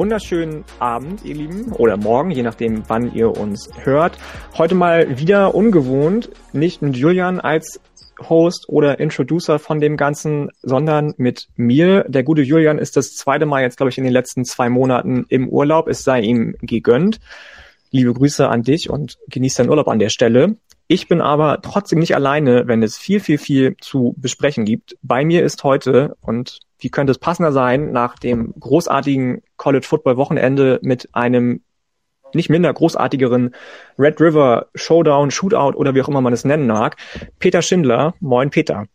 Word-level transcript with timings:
Wunderschönen 0.00 0.64
Abend, 0.78 1.26
ihr 1.26 1.34
Lieben, 1.34 1.72
oder 1.72 1.98
morgen, 1.98 2.30
je 2.30 2.42
nachdem, 2.42 2.84
wann 2.88 3.14
ihr 3.14 3.36
uns 3.36 3.68
hört. 3.82 4.16
Heute 4.56 4.74
mal 4.74 5.18
wieder 5.18 5.54
ungewohnt, 5.54 6.30
nicht 6.54 6.80
mit 6.80 6.96
Julian 6.96 7.38
als 7.38 7.82
Host 8.18 8.70
oder 8.70 8.98
Introducer 8.98 9.58
von 9.58 9.78
dem 9.78 9.98
Ganzen, 9.98 10.48
sondern 10.62 11.12
mit 11.18 11.48
mir. 11.56 12.06
Der 12.08 12.22
gute 12.22 12.40
Julian 12.40 12.78
ist 12.78 12.96
das 12.96 13.14
zweite 13.14 13.44
Mal 13.44 13.60
jetzt, 13.60 13.76
glaube 13.76 13.90
ich, 13.90 13.98
in 13.98 14.04
den 14.04 14.14
letzten 14.14 14.46
zwei 14.46 14.70
Monaten 14.70 15.26
im 15.28 15.50
Urlaub. 15.50 15.86
Es 15.86 16.02
sei 16.02 16.22
ihm 16.22 16.56
gegönnt. 16.62 17.20
Liebe 17.90 18.14
Grüße 18.14 18.48
an 18.48 18.62
dich 18.62 18.88
und 18.88 19.18
genieß 19.28 19.56
deinen 19.56 19.68
Urlaub 19.68 19.88
an 19.88 19.98
der 19.98 20.08
Stelle. 20.08 20.56
Ich 20.86 21.08
bin 21.08 21.20
aber 21.20 21.60
trotzdem 21.60 21.98
nicht 21.98 22.14
alleine, 22.14 22.66
wenn 22.66 22.82
es 22.82 22.96
viel, 22.96 23.20
viel, 23.20 23.36
viel 23.36 23.76
zu 23.82 24.14
besprechen 24.16 24.64
gibt. 24.64 24.96
Bei 25.02 25.26
mir 25.26 25.44
ist 25.44 25.62
heute, 25.62 26.16
und 26.22 26.58
wie 26.80 26.90
könnte 26.90 27.10
es 27.12 27.18
passender 27.18 27.52
sein, 27.52 27.92
nach 27.92 28.18
dem 28.18 28.54
großartigen 28.58 29.42
College 29.56 29.86
Football 29.86 30.16
Wochenende 30.16 30.78
mit 30.82 31.08
einem 31.12 31.62
nicht 32.34 32.50
minder 32.50 32.72
großartigeren 32.72 33.54
Red 33.98 34.20
River 34.20 34.66
Showdown, 34.74 35.30
Shootout 35.30 35.76
oder 35.76 35.94
wie 35.94 36.02
auch 36.02 36.08
immer 36.08 36.20
man 36.20 36.32
es 36.32 36.44
nennen 36.44 36.66
mag. 36.66 36.96
Peter 37.38 37.62
Schindler. 37.62 38.14
Moin, 38.20 38.50
Peter. 38.50 38.86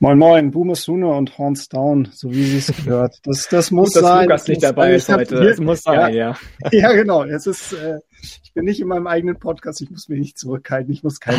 Moin 0.00 0.18
Moin, 0.18 0.50
Boomer 0.50 0.74
Sooner 0.74 1.16
und 1.16 1.36
Horns 1.38 1.68
Down, 1.68 2.08
so 2.12 2.30
wie 2.30 2.44
sie 2.44 2.58
es 2.58 2.84
gehört. 2.84 3.18
Das, 3.24 3.48
das 3.48 3.70
muss 3.70 3.88
Gut, 3.88 3.96
dass 3.96 4.10
sein. 4.10 4.24
Lukas 4.24 4.48
nicht 4.48 4.62
dabei 4.62 4.94
ist 4.94 5.08
heute. 5.08 5.36
Es 5.36 5.60
muss 5.60 5.82
sein, 5.82 6.14
ja. 6.14 6.30
Ja, 6.30 6.36
ja 6.72 6.92
genau. 6.92 7.24
Es 7.24 7.46
ist, 7.46 7.72
äh, 7.72 7.98
ich 8.42 8.52
bin 8.54 8.64
nicht 8.64 8.80
in 8.80 8.88
meinem 8.88 9.06
eigenen 9.06 9.38
Podcast, 9.38 9.80
ich 9.80 9.90
muss 9.90 10.08
mich 10.08 10.20
nicht 10.20 10.38
zurückhalten, 10.38 10.92
ich 10.92 11.02
muss 11.02 11.20
keine 11.20 11.38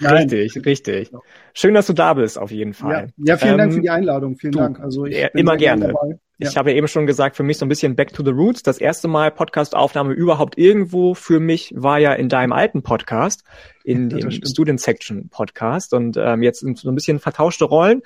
Richtig, 0.00 0.64
richtig. 0.66 1.10
Genau. 1.10 1.22
Schön, 1.54 1.74
dass 1.74 1.86
du 1.86 1.92
da 1.92 2.14
bist, 2.14 2.38
auf 2.38 2.50
jeden 2.50 2.74
Fall. 2.74 3.12
Ja, 3.16 3.32
ja 3.32 3.36
vielen 3.36 3.52
ähm, 3.52 3.58
Dank 3.58 3.72
für 3.74 3.80
die 3.80 3.90
Einladung. 3.90 4.36
Vielen 4.36 4.52
du, 4.52 4.58
Dank. 4.58 4.80
Also 4.80 5.06
ich 5.06 5.16
ja, 5.16 5.28
immer 5.28 5.56
gerne. 5.56 5.88
Dabei. 5.88 6.18
Ich 6.48 6.56
habe 6.56 6.70
ja 6.70 6.76
eben 6.76 6.88
schon 6.88 7.06
gesagt, 7.06 7.36
für 7.36 7.42
mich 7.42 7.58
so 7.58 7.66
ein 7.66 7.68
bisschen 7.68 7.96
Back 7.96 8.12
to 8.12 8.24
the 8.24 8.30
Roots. 8.30 8.62
Das 8.62 8.78
erste 8.78 9.08
Mal 9.08 9.30
Podcast-Aufnahme 9.30 10.14
überhaupt 10.14 10.56
irgendwo 10.56 11.14
für 11.14 11.38
mich 11.38 11.72
war 11.76 11.98
ja 11.98 12.12
in 12.14 12.28
deinem 12.28 12.52
alten 12.52 12.82
Podcast, 12.82 13.44
in 13.84 14.08
dem 14.08 14.30
Student 14.30 14.80
Section 14.80 15.28
Podcast. 15.28 15.92
Und 15.92 16.16
ähm, 16.16 16.42
jetzt 16.42 16.60
sind 16.60 16.78
so 16.78 16.90
ein 16.90 16.94
bisschen 16.94 17.18
vertauschte 17.18 17.66
Rollen. 17.66 18.02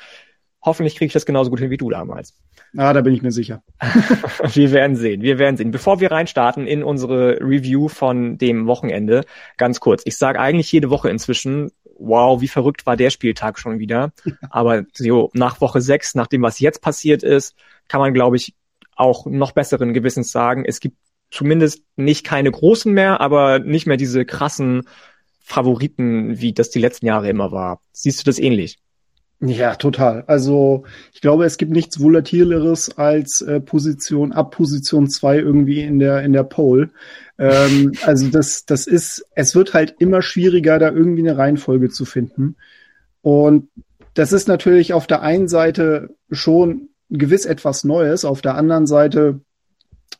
Hoffentlich 0.65 0.97
kriege 0.97 1.07
ich 1.07 1.13
das 1.13 1.27
genauso 1.27 1.51
gut 1.51 1.61
hin 1.61 1.71
wie 1.71 1.77
du 1.77 1.91
damals. 1.91 2.35
Ah, 2.77 2.93
da 2.93 3.03
bin 3.03 3.15
ich 3.15 3.23
mir 3.23 3.31
sicher. 3.31 3.63
wir 4.55 4.73
werden 4.73 4.97
sehen, 4.97 5.23
wir 5.23 5.39
werden 5.39 5.57
sehen. 5.57 5.71
Bevor 5.71 6.01
wir 6.01 6.11
reinstarten 6.11 6.67
in 6.67 6.83
unsere 6.83 7.39
Review 7.41 7.89
von 7.89 8.39
dem 8.39 8.67
Wochenende, 8.67 9.25
ganz 9.59 9.79
kurz. 9.79 10.03
Ich 10.07 10.17
sage 10.17 10.41
eigentlich 10.41 10.73
jede 10.73 10.91
Woche 10.91 11.11
inzwischen, 11.11 11.71
wow, 11.99 12.41
wie 12.41 12.49
verrückt 12.49 12.87
war 12.87 12.97
der 12.97 13.11
Spieltag 13.11 13.59
schon 13.59 13.79
wieder. 13.79 14.13
Aber 14.51 14.85
so 14.93 15.31
nach 15.35 15.61
Woche 15.61 15.81
sechs, 15.81 16.15
nach 16.15 16.27
dem, 16.27 16.43
was 16.43 16.61
jetzt 16.61 16.83
passiert 16.83 17.23
ist, 17.23 17.55
kann 17.89 18.01
man, 18.01 18.15
glaube 18.15 18.37
ich, 18.37 18.55
auch 18.97 19.27
noch 19.27 19.53
besseren 19.53 19.93
Gewissens 19.93 20.31
sagen, 20.31 20.65
es 20.65 20.81
gibt 20.81 20.97
zumindest 21.31 21.83
nicht 21.97 22.25
keine 22.25 22.51
großen 22.51 22.93
mehr, 22.93 23.21
aber 23.21 23.59
nicht 23.59 23.87
mehr 23.87 23.97
diese 23.97 24.25
krassen 24.25 24.89
Favoriten, 25.41 26.41
wie 26.41 26.53
das 26.53 26.71
die 26.71 26.79
letzten 26.79 27.07
Jahre 27.07 27.29
immer 27.29 27.51
war. 27.53 27.81
Siehst 27.93 28.21
du 28.21 28.25
das 28.25 28.39
ähnlich? 28.39 28.79
Ja, 29.41 29.75
total. 29.75 30.25
Also 30.27 30.85
ich 31.13 31.21
glaube, 31.21 31.45
es 31.45 31.59
gibt 31.59 31.73
nichts 31.73 32.01
Volatileres 32.01 32.97
als 32.97 33.43
äh, 33.43 33.61
Position 33.61 34.33
ab 34.33 34.53
Position 34.53 35.09
zwei 35.11 35.39
irgendwie 35.39 35.83
in 35.83 35.99
der 35.99 36.23
in 36.23 36.33
der 36.33 36.45
Pole. 36.45 36.91
Ähm, 37.39 37.93
also 38.05 38.29
das 38.29 38.65
das 38.65 38.87
ist, 38.87 39.27
es 39.35 39.55
wird 39.55 39.75
halt 39.75 39.97
immer 39.99 40.23
schwieriger, 40.23 40.79
da 40.79 40.91
irgendwie 40.91 41.29
eine 41.29 41.37
Reihenfolge 41.37 41.91
zu 41.91 42.05
finden. 42.05 42.57
Und 43.23 43.69
das 44.15 44.33
ist 44.33 44.49
natürlich 44.49 44.93
auf 44.93 45.07
der 45.07 45.23
einen 45.23 45.49
Seite 45.49 46.11
schon 46.31 46.89
gewiss 47.11 47.47
etwas 47.47 47.85
Neues. 47.85 48.25
Auf 48.25 48.43
der 48.43 48.55
anderen 48.55 48.87
Seite 48.87 49.41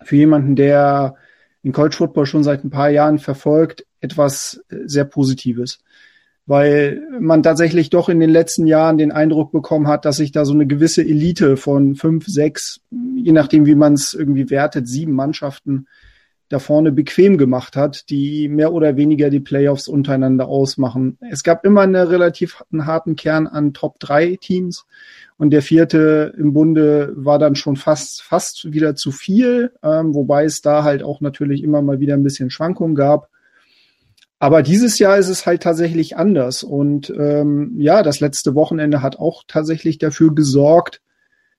für 0.03 0.17
jemanden, 0.17 0.57
der 0.57 1.17
den 1.63 1.73
College 1.73 1.97
Football 1.97 2.27
schon 2.27 2.45
seit 2.45 2.65
ein 2.65 2.71
paar 2.71 2.91
Jahren 2.91 3.19
verfolgt, 3.19 3.87
etwas 4.01 4.63
äh, 4.69 4.77
sehr 4.87 5.05
Positives. 5.05 5.81
Weil 6.47 7.01
man 7.21 7.43
tatsächlich 7.43 7.89
doch 7.89 8.11
in 8.11 8.21
den 8.21 8.29
letzten 8.29 8.67
Jahren 8.67 8.99
den 8.99 9.13
Eindruck 9.13 9.51
bekommen 9.51 9.89
hat, 9.89 10.05
dass 10.05 10.17
sich 10.17 10.31
da 10.31 10.45
so 10.45 10.53
eine 10.53 10.67
gewisse 10.67 11.01
Elite 11.01 11.57
von 11.57 11.95
fünf, 11.95 12.27
sechs, 12.27 12.81
je 13.17 13.33
nachdem 13.33 13.65
wie 13.65 13.75
man 13.75 13.95
es 13.95 14.13
irgendwie 14.13 14.51
wertet, 14.51 14.87
sieben 14.87 15.13
Mannschaften 15.13 15.87
da 16.55 16.59
vorne 16.61 16.93
bequem 16.93 17.37
gemacht 17.37 17.77
hat, 17.77 18.09
die 18.09 18.49
mehr 18.49 18.73
oder 18.73 18.97
weniger 18.97 19.29
die 19.29 19.41
Playoffs 19.41 19.89
untereinander 19.89 20.47
ausmachen. 20.47 21.19
Es 21.31 21.43
gab 21.43 21.65
immer 21.65 21.83
einen 21.83 21.97
relativ 21.97 22.63
harten 22.73 23.17
Kern 23.17 23.47
an 23.47 23.75
Top 23.75 23.99
3 24.01 24.39
Teams 24.41 24.87
und 25.37 25.51
der 25.51 25.63
vierte 25.63 26.33
im 26.39 26.53
Bunde 26.53 27.13
war 27.17 27.39
dann 27.39 27.57
schon 27.57 27.77
fast, 27.77 28.23
fast 28.23 28.73
wieder 28.73 28.95
zu 28.95 29.11
viel, 29.11 29.73
ähm, 29.83 30.15
wobei 30.15 30.45
es 30.45 30.63
da 30.63 30.85
halt 30.85 31.03
auch 31.03 31.21
natürlich 31.21 31.63
immer 31.63 31.83
mal 31.83 32.01
wieder 32.01 32.15
ein 32.15 32.23
bisschen 32.23 32.51
Schwankungen 32.51 32.95
gab. 32.95 33.29
Aber 34.39 34.63
dieses 34.63 34.99
Jahr 34.99 35.19
ist 35.19 35.29
es 35.29 35.47
halt 35.47 35.63
tatsächlich 35.63 36.17
anders. 36.17 36.63
Und 36.63 37.13
ähm, 37.19 37.75
ja, 37.79 38.03
das 38.03 38.21
letzte 38.21 38.55
Wochenende 38.55 39.03
hat 39.03 39.19
auch 39.19 39.43
tatsächlich 39.49 39.99
dafür 39.99 40.35
gesorgt, 40.35 41.01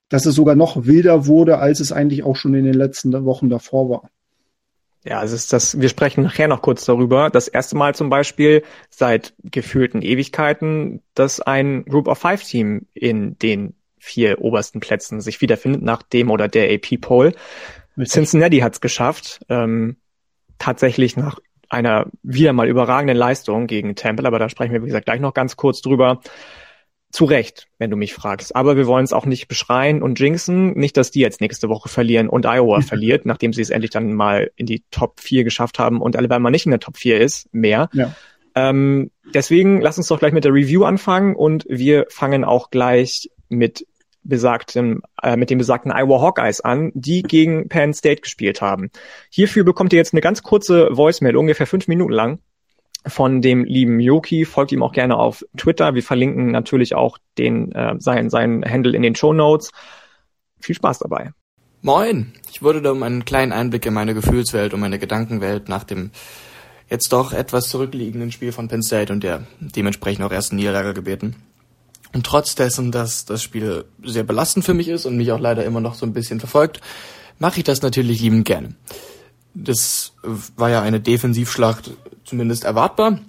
dass 0.08 0.24
es 0.24 0.34
sogar 0.34 0.54
noch 0.54 0.86
wilder 0.86 1.26
wurde, 1.26 1.58
als 1.58 1.80
es 1.80 1.92
eigentlich 1.92 2.22
auch 2.22 2.36
schon 2.36 2.54
in 2.54 2.64
den 2.64 2.74
letzten 2.74 3.12
Wochen 3.24 3.48
davor 3.48 3.90
war. 3.90 4.10
Ja, 5.08 5.22
es 5.22 5.30
ist 5.30 5.52
das, 5.52 5.80
wir 5.80 5.88
sprechen 5.88 6.24
nachher 6.24 6.48
noch 6.48 6.62
kurz 6.62 6.84
darüber. 6.84 7.30
Das 7.30 7.46
erste 7.46 7.76
Mal 7.76 7.94
zum 7.94 8.10
Beispiel 8.10 8.64
seit 8.90 9.34
gefühlten 9.44 10.02
Ewigkeiten, 10.02 11.00
dass 11.14 11.40
ein 11.40 11.84
Group 11.84 12.08
of 12.08 12.18
Five 12.18 12.42
Team 12.42 12.86
in 12.92 13.38
den 13.38 13.74
vier 14.00 14.40
obersten 14.40 14.80
Plätzen 14.80 15.20
sich 15.20 15.40
wiederfindet 15.40 15.82
nach 15.82 16.02
dem 16.02 16.30
oder 16.30 16.48
der 16.48 16.74
AP 16.74 17.00
Poll. 17.00 17.34
Cincinnati 18.04 18.58
hat 18.58 18.74
es 18.74 18.80
geschafft, 18.80 19.40
ähm, 19.48 19.96
tatsächlich 20.58 21.16
nach 21.16 21.38
einer 21.68 22.06
wieder 22.22 22.52
mal 22.52 22.68
überragenden 22.68 23.16
Leistung 23.16 23.68
gegen 23.68 23.94
Temple, 23.94 24.26
aber 24.26 24.40
da 24.40 24.48
sprechen 24.48 24.72
wir, 24.72 24.82
wie 24.82 24.86
gesagt, 24.86 25.06
gleich 25.06 25.20
noch 25.20 25.34
ganz 25.34 25.56
kurz 25.56 25.82
drüber. 25.82 26.20
Zu 27.12 27.24
Recht, 27.24 27.68
wenn 27.78 27.90
du 27.90 27.96
mich 27.96 28.12
fragst. 28.12 28.54
Aber 28.54 28.76
wir 28.76 28.86
wollen 28.86 29.04
es 29.04 29.12
auch 29.12 29.26
nicht 29.26 29.48
beschreien 29.48 30.02
und 30.02 30.18
jinxen. 30.18 30.72
Nicht, 30.74 30.96
dass 30.96 31.10
die 31.10 31.20
jetzt 31.20 31.40
nächste 31.40 31.68
Woche 31.68 31.88
verlieren 31.88 32.28
und 32.28 32.46
Iowa 32.46 32.80
verliert, 32.82 33.26
nachdem 33.26 33.52
sie 33.52 33.62
es 33.62 33.70
endlich 33.70 33.90
dann 33.90 34.12
mal 34.12 34.50
in 34.56 34.66
die 34.66 34.84
Top 34.90 35.20
4 35.20 35.44
geschafft 35.44 35.78
haben 35.78 36.00
und 36.00 36.16
Alabama 36.16 36.50
nicht 36.50 36.66
in 36.66 36.70
der 36.70 36.80
Top 36.80 36.96
4 36.96 37.20
ist, 37.20 37.48
mehr. 37.52 37.88
Ja. 37.92 38.14
Ähm, 38.54 39.10
deswegen 39.34 39.80
lass 39.80 39.98
uns 39.98 40.08
doch 40.08 40.18
gleich 40.18 40.32
mit 40.32 40.44
der 40.44 40.52
Review 40.52 40.84
anfangen 40.84 41.36
und 41.36 41.64
wir 41.68 42.06
fangen 42.08 42.44
auch 42.44 42.70
gleich 42.70 43.30
mit 43.48 43.86
besagtem, 44.22 45.02
äh, 45.22 45.36
mit 45.36 45.50
den 45.50 45.58
besagten 45.58 45.92
Iowa 45.92 46.20
Hawkeyes 46.20 46.60
an, 46.60 46.90
die 46.94 47.22
gegen 47.22 47.68
Penn 47.68 47.94
State 47.94 48.22
gespielt 48.22 48.60
haben. 48.60 48.90
Hierfür 49.30 49.64
bekommt 49.64 49.92
ihr 49.92 49.98
jetzt 49.98 50.14
eine 50.14 50.20
ganz 50.20 50.42
kurze 50.42 50.88
Voicemail, 50.90 51.36
ungefähr 51.36 51.66
fünf 51.66 51.86
Minuten 51.86 52.12
lang 52.12 52.40
von 53.06 53.42
dem 53.42 53.64
lieben 53.64 54.00
Yoki. 54.00 54.44
Folgt 54.44 54.72
ihm 54.72 54.82
auch 54.82 54.92
gerne 54.92 55.16
auf 55.16 55.44
Twitter. 55.56 55.94
Wir 55.94 56.02
verlinken 56.02 56.50
natürlich 56.50 56.94
auch 56.94 57.18
den, 57.38 57.72
äh, 57.72 57.94
sein, 57.98 58.30
sein 58.30 58.64
Handle 58.64 58.94
in 58.94 59.02
den 59.02 59.14
Show 59.14 59.32
Notes. 59.32 59.70
Viel 60.60 60.74
Spaß 60.74 61.00
dabei. 61.00 61.32
Moin! 61.82 62.32
Ich 62.50 62.62
wurde 62.62 62.82
da 62.82 62.90
um 62.90 63.02
einen 63.02 63.24
kleinen 63.24 63.52
Einblick 63.52 63.86
in 63.86 63.94
meine 63.94 64.14
Gefühlswelt 64.14 64.74
und 64.74 64.80
meine 64.80 64.98
Gedankenwelt 64.98 65.68
nach 65.68 65.84
dem 65.84 66.10
jetzt 66.88 67.12
doch 67.12 67.32
etwas 67.32 67.68
zurückliegenden 67.68 68.32
Spiel 68.32 68.52
von 68.52 68.68
Penn 68.68 68.82
State 68.82 69.12
und 69.12 69.22
der 69.22 69.46
dementsprechend 69.60 70.24
auch 70.24 70.32
ersten 70.32 70.56
Niederlage 70.56 70.94
gebeten. 70.94 71.36
Und 72.12 72.24
trotz 72.24 72.54
dessen, 72.54 72.92
dass 72.92 73.24
das 73.24 73.42
Spiel 73.42 73.84
sehr 74.02 74.22
belastend 74.22 74.64
für 74.64 74.74
mich 74.74 74.88
ist 74.88 75.04
und 75.06 75.16
mich 75.16 75.32
auch 75.32 75.40
leider 75.40 75.64
immer 75.64 75.80
noch 75.80 75.94
so 75.94 76.06
ein 76.06 76.12
bisschen 76.12 76.40
verfolgt, 76.40 76.80
mache 77.38 77.58
ich 77.58 77.64
das 77.64 77.82
natürlich 77.82 78.20
liebend 78.20 78.46
gerne. 78.46 78.74
Das 79.58 80.12
war 80.22 80.70
ja 80.70 80.82
eine 80.82 81.00
Defensivschlacht 81.00 81.90
zumindest 82.24 82.64
erwartbar. 82.64 83.20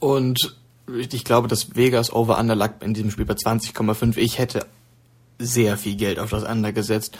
Und 0.00 0.56
ich 0.88 1.24
glaube, 1.24 1.46
dass 1.46 1.76
Vegas 1.76 2.12
Over-Under 2.12 2.56
lag 2.56 2.82
in 2.82 2.94
diesem 2.94 3.10
Spiel 3.10 3.26
bei 3.26 3.34
20,5. 3.34 4.16
Ich 4.16 4.38
hätte 4.38 4.66
sehr 5.38 5.76
viel 5.76 5.96
Geld 5.96 6.18
auf 6.18 6.30
das 6.30 6.42
Under 6.42 6.72
gesetzt, 6.72 7.16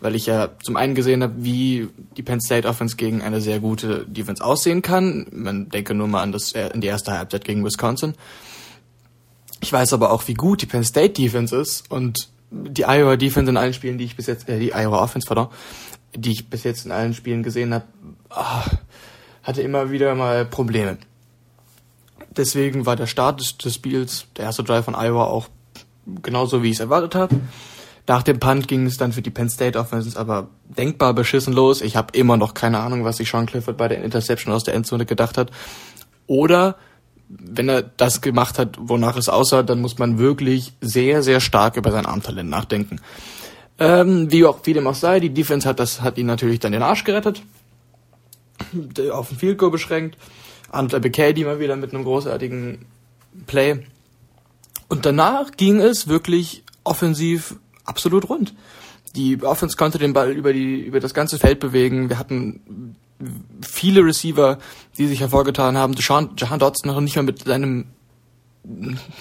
weil 0.00 0.14
ich 0.14 0.26
ja 0.26 0.50
zum 0.62 0.76
einen 0.76 0.94
gesehen 0.94 1.22
habe, 1.22 1.34
wie 1.38 1.88
die 2.16 2.22
Penn 2.22 2.40
State 2.40 2.68
Offense 2.68 2.96
gegen 2.96 3.22
eine 3.22 3.40
sehr 3.40 3.60
gute 3.60 4.04
Defense 4.06 4.44
aussehen 4.44 4.82
kann. 4.82 5.26
Man 5.32 5.70
denke 5.70 5.94
nur 5.94 6.08
mal 6.08 6.22
an 6.22 6.32
das 6.32 6.52
in 6.52 6.80
die 6.80 6.86
erste 6.86 7.12
Halbzeit 7.12 7.44
gegen 7.44 7.64
Wisconsin. 7.64 8.14
Ich 9.60 9.72
weiß 9.72 9.94
aber 9.94 10.12
auch, 10.12 10.28
wie 10.28 10.34
gut 10.34 10.60
die 10.60 10.66
Penn 10.66 10.84
State 10.84 11.14
Defense 11.14 11.56
ist 11.56 11.90
und 11.90 12.28
die 12.50 12.84
Iowa 12.84 13.16
Defense 13.16 13.50
in 13.50 13.56
allen 13.56 13.72
Spielen, 13.72 13.98
die 13.98 14.04
ich 14.04 14.16
bis 14.16 14.26
jetzt, 14.26 14.48
äh, 14.48 14.58
die 14.58 14.72
Iowa 14.72 15.02
Offense, 15.02 15.26
pardon, 15.26 15.48
die 16.16 16.32
ich 16.32 16.48
bis 16.48 16.64
jetzt 16.64 16.86
in 16.86 16.92
allen 16.92 17.14
Spielen 17.14 17.42
gesehen 17.42 17.74
habe, 17.74 17.84
oh, 18.30 18.70
hatte 19.42 19.62
immer 19.62 19.90
wieder 19.90 20.14
mal 20.14 20.44
Probleme. 20.44 20.98
Deswegen 22.36 22.86
war 22.86 22.96
der 22.96 23.06
Start 23.06 23.40
des, 23.40 23.58
des 23.58 23.74
Spiels, 23.74 24.26
der 24.36 24.46
erste 24.46 24.64
Drive 24.64 24.84
von 24.84 24.94
Iowa 24.94 25.24
auch 25.24 25.48
genauso, 26.22 26.62
wie 26.62 26.68
ich 26.68 26.74
es 26.74 26.80
erwartet 26.80 27.14
habe. 27.14 27.36
Nach 28.06 28.22
dem 28.22 28.38
Punt 28.38 28.68
ging 28.68 28.86
es 28.86 28.98
dann 28.98 29.12
für 29.12 29.22
die 29.22 29.30
Penn 29.30 29.48
State 29.48 29.78
Offense 29.78 30.18
aber 30.18 30.48
denkbar 30.76 31.14
beschissen 31.14 31.54
los. 31.54 31.80
Ich 31.80 31.96
habe 31.96 32.16
immer 32.16 32.36
noch 32.36 32.52
keine 32.52 32.80
Ahnung, 32.80 33.04
was 33.04 33.16
sich 33.16 33.30
Sean 33.30 33.46
Clifford 33.46 33.76
bei 33.76 33.88
der 33.88 34.02
Interception 34.02 34.52
aus 34.52 34.64
der 34.64 34.74
Endzone 34.74 35.06
gedacht 35.06 35.38
hat. 35.38 35.50
Oder 36.26 36.76
wenn 37.28 37.68
er 37.68 37.82
das 37.82 38.20
gemacht 38.20 38.58
hat, 38.58 38.76
wonach 38.78 39.16
es 39.16 39.30
aussah, 39.30 39.62
dann 39.62 39.80
muss 39.80 39.98
man 39.98 40.18
wirklich 40.18 40.74
sehr, 40.80 41.22
sehr 41.22 41.40
stark 41.40 41.76
über 41.76 41.90
sein 41.90 42.04
Armtalent 42.04 42.50
nachdenken. 42.50 43.00
Ähm, 43.78 44.30
wie 44.30 44.44
auch 44.44 44.60
wie 44.64 44.72
dem 44.72 44.86
auch 44.86 44.94
sei, 44.94 45.18
die 45.20 45.34
Defense 45.34 45.68
hat 45.68 45.80
das 45.80 46.00
hat 46.00 46.16
ihn 46.16 46.26
natürlich 46.26 46.60
dann 46.60 46.72
den 46.72 46.82
Arsch 46.82 47.04
gerettet, 47.04 47.42
auf 49.10 49.28
den 49.28 49.38
Field 49.38 49.58
Goal 49.58 49.70
beschränkt. 49.70 50.16
Antler 50.70 51.00
die 51.00 51.44
mal 51.44 51.60
wieder 51.60 51.76
mit 51.76 51.94
einem 51.94 52.04
großartigen 52.04 52.86
Play. 53.46 53.84
Und 54.88 55.06
danach 55.06 55.52
ging 55.56 55.80
es 55.80 56.08
wirklich 56.08 56.62
offensiv 56.84 57.56
absolut 57.84 58.28
rund. 58.28 58.54
Die 59.16 59.40
Offense 59.42 59.76
konnte 59.76 59.98
den 59.98 60.12
Ball 60.12 60.32
über 60.32 60.52
die 60.52 60.80
über 60.80 61.00
das 61.00 61.14
ganze 61.14 61.38
Feld 61.38 61.60
bewegen. 61.60 62.08
Wir 62.08 62.18
hatten 62.18 62.96
viele 63.62 64.04
Receiver, 64.04 64.58
die 64.98 65.06
sich 65.06 65.20
hervorgetan 65.20 65.76
haben. 65.76 65.94
Jahan, 65.96 66.30
Jahan 66.36 66.58
Dotson 66.58 66.90
noch 66.90 67.00
nicht 67.00 67.16
mal 67.16 67.22
mit 67.22 67.44
seinem 67.44 67.86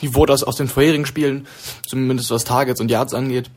Niveau, 0.01 0.25
das 0.25 0.44
aus 0.44 0.55
den 0.55 0.67
vorherigen 0.67 1.05
Spielen, 1.05 1.47
zumindest 1.85 2.31
was 2.31 2.44
Targets 2.44 2.81
und 2.81 2.89
Yards 2.89 3.13
angeht. 3.13 3.51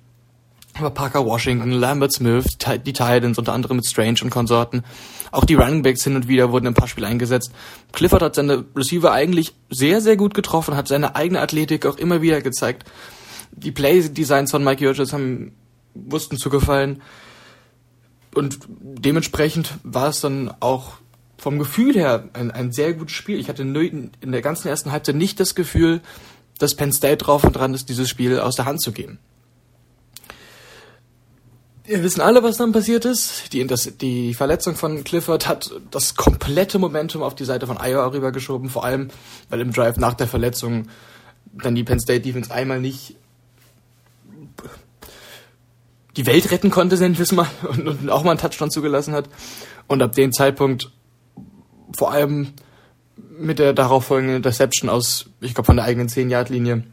Aber 0.78 0.90
Parker 0.90 1.24
Washington, 1.24 1.70
Lambert 1.70 2.12
Smith, 2.12 2.58
die 2.84 2.92
Titans, 2.92 3.38
unter 3.38 3.54
anderem 3.54 3.76
mit 3.76 3.86
Strange 3.86 4.18
und 4.22 4.30
Konsorten. 4.30 4.82
Auch 5.32 5.44
die 5.44 5.54
Running 5.54 5.82
Backs 5.82 6.04
hin 6.04 6.16
und 6.16 6.28
wieder 6.28 6.52
wurden 6.52 6.66
ein 6.66 6.74
paar 6.74 6.88
Spiele 6.88 7.06
eingesetzt. 7.06 7.50
Clifford 7.92 8.22
hat 8.22 8.34
seine 8.34 8.64
Receiver 8.74 9.10
eigentlich 9.10 9.54
sehr, 9.70 10.00
sehr 10.00 10.16
gut 10.16 10.34
getroffen, 10.34 10.76
hat 10.76 10.88
seine 10.88 11.16
eigene 11.16 11.40
Athletik 11.40 11.86
auch 11.86 11.96
immer 11.96 12.20
wieder 12.20 12.42
gezeigt. 12.42 12.84
Die 13.52 13.72
Play-Designs 13.72 14.50
von 14.50 14.62
Mike 14.62 14.84
Jurges 14.84 15.12
haben, 15.12 15.52
wussten 15.94 16.36
zu 16.36 16.50
gefallen. 16.50 17.00
Und 18.34 18.58
dementsprechend 18.68 19.78
war 19.82 20.08
es 20.08 20.20
dann 20.20 20.52
auch 20.60 20.94
vom 21.38 21.58
Gefühl 21.58 21.94
her 21.94 22.28
ein, 22.34 22.50
ein 22.50 22.72
sehr 22.72 22.92
gutes 22.92 23.14
Spiel. 23.14 23.38
Ich 23.38 23.48
hatte 23.48 23.62
in 23.62 24.10
der 24.22 24.42
ganzen 24.42 24.68
ersten 24.68 24.92
Halbzeit 24.92 25.16
nicht 25.16 25.40
das 25.40 25.54
Gefühl, 25.54 26.02
dass 26.58 26.74
Penn 26.74 26.92
State 26.92 27.24
drauf 27.24 27.44
und 27.44 27.56
dran 27.56 27.72
ist, 27.72 27.88
dieses 27.88 28.10
Spiel 28.10 28.40
aus 28.40 28.56
der 28.56 28.66
Hand 28.66 28.82
zu 28.82 28.92
geben. 28.92 29.18
Wir 31.86 32.02
wissen 32.02 32.20
alle, 32.20 32.42
was 32.42 32.56
dann 32.56 32.72
passiert 32.72 33.04
ist. 33.04 33.52
Die, 33.52 33.64
das, 33.64 33.96
die 33.98 34.34
Verletzung 34.34 34.74
von 34.74 35.04
Clifford 35.04 35.46
hat 35.46 35.70
das 35.92 36.16
komplette 36.16 36.80
Momentum 36.80 37.22
auf 37.22 37.36
die 37.36 37.44
Seite 37.44 37.66
von 37.68 37.78
Iowa 37.78 38.06
rübergeschoben, 38.06 38.70
vor 38.70 38.84
allem, 38.84 39.08
weil 39.50 39.60
im 39.60 39.72
Drive 39.72 39.96
nach 39.96 40.14
der 40.14 40.26
Verletzung 40.26 40.88
dann 41.52 41.76
die 41.76 41.84
Penn 41.84 42.00
State 42.00 42.22
Defense 42.22 42.52
einmal 42.52 42.80
nicht 42.80 43.14
die 46.16 46.26
Welt 46.26 46.50
retten 46.50 46.70
konnte, 46.70 46.96
nennen 46.96 47.18
wir 47.18 47.22
es 47.22 47.32
mal, 47.32 47.46
und, 47.62 47.86
und 47.86 48.10
auch 48.10 48.24
mal 48.24 48.32
einen 48.32 48.40
Touchdown 48.40 48.70
zugelassen 48.70 49.14
hat. 49.14 49.28
Und 49.86 50.02
ab 50.02 50.12
dem 50.12 50.32
Zeitpunkt, 50.32 50.90
vor 51.96 52.10
allem 52.10 52.54
mit 53.38 53.58
der 53.60 53.72
darauffolgenden 53.72 54.36
Interception 54.36 54.90
aus, 54.90 55.26
ich 55.40 55.54
glaube, 55.54 55.66
von 55.66 55.76
der 55.76 55.84
eigenen 55.84 56.08
10-Yard-Linie 56.08 56.84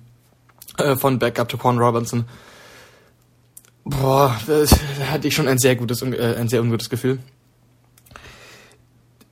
äh, 0.77 0.95
von 0.95 1.17
Backup 1.17 1.49
to 1.49 1.57
Quan 1.57 1.79
Robinson, 1.79 2.25
Boah, 3.85 4.39
da 4.47 4.65
hatte 5.11 5.27
ich 5.27 5.35
schon 5.35 5.47
ein 5.47 5.57
sehr 5.57 5.75
gutes, 5.75 6.01
äh, 6.01 6.35
ein 6.37 6.47
sehr 6.47 6.61
ungutes 6.61 6.89
Gefühl. 6.89 7.19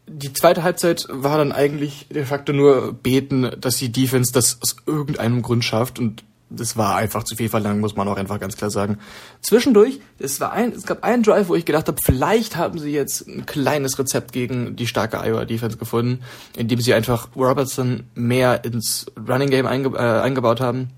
Die 0.07 0.33
zweite 0.33 0.63
Halbzeit 0.63 1.07
war 1.09 1.37
dann 1.37 1.53
eigentlich 1.53 2.07
de 2.09 2.25
facto 2.25 2.51
nur 2.51 2.93
beten, 2.93 3.49
dass 3.59 3.77
die 3.77 3.91
Defense 3.91 4.33
das 4.33 4.59
aus 4.61 4.75
irgendeinem 4.85 5.41
Grund 5.41 5.63
schafft 5.63 5.99
und 5.99 6.23
das 6.49 6.75
war 6.75 6.97
einfach 6.97 7.23
zu 7.23 7.35
viel 7.35 7.47
verlangen, 7.47 7.79
muss 7.79 7.95
man 7.95 8.09
auch 8.09 8.17
einfach 8.17 8.39
ganz 8.39 8.57
klar 8.57 8.69
sagen. 8.69 8.97
Zwischendurch, 9.41 10.01
es 10.19 10.41
war 10.41 10.51
ein, 10.51 10.73
es 10.73 10.85
gab 10.85 11.03
einen 11.03 11.23
Drive, 11.23 11.47
wo 11.47 11.55
ich 11.55 11.63
gedacht 11.63 11.87
habe, 11.87 11.97
vielleicht 12.03 12.57
haben 12.57 12.77
sie 12.77 12.91
jetzt 12.91 13.25
ein 13.25 13.45
kleines 13.45 13.97
Rezept 13.97 14.33
gegen 14.33 14.75
die 14.75 14.85
starke 14.85 15.21
Iowa 15.21 15.45
Defense 15.45 15.77
gefunden, 15.77 16.19
indem 16.57 16.81
sie 16.81 16.93
einfach 16.93 17.29
Robertson 17.37 18.03
mehr 18.15 18.65
ins 18.65 19.05
Running 19.27 19.49
Game 19.49 19.65
einge 19.65 19.95
äh, 19.95 20.21
eingebaut 20.21 20.59
haben 20.59 20.89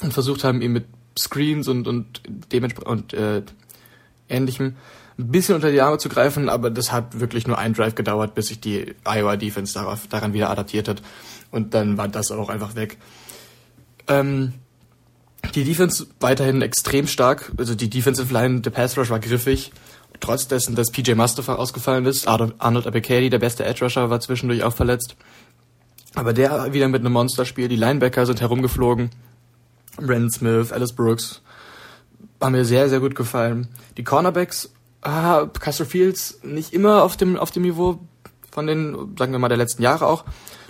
und 0.00 0.12
versucht 0.14 0.44
haben, 0.44 0.62
ihn 0.62 0.72
mit 0.72 0.84
Screens 1.18 1.68
und, 1.68 1.86
und 1.86 2.22
und 2.84 3.12
äh, 3.12 3.42
ähnlichem 4.28 4.76
ein 5.18 5.32
bisschen 5.32 5.56
unter 5.56 5.70
die 5.70 5.80
Arme 5.80 5.98
zu 5.98 6.08
greifen, 6.08 6.48
aber 6.48 6.70
das 6.70 6.92
hat 6.92 7.18
wirklich 7.18 7.46
nur 7.46 7.58
ein 7.58 7.74
Drive 7.74 7.96
gedauert, 7.96 8.34
bis 8.34 8.48
sich 8.48 8.60
die 8.60 8.94
Iowa 9.04 9.36
Defense 9.36 9.74
darauf, 9.74 10.06
daran 10.06 10.32
wieder 10.32 10.48
adaptiert 10.48 10.86
hat. 10.86 11.02
Und 11.50 11.74
dann 11.74 11.98
war 11.98 12.06
das 12.08 12.30
auch 12.30 12.48
einfach 12.48 12.76
weg. 12.76 12.98
Ähm, 14.06 14.54
die 15.54 15.64
Defense 15.64 16.06
weiterhin 16.20 16.62
extrem 16.62 17.08
stark. 17.08 17.52
Also 17.56 17.74
die 17.74 17.90
Defensive 17.90 18.32
Line, 18.32 18.60
der 18.60 18.70
Pass 18.70 18.96
Rush 18.96 19.10
war 19.10 19.18
griffig. 19.18 19.72
Trotz 20.20 20.46
dessen, 20.46 20.76
dass 20.76 20.90
PJ 20.90 21.14
Mustafa 21.14 21.56
ausgefallen 21.56 22.06
ist. 22.06 22.28
Arnold 22.28 22.86
Abekadi, 22.86 23.28
der 23.28 23.38
beste 23.38 23.64
Edge 23.64 23.84
Rusher, 23.84 24.10
war 24.10 24.20
zwischendurch 24.20 24.62
auch 24.62 24.74
verletzt. 24.74 25.16
Aber 26.14 26.32
der 26.32 26.72
wieder 26.72 26.88
mit 26.88 27.00
einem 27.00 27.12
Monsterspiel. 27.12 27.68
Die 27.68 27.76
Linebacker 27.76 28.24
sind 28.24 28.40
herumgeflogen. 28.40 29.10
Brandon 29.98 30.30
Smith, 30.30 30.72
Alice 30.72 30.92
Brooks 30.92 31.42
haben 32.40 32.52
mir 32.52 32.64
sehr, 32.64 32.88
sehr 32.88 33.00
gut 33.00 33.14
gefallen. 33.14 33.68
Die 33.96 34.04
Cornerbacks, 34.04 34.70
ah, 35.02 35.46
Castro 35.58 35.84
Fields 35.84 36.40
nicht 36.42 36.72
immer 36.72 37.02
auf 37.02 37.16
dem, 37.16 37.36
auf 37.36 37.50
dem 37.50 37.62
Niveau 37.62 37.98
von 38.50 38.66
den, 38.66 39.16
sagen 39.18 39.32
wir 39.32 39.38
mal, 39.38 39.48
der 39.48 39.58
letzten 39.58 39.82
Jahre 39.82 40.06
auch. 40.06 40.24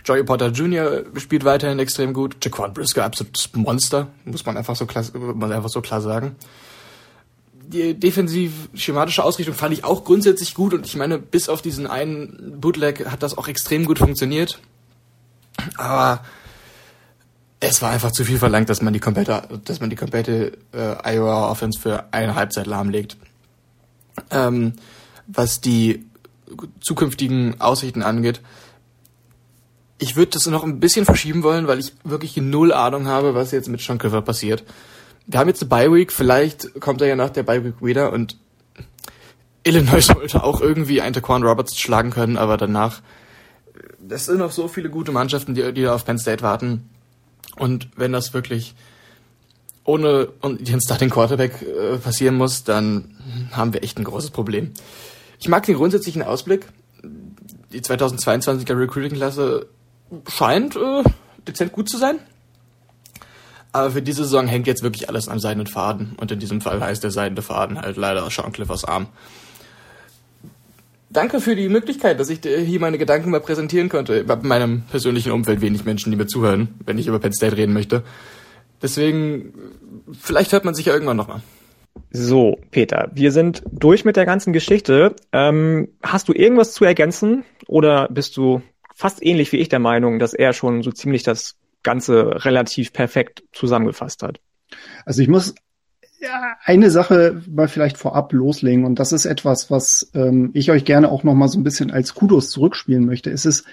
Joey 0.04 0.24
Potter 0.24 0.48
Jr. 0.48 1.04
spielt 1.16 1.44
weiterhin 1.44 1.78
extrem 1.78 2.14
gut. 2.14 2.36
Jaquan 2.42 2.72
Brisker, 2.72 3.04
absolutes 3.04 3.50
Monster, 3.54 4.08
muss 4.24 4.46
man 4.46 4.56
einfach 4.56 4.76
so 4.76 4.86
klar, 4.86 5.04
muss 5.12 5.50
einfach 5.50 5.68
so 5.68 5.80
klar 5.80 6.00
sagen. 6.00 6.36
Die 7.52 7.92
defensiv-schematische 7.92 9.22
Ausrichtung 9.22 9.54
fand 9.54 9.74
ich 9.74 9.84
auch 9.84 10.04
grundsätzlich 10.04 10.54
gut 10.54 10.72
und 10.72 10.86
ich 10.86 10.96
meine, 10.96 11.18
bis 11.18 11.50
auf 11.50 11.60
diesen 11.60 11.86
einen 11.86 12.58
Bootleg 12.58 13.10
hat 13.10 13.22
das 13.22 13.36
auch 13.36 13.48
extrem 13.48 13.84
gut 13.84 13.98
funktioniert. 13.98 14.58
Aber 15.76 16.24
es 17.60 17.82
war 17.82 17.90
einfach 17.90 18.12
zu 18.12 18.24
viel 18.24 18.38
verlangt, 18.38 18.68
dass 18.68 18.82
man 18.82 18.92
die 18.92 19.00
komplette, 19.00 19.42
dass 19.64 19.80
man 19.80 19.90
die 19.90 19.96
komplette 19.96 20.52
äh, 20.72 21.16
Iowa 21.16 21.50
Offense 21.50 21.78
für 21.78 22.12
eine 22.12 22.34
Halbzeit 22.34 22.66
lahmlegt. 22.66 23.16
Ähm, 24.30 24.74
was 25.26 25.60
die 25.60 26.06
zukünftigen 26.80 27.60
Aussichten 27.60 28.02
angeht, 28.02 28.40
ich 29.98 30.14
würde 30.14 30.30
das 30.32 30.46
noch 30.46 30.62
ein 30.62 30.78
bisschen 30.78 31.04
verschieben 31.04 31.42
wollen, 31.42 31.66
weil 31.66 31.80
ich 31.80 31.92
wirklich 32.04 32.36
null 32.36 32.72
Ahnung 32.72 33.08
habe, 33.08 33.34
was 33.34 33.50
jetzt 33.50 33.68
mit 33.68 33.80
Sean 33.80 33.98
Clifford 33.98 34.24
passiert. 34.24 34.64
Wir 35.26 35.40
haben 35.40 35.48
jetzt 35.48 35.60
eine 35.60 35.68
Bye 35.68 35.92
Week, 35.92 36.12
vielleicht 36.12 36.80
kommt 36.80 37.00
er 37.00 37.08
ja 37.08 37.16
nach 37.16 37.30
der 37.30 37.42
Bye 37.42 37.64
Week 37.64 37.82
wieder 37.82 38.12
und 38.12 38.36
Illinois 39.64 40.00
sollte 40.06 40.44
auch 40.44 40.60
irgendwie 40.60 41.00
einen 41.02 41.12
Taquan 41.12 41.42
Roberts 41.42 41.76
schlagen 41.76 42.10
können, 42.10 42.38
aber 42.38 42.56
danach, 42.56 43.02
das 43.98 44.26
sind 44.26 44.38
noch 44.38 44.52
so 44.52 44.68
viele 44.68 44.88
gute 44.88 45.10
Mannschaften, 45.10 45.54
die, 45.54 45.72
die 45.72 45.88
auf 45.88 46.04
Penn 46.04 46.18
State 46.18 46.42
warten 46.42 46.88
und 47.58 47.88
wenn 47.96 48.12
das 48.12 48.34
wirklich 48.34 48.74
ohne 49.84 50.28
den 50.44 50.80
Starting 50.82 51.08
Quarterback 51.08 51.62
äh, 51.62 51.96
passieren 51.96 52.36
muss, 52.36 52.62
dann 52.62 53.16
haben 53.52 53.72
wir 53.72 53.82
echt 53.82 53.98
ein 53.98 54.04
großes 54.04 54.30
Problem. 54.30 54.72
Ich 55.40 55.48
mag 55.48 55.64
den 55.64 55.76
grundsätzlichen 55.76 56.22
Ausblick. 56.22 56.66
Die 57.72 57.80
2022er 57.80 58.78
Recruiting-Klasse 58.78 59.66
scheint 60.28 60.76
äh, 60.76 61.04
dezent 61.46 61.72
gut 61.72 61.88
zu 61.88 61.96
sein. 61.96 62.18
Aber 63.72 63.90
für 63.90 64.02
diese 64.02 64.24
Saison 64.24 64.46
hängt 64.46 64.66
jetzt 64.66 64.82
wirklich 64.82 65.08
alles 65.08 65.28
am 65.28 65.38
seidenen 65.38 65.66
Faden. 65.66 66.16
Und 66.20 66.30
in 66.32 66.38
diesem 66.38 66.60
Fall 66.60 66.80
heißt 66.80 67.02
der 67.02 67.10
seidene 67.10 67.42
Faden 67.42 67.80
halt 67.80 67.96
leider 67.96 68.28
Sean 68.30 68.52
Cliffers 68.52 68.84
Arm. 68.84 69.06
Danke 71.10 71.40
für 71.40 71.56
die 71.56 71.68
Möglichkeit, 71.68 72.20
dass 72.20 72.28
ich 72.28 72.40
hier 72.42 72.80
meine 72.80 72.98
Gedanken 72.98 73.30
mal 73.30 73.40
präsentieren 73.40 73.88
konnte. 73.88 74.24
Bei 74.24 74.36
meinem 74.36 74.82
persönlichen 74.82 75.32
Umfeld 75.32 75.60
wenig 75.60 75.84
Menschen, 75.84 76.10
die 76.10 76.16
mir 76.16 76.26
zuhören, 76.26 76.74
wenn 76.84 76.98
ich 76.98 77.06
über 77.06 77.18
Penn 77.18 77.32
State 77.32 77.56
reden 77.56 77.72
möchte. 77.72 78.02
Deswegen, 78.82 79.52
vielleicht 80.12 80.52
hört 80.52 80.64
man 80.64 80.74
sich 80.74 80.86
ja 80.86 80.92
irgendwann 80.92 81.16
nochmal. 81.16 81.40
So, 82.10 82.58
Peter, 82.70 83.10
wir 83.12 83.32
sind 83.32 83.62
durch 83.72 84.04
mit 84.04 84.16
der 84.16 84.26
ganzen 84.26 84.52
Geschichte. 84.52 85.16
Ähm, 85.32 85.88
hast 86.02 86.28
du 86.28 86.32
irgendwas 86.32 86.72
zu 86.72 86.84
ergänzen 86.84 87.44
oder 87.66 88.08
bist 88.08 88.36
du 88.36 88.62
fast 88.94 89.24
ähnlich 89.24 89.52
wie 89.52 89.58
ich 89.58 89.68
der 89.68 89.78
Meinung, 89.78 90.18
dass 90.18 90.34
er 90.34 90.52
schon 90.52 90.82
so 90.82 90.92
ziemlich 90.92 91.22
das 91.22 91.56
Ganze 91.82 92.44
relativ 92.44 92.92
perfekt 92.92 93.42
zusammengefasst 93.52 94.22
hat? 94.22 94.40
Also 95.04 95.22
ich 95.22 95.28
muss 95.28 95.54
ja, 96.20 96.56
eine 96.64 96.90
Sache 96.90 97.42
mal 97.48 97.68
vielleicht 97.68 97.96
vorab 97.96 98.32
loslegen 98.32 98.84
und 98.84 98.98
das 98.98 99.12
ist 99.12 99.24
etwas, 99.24 99.70
was 99.70 100.10
ähm, 100.14 100.50
ich 100.54 100.70
euch 100.70 100.84
gerne 100.84 101.10
auch 101.10 101.22
noch 101.22 101.34
mal 101.34 101.48
so 101.48 101.58
ein 101.58 101.64
bisschen 101.64 101.90
als 101.90 102.14
Kudos 102.14 102.50
zurückspielen 102.50 103.04
möchte. 103.04 103.30
Es 103.30 103.46
ist 103.46 103.64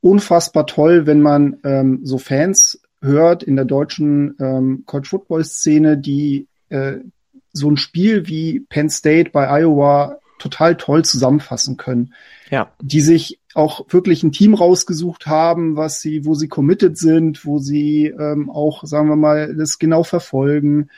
unfassbar 0.00 0.66
toll, 0.66 1.06
wenn 1.06 1.20
man 1.20 1.58
ähm, 1.64 2.00
so 2.04 2.18
Fans 2.18 2.80
hört 3.00 3.42
in 3.42 3.56
der 3.56 3.64
deutschen 3.64 4.36
ähm, 4.38 4.84
College 4.86 5.08
Football 5.08 5.44
Szene, 5.44 5.98
die 5.98 6.46
äh, 6.68 6.98
so 7.52 7.70
ein 7.70 7.76
Spiel 7.76 8.26
wie 8.28 8.60
Penn 8.60 8.88
State 8.88 9.30
bei 9.30 9.48
Iowa 9.48 10.18
total 10.38 10.76
toll 10.76 11.04
zusammenfassen 11.04 11.76
können. 11.76 12.14
Ja. 12.50 12.72
Die 12.80 13.00
sich 13.00 13.38
auch 13.54 13.86
wirklich 13.90 14.22
ein 14.22 14.32
Team 14.32 14.54
rausgesucht 14.54 15.26
haben, 15.26 15.76
was 15.76 16.00
sie, 16.00 16.24
wo 16.24 16.34
sie 16.34 16.48
committed 16.48 16.98
sind, 16.98 17.44
wo 17.44 17.58
sie 17.58 18.06
ähm, 18.06 18.50
auch, 18.50 18.84
sagen 18.84 19.08
wir 19.08 19.16
mal, 19.16 19.54
das 19.54 19.78
genau 19.78 20.02
verfolgen 20.02 20.88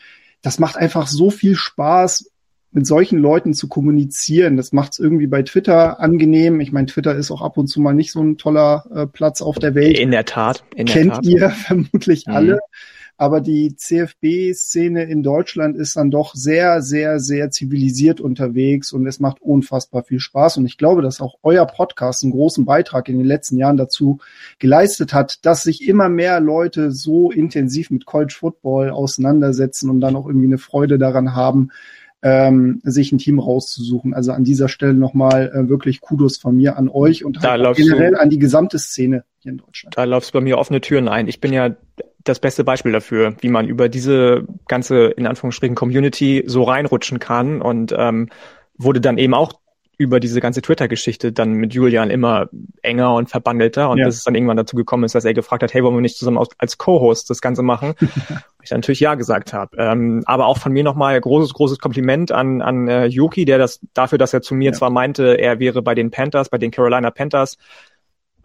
das 0.44 0.58
macht 0.58 0.76
einfach 0.76 1.08
so 1.08 1.30
viel 1.30 1.56
Spaß, 1.56 2.30
mit 2.70 2.86
solchen 2.86 3.18
Leuten 3.18 3.54
zu 3.54 3.68
kommunizieren. 3.68 4.56
Das 4.56 4.72
macht 4.72 4.92
es 4.92 4.98
irgendwie 4.98 5.28
bei 5.28 5.42
Twitter 5.42 6.00
angenehm. 6.00 6.60
Ich 6.60 6.72
meine, 6.72 6.86
Twitter 6.86 7.14
ist 7.14 7.30
auch 7.30 7.40
ab 7.40 7.56
und 7.56 7.68
zu 7.68 7.80
mal 7.80 7.94
nicht 7.94 8.10
so 8.10 8.20
ein 8.20 8.36
toller 8.36 8.84
äh, 8.92 9.06
Platz 9.06 9.42
auf 9.42 9.60
der 9.60 9.76
Welt. 9.76 9.96
In 9.96 10.10
der 10.10 10.24
Tat. 10.24 10.64
In 10.74 10.86
Kennt 10.86 11.12
der 11.12 11.14
Tat. 11.14 11.24
ihr 11.24 11.50
vermutlich 11.66 12.26
mhm. 12.26 12.34
Aber 13.16 13.40
die 13.40 13.76
CFB-Szene 13.76 15.04
in 15.04 15.22
Deutschland 15.22 15.76
ist 15.76 15.96
dann 15.96 16.10
doch 16.10 16.34
sehr, 16.34 16.82
sehr, 16.82 17.20
sehr 17.20 17.50
zivilisiert 17.50 18.20
unterwegs 18.20 18.92
und 18.92 19.06
es 19.06 19.20
macht 19.20 19.40
unfassbar 19.40 20.02
viel 20.02 20.18
Spaß. 20.18 20.56
Und 20.56 20.66
ich 20.66 20.78
glaube, 20.78 21.02
dass 21.02 21.20
auch 21.20 21.36
euer 21.42 21.66
Podcast 21.66 22.24
einen 22.24 22.32
großen 22.32 22.64
Beitrag 22.64 23.08
in 23.08 23.18
den 23.18 23.26
letzten 23.26 23.56
Jahren 23.56 23.76
dazu 23.76 24.18
geleistet 24.58 25.14
hat, 25.14 25.44
dass 25.46 25.62
sich 25.62 25.86
immer 25.86 26.08
mehr 26.08 26.40
Leute 26.40 26.90
so 26.90 27.30
intensiv 27.30 27.90
mit 27.90 28.04
College 28.04 28.34
Football 28.36 28.90
auseinandersetzen 28.90 29.90
und 29.90 30.00
dann 30.00 30.16
auch 30.16 30.26
irgendwie 30.26 30.46
eine 30.46 30.58
Freude 30.58 30.98
daran 30.98 31.34
haben, 31.34 31.70
ähm, 32.24 32.80
sich 32.84 33.12
ein 33.12 33.18
Team 33.18 33.38
rauszusuchen. 33.38 34.14
Also 34.14 34.32
an 34.32 34.44
dieser 34.44 34.68
Stelle 34.68 34.94
nochmal 34.94 35.52
äh, 35.54 35.68
wirklich 35.68 36.00
Kudos 36.00 36.38
von 36.38 36.56
mir 36.56 36.78
an 36.78 36.88
euch 36.88 37.22
und 37.22 37.40
halt 37.40 37.76
generell 37.76 38.12
du, 38.12 38.20
an 38.20 38.30
die 38.30 38.38
gesamte 38.38 38.78
Szene 38.78 39.24
hier 39.40 39.52
in 39.52 39.58
Deutschland. 39.58 39.94
Da 39.96 40.04
läufst 40.04 40.30
du 40.30 40.38
bei 40.38 40.40
mir 40.40 40.56
offene 40.56 40.80
Türen 40.80 41.06
ein. 41.06 41.28
Ich 41.28 41.40
bin 41.40 41.52
ja 41.52 41.76
das 42.24 42.40
beste 42.40 42.64
Beispiel 42.64 42.92
dafür, 42.92 43.36
wie 43.42 43.50
man 43.50 43.68
über 43.68 43.90
diese 43.90 44.46
ganze, 44.66 45.08
in 45.08 45.26
Anführungsstrichen, 45.26 45.76
Community 45.76 46.44
so 46.46 46.62
reinrutschen 46.62 47.18
kann 47.18 47.60
und 47.60 47.94
ähm, 47.96 48.30
wurde 48.78 49.02
dann 49.02 49.18
eben 49.18 49.34
auch 49.34 49.52
über 49.98 50.20
diese 50.20 50.40
ganze 50.40 50.62
Twitter-Geschichte 50.62 51.32
dann 51.32 51.52
mit 51.52 51.74
Julian 51.74 52.10
immer 52.10 52.48
enger 52.82 53.14
und 53.14 53.30
verbandelter 53.30 53.90
und 53.90 53.98
ja. 53.98 54.06
bis 54.06 54.16
es 54.16 54.24
dann 54.24 54.34
irgendwann 54.34 54.56
dazu 54.56 54.76
gekommen 54.76 55.04
ist, 55.04 55.14
dass 55.14 55.24
er 55.24 55.34
gefragt 55.34 55.62
hat, 55.62 55.74
hey, 55.74 55.82
wollen 55.82 55.94
wir 55.94 56.00
nicht 56.00 56.16
zusammen 56.16 56.44
als 56.58 56.78
Co-Host 56.78 57.30
das 57.30 57.40
Ganze 57.40 57.62
machen? 57.62 57.94
ich 58.62 58.70
dann 58.70 58.80
natürlich 58.80 59.00
ja 59.00 59.14
gesagt 59.14 59.52
habe. 59.52 59.76
Ähm, 59.76 60.22
aber 60.26 60.46
auch 60.46 60.58
von 60.58 60.72
mir 60.72 60.84
nochmal 60.84 61.20
großes, 61.20 61.54
großes 61.54 61.78
Kompliment 61.78 62.32
an, 62.32 62.62
an 62.62 62.88
äh, 62.88 63.06
Yuki, 63.06 63.44
der 63.44 63.58
das 63.58 63.80
dafür, 63.92 64.18
dass 64.18 64.32
er 64.32 64.42
zu 64.42 64.54
mir 64.54 64.70
ja. 64.70 64.72
zwar 64.72 64.90
meinte, 64.90 65.38
er 65.38 65.58
wäre 65.58 65.82
bei 65.82 65.94
den 65.94 66.10
Panthers, 66.10 66.48
bei 66.48 66.58
den 66.58 66.70
Carolina 66.70 67.10
Panthers, 67.10 67.58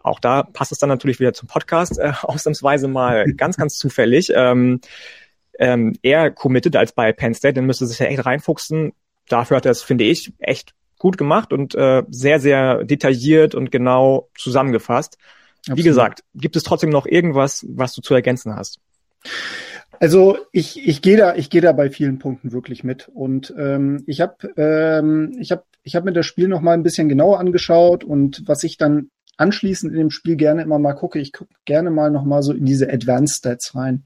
auch 0.02 0.20
da 0.20 0.42
passt 0.42 0.72
es 0.72 0.78
dann 0.78 0.88
natürlich 0.88 1.20
wieder 1.20 1.32
zum 1.32 1.48
Podcast, 1.48 1.98
äh, 1.98 2.12
ausnahmsweise 2.22 2.88
mal 2.88 3.26
ganz, 3.32 3.56
ganz 3.56 3.76
zufällig. 3.76 4.30
Ähm, 4.34 4.80
ähm, 5.58 5.94
er 6.02 6.30
committed 6.30 6.76
als 6.76 6.92
bei 6.92 7.12
Penn 7.12 7.34
State, 7.34 7.54
dann 7.54 7.66
müsste 7.66 7.86
sich 7.86 7.98
ja 7.98 8.06
echt 8.06 8.24
reinfuchsen. 8.24 8.92
Dafür 9.28 9.58
hat 9.58 9.66
er 9.66 9.72
es, 9.72 9.82
finde 9.82 10.04
ich, 10.04 10.32
echt 10.38 10.74
gut 11.00 11.18
gemacht 11.18 11.52
und 11.52 11.74
äh, 11.74 12.04
sehr, 12.10 12.38
sehr 12.38 12.84
detailliert 12.84 13.56
und 13.56 13.72
genau 13.72 14.28
zusammengefasst. 14.38 15.16
Absolut. 15.62 15.78
Wie 15.78 15.82
gesagt, 15.82 16.24
gibt 16.34 16.54
es 16.54 16.62
trotzdem 16.62 16.90
noch 16.90 17.06
irgendwas, 17.06 17.66
was 17.68 17.94
du 17.94 18.02
zu 18.02 18.14
ergänzen 18.14 18.54
hast? 18.54 18.78
Also 19.98 20.38
ich, 20.52 20.86
ich 20.86 21.02
gehe 21.02 21.16
da 21.16 21.34
ich 21.34 21.50
gehe 21.50 21.60
da 21.60 21.72
bei 21.72 21.90
vielen 21.90 22.18
Punkten 22.18 22.52
wirklich 22.52 22.84
mit 22.84 23.08
und 23.08 23.52
ähm, 23.58 24.02
ich 24.06 24.20
habe 24.20 24.36
ähm, 24.56 25.36
ich 25.38 25.52
habe 25.52 25.64
ich 25.82 25.96
habe 25.96 26.06
mir 26.06 26.12
das 26.12 26.26
Spiel 26.26 26.48
noch 26.48 26.60
mal 26.60 26.72
ein 26.72 26.82
bisschen 26.82 27.08
genauer 27.08 27.38
angeschaut 27.38 28.04
und 28.04 28.42
was 28.46 28.62
ich 28.62 28.78
dann 28.78 29.10
anschließend 29.40 29.92
in 29.92 29.98
dem 29.98 30.10
Spiel 30.10 30.36
gerne 30.36 30.62
immer 30.62 30.78
mal 30.78 30.92
gucke, 30.92 31.18
ich 31.18 31.32
gucke 31.32 31.52
gerne 31.64 31.90
mal 31.90 32.10
noch 32.10 32.24
mal 32.24 32.42
so 32.42 32.52
in 32.52 32.64
diese 32.64 32.92
Advanced 32.92 33.38
Stats 33.38 33.74
rein 33.74 34.04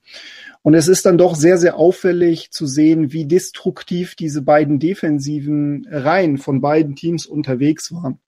und 0.65 0.73
es 0.73 0.89
ist 0.89 1.05
dann 1.05 1.19
doch 1.19 1.35
sehr, 1.35 1.59
sehr 1.59 1.77
auffällig 1.77 2.51
zu 2.51 2.67
sehen, 2.67 3.13
wie 3.13 3.27
destruktiv 3.27 4.15
diese 4.15 4.41
beiden 4.41 4.79
defensiven 4.79 5.87
Reihen 5.91 6.39
von 6.39 6.63
beiden 6.63 6.97
Teams 6.97 7.27
unterwegs 7.27 7.93
waren. 7.93 8.19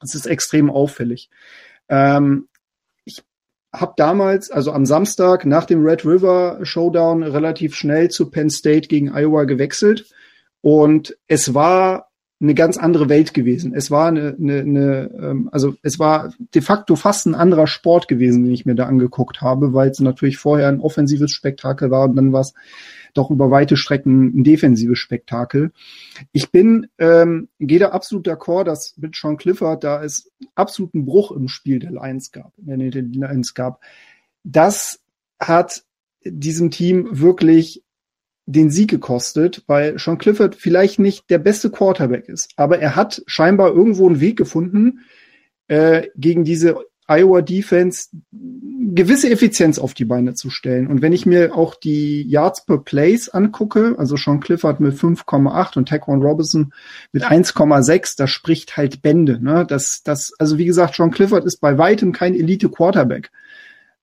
Das 0.00 0.16
ist 0.16 0.26
extrem 0.26 0.70
auffällig. 0.70 1.30
Ähm, 1.88 2.48
ich 3.04 3.22
habe 3.72 3.94
damals, 3.96 4.50
also 4.50 4.72
am 4.72 4.86
Samstag 4.86 5.46
nach 5.46 5.66
dem 5.66 5.84
Red 5.84 6.04
River 6.04 6.58
Showdown, 6.62 7.22
relativ 7.22 7.76
schnell 7.76 8.10
zu 8.10 8.28
Penn 8.28 8.50
State 8.50 8.88
gegen 8.88 9.12
Iowa 9.14 9.44
gewechselt. 9.44 10.06
Und 10.60 11.16
es 11.28 11.54
war 11.54 12.07
eine 12.40 12.54
ganz 12.54 12.76
andere 12.76 13.08
Welt 13.08 13.34
gewesen. 13.34 13.74
Es 13.74 13.90
war 13.90 14.06
eine, 14.08 14.36
eine, 14.38 14.60
eine 14.60 15.10
ähm, 15.20 15.48
also 15.50 15.74
es 15.82 15.98
war 15.98 16.32
de 16.54 16.62
facto 16.62 16.94
fast 16.94 17.26
ein 17.26 17.34
anderer 17.34 17.66
Sport 17.66 18.06
gewesen, 18.06 18.44
den 18.44 18.52
ich 18.52 18.64
mir 18.64 18.76
da 18.76 18.86
angeguckt 18.86 19.40
habe, 19.40 19.74
weil 19.74 19.90
es 19.90 19.98
natürlich 19.98 20.38
vorher 20.38 20.68
ein 20.68 20.80
offensives 20.80 21.32
Spektakel 21.32 21.90
war 21.90 22.08
und 22.08 22.14
dann 22.14 22.32
war 22.32 22.42
es 22.42 22.54
doch 23.14 23.30
über 23.30 23.50
weite 23.50 23.76
Strecken 23.76 24.38
ein 24.38 24.44
defensives 24.44 24.98
Spektakel. 24.98 25.72
Ich 26.30 26.52
bin, 26.52 26.86
ähm, 26.98 27.48
gehe 27.58 27.80
da 27.80 27.88
absolut 27.88 28.28
d'accord, 28.28 28.64
dass 28.64 28.96
mit 28.98 29.16
Sean 29.16 29.36
Clifford 29.36 29.82
da 29.82 30.04
es 30.04 30.30
absoluten 30.54 31.04
Bruch 31.04 31.32
im 31.32 31.48
Spiel 31.48 31.80
der 31.80 31.90
Lions 31.90 32.30
gab, 32.30 32.52
der 32.56 32.76
Lions 32.76 33.54
gab. 33.54 33.80
Das 34.44 35.00
hat 35.40 35.84
diesem 36.24 36.70
Team 36.70 37.08
wirklich 37.10 37.82
den 38.48 38.70
Sieg 38.70 38.88
gekostet, 38.88 39.62
weil 39.66 39.98
Sean 39.98 40.16
Clifford 40.16 40.56
vielleicht 40.56 40.98
nicht 40.98 41.28
der 41.28 41.38
beste 41.38 41.70
Quarterback 41.70 42.28
ist, 42.28 42.52
aber 42.56 42.78
er 42.78 42.96
hat 42.96 43.22
scheinbar 43.26 43.74
irgendwo 43.74 44.08
einen 44.08 44.20
Weg 44.20 44.38
gefunden, 44.38 45.00
äh, 45.68 46.08
gegen 46.16 46.44
diese 46.44 46.78
Iowa 47.06 47.42
Defense 47.42 48.08
gewisse 48.30 49.30
Effizienz 49.30 49.78
auf 49.78 49.94
die 49.94 50.04
Beine 50.04 50.34
zu 50.34 50.50
stellen. 50.50 50.86
Und 50.86 51.02
wenn 51.02 51.12
ich 51.12 51.26
mir 51.26 51.54
auch 51.54 51.74
die 51.74 52.22
Yards 52.22 52.64
per 52.64 52.78
Plays 52.78 53.28
angucke, 53.28 53.94
also 53.98 54.16
Sean 54.16 54.40
Clifford 54.40 54.80
mit 54.80 54.94
5,8 54.94 55.76
und 55.76 55.88
Taquan 55.88 56.22
Robinson 56.22 56.72
mit 57.12 57.24
1,6, 57.24 58.16
das 58.16 58.30
spricht 58.30 58.76
halt 58.76 59.02
Bände. 59.02 59.42
Ne? 59.42 59.66
Das, 59.66 60.02
das, 60.02 60.32
also 60.38 60.58
wie 60.58 60.66
gesagt, 60.66 60.94
Sean 60.94 61.10
Clifford 61.10 61.44
ist 61.44 61.60
bei 61.60 61.78
weitem 61.78 62.12
kein 62.12 62.34
Elite 62.34 62.68
Quarterback. 62.68 63.30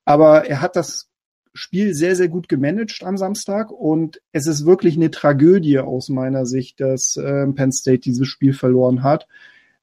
Aber 0.03 0.45
er 0.45 0.61
hat 0.61 0.75
das 0.75 1.07
Spiel 1.55 1.93
sehr, 1.93 2.15
sehr 2.15 2.27
gut 2.27 2.49
gemanagt 2.49 3.01
am 3.03 3.17
Samstag 3.17 3.71
und 3.71 4.21
es 4.33 4.45
ist 4.45 4.65
wirklich 4.65 4.97
eine 4.97 5.09
Tragödie 5.09 5.79
aus 5.79 6.09
meiner 6.09 6.45
Sicht, 6.45 6.81
dass 6.81 7.15
äh, 7.15 7.47
Penn 7.47 7.71
State 7.71 7.99
dieses 7.99 8.27
Spiel 8.27 8.53
verloren 8.53 9.03
hat, 9.03 9.27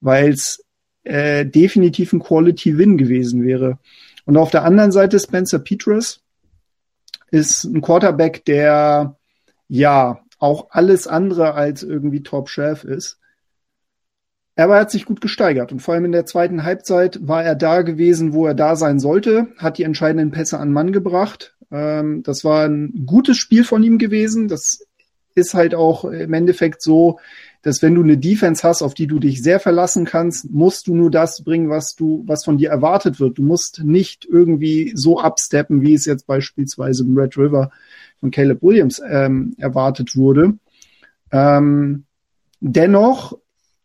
weil 0.00 0.30
es 0.30 0.64
äh, 1.04 1.46
definitiv 1.46 2.12
ein 2.12 2.20
Quality 2.20 2.76
Win 2.76 2.98
gewesen 2.98 3.42
wäre. 3.42 3.78
Und 4.26 4.36
auf 4.36 4.50
der 4.50 4.64
anderen 4.64 4.92
Seite 4.92 5.18
Spencer 5.18 5.58
Petras 5.58 6.20
ist 7.30 7.64
ein 7.64 7.80
Quarterback, 7.80 8.44
der 8.44 9.16
ja 9.68 10.20
auch 10.38 10.68
alles 10.70 11.06
andere 11.06 11.54
als 11.54 11.82
irgendwie 11.82 12.22
Top 12.22 12.50
Chef 12.50 12.84
ist. 12.84 13.18
Aber 14.56 14.74
er 14.74 14.80
hat 14.82 14.90
sich 14.90 15.06
gut 15.06 15.20
gesteigert 15.20 15.72
und 15.72 15.80
vor 15.80 15.94
allem 15.94 16.04
in 16.04 16.12
der 16.12 16.26
zweiten 16.26 16.62
Halbzeit 16.62 17.26
war 17.26 17.42
er 17.42 17.54
da 17.54 17.82
gewesen, 17.82 18.34
wo 18.34 18.46
er 18.46 18.54
da 18.54 18.76
sein 18.76 19.00
sollte, 19.00 19.48
hat 19.56 19.78
die 19.78 19.84
entscheidenden 19.84 20.30
Pässe 20.30 20.58
an 20.58 20.72
Mann 20.72 20.92
gebracht, 20.92 21.56
ähm, 21.72 22.22
das 22.22 22.44
war 22.44 22.66
ein 22.66 23.06
gutes 23.06 23.38
Spiel 23.38 23.64
von 23.64 23.82
ihm 23.82 23.98
gewesen. 23.98 24.46
Das 24.46 24.86
ist 25.34 25.54
halt 25.54 25.74
auch 25.74 26.04
im 26.04 26.34
Endeffekt 26.34 26.82
so, 26.82 27.18
dass 27.62 27.80
wenn 27.80 27.94
du 27.94 28.02
eine 28.02 28.18
Defense 28.18 28.66
hast, 28.66 28.82
auf 28.82 28.92
die 28.92 29.06
du 29.06 29.18
dich 29.18 29.42
sehr 29.42 29.60
verlassen 29.60 30.04
kannst, 30.04 30.50
musst 30.50 30.86
du 30.86 30.94
nur 30.94 31.10
das 31.10 31.42
bringen, 31.42 31.70
was 31.70 31.94
du, 31.94 32.24
was 32.26 32.44
von 32.44 32.58
dir 32.58 32.70
erwartet 32.70 33.18
wird. 33.20 33.38
Du 33.38 33.42
musst 33.42 33.82
nicht 33.82 34.26
irgendwie 34.28 34.92
so 34.94 35.18
absteppen, 35.18 35.80
wie 35.80 35.94
es 35.94 36.04
jetzt 36.04 36.26
beispielsweise 36.26 37.04
im 37.04 37.16
Red 37.16 37.38
River 37.38 37.70
von 38.20 38.30
Caleb 38.30 38.62
Williams 38.62 39.00
ähm, 39.08 39.54
erwartet 39.58 40.16
wurde. 40.16 40.54
Ähm, 41.30 42.04
dennoch, 42.60 43.38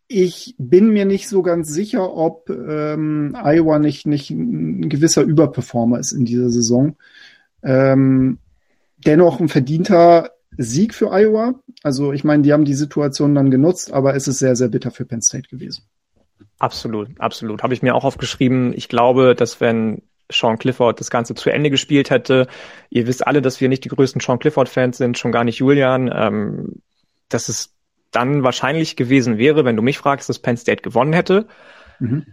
ich 0.08 0.54
bin 0.58 0.88
mir 0.88 1.04
nicht 1.04 1.28
so 1.28 1.42
ganz 1.42 1.68
sicher, 1.68 2.14
ob 2.14 2.48
ähm, 2.48 3.36
Iowa 3.36 3.78
nicht, 3.78 4.06
nicht 4.06 4.30
ein 4.30 4.88
gewisser 4.88 5.22
Überperformer 5.22 5.98
ist 5.98 6.12
in 6.12 6.24
dieser 6.24 6.48
Saison. 6.48 6.96
Ähm, 7.62 8.38
dennoch 8.96 9.38
ein 9.38 9.48
verdienter 9.48 10.30
Sieg 10.56 10.94
für 10.94 11.12
Iowa. 11.12 11.54
Also 11.82 12.12
ich 12.14 12.24
meine, 12.24 12.42
die 12.42 12.54
haben 12.54 12.64
die 12.64 12.74
Situation 12.74 13.34
dann 13.34 13.50
genutzt, 13.50 13.92
aber 13.92 14.14
es 14.14 14.26
ist 14.26 14.38
sehr, 14.38 14.56
sehr 14.56 14.68
bitter 14.68 14.90
für 14.90 15.04
Penn 15.04 15.20
State 15.20 15.48
gewesen. 15.48 15.84
Absolut, 16.58 17.08
absolut. 17.20 17.62
Habe 17.62 17.74
ich 17.74 17.82
mir 17.82 17.94
auch 17.94 18.04
aufgeschrieben. 18.04 18.72
Ich 18.74 18.88
glaube, 18.88 19.34
dass 19.34 19.60
wenn 19.60 20.02
Sean 20.30 20.58
Clifford 20.58 21.00
das 21.00 21.10
Ganze 21.10 21.34
zu 21.34 21.50
Ende 21.50 21.70
gespielt 21.70 22.10
hätte, 22.10 22.48
ihr 22.90 23.06
wisst 23.06 23.26
alle, 23.26 23.42
dass 23.42 23.60
wir 23.60 23.68
nicht 23.68 23.84
die 23.84 23.88
größten 23.90 24.20
Sean 24.20 24.38
Clifford-Fans 24.38 24.96
sind, 24.96 25.18
schon 25.18 25.32
gar 25.32 25.44
nicht 25.44 25.58
Julian, 25.58 26.10
ähm, 26.12 26.82
dass 27.28 27.48
es 27.48 27.74
dann 28.10 28.42
wahrscheinlich 28.42 28.96
gewesen 28.96 29.38
wäre, 29.38 29.64
wenn 29.64 29.76
du 29.76 29.82
mich 29.82 29.98
fragst, 29.98 30.28
dass 30.28 30.38
Penn 30.38 30.56
State 30.56 30.82
gewonnen 30.82 31.12
hätte. 31.12 31.46
Mhm. 31.98 32.26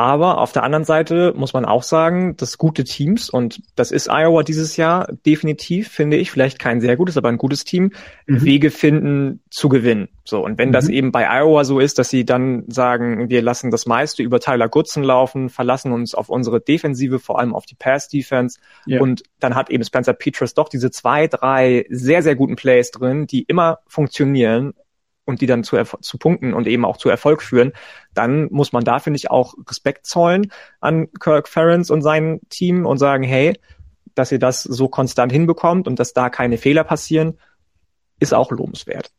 Aber 0.00 0.38
auf 0.38 0.52
der 0.52 0.62
anderen 0.62 0.86
Seite 0.86 1.34
muss 1.36 1.52
man 1.52 1.66
auch 1.66 1.82
sagen, 1.82 2.34
dass 2.38 2.56
gute 2.56 2.84
Teams, 2.84 3.28
und 3.28 3.60
das 3.76 3.90
ist 3.90 4.08
Iowa 4.08 4.42
dieses 4.42 4.78
Jahr 4.78 5.12
definitiv, 5.26 5.88
finde 5.88 6.16
ich, 6.16 6.30
vielleicht 6.30 6.58
kein 6.58 6.80
sehr 6.80 6.96
gutes, 6.96 7.18
aber 7.18 7.28
ein 7.28 7.36
gutes 7.36 7.64
Team, 7.64 7.92
mhm. 8.26 8.42
Wege 8.42 8.70
finden 8.70 9.42
zu 9.50 9.68
gewinnen. 9.68 10.08
So, 10.24 10.42
und 10.42 10.56
wenn 10.56 10.68
mhm. 10.68 10.72
das 10.72 10.88
eben 10.88 11.12
bei 11.12 11.28
Iowa 11.28 11.64
so 11.64 11.80
ist, 11.80 11.98
dass 11.98 12.08
sie 12.08 12.24
dann 12.24 12.64
sagen, 12.68 13.28
wir 13.28 13.42
lassen 13.42 13.70
das 13.70 13.84
meiste 13.84 14.22
über 14.22 14.40
Tyler 14.40 14.70
Goodson 14.70 15.02
laufen, 15.02 15.50
verlassen 15.50 15.92
uns 15.92 16.14
auf 16.14 16.30
unsere 16.30 16.62
Defensive, 16.62 17.18
vor 17.18 17.38
allem 17.38 17.54
auf 17.54 17.66
die 17.66 17.74
Pass-Defense, 17.74 18.58
ja. 18.86 19.02
und 19.02 19.24
dann 19.38 19.54
hat 19.54 19.68
eben 19.68 19.84
Spencer 19.84 20.14
Petras 20.14 20.54
doch 20.54 20.70
diese 20.70 20.90
zwei, 20.90 21.26
drei 21.26 21.84
sehr, 21.90 22.22
sehr 22.22 22.36
guten 22.36 22.56
Plays 22.56 22.90
drin, 22.90 23.26
die 23.26 23.42
immer 23.42 23.80
funktionieren, 23.86 24.72
und 25.30 25.40
die 25.40 25.46
dann 25.46 25.64
zu, 25.64 25.82
zu 26.00 26.18
Punkten 26.18 26.52
und 26.52 26.66
eben 26.66 26.84
auch 26.84 26.98
zu 26.98 27.08
Erfolg 27.08 27.42
führen, 27.42 27.72
dann 28.12 28.48
muss 28.50 28.72
man 28.72 28.84
da, 28.84 28.98
finde 28.98 29.16
ich, 29.16 29.30
auch 29.30 29.54
Respekt 29.68 30.06
zollen 30.06 30.52
an 30.80 31.08
Kirk 31.18 31.48
Ferentz 31.48 31.88
und 31.88 32.02
sein 32.02 32.40
Team 32.50 32.84
und 32.84 32.98
sagen, 32.98 33.22
hey, 33.22 33.58
dass 34.14 34.32
ihr 34.32 34.38
das 34.38 34.62
so 34.62 34.88
konstant 34.88 35.32
hinbekommt 35.32 35.88
und 35.88 35.98
dass 35.98 36.12
da 36.12 36.28
keine 36.28 36.58
Fehler 36.58 36.84
passieren, 36.84 37.38
ist 38.18 38.34
auch 38.34 38.50
lobenswert. 38.50 39.10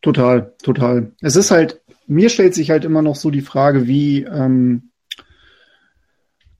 Total, 0.00 0.54
total. 0.62 1.12
Es 1.20 1.36
ist 1.36 1.50
halt, 1.50 1.82
mir 2.06 2.30
stellt 2.30 2.54
sich 2.54 2.70
halt 2.70 2.84
immer 2.84 3.02
noch 3.02 3.16
so 3.16 3.30
die 3.30 3.40
Frage, 3.40 3.86
wie, 3.86 4.22
ähm, 4.24 4.90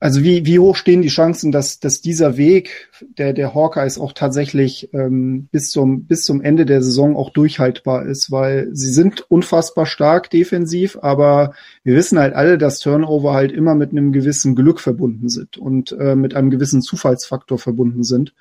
Also 0.05 0.23
wie, 0.23 0.45
wie 0.45 0.59
hoch 0.59 0.77
stehen 0.77 1.01
die 1.01 1.09
Chancen, 1.09 1.51
dass, 1.51 1.81
dass 1.81 2.03
dieser 2.03 2.37
Weg 2.37 2.91
der, 3.17 3.33
der 3.33 3.55
Hawkeyes 3.55 3.99
auch 3.99 4.13
tatsächlich 4.13 4.91
ähm, 4.93 5.49
bis, 5.51 5.71
zum, 5.71 6.05
bis 6.05 6.27
zum 6.27 6.43
Ende 6.43 6.67
der 6.67 6.83
Saison 6.83 7.17
auch 7.17 7.31
durchhaltbar 7.31 8.05
ist? 8.05 8.31
Weil 8.31 8.69
sie 8.75 8.93
sind 8.93 9.25
unfassbar 9.31 9.87
stark 9.87 10.29
defensiv, 10.29 10.99
aber 11.01 11.55
wir 11.85 11.97
wissen 11.97 12.19
halt 12.19 12.35
alle, 12.35 12.59
dass 12.59 12.81
Turnover 12.81 13.33
halt 13.33 13.51
immer 13.51 13.75
mit 13.75 13.93
einem 13.93 14.13
gewissen 14.13 14.55
Glück 14.55 14.79
verbunden 14.79 15.31
sind 15.31 15.57
und 15.57 15.93
äh, 15.93 16.17
mit 16.17 16.37
einem 16.37 16.51
gewissen 16.51 16.83
Zufallsfaktor 16.83 17.59
verbunden 17.59 18.03
sind. 18.03 18.35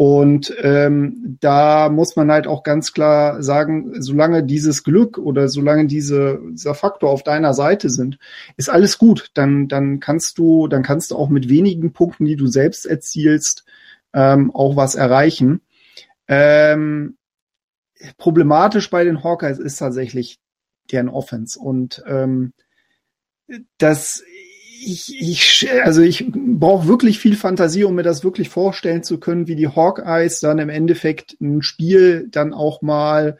Und 0.00 0.54
ähm, 0.62 1.38
da 1.40 1.88
muss 1.88 2.14
man 2.14 2.30
halt 2.30 2.46
auch 2.46 2.62
ganz 2.62 2.92
klar 2.92 3.42
sagen, 3.42 4.00
solange 4.00 4.44
dieses 4.44 4.84
Glück 4.84 5.18
oder 5.18 5.48
solange 5.48 5.88
diese, 5.88 6.40
dieser 6.52 6.76
Faktor 6.76 7.10
auf 7.10 7.24
deiner 7.24 7.52
Seite 7.52 7.90
sind, 7.90 8.16
ist 8.56 8.70
alles 8.70 8.98
gut. 8.98 9.32
Dann, 9.34 9.66
dann 9.66 9.98
kannst 9.98 10.38
du, 10.38 10.68
dann 10.68 10.84
kannst 10.84 11.10
du 11.10 11.16
auch 11.16 11.30
mit 11.30 11.48
wenigen 11.48 11.92
Punkten, 11.92 12.26
die 12.26 12.36
du 12.36 12.46
selbst 12.46 12.86
erzielst, 12.86 13.64
ähm, 14.14 14.54
auch 14.54 14.76
was 14.76 14.94
erreichen. 14.94 15.62
Ähm, 16.28 17.16
problematisch 18.18 18.90
bei 18.90 19.02
den 19.02 19.24
Hawkeyes 19.24 19.58
ist 19.58 19.78
tatsächlich 19.78 20.38
deren 20.92 21.08
Offense 21.08 21.58
und 21.58 22.04
ähm, 22.06 22.52
das 23.78 24.22
ich, 24.80 25.20
ich, 25.20 25.68
also 25.82 26.02
ich 26.02 26.30
brauche 26.32 26.88
wirklich 26.88 27.18
viel 27.18 27.36
Fantasie, 27.36 27.84
um 27.84 27.94
mir 27.94 28.02
das 28.02 28.24
wirklich 28.24 28.48
vorstellen 28.48 29.02
zu 29.02 29.18
können, 29.18 29.46
wie 29.46 29.56
die 29.56 29.68
Hawkeyes 29.68 30.40
dann 30.40 30.58
im 30.58 30.68
Endeffekt 30.68 31.40
ein 31.40 31.62
Spiel 31.62 32.28
dann 32.30 32.52
auch 32.54 32.82
mal 32.82 33.38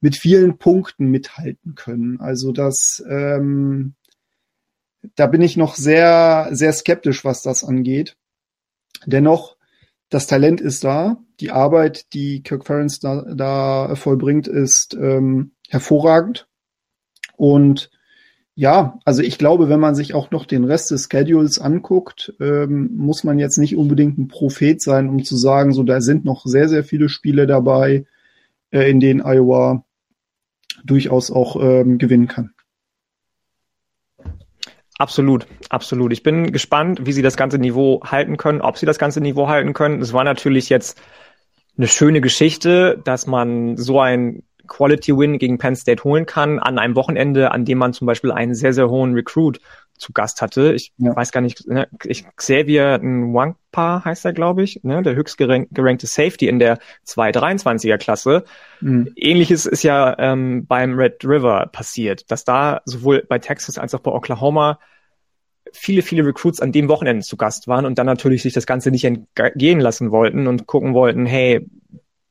mit 0.00 0.16
vielen 0.16 0.58
Punkten 0.58 1.06
mithalten 1.06 1.74
können. 1.74 2.20
Also 2.20 2.52
das, 2.52 3.02
ähm, 3.08 3.94
da 5.14 5.26
bin 5.26 5.40
ich 5.40 5.56
noch 5.56 5.76
sehr, 5.76 6.48
sehr 6.52 6.72
skeptisch, 6.72 7.24
was 7.24 7.42
das 7.42 7.64
angeht. 7.64 8.16
Dennoch, 9.06 9.56
das 10.10 10.26
Talent 10.26 10.60
ist 10.60 10.84
da. 10.84 11.18
Die 11.40 11.50
Arbeit, 11.50 12.12
die 12.12 12.42
Kirk 12.42 12.66
Ferentz 12.66 13.00
da, 13.00 13.22
da 13.34 13.94
vollbringt, 13.94 14.48
ist 14.48 14.94
ähm, 14.94 15.52
hervorragend. 15.68 16.48
Und 17.36 17.90
ja, 18.54 18.98
also 19.04 19.22
ich 19.22 19.38
glaube, 19.38 19.68
wenn 19.68 19.80
man 19.80 19.94
sich 19.94 20.14
auch 20.14 20.30
noch 20.30 20.44
den 20.44 20.64
Rest 20.64 20.90
des 20.90 21.08
Schedules 21.10 21.58
anguckt, 21.58 22.34
ähm, 22.38 22.90
muss 22.94 23.24
man 23.24 23.38
jetzt 23.38 23.56
nicht 23.56 23.76
unbedingt 23.76 24.18
ein 24.18 24.28
Prophet 24.28 24.80
sein, 24.82 25.08
um 25.08 25.24
zu 25.24 25.36
sagen, 25.36 25.72
so 25.72 25.82
da 25.82 26.00
sind 26.00 26.24
noch 26.24 26.44
sehr, 26.44 26.68
sehr 26.68 26.84
viele 26.84 27.08
Spiele 27.08 27.46
dabei, 27.46 28.04
äh, 28.70 28.90
in 28.90 29.00
denen 29.00 29.22
Iowa 29.22 29.84
durchaus 30.84 31.30
auch 31.30 31.56
ähm, 31.62 31.96
gewinnen 31.96 32.28
kann. 32.28 32.52
Absolut, 34.98 35.46
absolut. 35.70 36.12
Ich 36.12 36.22
bin 36.22 36.52
gespannt, 36.52 37.06
wie 37.06 37.12
sie 37.12 37.22
das 37.22 37.36
ganze 37.36 37.58
Niveau 37.58 38.02
halten 38.04 38.36
können, 38.36 38.60
ob 38.60 38.76
sie 38.76 38.86
das 38.86 38.98
ganze 38.98 39.20
Niveau 39.20 39.48
halten 39.48 39.72
können. 39.72 40.02
Es 40.02 40.12
war 40.12 40.24
natürlich 40.24 40.68
jetzt 40.68 41.00
eine 41.76 41.88
schöne 41.88 42.20
Geschichte, 42.20 43.00
dass 43.04 43.26
man 43.26 43.78
so 43.78 43.98
ein 44.00 44.42
Quality 44.72 45.16
Win 45.16 45.38
gegen 45.38 45.58
Penn 45.58 45.76
State 45.76 46.02
holen 46.02 46.24
kann 46.24 46.58
an 46.58 46.78
einem 46.78 46.96
Wochenende, 46.96 47.50
an 47.50 47.66
dem 47.66 47.76
man 47.76 47.92
zum 47.92 48.06
Beispiel 48.06 48.32
einen 48.32 48.54
sehr, 48.54 48.72
sehr 48.72 48.88
hohen 48.88 49.12
Recruit 49.12 49.60
zu 49.98 50.14
Gast 50.14 50.40
hatte. 50.40 50.72
Ich 50.72 50.92
ja. 50.96 51.14
weiß 51.14 51.30
gar 51.30 51.42
nicht, 51.42 51.68
ne, 51.68 51.88
ich, 52.04 52.24
Xavier 52.36 52.98
Nwangpa 52.98 54.02
heißt 54.02 54.24
er, 54.24 54.32
glaube 54.32 54.62
ich, 54.62 54.82
ne, 54.82 55.02
der 55.02 55.14
höchst 55.14 55.36
gerankte 55.36 56.06
Safety 56.06 56.48
in 56.48 56.58
der 56.58 56.78
223er 57.06 57.98
Klasse. 57.98 58.44
Mhm. 58.80 59.12
Ähnliches 59.14 59.66
ist 59.66 59.82
ja 59.82 60.18
ähm, 60.18 60.66
beim 60.66 60.94
Red 60.94 61.22
River 61.22 61.68
passiert, 61.70 62.30
dass 62.30 62.44
da 62.44 62.80
sowohl 62.86 63.26
bei 63.28 63.38
Texas 63.38 63.76
als 63.76 63.94
auch 63.94 64.00
bei 64.00 64.10
Oklahoma 64.10 64.78
viele, 65.70 66.00
viele 66.00 66.24
Recruits 66.24 66.60
an 66.60 66.72
dem 66.72 66.88
Wochenende 66.88 67.24
zu 67.24 67.36
Gast 67.36 67.68
waren 67.68 67.84
und 67.84 67.98
dann 67.98 68.06
natürlich 68.06 68.42
sich 68.42 68.54
das 68.54 68.66
Ganze 68.66 68.90
nicht 68.90 69.04
entgehen 69.04 69.80
lassen 69.80 70.10
wollten 70.10 70.46
und 70.46 70.66
gucken 70.66 70.94
wollten, 70.94 71.26
hey, 71.26 71.68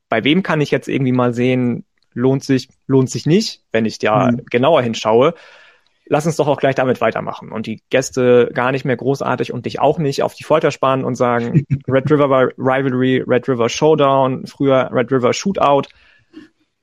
bei 0.09 0.23
wem 0.23 0.41
kann 0.41 0.59
ich 0.59 0.71
jetzt 0.71 0.89
irgendwie 0.89 1.13
mal 1.13 1.33
sehen, 1.33 1.85
lohnt 2.13 2.43
sich, 2.43 2.69
lohnt 2.87 3.09
sich 3.09 3.25
nicht, 3.25 3.61
wenn 3.71 3.85
ich 3.85 3.99
da 3.99 4.31
mhm. 4.31 4.45
genauer 4.49 4.81
hinschaue. 4.81 5.33
Lass 6.07 6.25
uns 6.25 6.35
doch 6.35 6.47
auch 6.47 6.59
gleich 6.59 6.75
damit 6.75 6.99
weitermachen 6.99 7.51
und 7.51 7.67
die 7.67 7.81
Gäste 7.89 8.49
gar 8.53 8.71
nicht 8.71 8.83
mehr 8.83 8.97
großartig 8.97 9.53
und 9.53 9.65
dich 9.65 9.79
auch 9.79 9.97
nicht 9.97 10.23
auf 10.23 10.33
die 10.33 10.43
Folter 10.43 10.71
spannen 10.71 11.05
und 11.05 11.15
sagen, 11.15 11.65
Red 11.87 12.11
River 12.11 12.49
Rivalry, 12.57 13.23
Red 13.25 13.47
River 13.47 13.69
Showdown, 13.69 14.45
früher 14.45 14.89
Red 14.91 15.11
River 15.11 15.33
Shootout. 15.33 15.83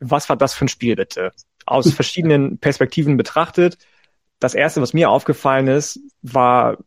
Was 0.01 0.29
war 0.29 0.37
das 0.37 0.55
für 0.55 0.65
ein 0.65 0.69
Spiel 0.69 0.97
bitte? 0.97 1.33
Aus 1.67 1.93
verschiedenen 1.95 2.59
Perspektiven 2.59 3.17
betrachtet. 3.17 3.77
Das 4.41 4.55
erste, 4.55 4.81
was 4.81 4.95
mir 4.95 5.11
aufgefallen 5.11 5.67
ist, 5.67 6.01
war, 6.23 6.79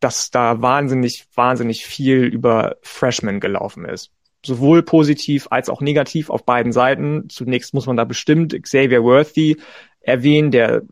dass 0.00 0.30
da 0.30 0.60
wahnsinnig, 0.60 1.26
wahnsinnig 1.34 1.86
viel 1.86 2.24
über 2.24 2.76
Freshmen 2.82 3.38
gelaufen 3.38 3.84
ist 3.84 4.10
sowohl 4.44 4.82
positiv 4.82 5.48
als 5.50 5.68
auch 5.68 5.80
negativ 5.80 6.30
auf 6.30 6.44
beiden 6.44 6.72
Seiten. 6.72 7.28
Zunächst 7.28 7.74
muss 7.74 7.86
man 7.86 7.96
da 7.96 8.04
bestimmt 8.04 8.60
Xavier 8.60 9.02
Worthy 9.02 9.56
erwähnen, 10.00 10.50
der 10.50 10.82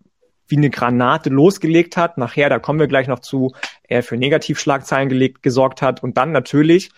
wie 0.48 0.56
eine 0.56 0.70
Granate 0.70 1.30
losgelegt 1.30 1.96
hat. 1.96 2.18
Nachher, 2.18 2.48
da 2.48 2.58
kommen 2.58 2.78
wir 2.78 2.86
gleich 2.86 3.08
noch 3.08 3.20
zu, 3.20 3.52
er 3.84 4.02
für 4.02 4.16
Negativschlagzeilen 4.16 5.08
gelegt, 5.08 5.42
gesorgt 5.42 5.82
hat. 5.82 6.02
Und 6.02 6.16
dann 6.16 6.32
natürlich 6.32 6.90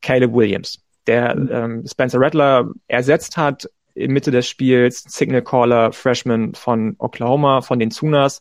Caleb 0.00 0.32
Williams, 0.32 0.82
der 1.06 1.36
ähm, 1.36 1.84
Spencer 1.86 2.20
Rattler 2.20 2.70
ersetzt 2.88 3.36
hat 3.36 3.68
in 3.94 4.12
Mitte 4.12 4.30
des 4.30 4.48
Spiels, 4.48 5.04
Signal 5.06 5.42
Caller, 5.42 5.92
Freshman 5.92 6.54
von 6.54 6.96
Oklahoma, 6.98 7.60
von 7.60 7.78
den 7.78 7.90
Sooners. 7.90 8.40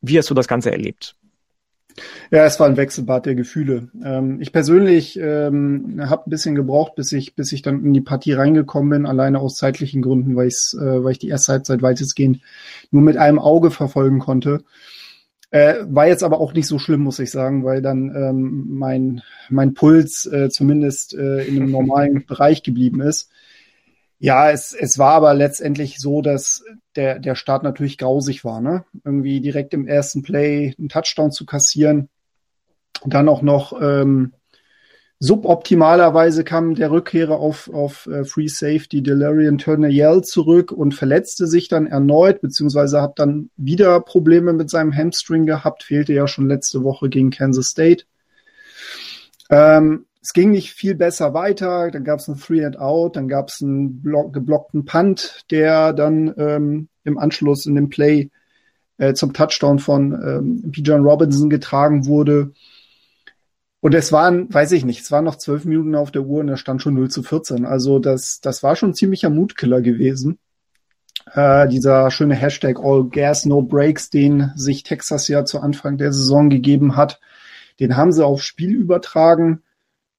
Wie 0.00 0.18
hast 0.18 0.30
du 0.30 0.34
das 0.34 0.48
Ganze 0.48 0.72
erlebt? 0.72 1.14
Ja, 2.30 2.44
es 2.44 2.58
war 2.58 2.66
ein 2.66 2.76
Wechselbad 2.76 3.26
der 3.26 3.34
Gefühle. 3.34 3.88
Ähm, 4.04 4.40
ich 4.40 4.52
persönlich 4.52 5.18
ähm, 5.18 6.00
habe 6.00 6.26
ein 6.26 6.30
bisschen 6.30 6.54
gebraucht, 6.54 6.94
bis 6.94 7.12
ich, 7.12 7.34
bis 7.34 7.52
ich 7.52 7.62
dann 7.62 7.84
in 7.84 7.92
die 7.92 8.00
Partie 8.00 8.32
reingekommen 8.32 8.90
bin, 8.90 9.06
alleine 9.06 9.38
aus 9.38 9.56
zeitlichen 9.56 10.02
Gründen, 10.02 10.36
weil, 10.36 10.48
ich's, 10.48 10.74
äh, 10.74 11.04
weil 11.04 11.12
ich 11.12 11.18
die 11.18 11.28
erste 11.28 11.52
Halbzeit 11.52 11.82
weitestgehend 11.82 12.40
nur 12.90 13.02
mit 13.02 13.16
einem 13.16 13.38
Auge 13.38 13.70
verfolgen 13.70 14.18
konnte. 14.18 14.64
Äh, 15.50 15.84
war 15.86 16.06
jetzt 16.06 16.22
aber 16.22 16.40
auch 16.40 16.54
nicht 16.54 16.66
so 16.66 16.78
schlimm, 16.78 17.02
muss 17.02 17.18
ich 17.18 17.30
sagen, 17.30 17.62
weil 17.62 17.82
dann 17.82 18.14
ähm, 18.16 18.66
mein, 18.70 19.22
mein 19.50 19.74
Puls 19.74 20.24
äh, 20.24 20.48
zumindest 20.48 21.14
äh, 21.14 21.44
in 21.44 21.56
einem 21.56 21.70
normalen 21.70 22.24
Bereich 22.26 22.62
geblieben 22.62 23.02
ist. 23.02 23.28
Ja, 24.24 24.52
es, 24.52 24.72
es 24.72 24.98
war 24.98 25.14
aber 25.14 25.34
letztendlich 25.34 25.98
so, 25.98 26.22
dass 26.22 26.62
der, 26.94 27.18
der 27.18 27.34
Start 27.34 27.64
natürlich 27.64 27.98
grausig 27.98 28.44
war, 28.44 28.60
ne? 28.60 28.84
Irgendwie 29.04 29.40
direkt 29.40 29.74
im 29.74 29.88
ersten 29.88 30.22
Play 30.22 30.76
einen 30.78 30.88
Touchdown 30.88 31.32
zu 31.32 31.44
kassieren. 31.44 32.08
Und 33.00 33.14
dann 33.14 33.28
auch 33.28 33.42
noch 33.42 33.72
ähm, 33.82 34.34
suboptimalerweise 35.18 36.44
kam 36.44 36.76
der 36.76 36.92
Rückkehrer 36.92 37.34
auf, 37.34 37.68
auf 37.74 38.06
äh, 38.06 38.24
Free 38.24 38.46
Safety 38.46 39.02
Delarian 39.02 39.58
Turner 39.58 39.88
Yell 39.88 40.22
zurück 40.22 40.70
und 40.70 40.94
verletzte 40.94 41.48
sich 41.48 41.66
dann 41.66 41.88
erneut, 41.88 42.42
beziehungsweise 42.42 43.02
hat 43.02 43.18
dann 43.18 43.50
wieder 43.56 43.98
Probleme 43.98 44.52
mit 44.52 44.70
seinem 44.70 44.96
Hamstring 44.96 45.46
gehabt, 45.46 45.82
fehlte 45.82 46.12
ja 46.12 46.28
schon 46.28 46.46
letzte 46.46 46.84
Woche 46.84 47.08
gegen 47.08 47.30
Kansas 47.30 47.70
State. 47.70 48.04
Ähm, 49.50 50.06
es 50.22 50.32
ging 50.32 50.52
nicht 50.52 50.72
viel 50.72 50.94
besser 50.94 51.34
weiter. 51.34 51.90
Dann 51.90 52.04
gab 52.04 52.20
es 52.20 52.28
ein 52.28 52.38
Three 52.38 52.64
and 52.64 52.78
Out, 52.78 53.16
dann 53.16 53.28
gab 53.28 53.48
es 53.48 53.60
einen 53.60 54.00
block, 54.00 54.32
geblockten 54.32 54.84
Punt, 54.84 55.44
der 55.50 55.92
dann 55.92 56.32
ähm, 56.38 56.88
im 57.04 57.18
Anschluss 57.18 57.66
in 57.66 57.74
dem 57.74 57.88
Play 57.88 58.30
äh, 58.98 59.14
zum 59.14 59.32
Touchdown 59.32 59.80
von 59.80 60.12
ähm, 60.12 60.70
P. 60.70 60.82
John 60.82 61.02
Robinson 61.02 61.50
getragen 61.50 62.06
wurde. 62.06 62.52
Und 63.80 63.94
es 63.96 64.12
waren, 64.12 64.52
weiß 64.54 64.70
ich 64.72 64.84
nicht, 64.84 65.00
es 65.00 65.10
waren 65.10 65.24
noch 65.24 65.36
zwölf 65.36 65.64
Minuten 65.64 65.96
auf 65.96 66.12
der 66.12 66.22
Uhr 66.22 66.38
und 66.38 66.46
da 66.46 66.56
stand 66.56 66.80
schon 66.82 66.94
0 66.94 67.10
zu 67.10 67.24
14. 67.24 67.66
Also 67.66 67.98
das, 67.98 68.40
das 68.40 68.62
war 68.62 68.76
schon 68.76 68.90
ein 68.90 68.94
ziemlicher 68.94 69.28
Mutkiller 69.28 69.80
gewesen. 69.80 70.38
Äh, 71.32 71.66
dieser 71.66 72.12
schöne 72.12 72.36
Hashtag 72.36 72.78
All 72.78 73.08
Gas 73.08 73.44
No 73.44 73.60
Breaks, 73.60 74.08
den 74.08 74.52
sich 74.54 74.84
Texas 74.84 75.26
ja 75.26 75.44
zu 75.44 75.58
Anfang 75.58 75.98
der 75.98 76.12
Saison 76.12 76.48
gegeben 76.48 76.94
hat, 76.94 77.18
den 77.80 77.96
haben 77.96 78.12
sie 78.12 78.24
aufs 78.24 78.44
Spiel 78.44 78.76
übertragen. 78.76 79.62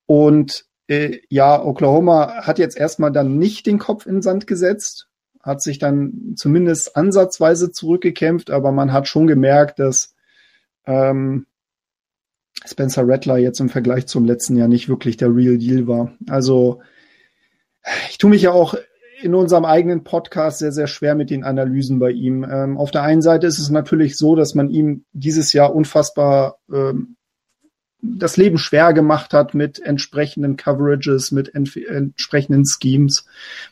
Und 0.06 0.66
äh, 0.88 1.20
ja, 1.30 1.64
Oklahoma 1.64 2.46
hat 2.46 2.60
jetzt 2.60 2.78
erstmal 2.78 3.12
dann 3.12 3.38
nicht 3.38 3.66
den 3.66 3.80
Kopf 3.80 4.06
in 4.06 4.16
den 4.16 4.22
Sand 4.22 4.48
gesetzt, 4.48 5.08
hat 5.42 5.62
sich 5.62 5.80
dann 5.80 6.34
zumindest 6.36 6.96
ansatzweise 6.96 7.72
zurückgekämpft, 7.72 8.52
aber 8.52 8.72
man 8.72 8.94
hat 8.94 9.08
schon 9.08 9.28
gemerkt, 9.28 9.80
dass 9.80 10.16
ähm, 10.86 11.46
Spencer 12.66 13.08
Rattler 13.08 13.38
jetzt 13.38 13.60
im 13.60 13.70
Vergleich 13.70 14.08
zum 14.08 14.26
letzten 14.26 14.56
Jahr 14.56 14.68
nicht 14.68 14.88
wirklich 14.88 15.18
der 15.18 15.36
Real 15.36 15.58
Deal 15.58 15.88
war. 15.88 16.14
Also 16.30 16.82
ich 18.10 18.18
tue 18.18 18.30
mich 18.30 18.44
ja 18.44 18.52
auch 18.52 18.76
in 19.22 19.36
unserem 19.36 19.66
eigenen 19.66 20.04
Podcast 20.04 20.60
sehr, 20.60 20.72
sehr 20.72 20.88
schwer 20.88 21.16
mit 21.16 21.30
den 21.30 21.44
Analysen 21.44 22.00
bei 22.00 22.12
ihm. 22.12 22.44
Ähm, 22.44 22.78
auf 22.78 22.92
der 22.92 23.04
einen 23.04 23.22
Seite 23.22 23.48
ist 23.48 23.60
es 23.60 23.70
natürlich 23.70 24.18
so, 24.18 24.36
dass 24.36 24.54
man 24.54 24.70
ihm 24.70 25.06
dieses 25.14 25.54
Jahr 25.54 25.74
unfassbar 25.74 26.58
ähm, 26.72 27.16
das 28.04 28.36
Leben 28.38 28.58
schwer 28.58 28.94
gemacht 28.94 29.34
hat 29.34 29.54
mit 29.54 29.80
entsprechenden 29.80 30.58
Coverages, 30.58 31.32
mit 31.32 31.56
entsprechenden 31.56 32.66
Schemes. 32.66 33.26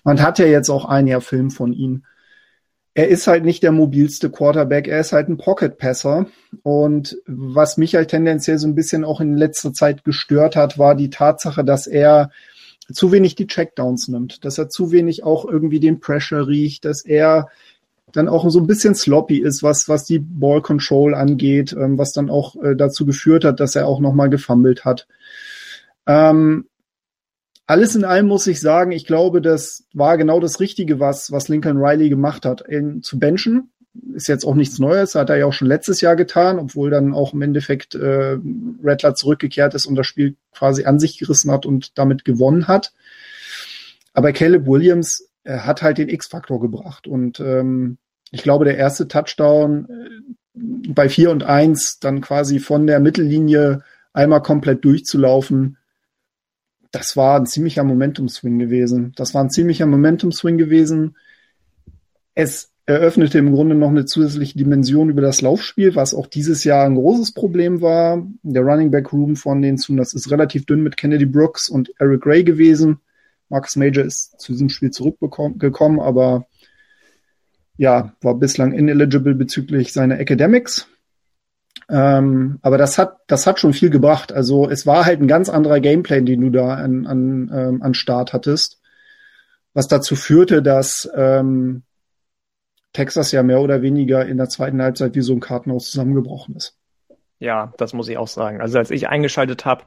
Man 0.04 0.22
hat 0.22 0.40
ja 0.40 0.46
jetzt 0.46 0.70
auch 0.70 0.86
ein 0.86 1.08
Jahr 1.08 1.22
Film 1.22 1.52
von 1.52 1.74
ihm. 1.74 2.04
er 2.94 3.08
ist 3.08 3.28
halt 3.28 3.46
nicht 3.46 3.64
der 3.64 3.72
mobilste 3.72 4.30
Quarterback, 4.30 4.88
er 4.88 5.00
ist 5.00 5.14
halt 5.14 5.30
ein 5.30 5.38
Pocket-Passer. 5.38 6.28
Und 6.64 7.18
was 7.26 7.78
mich 7.78 7.96
halt 7.96 8.10
tendenziell 8.10 8.58
so 8.58 8.68
ein 8.68 8.76
bisschen 8.76 9.06
auch 9.06 9.22
in 9.22 9.38
letzter 9.38 9.74
Zeit 9.74 10.04
gestört 10.04 10.56
hat, 10.56 10.78
war 10.78 10.96
die 10.96 11.10
Tatsache, 11.10 11.64
dass 11.64 11.88
er 11.88 12.32
zu 12.92 13.12
wenig 13.14 13.36
die 13.36 13.48
Checkdowns 13.48 14.10
nimmt, 14.10 14.44
dass 14.44 14.58
er 14.58 14.68
zu 14.68 14.92
wenig 14.92 15.24
auch 15.24 15.46
irgendwie 15.46 15.80
den 15.80 16.02
Pressure 16.02 16.48
riecht, 16.48 16.84
dass 16.84 17.06
er 17.06 17.48
dann 18.14 18.28
auch 18.28 18.50
so 18.50 18.60
ein 18.60 18.68
bisschen 18.68 18.96
sloppy 18.96 19.40
ist, 19.40 19.64
was, 19.64 19.90
was 19.90 20.06
die 20.06 20.20
Ball 20.20 20.62
Control 20.62 21.16
angeht, 21.16 21.74
ähm, 21.74 21.98
was 21.98 22.14
dann 22.14 22.30
auch 22.30 22.56
äh, 22.62 22.76
dazu 22.76 23.06
geführt 23.06 23.46
hat, 23.46 23.60
dass 23.60 23.76
er 23.76 23.88
auch 23.88 24.00
nochmal 24.00 24.30
gefummelt 24.30 24.86
hat. 24.86 25.08
Ähm, 26.08 26.66
alles 27.68 27.96
in 27.96 28.04
allem 28.04 28.28
muss 28.28 28.48
ich 28.48 28.60
sagen, 28.60 28.92
ich 28.92 29.06
glaube, 29.06 29.42
das 29.42 29.86
war 29.94 30.18
genau 30.18 30.40
das 30.40 30.60
Richtige, 30.60 31.00
was, 31.00 31.32
was 31.32 31.48
Lincoln 31.48 31.78
Riley 31.78 32.10
gemacht 32.10 32.46
hat. 32.46 32.62
In, 32.62 33.02
zu 33.02 33.18
benchen 33.18 33.72
ist 34.14 34.28
jetzt 34.28 34.46
auch 34.46 34.56
nichts 34.56 34.80
Neues, 34.80 35.16
hat 35.16 35.30
er 35.30 35.38
ja 35.38 35.46
auch 35.46 35.54
schon 35.54 35.68
letztes 35.68 36.02
Jahr 36.02 36.16
getan, 36.16 36.60
obwohl 36.60 36.90
dann 36.90 37.14
auch 37.14 37.34
im 37.34 37.42
Endeffekt 37.42 37.96
äh, 37.96 38.38
Rattler 38.84 39.16
zurückgekehrt 39.16 39.74
ist 39.74 39.86
und 39.86 39.96
das 39.96 40.08
Spiel 40.08 40.36
quasi 40.54 40.86
an 40.86 41.00
sich 41.00 41.18
gerissen 41.18 41.52
hat 41.52 41.66
und 41.66 41.98
damit 41.98 42.26
gewonnen 42.26 42.68
hat. 42.68 42.94
Aber 44.14 44.34
Caleb 44.34 44.68
Williams 44.68 45.30
äh, 45.44 45.60
hat 45.60 45.82
halt 45.82 45.98
den 45.98 46.10
X-Faktor 46.10 46.60
gebracht 46.60 47.08
und 47.08 47.40
ähm, 47.40 47.98
ich 48.32 48.44
glaube, 48.44 48.66
der 48.66 48.78
erste 48.78 49.08
Touchdown 49.08 49.88
äh, 49.90 50.90
bei 50.90 51.10
4 51.10 51.32
und 51.32 51.44
1 51.44 52.00
dann 52.00 52.22
quasi 52.22 52.60
von 52.60 52.88
der 52.88 53.00
Mittellinie 53.00 53.84
einmal 54.14 54.42
komplett 54.42 54.84
durchzulaufen, 54.84 55.78
das 56.92 57.16
war 57.16 57.40
ein 57.40 57.46
ziemlicher 57.46 57.84
Momentum-Swing 57.84 58.60
gewesen. 58.60 59.14
Das 59.16 59.34
war 59.34 59.44
ein 59.44 59.50
ziemlicher 59.50 59.86
Momentum-Swing 59.86 60.58
gewesen. 60.58 61.16
Es 62.36 62.72
eröffnete 62.86 63.38
im 63.38 63.54
Grunde 63.54 63.76
noch 63.76 63.90
eine 63.90 64.06
zusätzliche 64.06 64.58
Dimension 64.58 65.10
über 65.10 65.22
das 65.22 65.42
Laufspiel, 65.42 65.96
was 65.96 66.14
auch 66.14 66.28
dieses 66.28 66.64
Jahr 66.64 66.86
ein 66.86 66.96
großes 66.96 67.34
Problem 67.34 67.82
war. 67.82 68.28
Der 68.44 68.64
Running 68.64 68.92
Back 68.92 69.14
Room 69.14 69.38
von 69.38 69.62
den 69.62 69.78
das 69.96 70.14
ist 70.14 70.32
relativ 70.32 70.66
dünn 70.66 70.84
mit 70.84 70.98
Kennedy 70.98 71.26
Brooks 71.26 71.70
und 71.70 71.94
Eric 72.00 72.26
Ray 72.26 72.44
gewesen. 72.44 73.00
Marcus 73.52 73.76
Major 73.76 74.04
ist 74.04 74.40
zu 74.40 74.54
diesem 74.54 74.70
Spiel 74.70 74.92
zurückgekommen, 74.92 76.00
aber 76.00 76.48
ja, 77.78 78.14
war 78.22 78.36
bislang 78.36 78.72
ineligible 78.72 79.36
bezüglich 79.36 79.92
seiner 79.92 80.20
Academics. 80.20 80.88
Ähm, 81.90 82.60
aber 82.62 82.78
das 82.78 82.98
hat, 82.98 83.18
das 83.28 83.46
hat 83.46 83.60
schon 83.60 83.74
viel 83.74 83.90
gebracht. 83.90 84.32
Also 84.32 84.70
es 84.70 84.88
war 84.88 85.06
halt 85.06 85.22
ein 85.22 85.28
ganz 85.28 85.50
anderer 85.50 85.82
Gameplay, 85.82 86.22
den 86.22 86.42
du 86.42 86.50
da 86.50 86.76
an, 86.76 87.06
an, 87.06 87.52
ähm, 87.54 87.82
an 87.82 87.94
Start 87.94 88.34
hattest, 88.34 88.80
was 89.74 89.88
dazu 89.88 90.16
führte, 90.16 90.62
dass 90.64 91.10
ähm, 91.14 91.84
Texas 92.94 93.32
ja 93.32 93.44
mehr 93.44 93.60
oder 93.60 93.82
weniger 93.82 94.26
in 94.26 94.38
der 94.38 94.48
zweiten 94.48 94.82
Halbzeit 94.82 95.16
wie 95.16 95.22
so 95.22 95.34
ein 95.34 95.40
Kartenhaus 95.40 95.92
zusammengebrochen 95.92 96.56
ist. 96.56 96.78
Ja, 97.40 97.74
das 97.78 97.94
muss 97.94 98.08
ich 98.08 98.18
auch 98.18 98.28
sagen. 98.28 98.62
Also 98.62 98.78
als 98.78 98.92
ich 98.92 99.10
eingeschaltet 99.10 99.66
habe, 99.66 99.84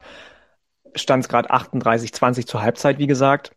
stand 0.95 1.23
es 1.23 1.29
gerade 1.29 1.51
38-20 1.51 2.45
zur 2.45 2.61
Halbzeit, 2.61 2.99
wie 2.99 3.07
gesagt. 3.07 3.54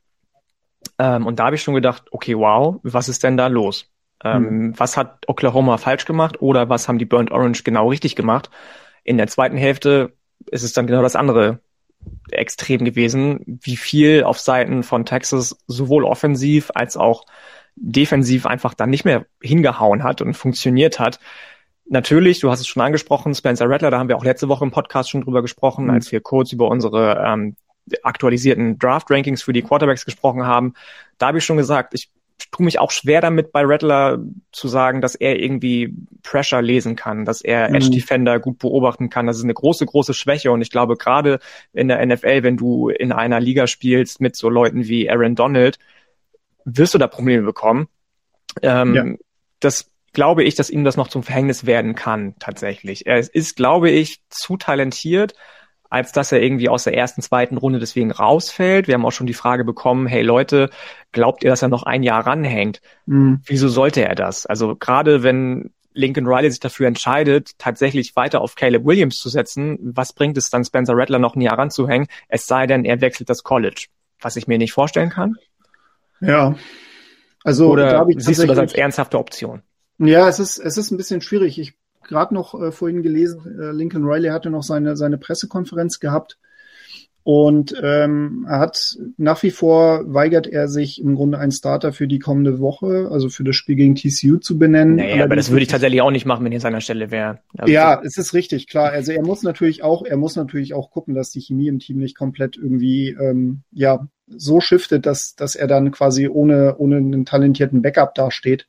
Ähm, 0.99 1.27
und 1.27 1.39
da 1.39 1.47
habe 1.47 1.57
ich 1.57 1.63
schon 1.63 1.75
gedacht, 1.75 2.05
okay, 2.11 2.37
wow, 2.37 2.81
was 2.83 3.09
ist 3.09 3.23
denn 3.23 3.37
da 3.37 3.47
los? 3.47 3.91
Ähm, 4.25 4.49
hm. 4.49 4.79
Was 4.79 4.97
hat 4.97 5.29
Oklahoma 5.29 5.77
falsch 5.77 6.05
gemacht 6.05 6.43
oder 6.43 6.69
was 6.69 6.89
haben 6.89 6.99
die 6.99 7.05
Burnt 7.05 7.31
Orange 7.31 7.63
genau 7.63 7.89
richtig 7.89 8.17
gemacht? 8.17 8.51
In 9.05 9.17
der 9.17 9.29
zweiten 9.29 9.57
Hälfte 9.57 10.13
ist 10.51 10.65
es 10.65 10.73
dann 10.73 10.87
genau 10.87 11.03
das 11.03 11.17
andere 11.17 11.61
extrem 12.31 12.85
gewesen, 12.85 13.59
wie 13.63 13.77
viel 13.77 14.25
auf 14.25 14.39
Seiten 14.39 14.83
von 14.83 15.05
Texas 15.05 15.59
sowohl 15.67 16.05
offensiv 16.05 16.71
als 16.75 16.97
auch 16.97 17.25
defensiv 17.77 18.47
einfach 18.47 18.75
dann 18.75 18.91
nicht 18.91 19.05
mehr 19.05 19.27
hingehauen 19.41 20.03
hat 20.03 20.21
und 20.21 20.35
funktioniert 20.35 20.99
hat. 20.99 21.21
Natürlich, 21.87 22.41
du 22.41 22.51
hast 22.51 22.61
es 22.61 22.67
schon 22.67 22.83
angesprochen, 22.83 23.35
Spencer 23.35 23.69
Rattler, 23.69 23.91
da 23.91 23.99
haben 23.99 24.09
wir 24.09 24.17
auch 24.17 24.25
letzte 24.25 24.49
Woche 24.49 24.65
im 24.65 24.71
Podcast 24.71 25.11
schon 25.11 25.23
drüber 25.23 25.43
gesprochen, 25.43 25.85
mhm. 25.85 25.91
als 25.91 26.13
wir 26.13 26.21
kurz 26.21 26.53
über 26.53 26.69
unsere 26.69 27.23
ähm, 27.25 27.57
aktualisierten 28.03 28.79
Draft-Rankings 28.79 29.43
für 29.43 29.53
die 29.53 29.63
Quarterbacks 29.63 30.05
gesprochen 30.05 30.47
haben. 30.47 30.75
Da 31.19 31.29
habe 31.29 31.39
ich 31.39 31.45
schon 31.45 31.57
gesagt, 31.57 31.95
ich 31.95 32.11
tue 32.51 32.65
mich 32.65 32.79
auch 32.79 32.91
schwer 32.91 33.21
damit 33.21 33.53
bei 33.53 33.63
Rattler 33.65 34.19
zu 34.53 34.69
sagen, 34.69 35.01
dass 35.01 35.15
er 35.15 35.39
irgendwie 35.39 35.95
Pressure 36.23 36.63
lesen 36.63 36.97
kann, 36.97 37.25
dass 37.25 37.41
er 37.41 37.69
mhm. 37.69 37.75
Edge 37.75 37.91
Defender 37.91 38.39
gut 38.39 38.59
beobachten 38.59 39.11
kann. 39.11 39.27
Das 39.27 39.37
ist 39.37 39.45
eine 39.45 39.55
große, 39.55 39.85
große 39.85 40.15
Schwäche. 40.15 40.53
Und 40.53 40.63
ich 40.63 40.71
glaube, 40.71 40.97
gerade 40.97 41.41
in 41.73 41.89
der 41.89 42.05
NFL, 42.05 42.43
wenn 42.43 42.57
du 42.57 42.89
in 42.89 43.13
einer 43.13 43.41
Liga 43.41 43.67
spielst 43.67 44.21
mit 44.21 44.37
so 44.37 44.49
Leuten 44.49 44.87
wie 44.87 45.11
Aaron 45.11 45.35
Donald, 45.35 45.79
wirst 46.65 46.95
du 46.95 46.99
da 46.99 47.07
Probleme 47.07 47.43
bekommen. 47.43 47.89
Ähm, 48.63 48.95
ja. 48.95 49.05
Das 49.61 49.91
glaube 50.13 50.45
ich, 50.45 50.55
dass 50.55 50.71
ihm 50.71 50.85
das 50.85 50.97
noch 50.97 51.09
zum 51.09 51.23
Verhängnis 51.23 51.67
werden 51.67 51.95
kann, 51.95 52.35
tatsächlich. 52.39 53.07
Er 53.07 53.19
ist, 53.19 53.57
glaube 53.57 53.91
ich, 53.91 54.21
zu 54.31 54.57
talentiert, 54.57 55.35
als 55.91 56.13
dass 56.13 56.33
er 56.33 56.43
irgendwie 56.43 56.69
aus 56.69 56.85
der 56.85 56.95
ersten, 56.95 57.23
zweiten 57.23 57.57
Runde 57.57 57.79
deswegen 57.79 58.11
rausfällt. 58.11 58.87
Wir 58.87 58.95
haben 58.95 59.07
auch 59.07 59.13
schon 59.13 59.27
die 59.27 59.35
Frage 59.35 59.65
bekommen, 59.65 60.07
hey 60.07 60.23
Leute, 60.23 60.71
glaubt 61.13 61.43
ihr, 61.43 61.51
dass 61.51 61.63
er 61.63 61.69
noch 61.69 61.85
ein 61.85 62.03
Jahr 62.03 62.27
ranhängt? 62.27 62.81
Mhm. 63.07 63.41
Wieso 63.45 63.69
sollte 63.69 64.05
er 64.05 64.15
das? 64.15 64.47
Also 64.47 64.77
gerade 64.77 65.23
wenn 65.23 65.71
Lincoln 65.95 66.27
Riley 66.27 66.51
sich 66.51 66.61
dafür 66.61 66.87
entscheidet, 66.87 67.59
tatsächlich 67.59 68.15
weiter 68.15 68.41
auf 68.41 68.55
Caleb 68.55 68.85
Williams 68.85 69.17
zu 69.17 69.29
setzen, 69.29 69.79
was 69.81 70.13
bringt 70.13 70.37
es 70.39 70.51
dann 70.51 70.65
Spencer 70.65 70.95
Rattler 70.97 71.19
noch 71.19 71.35
ein 71.35 71.41
Jahr 71.41 71.59
ranzuhängen? 71.59 72.07
Es 72.29 72.47
sei 72.47 72.67
denn, 72.67 72.85
er 72.85 73.01
wechselt 73.01 73.29
das 73.31 73.43
College, 73.43 73.87
was 74.21 74.37
ich 74.37 74.47
mir 74.47 74.59
nicht 74.59 74.73
vorstellen 74.73 75.11
kann. 75.11 75.35
Ja. 76.21 76.55
Also 77.43 77.71
Oder 77.71 78.07
siehst 78.17 78.43
du 78.43 78.47
das 78.47 78.59
als 78.59 78.75
ernsthafte 78.75 79.19
Option? 79.19 79.63
Ja, 79.99 80.29
es 80.29 80.39
ist, 80.39 80.59
es 80.59 80.77
ist 80.77 80.91
ein 80.91 80.97
bisschen 80.97 81.21
schwierig. 81.21 81.59
Ich 81.59 81.75
gerade 82.09 82.35
noch 82.35 82.61
äh, 82.61 82.73
vorhin 82.73 83.03
gelesen, 83.03 83.61
äh, 83.61 83.71
Lincoln 83.71 84.05
Riley 84.05 84.31
hatte 84.31 84.51
noch 84.51 84.65
seine, 84.65 84.97
seine 84.97 85.19
Pressekonferenz 85.19 86.01
gehabt 86.01 86.39
und 87.29 87.75
ähm, 87.83 88.47
er 88.49 88.59
hat 88.59 88.97
nach 89.19 89.43
wie 89.43 89.51
vor 89.51 90.03
weigert 90.15 90.47
er 90.47 90.67
sich 90.67 90.99
im 90.99 91.15
Grunde 91.15 91.39
einen 91.39 91.53
Starter 91.53 91.93
für 91.93 92.09
die 92.09 92.21
kommende 92.21 92.59
Woche, 92.59 93.11
also 93.11 93.29
für 93.29 93.45
das 93.45 93.55
Spiel 93.55 93.77
gegen 93.77 93.97
TCU 93.97 94.39
zu 94.39 94.59
benennen. 94.59 94.97
Naja, 94.97 95.25
aber 95.25 95.37
das 95.37 95.51
würde 95.51 95.61
ich 95.61 95.69
tatsächlich 95.69 96.01
auch 96.01 96.11
nicht 96.11 96.25
machen, 96.25 96.43
wenn 96.43 96.53
ich 96.53 96.57
an 96.57 96.63
seiner 96.63 96.81
Stelle 96.81 97.11
wäre. 97.11 97.41
Also 97.59 97.71
ja, 97.71 98.01
es 98.03 98.17
ist 98.17 98.33
richtig, 98.33 98.67
klar. 98.67 98.93
Also 98.93 99.13
er 99.13 99.23
muss 99.23 99.43
natürlich 99.43 99.83
auch, 99.83 100.07
er 100.07 100.17
muss 100.17 100.37
natürlich 100.37 100.73
auch 100.73 100.91
gucken, 100.91 101.15
dass 101.15 101.31
die 101.31 101.43
Chemie 101.43 101.69
im 101.69 101.81
Team 101.81 101.99
nicht 101.99 102.17
komplett 102.17 102.57
irgendwie 102.57 103.11
ähm, 103.11 103.61
ja 103.73 104.09
so 104.35 104.63
shiftet, 104.63 105.05
dass, 105.05 105.37
dass 105.37 105.55
er 105.55 105.67
dann 105.67 105.91
quasi 105.91 106.29
ohne, 106.29 106.79
ohne 106.79 106.97
einen 106.97 107.27
talentierten 107.27 107.83
Backup 107.83 108.15
dasteht. 108.15 108.67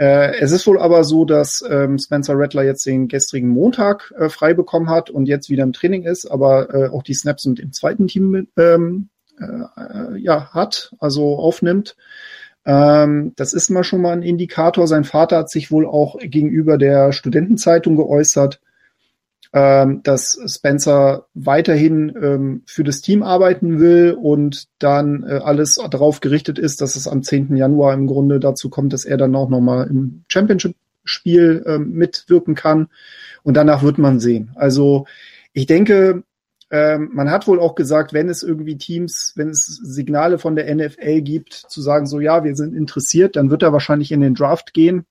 Äh, 0.00 0.38
es 0.40 0.50
ist 0.50 0.66
wohl 0.66 0.80
aber 0.80 1.04
so, 1.04 1.26
dass 1.26 1.62
ähm, 1.68 1.98
Spencer 1.98 2.32
Rattler 2.34 2.62
jetzt 2.62 2.86
den 2.86 3.06
gestrigen 3.06 3.50
Montag 3.50 4.14
äh, 4.16 4.30
frei 4.30 4.54
bekommen 4.54 4.88
hat 4.88 5.10
und 5.10 5.26
jetzt 5.26 5.50
wieder 5.50 5.62
im 5.62 5.74
Training 5.74 6.04
ist, 6.04 6.24
aber 6.24 6.74
äh, 6.74 6.88
auch 6.88 7.02
die 7.02 7.12
Snaps 7.12 7.44
mit 7.44 7.58
dem 7.58 7.74
zweiten 7.74 8.06
Team 8.06 8.48
ähm, 8.56 9.10
äh, 9.38 10.16
ja, 10.16 10.54
hat, 10.54 10.94
also 11.00 11.36
aufnimmt. 11.36 11.96
Ähm, 12.64 13.34
das 13.36 13.52
ist 13.52 13.68
mal 13.68 13.84
schon 13.84 14.00
mal 14.00 14.12
ein 14.12 14.22
Indikator. 14.22 14.86
Sein 14.86 15.04
Vater 15.04 15.36
hat 15.36 15.50
sich 15.50 15.70
wohl 15.70 15.84
auch 15.84 16.16
gegenüber 16.18 16.78
der 16.78 17.12
Studentenzeitung 17.12 17.96
geäußert, 17.96 18.62
ähm, 19.52 20.02
dass 20.04 20.38
Spencer 20.46 21.26
weiterhin 21.34 22.14
ähm, 22.22 22.62
für 22.66 22.84
das 22.84 23.00
Team 23.00 23.24
arbeiten 23.24 23.80
will 23.80 24.16
und 24.20 24.68
dann 24.78 25.24
äh, 25.24 25.40
alles 25.42 25.74
darauf 25.90 26.20
gerichtet 26.20 26.58
ist, 26.58 26.80
dass 26.80 26.94
es 26.94 27.08
am 27.08 27.22
10. 27.24 27.56
Januar 27.56 27.94
im 27.94 28.06
Grunde 28.06 28.38
dazu 28.38 28.70
kommt, 28.70 28.92
dass 28.92 29.04
er 29.04 29.16
dann 29.16 29.34
auch 29.34 29.48
nochmal 29.48 29.88
im 29.88 30.24
Championship-Spiel 30.28 31.64
äh, 31.66 31.78
mitwirken 31.78 32.54
kann. 32.54 32.88
Und 33.42 33.56
danach 33.56 33.82
wird 33.82 33.98
man 33.98 34.20
sehen. 34.20 34.52
Also 34.54 35.06
ich 35.52 35.66
denke, 35.66 36.22
ähm, 36.70 37.10
man 37.12 37.30
hat 37.30 37.48
wohl 37.48 37.58
auch 37.58 37.74
gesagt, 37.74 38.12
wenn 38.12 38.28
es 38.28 38.44
irgendwie 38.44 38.78
Teams, 38.78 39.32
wenn 39.34 39.48
es 39.48 39.66
Signale 39.66 40.38
von 40.38 40.54
der 40.54 40.72
NFL 40.72 41.22
gibt, 41.22 41.54
zu 41.54 41.82
sagen, 41.82 42.06
so 42.06 42.20
ja, 42.20 42.44
wir 42.44 42.54
sind 42.54 42.74
interessiert, 42.74 43.34
dann 43.34 43.50
wird 43.50 43.64
er 43.64 43.72
wahrscheinlich 43.72 44.12
in 44.12 44.20
den 44.20 44.36
Draft 44.36 44.72
gehen. 44.72 45.04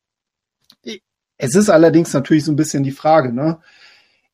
Es 1.38 1.56
ist 1.56 1.70
allerdings 1.70 2.14
natürlich 2.14 2.46
so 2.46 2.54
ein 2.54 2.58
bisschen 2.58 2.84
die 2.84 2.92
Frage, 2.92 3.34
ne? 3.34 3.60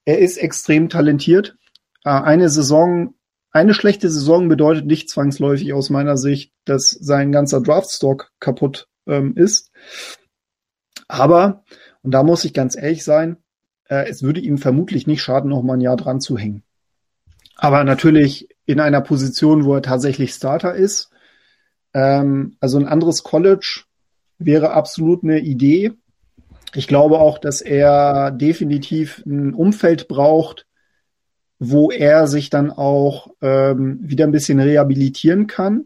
Er 0.05 0.19
ist 0.19 0.37
extrem 0.37 0.89
talentiert. 0.89 1.57
Äh, 2.03 2.09
eine 2.09 2.49
Saison, 2.49 3.15
eine 3.51 3.73
schlechte 3.73 4.09
Saison 4.09 4.47
bedeutet 4.47 4.85
nicht 4.85 5.09
zwangsläufig 5.09 5.73
aus 5.73 5.89
meiner 5.89 6.17
Sicht, 6.17 6.53
dass 6.65 6.89
sein 6.89 7.31
ganzer 7.31 7.61
Draftstock 7.61 8.31
kaputt 8.39 8.87
ähm, 9.07 9.35
ist. 9.35 9.71
Aber, 11.07 11.63
und 12.01 12.11
da 12.11 12.23
muss 12.23 12.45
ich 12.45 12.53
ganz 12.53 12.75
ehrlich 12.75 13.03
sein, 13.03 13.37
äh, 13.87 14.07
es 14.09 14.23
würde 14.23 14.39
ihm 14.39 14.57
vermutlich 14.57 15.07
nicht 15.07 15.21
schaden, 15.21 15.49
noch 15.49 15.63
mal 15.63 15.73
ein 15.73 15.81
Jahr 15.81 15.97
dran 15.97 16.21
zu 16.21 16.37
hängen. 16.37 16.63
Aber 17.55 17.83
natürlich 17.83 18.49
in 18.65 18.79
einer 18.79 19.01
Position, 19.01 19.65
wo 19.65 19.75
er 19.75 19.81
tatsächlich 19.81 20.33
Starter 20.33 20.75
ist. 20.75 21.09
Ähm, 21.93 22.57
also 22.59 22.77
ein 22.77 22.87
anderes 22.87 23.23
College 23.23 23.83
wäre 24.37 24.71
absolut 24.71 25.23
eine 25.23 25.39
Idee. 25.39 25.93
Ich 26.73 26.87
glaube 26.87 27.19
auch, 27.19 27.37
dass 27.37 27.61
er 27.61 28.31
definitiv 28.31 29.23
ein 29.25 29.53
Umfeld 29.53 30.07
braucht, 30.07 30.65
wo 31.59 31.91
er 31.91 32.27
sich 32.27 32.49
dann 32.49 32.71
auch 32.71 33.27
ähm, 33.41 33.99
wieder 34.01 34.25
ein 34.25 34.31
bisschen 34.31 34.59
rehabilitieren 34.59 35.47
kann. 35.47 35.85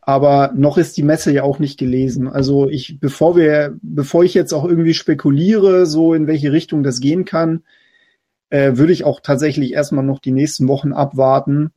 Aber 0.00 0.52
noch 0.54 0.78
ist 0.78 0.96
die 0.96 1.02
Messe 1.02 1.32
ja 1.32 1.42
auch 1.42 1.58
nicht 1.58 1.78
gelesen. 1.78 2.28
Also 2.28 2.68
ich, 2.68 3.00
bevor 3.00 3.36
wir, 3.36 3.76
bevor 3.82 4.22
ich 4.22 4.34
jetzt 4.34 4.52
auch 4.52 4.64
irgendwie 4.64 4.94
spekuliere, 4.94 5.84
so 5.86 6.14
in 6.14 6.28
welche 6.28 6.52
Richtung 6.52 6.84
das 6.84 7.00
gehen 7.00 7.24
kann, 7.24 7.64
äh, 8.50 8.76
würde 8.76 8.92
ich 8.92 9.04
auch 9.04 9.20
tatsächlich 9.20 9.72
erstmal 9.72 10.04
noch 10.04 10.20
die 10.20 10.30
nächsten 10.30 10.68
Wochen 10.68 10.92
abwarten. 10.92 11.72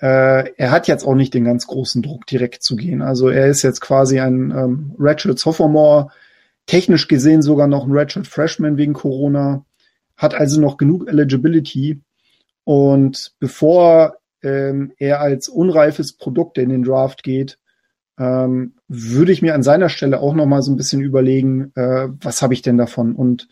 Äh, 0.00 0.50
er 0.56 0.70
hat 0.72 0.88
jetzt 0.88 1.04
auch 1.04 1.14
nicht 1.14 1.32
den 1.32 1.44
ganz 1.44 1.68
großen 1.68 2.02
Druck, 2.02 2.26
direkt 2.26 2.64
zu 2.64 2.74
gehen. 2.74 3.02
Also 3.02 3.28
er 3.28 3.46
ist 3.46 3.62
jetzt 3.62 3.80
quasi 3.80 4.18
ein 4.18 4.50
ähm, 4.50 4.94
Ratchet 4.98 5.38
Sophomore, 5.38 6.08
technisch 6.66 7.08
gesehen 7.08 7.42
sogar 7.42 7.66
noch 7.66 7.86
ein 7.86 7.92
Ratchet 7.92 8.26
Freshman 8.26 8.76
wegen 8.76 8.92
Corona, 8.92 9.64
hat 10.16 10.34
also 10.34 10.60
noch 10.60 10.76
genug 10.76 11.08
Eligibility. 11.08 12.00
Und 12.64 13.32
bevor 13.38 14.16
ähm, 14.42 14.92
er 14.98 15.20
als 15.20 15.48
unreifes 15.48 16.12
Produkt 16.12 16.58
in 16.58 16.68
den 16.68 16.82
Draft 16.82 17.22
geht, 17.22 17.58
ähm, 18.18 18.74
würde 18.86 19.32
ich 19.32 19.42
mir 19.42 19.54
an 19.54 19.62
seiner 19.62 19.88
Stelle 19.88 20.20
auch 20.20 20.34
noch 20.34 20.46
mal 20.46 20.62
so 20.62 20.70
ein 20.70 20.76
bisschen 20.76 21.00
überlegen, 21.00 21.72
äh, 21.74 22.08
was 22.20 22.42
habe 22.42 22.54
ich 22.54 22.62
denn 22.62 22.76
davon? 22.76 23.14
Und 23.14 23.48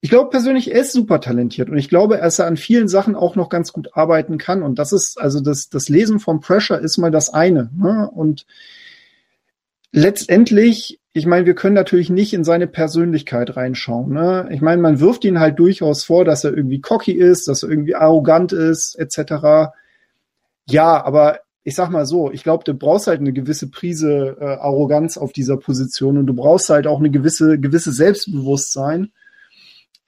ich 0.00 0.10
glaube 0.10 0.30
persönlich, 0.30 0.72
er 0.72 0.80
ist 0.80 0.92
super 0.92 1.20
talentiert 1.20 1.70
und 1.70 1.78
ich 1.78 1.88
glaube, 1.88 2.18
dass 2.18 2.38
er 2.38 2.46
an 2.46 2.56
vielen 2.56 2.88
Sachen 2.88 3.16
auch 3.16 3.34
noch 3.34 3.48
ganz 3.48 3.72
gut 3.72 3.96
arbeiten 3.96 4.38
kann. 4.38 4.62
Und 4.62 4.78
das 4.78 4.92
ist, 4.92 5.20
also 5.20 5.40
das, 5.40 5.70
das 5.70 5.88
Lesen 5.88 6.20
vom 6.20 6.40
Pressure 6.40 6.78
ist 6.78 6.98
mal 6.98 7.10
das 7.10 7.32
eine. 7.32 7.70
Ne? 7.76 8.08
Und 8.12 8.46
letztendlich, 9.92 10.97
ich 11.12 11.26
meine, 11.26 11.46
wir 11.46 11.54
können 11.54 11.74
natürlich 11.74 12.10
nicht 12.10 12.32
in 12.32 12.44
seine 12.44 12.66
Persönlichkeit 12.66 13.56
reinschauen. 13.56 14.12
Ne? 14.12 14.48
Ich 14.52 14.60
meine, 14.60 14.80
man 14.80 15.00
wirft 15.00 15.24
ihn 15.24 15.40
halt 15.40 15.58
durchaus 15.58 16.04
vor, 16.04 16.24
dass 16.24 16.44
er 16.44 16.56
irgendwie 16.56 16.80
cocky 16.80 17.12
ist, 17.12 17.48
dass 17.48 17.62
er 17.62 17.70
irgendwie 17.70 17.94
arrogant 17.94 18.52
ist, 18.52 18.94
etc. 18.98 19.72
Ja, 20.68 21.02
aber 21.04 21.40
ich 21.64 21.74
sag 21.74 21.90
mal 21.90 22.06
so, 22.06 22.30
ich 22.30 22.42
glaube, 22.44 22.64
du 22.64 22.74
brauchst 22.74 23.08
halt 23.08 23.20
eine 23.20 23.32
gewisse 23.32 23.68
Prise 23.70 24.36
äh, 24.40 24.44
Arroganz 24.44 25.18
auf 25.18 25.32
dieser 25.32 25.56
Position 25.56 26.18
und 26.18 26.26
du 26.26 26.34
brauchst 26.34 26.70
halt 26.70 26.86
auch 26.86 26.98
eine 26.98 27.10
gewisse 27.10 27.58
gewisse 27.58 27.92
Selbstbewusstsein 27.92 29.10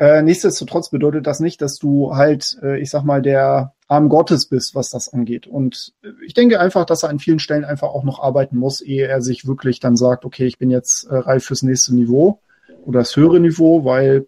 äh, 0.01 0.23
nichtsdestotrotz 0.23 0.89
bedeutet 0.89 1.27
das 1.27 1.41
nicht, 1.41 1.61
dass 1.61 1.77
du 1.77 2.17
halt, 2.17 2.59
äh, 2.63 2.81
ich 2.81 2.89
sag 2.89 3.05
mal, 3.05 3.21
der 3.21 3.75
Arm 3.87 4.09
Gottes 4.09 4.47
bist, 4.47 4.75
was 4.75 4.89
das 4.89 5.13
angeht. 5.13 5.47
Und 5.47 5.93
ich 6.25 6.33
denke 6.33 6.59
einfach, 6.59 6.87
dass 6.87 7.03
er 7.03 7.11
an 7.11 7.19
vielen 7.19 7.39
Stellen 7.39 7.67
einfach 7.67 7.89
auch 7.89 8.03
noch 8.03 8.19
arbeiten 8.19 8.57
muss, 8.57 8.81
ehe 8.81 9.07
er 9.07 9.21
sich 9.21 9.47
wirklich 9.47 9.79
dann 9.79 9.99
sagt, 9.99 10.25
okay, 10.25 10.47
ich 10.47 10.57
bin 10.57 10.71
jetzt 10.71 11.05
äh, 11.05 11.17
reif 11.17 11.45
fürs 11.45 11.63
nächste 11.63 11.95
Niveau 11.95 12.41
oder 12.87 13.01
das 13.01 13.15
höhere 13.15 13.41
Niveau, 13.41 13.85
weil 13.85 14.27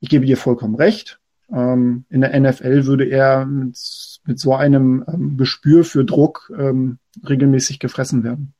ich 0.00 0.10
gebe 0.10 0.26
dir 0.26 0.36
vollkommen 0.36 0.74
recht. 0.74 1.18
Ähm, 1.50 2.04
in 2.10 2.20
der 2.20 2.38
NFL 2.38 2.84
würde 2.84 3.06
er 3.06 3.46
mit, 3.46 3.78
mit 4.26 4.38
so 4.38 4.54
einem 4.54 5.02
ähm, 5.08 5.38
Gespür 5.38 5.82
für 5.84 6.04
Druck 6.04 6.52
ähm, 6.58 6.98
regelmäßig 7.26 7.78
gefressen 7.78 8.22
werden. 8.22 8.52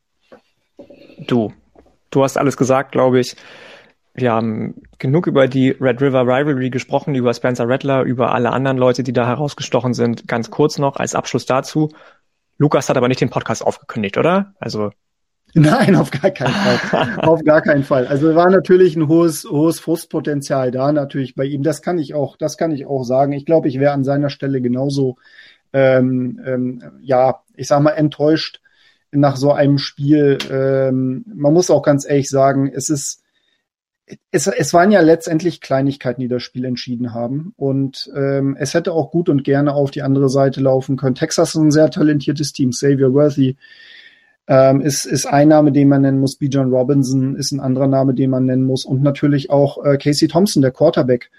Du, 1.26 1.52
du 2.08 2.24
hast 2.24 2.38
alles 2.38 2.56
gesagt, 2.56 2.92
glaube 2.92 3.20
ich. 3.20 3.36
Wir 4.14 4.32
haben 4.32 4.82
genug 4.98 5.26
über 5.26 5.46
die 5.46 5.70
Red 5.70 6.00
River 6.02 6.22
Rivalry 6.22 6.70
gesprochen, 6.70 7.14
über 7.14 7.32
Spencer 7.32 7.68
Rattler, 7.68 8.02
über 8.02 8.34
alle 8.34 8.50
anderen 8.50 8.76
Leute, 8.76 9.02
die 9.02 9.12
da 9.12 9.26
herausgestochen 9.26 9.94
sind. 9.94 10.26
Ganz 10.26 10.50
kurz 10.50 10.78
noch 10.78 10.96
als 10.96 11.14
Abschluss 11.14 11.46
dazu. 11.46 11.90
Lukas 12.58 12.88
hat 12.88 12.96
aber 12.96 13.08
nicht 13.08 13.20
den 13.20 13.30
Podcast 13.30 13.64
aufgekündigt, 13.64 14.18
oder? 14.18 14.54
Also 14.58 14.90
Nein, 15.54 15.96
auf 15.96 16.10
gar 16.10 16.30
keinen 16.30 16.52
Fall. 16.52 17.18
auf 17.18 17.42
gar 17.42 17.60
keinen 17.60 17.82
Fall. 17.82 18.06
Also 18.06 18.34
war 18.36 18.50
natürlich 18.50 18.94
ein 18.94 19.08
hohes, 19.08 19.44
hohes 19.44 19.80
Frustpotenzial 19.80 20.70
da 20.70 20.92
natürlich 20.92 21.34
bei 21.34 21.44
ihm. 21.44 21.62
Das 21.64 21.82
kann 21.82 21.98
ich 21.98 22.14
auch, 22.14 22.36
das 22.36 22.56
kann 22.56 22.70
ich 22.70 22.86
auch 22.86 23.02
sagen. 23.02 23.32
Ich 23.32 23.46
glaube, 23.46 23.66
ich 23.66 23.80
wäre 23.80 23.92
an 23.92 24.04
seiner 24.04 24.30
Stelle 24.30 24.60
genauso, 24.60 25.16
ähm, 25.72 26.40
ähm, 26.44 26.82
ja, 27.00 27.40
ich 27.56 27.66
sag 27.66 27.80
mal 27.80 27.90
enttäuscht 27.90 28.60
nach 29.10 29.36
so 29.36 29.52
einem 29.52 29.78
Spiel. 29.78 30.38
Ähm, 30.50 31.24
man 31.34 31.52
muss 31.52 31.70
auch 31.70 31.82
ganz 31.82 32.08
ehrlich 32.08 32.30
sagen, 32.30 32.70
es 32.72 32.88
ist 32.88 33.19
es, 34.30 34.46
es 34.46 34.74
waren 34.74 34.90
ja 34.90 35.00
letztendlich 35.00 35.60
Kleinigkeiten, 35.60 36.20
die 36.20 36.28
das 36.28 36.42
Spiel 36.42 36.64
entschieden 36.64 37.14
haben. 37.14 37.52
Und 37.56 38.10
ähm, 38.16 38.56
es 38.58 38.74
hätte 38.74 38.92
auch 38.92 39.10
gut 39.10 39.28
und 39.28 39.44
gerne 39.44 39.74
auf 39.74 39.90
die 39.90 40.02
andere 40.02 40.28
Seite 40.28 40.60
laufen 40.60 40.96
können. 40.96 41.14
Texas 41.14 41.50
ist 41.50 41.60
ein 41.60 41.70
sehr 41.70 41.90
talentiertes 41.90 42.52
Team. 42.52 42.70
Xavier 42.70 43.12
Worthy 43.12 43.56
ähm, 44.48 44.80
ist, 44.80 45.04
ist 45.04 45.26
ein 45.26 45.48
Name, 45.48 45.72
den 45.72 45.88
man 45.88 46.02
nennen 46.02 46.20
muss. 46.20 46.36
B. 46.36 46.46
John 46.46 46.72
Robinson 46.72 47.36
ist 47.36 47.52
ein 47.52 47.60
anderer 47.60 47.86
Name, 47.86 48.14
den 48.14 48.30
man 48.30 48.46
nennen 48.46 48.64
muss. 48.64 48.84
Und 48.84 49.02
natürlich 49.02 49.50
auch 49.50 49.84
äh, 49.84 49.96
Casey 49.96 50.28
Thompson, 50.28 50.62
der 50.62 50.72
Quarterback, 50.72 51.30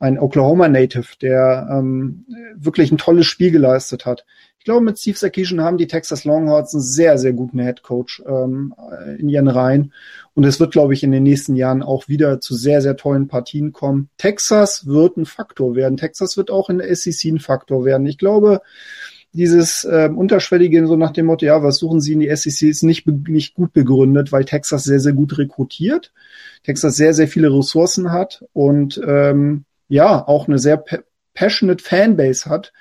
ein 0.00 0.18
Oklahoma 0.18 0.68
Native, 0.68 1.16
der 1.20 1.68
ähm, 1.70 2.26
wirklich 2.56 2.92
ein 2.92 2.98
tolles 2.98 3.26
Spiel 3.26 3.50
geleistet 3.50 4.06
hat. 4.06 4.24
Ich 4.58 4.64
glaube, 4.64 4.84
mit 4.84 4.98
Steve 4.98 5.16
Sarkisian 5.16 5.62
haben 5.62 5.78
die 5.78 5.86
Texas 5.86 6.24
Longhorns 6.24 6.74
einen 6.74 6.82
sehr, 6.82 7.16
sehr 7.16 7.32
guten 7.32 7.60
Head 7.60 7.82
Coach 7.82 8.22
ähm, 8.26 8.74
in 9.18 9.28
ihren 9.28 9.48
Reihen. 9.48 9.92
Und 10.34 10.44
es 10.44 10.60
wird, 10.60 10.72
glaube 10.72 10.94
ich, 10.94 11.02
in 11.02 11.12
den 11.12 11.22
nächsten 11.22 11.54
Jahren 11.56 11.82
auch 11.82 12.08
wieder 12.08 12.40
zu 12.40 12.54
sehr, 12.54 12.82
sehr 12.82 12.96
tollen 12.96 13.28
Partien 13.28 13.72
kommen. 13.72 14.10
Texas 14.18 14.86
wird 14.86 15.16
ein 15.16 15.26
Faktor 15.26 15.74
werden. 15.74 15.96
Texas 15.96 16.36
wird 16.36 16.50
auch 16.50 16.68
in 16.70 16.78
der 16.78 16.94
SEC 16.94 17.32
ein 17.32 17.38
Faktor 17.38 17.84
werden. 17.84 18.06
Ich 18.06 18.18
glaube, 18.18 18.60
dieses 19.32 19.84
äh, 19.84 20.10
Unterschwellige 20.14 20.86
so 20.86 20.96
nach 20.96 21.12
dem 21.12 21.26
Motto, 21.26 21.46
ja, 21.46 21.62
was 21.62 21.76
suchen 21.76 22.00
Sie 22.00 22.14
in 22.14 22.20
die 22.20 22.34
SEC, 22.34 22.68
ist 22.68 22.82
nicht, 22.82 23.06
nicht 23.06 23.54
gut 23.54 23.72
begründet, 23.72 24.32
weil 24.32 24.44
Texas 24.44 24.84
sehr, 24.84 25.00
sehr 25.00 25.12
gut 25.12 25.38
rekrutiert, 25.38 26.12
Texas 26.64 26.96
sehr, 26.96 27.14
sehr 27.14 27.28
viele 27.28 27.52
Ressourcen 27.52 28.10
hat 28.10 28.44
und 28.52 29.00
ähm, 29.06 29.64
ja, 29.88 30.26
auch 30.26 30.48
eine 30.48 30.58
sehr 30.58 30.82
passionate 31.34 31.84
Fanbase 31.84 32.48
hat, 32.48 32.72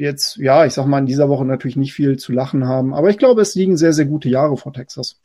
jetzt, 0.00 0.36
ja, 0.36 0.64
ich 0.64 0.72
sag 0.72 0.86
mal, 0.86 0.98
in 0.98 1.06
dieser 1.06 1.28
Woche 1.28 1.44
natürlich 1.44 1.76
nicht 1.76 1.92
viel 1.92 2.18
zu 2.18 2.32
lachen 2.32 2.66
haben. 2.66 2.94
Aber 2.94 3.10
ich 3.10 3.18
glaube, 3.18 3.42
es 3.42 3.54
liegen 3.54 3.76
sehr, 3.76 3.92
sehr 3.92 4.06
gute 4.06 4.28
Jahre 4.28 4.56
vor 4.56 4.72
Texas. 4.72 5.20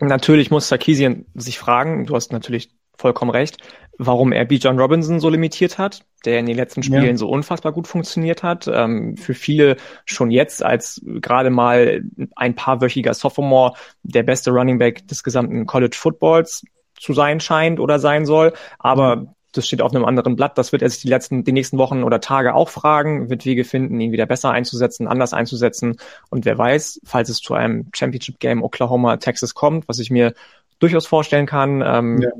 Natürlich 0.00 0.50
muss 0.50 0.68
Sarkisian 0.68 1.26
sich 1.34 1.58
fragen, 1.58 2.06
du 2.06 2.14
hast 2.14 2.32
natürlich 2.32 2.70
vollkommen 2.96 3.32
recht, 3.32 3.58
warum 3.98 4.32
er 4.32 4.44
B. 4.44 4.56
John 4.56 4.78
Robinson 4.78 5.20
so 5.20 5.28
limitiert 5.28 5.78
hat, 5.78 6.04
der 6.24 6.38
in 6.38 6.46
den 6.46 6.56
letzten 6.56 6.82
Spielen 6.82 7.04
ja. 7.04 7.16
so 7.16 7.28
unfassbar 7.28 7.72
gut 7.72 7.88
funktioniert 7.88 8.42
hat. 8.42 8.68
Ähm, 8.72 9.16
für 9.16 9.34
viele 9.34 9.76
schon 10.04 10.30
jetzt 10.30 10.62
als 10.62 11.02
gerade 11.04 11.50
mal 11.50 12.02
ein 12.36 12.54
paarwöchiger 12.54 13.14
Sophomore 13.14 13.74
der 14.02 14.22
beste 14.22 14.52
Running 14.52 14.78
Back 14.78 15.06
des 15.08 15.22
gesamten 15.22 15.66
College 15.66 15.96
Footballs 15.98 16.64
zu 16.98 17.12
sein 17.12 17.40
scheint 17.40 17.80
oder 17.80 17.98
sein 17.98 18.26
soll. 18.26 18.52
Aber 18.78 19.34
das 19.56 19.66
steht 19.66 19.82
auf 19.82 19.94
einem 19.94 20.04
anderen 20.04 20.36
Blatt. 20.36 20.58
Das 20.58 20.72
wird 20.72 20.82
er 20.82 20.90
sich 20.90 21.02
die 21.02 21.08
letzten, 21.08 21.44
die 21.44 21.52
nächsten 21.52 21.78
Wochen 21.78 22.02
oder 22.02 22.20
Tage 22.20 22.54
auch 22.54 22.68
fragen, 22.68 23.30
wird 23.30 23.44
Wege 23.44 23.64
finden, 23.64 24.00
ihn 24.00 24.12
wieder 24.12 24.26
besser 24.26 24.50
einzusetzen, 24.50 25.06
anders 25.08 25.32
einzusetzen. 25.32 25.96
Und 26.30 26.44
wer 26.44 26.58
weiß, 26.58 27.00
falls 27.04 27.28
es 27.28 27.38
zu 27.38 27.54
einem 27.54 27.88
Championship 27.94 28.38
Game 28.40 28.62
Oklahoma 28.62 29.16
Texas 29.16 29.54
kommt, 29.54 29.88
was 29.88 29.98
ich 29.98 30.10
mir 30.10 30.34
durchaus 30.78 31.06
vorstellen 31.06 31.46
kann, 31.46 31.82
ähm, 31.86 32.22
ja. 32.22 32.30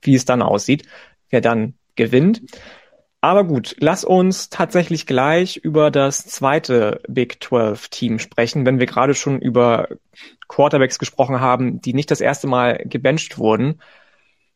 wie 0.00 0.14
es 0.14 0.24
dann 0.24 0.42
aussieht, 0.42 0.84
wer 1.30 1.40
dann 1.40 1.74
gewinnt. 1.94 2.42
Aber 3.24 3.44
gut, 3.44 3.76
lass 3.78 4.02
uns 4.02 4.48
tatsächlich 4.48 5.06
gleich 5.06 5.56
über 5.56 5.92
das 5.92 6.26
zweite 6.26 7.00
Big 7.06 7.42
12 7.42 7.88
Team 7.88 8.18
sprechen, 8.18 8.66
wenn 8.66 8.80
wir 8.80 8.86
gerade 8.86 9.14
schon 9.14 9.38
über 9.38 9.86
Quarterbacks 10.48 10.98
gesprochen 10.98 11.40
haben, 11.40 11.80
die 11.80 11.94
nicht 11.94 12.10
das 12.10 12.20
erste 12.20 12.48
Mal 12.48 12.82
gebencht 12.84 13.38
wurden. 13.38 13.80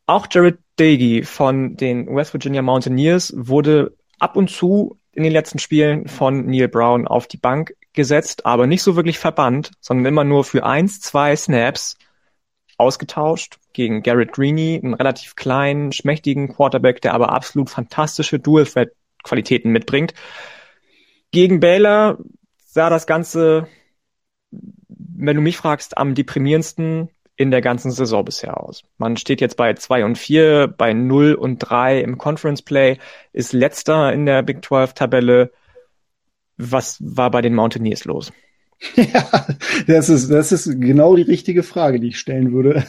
Auch 0.06 0.28
Jared 0.30 0.58
Dagey 0.76 1.24
von 1.24 1.76
den 1.76 2.14
West 2.14 2.32
Virginia 2.32 2.62
Mountaineers 2.62 3.32
wurde 3.36 3.96
ab 4.18 4.36
und 4.36 4.50
zu 4.50 4.98
in 5.12 5.24
den 5.24 5.32
letzten 5.32 5.58
Spielen 5.58 6.06
von 6.08 6.46
Neil 6.46 6.68
Brown 6.68 7.08
auf 7.08 7.26
die 7.26 7.38
Bank 7.38 7.74
gesetzt, 7.92 8.46
aber 8.46 8.66
nicht 8.66 8.82
so 8.82 8.94
wirklich 8.94 9.18
verbannt, 9.18 9.72
sondern 9.80 10.06
immer 10.06 10.24
nur 10.24 10.44
für 10.44 10.64
eins, 10.64 11.00
zwei 11.00 11.34
Snaps 11.34 11.96
ausgetauscht 12.76 13.58
gegen 13.72 14.02
Garrett 14.02 14.32
Greeny, 14.32 14.80
einen 14.82 14.94
relativ 14.94 15.34
kleinen, 15.34 15.92
schmächtigen 15.92 16.48
Quarterback, 16.48 17.00
der 17.00 17.14
aber 17.14 17.32
absolut 17.32 17.70
fantastische 17.70 18.38
Dual-Threat-Qualitäten 18.38 19.72
mitbringt. 19.72 20.12
Gegen 21.30 21.58
Baylor 21.60 22.18
sah 22.64 22.90
das 22.90 23.06
Ganze, 23.06 23.66
wenn 24.50 25.36
du 25.36 25.42
mich 25.42 25.56
fragst, 25.56 25.96
am 25.96 26.14
deprimierendsten 26.14 27.08
in 27.36 27.50
der 27.50 27.60
ganzen 27.60 27.90
Saison 27.90 28.24
bisher 28.24 28.62
aus. 28.62 28.82
Man 28.98 29.16
steht 29.16 29.40
jetzt 29.40 29.56
bei 29.56 29.74
zwei 29.74 30.04
und 30.04 30.16
vier, 30.16 30.72
bei 30.76 30.92
null 30.92 31.34
und 31.34 31.58
drei 31.58 32.00
im 32.00 32.18
Conference 32.18 32.62
Play, 32.62 32.98
ist 33.32 33.52
letzter 33.52 34.12
in 34.12 34.26
der 34.26 34.42
Big 34.42 34.64
12 34.64 34.94
Tabelle. 34.94 35.52
Was 36.56 36.96
war 37.00 37.30
bei 37.30 37.42
den 37.42 37.54
Mountaineers 37.54 38.04
los? 38.04 38.32
Ja, 38.96 39.46
das 39.86 40.10
ist, 40.10 40.30
das 40.30 40.52
ist 40.52 40.80
genau 40.80 41.16
die 41.16 41.22
richtige 41.22 41.62
Frage, 41.62 41.98
die 41.98 42.08
ich 42.08 42.18
stellen 42.18 42.52
würde. 42.52 42.84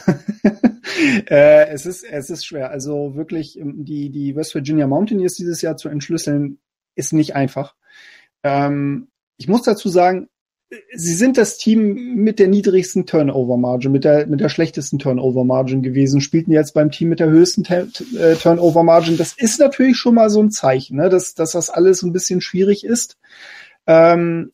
äh, 1.30 1.68
es 1.68 1.86
ist, 1.86 2.04
es 2.04 2.28
ist 2.28 2.44
schwer. 2.44 2.70
Also 2.70 3.14
wirklich, 3.14 3.58
ähm, 3.58 3.84
die, 3.84 4.10
die 4.10 4.36
West 4.36 4.54
Virginia 4.54 4.86
Mountaineers 4.86 5.34
dieses 5.34 5.62
Jahr 5.62 5.78
zu 5.78 5.88
entschlüsseln, 5.88 6.58
ist 6.94 7.12
nicht 7.12 7.34
einfach. 7.34 7.74
Ähm, 8.42 9.08
ich 9.38 9.48
muss 9.48 9.62
dazu 9.62 9.88
sagen, 9.88 10.28
sie 10.94 11.14
sind 11.14 11.38
das 11.38 11.56
Team 11.56 12.14
mit 12.16 12.38
der 12.38 12.48
niedrigsten 12.48 13.06
Turnover-Margin, 13.06 13.90
mit 13.90 14.04
der, 14.04 14.26
mit 14.26 14.40
der 14.40 14.48
schlechtesten 14.48 14.98
Turnover-Margin 14.98 15.82
gewesen, 15.82 16.20
spielten 16.20 16.52
jetzt 16.52 16.74
beim 16.74 16.90
Team 16.90 17.08
mit 17.08 17.20
der 17.20 17.30
höchsten 17.30 17.64
äh, 17.64 18.34
Turnover-Margin. 18.34 19.16
Das 19.16 19.32
ist 19.32 19.60
natürlich 19.60 19.96
schon 19.96 20.14
mal 20.14 20.28
so 20.28 20.42
ein 20.42 20.50
Zeichen, 20.50 20.96
ne, 20.96 21.08
dass, 21.08 21.34
dass 21.34 21.52
das 21.52 21.70
alles 21.70 22.02
ein 22.02 22.12
bisschen 22.12 22.40
schwierig 22.40 22.84
ist. 22.84 23.16
Ähm, 23.86 24.52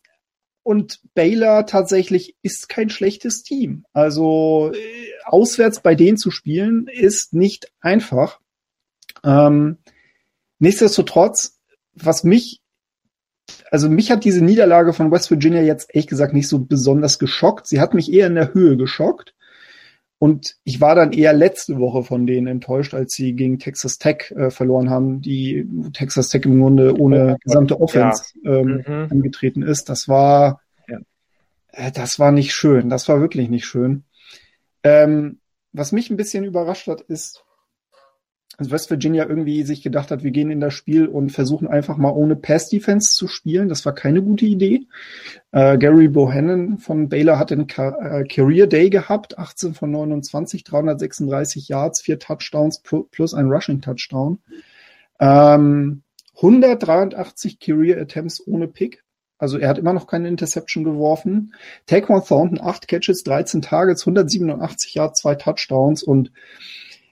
und 0.62 1.00
Baylor 1.14 1.66
tatsächlich 1.66 2.36
ist 2.42 2.68
kein 2.68 2.90
schlechtes 2.90 3.42
Team. 3.42 3.84
Also 3.92 4.72
äh, 4.72 4.78
auswärts 5.24 5.80
bei 5.80 5.94
denen 5.94 6.16
zu 6.16 6.30
spielen 6.30 6.86
ist 6.90 7.34
nicht 7.34 7.70
einfach. 7.80 8.40
Ähm, 9.24 9.78
nichtsdestotrotz, 10.60 11.58
was 11.92 12.24
mich, 12.24 12.62
also 13.70 13.88
mich 13.88 14.10
hat 14.10 14.24
diese 14.24 14.44
Niederlage 14.44 14.92
von 14.92 15.10
West 15.10 15.30
Virginia 15.30 15.62
jetzt 15.62 15.94
ehrlich 15.94 16.06
gesagt 16.06 16.32
nicht 16.32 16.48
so 16.48 16.60
besonders 16.60 17.18
geschockt. 17.18 17.66
Sie 17.66 17.80
hat 17.80 17.94
mich 17.94 18.12
eher 18.12 18.26
in 18.26 18.34
der 18.34 18.54
Höhe 18.54 18.76
geschockt. 18.76 19.34
Und 20.18 20.56
ich 20.64 20.80
war 20.80 20.94
dann 20.94 21.12
eher 21.12 21.32
letzte 21.32 21.78
Woche 21.78 22.02
von 22.02 22.26
denen 22.26 22.46
enttäuscht, 22.46 22.94
als 22.94 23.12
sie 23.12 23.34
gegen 23.34 23.58
Texas 23.58 23.98
Tech 23.98 24.32
äh, 24.36 24.50
verloren 24.50 24.88
haben, 24.88 25.20
die 25.20 25.68
Texas 25.92 26.30
Tech 26.30 26.46
im 26.46 26.60
Grunde 26.60 26.98
ohne 26.98 27.36
gesamte 27.44 27.80
Offense 27.80 28.24
ja. 28.42 28.52
ähm, 28.52 28.84
mhm. 28.86 29.08
angetreten 29.10 29.62
ist. 29.62 29.88
Das 29.90 30.08
war, 30.08 30.62
ja. 30.88 30.98
äh, 31.72 31.92
das 31.92 32.18
war 32.18 32.32
nicht 32.32 32.54
schön. 32.54 32.88
Das 32.88 33.08
war 33.08 33.20
wirklich 33.20 33.50
nicht 33.50 33.66
schön. 33.66 34.04
Ähm, 34.82 35.40
was 35.72 35.92
mich 35.92 36.08
ein 36.10 36.16
bisschen 36.16 36.44
überrascht 36.44 36.86
hat, 36.86 37.02
ist, 37.02 37.43
also 38.56 38.70
West 38.70 38.90
Virginia 38.90 39.26
irgendwie 39.28 39.62
sich 39.64 39.82
gedacht 39.82 40.10
hat, 40.10 40.22
wir 40.22 40.30
gehen 40.30 40.50
in 40.50 40.60
das 40.60 40.74
Spiel 40.74 41.06
und 41.06 41.30
versuchen 41.30 41.66
einfach 41.66 41.96
mal 41.96 42.10
ohne 42.10 42.36
Pass-Defense 42.36 43.14
zu 43.14 43.26
spielen. 43.26 43.68
Das 43.68 43.84
war 43.84 43.94
keine 43.94 44.22
gute 44.22 44.46
Idee. 44.46 44.86
Äh, 45.52 45.78
Gary 45.78 46.08
Bohannon 46.08 46.78
von 46.78 47.08
Baylor 47.08 47.38
hat 47.38 47.50
einen 47.52 47.66
Ka 47.66 48.20
äh, 48.20 48.24
Career 48.24 48.66
Day 48.66 48.90
gehabt, 48.90 49.38
18 49.38 49.74
von 49.74 49.90
29, 49.90 50.64
336 50.64 51.68
Yards, 51.68 52.02
vier 52.02 52.18
Touchdowns 52.18 52.82
plus 53.10 53.34
ein 53.34 53.50
Rushing 53.50 53.80
Touchdown. 53.80 54.38
Ähm, 55.20 56.02
183 56.36 57.60
Career 57.60 58.00
Attempts 58.00 58.46
ohne 58.46 58.68
Pick. 58.68 59.02
Also 59.38 59.58
er 59.58 59.68
hat 59.68 59.78
immer 59.78 59.92
noch 59.92 60.06
keine 60.06 60.28
Interception 60.28 60.84
geworfen. 60.84 61.54
Taekwon 61.86 62.24
Thornton, 62.24 62.60
8 62.60 62.88
Catches, 62.88 63.24
13 63.24 63.62
Targets, 63.62 64.02
187 64.02 64.94
Yards, 64.94 65.20
zwei 65.20 65.34
Touchdowns 65.34 66.02
und 66.02 66.32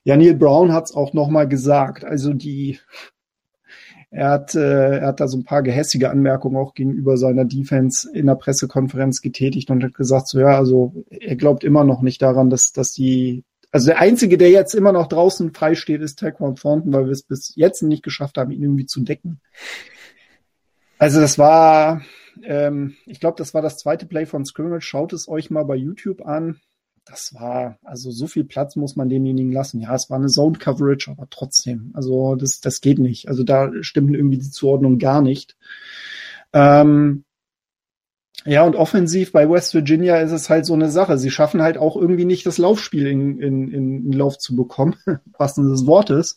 ja, 0.04 0.16
Neil 0.16 0.34
Brown 0.34 0.72
hat 0.72 0.84
es 0.86 0.94
auch 0.94 1.12
nochmal 1.12 1.48
gesagt. 1.48 2.04
Also 2.04 2.32
die, 2.32 2.78
er 4.10 4.28
hat, 4.28 4.54
äh, 4.54 4.98
er 4.98 5.06
hat 5.08 5.20
da 5.20 5.28
so 5.28 5.38
ein 5.38 5.44
paar 5.44 5.62
gehässige 5.62 6.10
Anmerkungen 6.10 6.56
auch 6.56 6.74
gegenüber 6.74 7.16
seiner 7.16 7.44
Defense 7.44 8.10
in 8.12 8.26
der 8.26 8.34
Pressekonferenz 8.34 9.22
getätigt 9.22 9.70
und 9.70 9.82
hat 9.82 9.94
gesagt, 9.94 10.28
so 10.28 10.38
ja, 10.38 10.56
also 10.56 10.92
er 11.08 11.36
glaubt 11.36 11.64
immer 11.64 11.84
noch 11.84 12.02
nicht 12.02 12.20
daran, 12.20 12.50
dass, 12.50 12.72
dass 12.72 12.92
die, 12.92 13.44
also 13.70 13.86
der 13.86 14.00
einzige, 14.00 14.36
der 14.36 14.50
jetzt 14.50 14.74
immer 14.74 14.92
noch 14.92 15.06
draußen 15.06 15.54
frei 15.54 15.74
steht, 15.74 16.02
ist 16.02 16.18
Taekwon 16.18 16.56
Thornton, 16.56 16.92
weil 16.92 17.06
wir 17.06 17.12
es 17.12 17.22
bis 17.22 17.54
jetzt 17.56 17.82
nicht 17.82 18.02
geschafft 18.02 18.36
haben, 18.36 18.50
ihn 18.50 18.62
irgendwie 18.62 18.86
zu 18.86 19.00
decken. 19.00 19.40
Also 20.98 21.20
das 21.20 21.38
war, 21.38 22.02
ähm, 22.42 22.96
ich 23.06 23.18
glaube, 23.18 23.38
das 23.38 23.54
war 23.54 23.62
das 23.62 23.78
zweite 23.78 24.04
Play 24.04 24.26
von 24.26 24.44
Scrimmage. 24.44 24.84
Schaut 24.84 25.14
es 25.14 25.26
euch 25.26 25.50
mal 25.50 25.64
bei 25.64 25.76
YouTube 25.76 26.26
an 26.26 26.60
das 27.04 27.34
war, 27.34 27.78
also 27.82 28.10
so 28.10 28.26
viel 28.26 28.44
Platz 28.44 28.76
muss 28.76 28.96
man 28.96 29.08
demjenigen 29.08 29.52
lassen. 29.52 29.80
Ja, 29.80 29.94
es 29.94 30.08
war 30.08 30.18
eine 30.18 30.28
Zone 30.28 30.58
Coverage, 30.58 31.10
aber 31.10 31.26
trotzdem, 31.30 31.90
also 31.94 32.36
das, 32.36 32.60
das 32.60 32.80
geht 32.80 32.98
nicht. 32.98 33.28
Also 33.28 33.42
da 33.42 33.70
stimmt 33.80 34.14
irgendwie 34.14 34.38
die 34.38 34.50
Zuordnung 34.50 34.98
gar 34.98 35.20
nicht. 35.20 35.56
Ähm, 36.52 37.24
ja, 38.44 38.64
und 38.64 38.76
offensiv 38.76 39.32
bei 39.32 39.48
West 39.48 39.74
Virginia 39.74 40.18
ist 40.18 40.32
es 40.32 40.50
halt 40.50 40.66
so 40.66 40.74
eine 40.74 40.90
Sache. 40.90 41.18
Sie 41.18 41.30
schaffen 41.30 41.62
halt 41.62 41.78
auch 41.78 41.96
irgendwie 41.96 42.24
nicht 42.24 42.44
das 42.46 42.58
Laufspiel 42.58 43.06
in, 43.06 43.38
in, 43.38 43.70
in, 43.70 44.06
in 44.06 44.12
Lauf 44.12 44.38
zu 44.38 44.56
bekommen, 44.56 44.96
was 45.38 45.54
des 45.54 45.86
Wortes. 45.86 46.36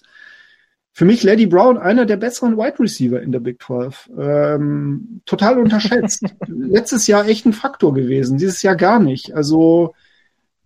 Für 0.91 1.06
mich 1.06 1.23
Lady 1.23 1.45
Brown 1.45 1.78
einer 1.78 2.06
der 2.06 2.15
besseren 2.15 2.58
Wide 2.58 2.80
Receiver 2.80 3.21
in 3.21 3.32
der 3.32 3.41
Big 3.41 3.62
12. 3.62 4.12
Ähm, 4.17 5.21
total 5.25 5.60
unterschätzt. 5.60 6.23
Letztes 6.47 7.08
Jahr 7.08 7.28
echt 7.28 7.45
ein 7.45 7.54
Faktor 7.54 7.93
gewesen, 7.93 8.38
dieses 8.38 8.62
Jahr 8.62 8.78
gar 8.78 8.99
nicht. 8.99 9.36
Also 9.36 9.93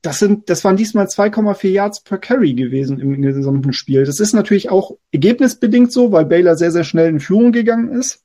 das 0.02 0.20
sind, 0.20 0.50
das 0.50 0.64
waren 0.64 0.78
diesmal 0.78 1.08
2,4 1.08 1.68
Yards 1.70 2.02
per 2.02 2.18
Carry 2.18 2.54
gewesen 2.54 3.00
im, 3.00 3.22
gesamten 3.22 3.74
Spiel. 3.74 4.06
Das 4.06 4.20
ist 4.20 4.34
natürlich 4.34 4.70
auch 4.70 4.98
ergebnisbedingt 5.12 5.92
so, 5.92 6.12
weil 6.12 6.26
Baylor 6.26 6.56
sehr, 6.56 6.72
sehr 6.72 6.84
schnell 6.84 7.10
in 7.10 7.20
Führung 7.20 7.52
gegangen 7.52 7.90
ist. 7.90 8.24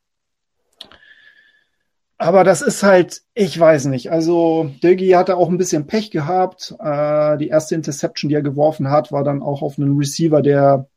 Aber 2.16 2.44
das 2.44 2.62
ist 2.62 2.82
halt, 2.84 3.22
ich 3.34 3.58
weiß 3.58 3.86
nicht. 3.86 4.12
Also 4.12 4.70
Dögi 4.82 5.10
hatte 5.10 5.36
auch 5.36 5.48
ein 5.48 5.58
bisschen 5.58 5.86
Pech 5.86 6.10
gehabt. 6.10 6.74
Äh, 6.78 7.38
die 7.38 7.48
erste 7.48 7.74
Interception, 7.74 8.28
die 8.28 8.36
er 8.36 8.42
geworfen 8.42 8.88
hat, 8.90 9.10
war 9.10 9.24
dann 9.24 9.42
auch 9.42 9.62
auf 9.62 9.78
einen 9.78 9.96
Receiver, 9.98 10.40
der 10.40 10.88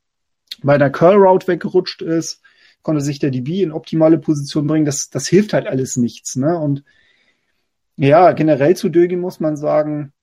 bei 0.62 0.78
der 0.78 0.92
Curl 0.92 1.16
Route 1.16 1.48
weggerutscht 1.48 2.04
ist. 2.04 2.42
Konnte 2.84 3.02
sich 3.02 3.18
der 3.20 3.32
DB 3.32 3.64
in 3.64 3.72
optimale 3.72 4.20
Position 4.20 4.68
bringen. 4.68 4.86
Das, 4.86 5.10
das 5.10 5.28
hilft 5.28 5.54
halt 5.54 5.66
alles 5.66 5.98
nichts. 5.98 6.36
Ne? 6.36 6.58
Und 6.58 6.84
ja, 7.96 8.32
generell 8.34 8.78
zu 8.78 8.90
Dögi 8.90 9.16
muss 9.16 9.40
man 9.40 9.58
sagen, 9.58 10.14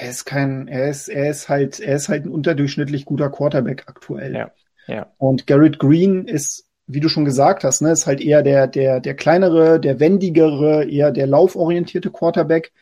er 0.00 0.10
ist 0.10 0.24
kein, 0.24 0.66
er 0.66 0.88
ist, 0.88 1.08
er 1.08 1.30
ist 1.30 1.48
halt, 1.48 1.78
er 1.78 1.96
ist 1.96 2.08
halt 2.08 2.24
ein 2.24 2.30
unterdurchschnittlich 2.30 3.04
guter 3.04 3.30
Quarterback 3.30 3.84
aktuell. 3.86 4.34
Ja, 4.34 4.50
ja. 4.86 5.12
Und 5.18 5.46
Garrett 5.46 5.78
Green 5.78 6.24
ist, 6.24 6.66
wie 6.86 7.00
du 7.00 7.08
schon 7.08 7.26
gesagt 7.26 7.64
hast, 7.64 7.82
ne, 7.82 7.92
ist 7.92 8.06
halt 8.06 8.20
eher 8.20 8.42
der, 8.42 8.66
der, 8.66 9.00
der 9.00 9.14
kleinere, 9.14 9.78
der 9.78 10.00
wendigere, 10.00 10.84
eher 10.84 11.10
der 11.12 11.26
lauforientierte 11.26 12.10
Quarterback. 12.10 12.72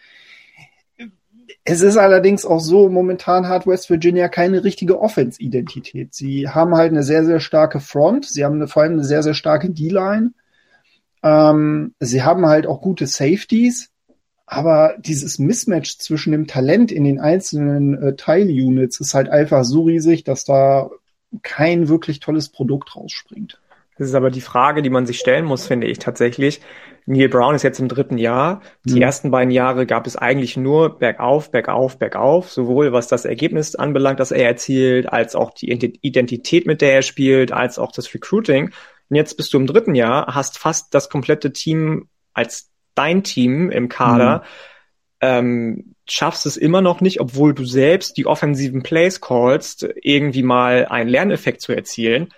Es 1.64 1.80
ist 1.80 1.96
allerdings 1.96 2.46
auch 2.46 2.60
so, 2.60 2.88
momentan 2.88 3.48
hat 3.48 3.66
West 3.66 3.90
Virginia 3.90 4.28
keine 4.28 4.62
richtige 4.62 5.00
Offense-Identität. 5.00 6.14
Sie 6.14 6.48
haben 6.48 6.74
halt 6.76 6.92
eine 6.92 7.02
sehr, 7.02 7.24
sehr 7.24 7.40
starke 7.40 7.80
Front. 7.80 8.26
Sie 8.26 8.44
haben 8.44 8.54
eine, 8.54 8.68
vor 8.68 8.82
allem 8.82 8.92
eine 8.92 9.04
sehr, 9.04 9.22
sehr 9.22 9.34
starke 9.34 9.70
D-Line. 9.70 10.32
Ähm, 11.24 11.94
sie 11.98 12.22
haben 12.22 12.46
halt 12.46 12.66
auch 12.66 12.80
gute 12.80 13.06
Safeties. 13.08 13.90
Aber 14.50 14.94
dieses 14.98 15.38
Mismatch 15.38 15.98
zwischen 15.98 16.32
dem 16.32 16.46
Talent 16.46 16.90
in 16.90 17.04
den 17.04 17.20
einzelnen 17.20 18.02
äh, 18.02 18.16
Teilunits 18.16 18.98
ist 18.98 19.12
halt 19.12 19.28
einfach 19.28 19.62
so 19.62 19.82
riesig, 19.82 20.24
dass 20.24 20.44
da 20.44 20.88
kein 21.42 21.88
wirklich 21.88 22.20
tolles 22.20 22.48
Produkt 22.48 22.96
rausspringt. 22.96 23.60
Das 23.98 24.08
ist 24.08 24.14
aber 24.14 24.30
die 24.30 24.40
Frage, 24.40 24.80
die 24.80 24.88
man 24.88 25.04
sich 25.04 25.18
stellen 25.18 25.44
muss, 25.44 25.66
finde 25.66 25.86
ich 25.86 25.98
tatsächlich. 25.98 26.62
Neil 27.04 27.28
Brown 27.28 27.54
ist 27.54 27.62
jetzt 27.62 27.78
im 27.78 27.88
dritten 27.88 28.16
Jahr. 28.16 28.62
Die 28.84 28.94
mhm. 28.94 29.02
ersten 29.02 29.30
beiden 29.30 29.50
Jahre 29.50 29.84
gab 29.84 30.06
es 30.06 30.16
eigentlich 30.16 30.56
nur 30.56 30.98
bergauf, 30.98 31.50
bergauf, 31.50 31.98
bergauf, 31.98 32.50
sowohl 32.50 32.92
was 32.92 33.06
das 33.06 33.26
Ergebnis 33.26 33.74
anbelangt, 33.74 34.18
das 34.18 34.30
er 34.30 34.46
erzielt, 34.46 35.12
als 35.12 35.34
auch 35.34 35.50
die 35.50 35.70
Identität, 36.00 36.66
mit 36.66 36.80
der 36.80 36.94
er 36.94 37.02
spielt, 37.02 37.52
als 37.52 37.78
auch 37.78 37.92
das 37.92 38.14
Recruiting. 38.14 38.70
Und 39.10 39.16
jetzt 39.16 39.36
bist 39.36 39.52
du 39.52 39.58
im 39.58 39.66
dritten 39.66 39.94
Jahr, 39.94 40.34
hast 40.34 40.58
fast 40.58 40.94
das 40.94 41.10
komplette 41.10 41.52
Team 41.52 42.08
als 42.32 42.70
dein 42.98 43.22
Team 43.22 43.70
im 43.70 43.88
Kader, 43.88 44.38
mhm. 44.38 44.44
ähm, 45.20 45.94
schaffst 46.06 46.46
es 46.46 46.56
immer 46.56 46.80
noch 46.80 47.00
nicht, 47.00 47.20
obwohl 47.20 47.54
du 47.54 47.64
selbst 47.64 48.16
die 48.16 48.26
offensiven 48.26 48.82
Plays 48.82 49.20
callst, 49.20 49.88
irgendwie 50.02 50.42
mal 50.42 50.86
einen 50.86 51.08
Lerneffekt 51.08 51.60
zu 51.60 51.72
erzielen, 51.72 52.28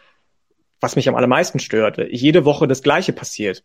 was 0.81 0.97
mich 0.97 1.09
am 1.09 1.15
allermeisten 1.15 1.59
stört. 1.59 1.99
Jede 2.11 2.45
Woche 2.45 2.67
das 2.67 2.83
Gleiche 2.83 3.13
passiert. 3.13 3.65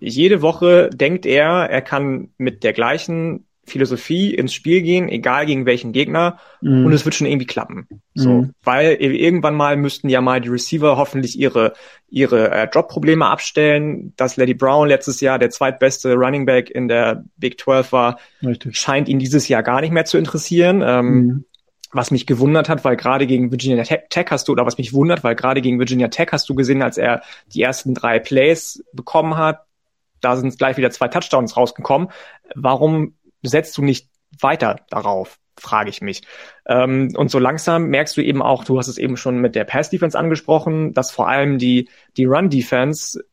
Jede 0.00 0.42
Woche 0.42 0.90
denkt 0.90 1.26
er, 1.26 1.70
er 1.70 1.82
kann 1.82 2.30
mit 2.38 2.64
der 2.64 2.72
gleichen 2.72 3.46
Philosophie 3.66 4.34
ins 4.34 4.54
Spiel 4.54 4.82
gehen, 4.82 5.08
egal 5.08 5.44
gegen 5.44 5.66
welchen 5.66 5.92
Gegner, 5.92 6.38
mhm. 6.60 6.86
und 6.86 6.92
es 6.92 7.04
wird 7.04 7.14
schon 7.14 7.26
irgendwie 7.26 7.46
klappen. 7.46 7.88
So, 8.14 8.30
mhm. 8.30 8.54
weil 8.62 8.92
irgendwann 8.92 9.54
mal 9.54 9.76
müssten 9.76 10.08
ja 10.08 10.20
mal 10.20 10.40
die 10.40 10.48
Receiver 10.48 10.96
hoffentlich 10.96 11.38
ihre 11.38 11.74
ihre 12.08 12.50
äh, 12.50 12.68
Drop-Probleme 12.68 13.26
abstellen. 13.26 14.12
Dass 14.16 14.36
Lady 14.36 14.54
Brown 14.54 14.88
letztes 14.88 15.20
Jahr 15.20 15.38
der 15.38 15.50
zweitbeste 15.50 16.14
Running 16.14 16.46
Back 16.46 16.70
in 16.70 16.88
der 16.88 17.24
Big 17.36 17.60
12 17.60 17.92
war, 17.92 18.18
Richtig. 18.42 18.78
scheint 18.78 19.08
ihn 19.08 19.18
dieses 19.18 19.48
Jahr 19.48 19.62
gar 19.62 19.80
nicht 19.80 19.92
mehr 19.92 20.04
zu 20.04 20.16
interessieren. 20.16 20.82
Ähm, 20.84 21.06
mhm. 21.06 21.44
Was 21.92 22.10
mich 22.10 22.26
gewundert 22.26 22.68
hat, 22.68 22.84
weil 22.84 22.96
gerade 22.96 23.26
gegen 23.26 23.50
Virginia 23.50 23.82
Tech 23.82 24.26
hast 24.30 24.48
du, 24.48 24.52
oder 24.52 24.66
was 24.66 24.76
mich 24.76 24.92
wundert, 24.92 25.24
weil 25.24 25.34
gerade 25.34 25.62
gegen 25.62 25.78
Virginia 25.78 26.08
Tech 26.08 26.28
hast 26.32 26.48
du 26.48 26.54
gesehen, 26.54 26.82
als 26.82 26.98
er 26.98 27.22
die 27.54 27.62
ersten 27.62 27.94
drei 27.94 28.18
Plays 28.18 28.84
bekommen 28.92 29.36
hat, 29.36 29.60
da 30.20 30.36
sind 30.36 30.58
gleich 30.58 30.76
wieder 30.76 30.90
zwei 30.90 31.08
Touchdowns 31.08 31.56
rausgekommen. 31.56 32.08
Warum 32.54 33.14
setzt 33.48 33.76
du 33.78 33.82
nicht 33.82 34.08
weiter 34.40 34.80
darauf? 34.90 35.38
frage 35.58 35.90
ich 35.90 36.02
mich. 36.02 36.22
Ähm, 36.66 37.12
und 37.16 37.30
so 37.30 37.38
langsam 37.38 37.86
merkst 37.86 38.16
du 38.16 38.22
eben 38.22 38.42
auch, 38.42 38.64
du 38.64 38.78
hast 38.78 38.88
es 38.88 38.98
eben 38.98 39.16
schon 39.16 39.38
mit 39.38 39.54
der 39.54 39.64
Pass-Defense 39.64 40.18
angesprochen, 40.18 40.92
dass 40.92 41.10
vor 41.10 41.28
allem 41.28 41.58
die, 41.58 41.88
die 42.16 42.24
Run-Defense 42.24 43.24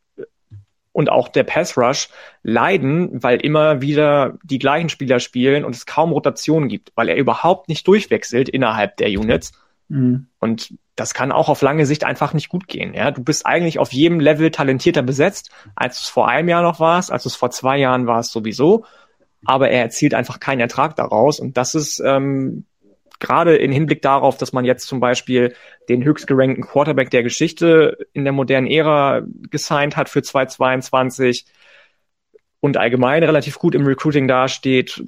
und 0.92 1.10
auch 1.10 1.28
der 1.28 1.42
Pass-Rush 1.42 2.08
leiden, 2.42 3.22
weil 3.22 3.40
immer 3.40 3.82
wieder 3.82 4.38
die 4.44 4.58
gleichen 4.58 4.88
Spieler 4.88 5.18
spielen 5.18 5.64
und 5.64 5.74
es 5.74 5.86
kaum 5.86 6.12
Rotationen 6.12 6.68
gibt, 6.68 6.92
weil 6.94 7.08
er 7.08 7.16
überhaupt 7.16 7.68
nicht 7.68 7.86
durchwechselt 7.86 8.48
innerhalb 8.48 8.96
der 8.96 9.08
Units. 9.08 9.52
Mhm. 9.88 10.28
Und 10.38 10.74
das 10.94 11.12
kann 11.12 11.32
auch 11.32 11.48
auf 11.48 11.62
lange 11.62 11.84
Sicht 11.84 12.04
einfach 12.04 12.32
nicht 12.32 12.48
gut 12.48 12.68
gehen. 12.68 12.94
Ja, 12.94 13.10
du 13.10 13.24
bist 13.24 13.44
eigentlich 13.44 13.80
auf 13.80 13.92
jedem 13.92 14.20
Level 14.20 14.52
talentierter 14.52 15.02
besetzt, 15.02 15.50
als 15.74 15.96
du 15.98 16.02
es 16.04 16.08
vor 16.08 16.28
einem 16.28 16.48
Jahr 16.48 16.62
noch 16.62 16.78
warst, 16.78 17.10
als 17.10 17.24
du 17.24 17.28
es 17.28 17.34
vor 17.34 17.50
zwei 17.50 17.76
Jahren 17.76 18.06
warst 18.06 18.30
sowieso 18.30 18.84
aber 19.44 19.70
er 19.70 19.82
erzielt 19.82 20.14
einfach 20.14 20.40
keinen 20.40 20.60
Ertrag 20.60 20.96
daraus. 20.96 21.40
Und 21.40 21.56
das 21.56 21.74
ist 21.74 22.00
ähm, 22.00 22.64
gerade 23.20 23.56
in 23.56 23.72
Hinblick 23.72 24.02
darauf, 24.02 24.36
dass 24.36 24.52
man 24.52 24.64
jetzt 24.64 24.86
zum 24.86 25.00
Beispiel 25.00 25.54
den 25.88 26.04
höchstgerankten 26.04 26.64
Quarterback 26.64 27.10
der 27.10 27.22
Geschichte 27.22 27.98
in 28.12 28.24
der 28.24 28.32
modernen 28.32 28.66
Ära 28.66 29.22
gesigned 29.50 29.96
hat 29.96 30.08
für 30.08 30.22
2022, 30.22 31.46
und 32.64 32.78
allgemein 32.78 33.22
relativ 33.22 33.58
gut 33.58 33.74
im 33.74 33.84
Recruiting 33.84 34.26
dasteht. 34.26 35.04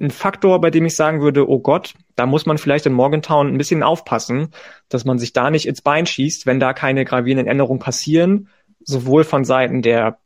Ein 0.00 0.10
Faktor, 0.10 0.62
bei 0.62 0.70
dem 0.70 0.86
ich 0.86 0.96
sagen 0.96 1.20
würde, 1.20 1.46
oh 1.46 1.58
Gott, 1.58 1.92
da 2.16 2.24
muss 2.24 2.46
man 2.46 2.56
vielleicht 2.56 2.86
in 2.86 2.94
Morgantown 2.94 3.48
ein 3.48 3.58
bisschen 3.58 3.82
aufpassen, 3.82 4.48
dass 4.88 5.04
man 5.04 5.18
sich 5.18 5.34
da 5.34 5.50
nicht 5.50 5.68
ins 5.68 5.82
Bein 5.82 6.06
schießt, 6.06 6.46
wenn 6.46 6.58
da 6.58 6.72
keine 6.72 7.04
gravierenden 7.04 7.48
Änderungen 7.48 7.80
passieren, 7.80 8.48
sowohl 8.82 9.24
von 9.24 9.44
Seiten 9.44 9.82
der 9.82 10.20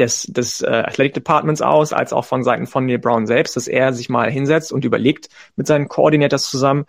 des, 0.00 0.22
des 0.22 0.62
äh, 0.62 0.66
Athletic 0.66 1.14
Departments 1.14 1.62
aus, 1.62 1.92
als 1.92 2.12
auch 2.12 2.24
von 2.24 2.42
Seiten 2.42 2.66
von 2.66 2.86
Neil 2.86 2.98
Brown 2.98 3.26
selbst, 3.26 3.56
dass 3.56 3.68
er 3.68 3.92
sich 3.92 4.08
mal 4.08 4.30
hinsetzt 4.30 4.72
und 4.72 4.84
überlegt 4.84 5.28
mit 5.56 5.66
seinen 5.66 5.88
Coordinators 5.88 6.50
zusammen, 6.50 6.86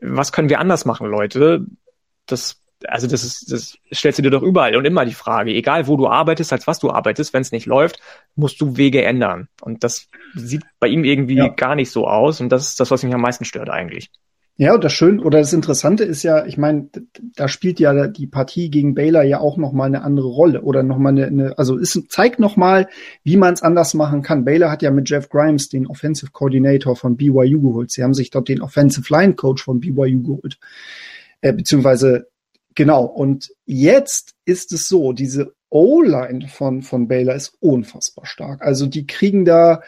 was 0.00 0.32
können 0.32 0.48
wir 0.48 0.60
anders 0.60 0.84
machen, 0.84 1.08
Leute? 1.08 1.66
Das, 2.26 2.62
also 2.86 3.06
das 3.06 3.24
ist, 3.24 3.52
das 3.52 3.78
stellst 3.92 4.18
du 4.18 4.22
dir 4.22 4.30
doch 4.30 4.42
überall 4.42 4.76
und 4.76 4.84
immer 4.84 5.04
die 5.04 5.14
Frage, 5.14 5.52
egal 5.52 5.86
wo 5.86 5.96
du 5.96 6.08
arbeitest, 6.08 6.52
als 6.52 6.66
was 6.66 6.78
du 6.78 6.90
arbeitest, 6.90 7.32
wenn 7.32 7.42
es 7.42 7.52
nicht 7.52 7.66
läuft, 7.66 8.00
musst 8.34 8.60
du 8.60 8.76
Wege 8.76 9.04
ändern. 9.04 9.48
Und 9.60 9.84
das 9.84 10.08
sieht 10.34 10.62
bei 10.78 10.88
ihm 10.88 11.04
irgendwie 11.04 11.36
ja. 11.36 11.48
gar 11.48 11.74
nicht 11.74 11.90
so 11.90 12.06
aus 12.06 12.40
und 12.40 12.50
das 12.50 12.68
ist 12.68 12.80
das, 12.80 12.90
was 12.90 13.02
mich 13.02 13.14
am 13.14 13.20
meisten 13.20 13.44
stört 13.44 13.70
eigentlich. 13.70 14.10
Ja, 14.56 14.74
und 14.74 14.84
das 14.84 14.92
Schöne 14.92 15.20
oder 15.20 15.40
das 15.40 15.52
Interessante 15.52 16.04
ist 16.04 16.22
ja, 16.22 16.46
ich 16.46 16.56
meine, 16.56 16.88
da 17.34 17.48
spielt 17.48 17.80
ja 17.80 18.06
die 18.06 18.28
Partie 18.28 18.70
gegen 18.70 18.94
Baylor 18.94 19.24
ja 19.24 19.40
auch 19.40 19.56
noch 19.56 19.72
mal 19.72 19.86
eine 19.86 20.02
andere 20.02 20.28
Rolle 20.28 20.62
oder 20.62 20.84
noch 20.84 20.98
mal 20.98 21.08
eine, 21.08 21.26
eine 21.26 21.58
also 21.58 21.76
es 21.76 22.00
zeigt 22.08 22.38
noch 22.38 22.56
mal, 22.56 22.88
wie 23.24 23.36
man 23.36 23.52
es 23.52 23.62
anders 23.62 23.94
machen 23.94 24.22
kann. 24.22 24.44
Baylor 24.44 24.70
hat 24.70 24.82
ja 24.82 24.92
mit 24.92 25.10
Jeff 25.10 25.28
Grimes 25.28 25.70
den 25.70 25.88
Offensive 25.88 26.30
Coordinator 26.30 26.94
von 26.94 27.16
BYU 27.16 27.62
geholt. 27.62 27.90
Sie 27.90 28.04
haben 28.04 28.14
sich 28.14 28.30
dort 28.30 28.48
den 28.48 28.62
Offensive 28.62 29.12
Line 29.12 29.34
Coach 29.34 29.64
von 29.64 29.80
BYU 29.80 30.22
geholt, 30.22 30.60
äh, 31.40 31.52
beziehungsweise 31.52 32.28
genau. 32.76 33.06
Und 33.06 33.50
jetzt 33.66 34.34
ist 34.44 34.72
es 34.72 34.86
so, 34.86 35.12
diese 35.12 35.52
O-Line 35.68 36.46
von 36.46 36.82
von 36.82 37.08
Baylor 37.08 37.34
ist 37.34 37.56
unfassbar 37.58 38.26
stark. 38.26 38.62
Also 38.62 38.86
die 38.86 39.04
kriegen 39.04 39.44
da 39.44 39.82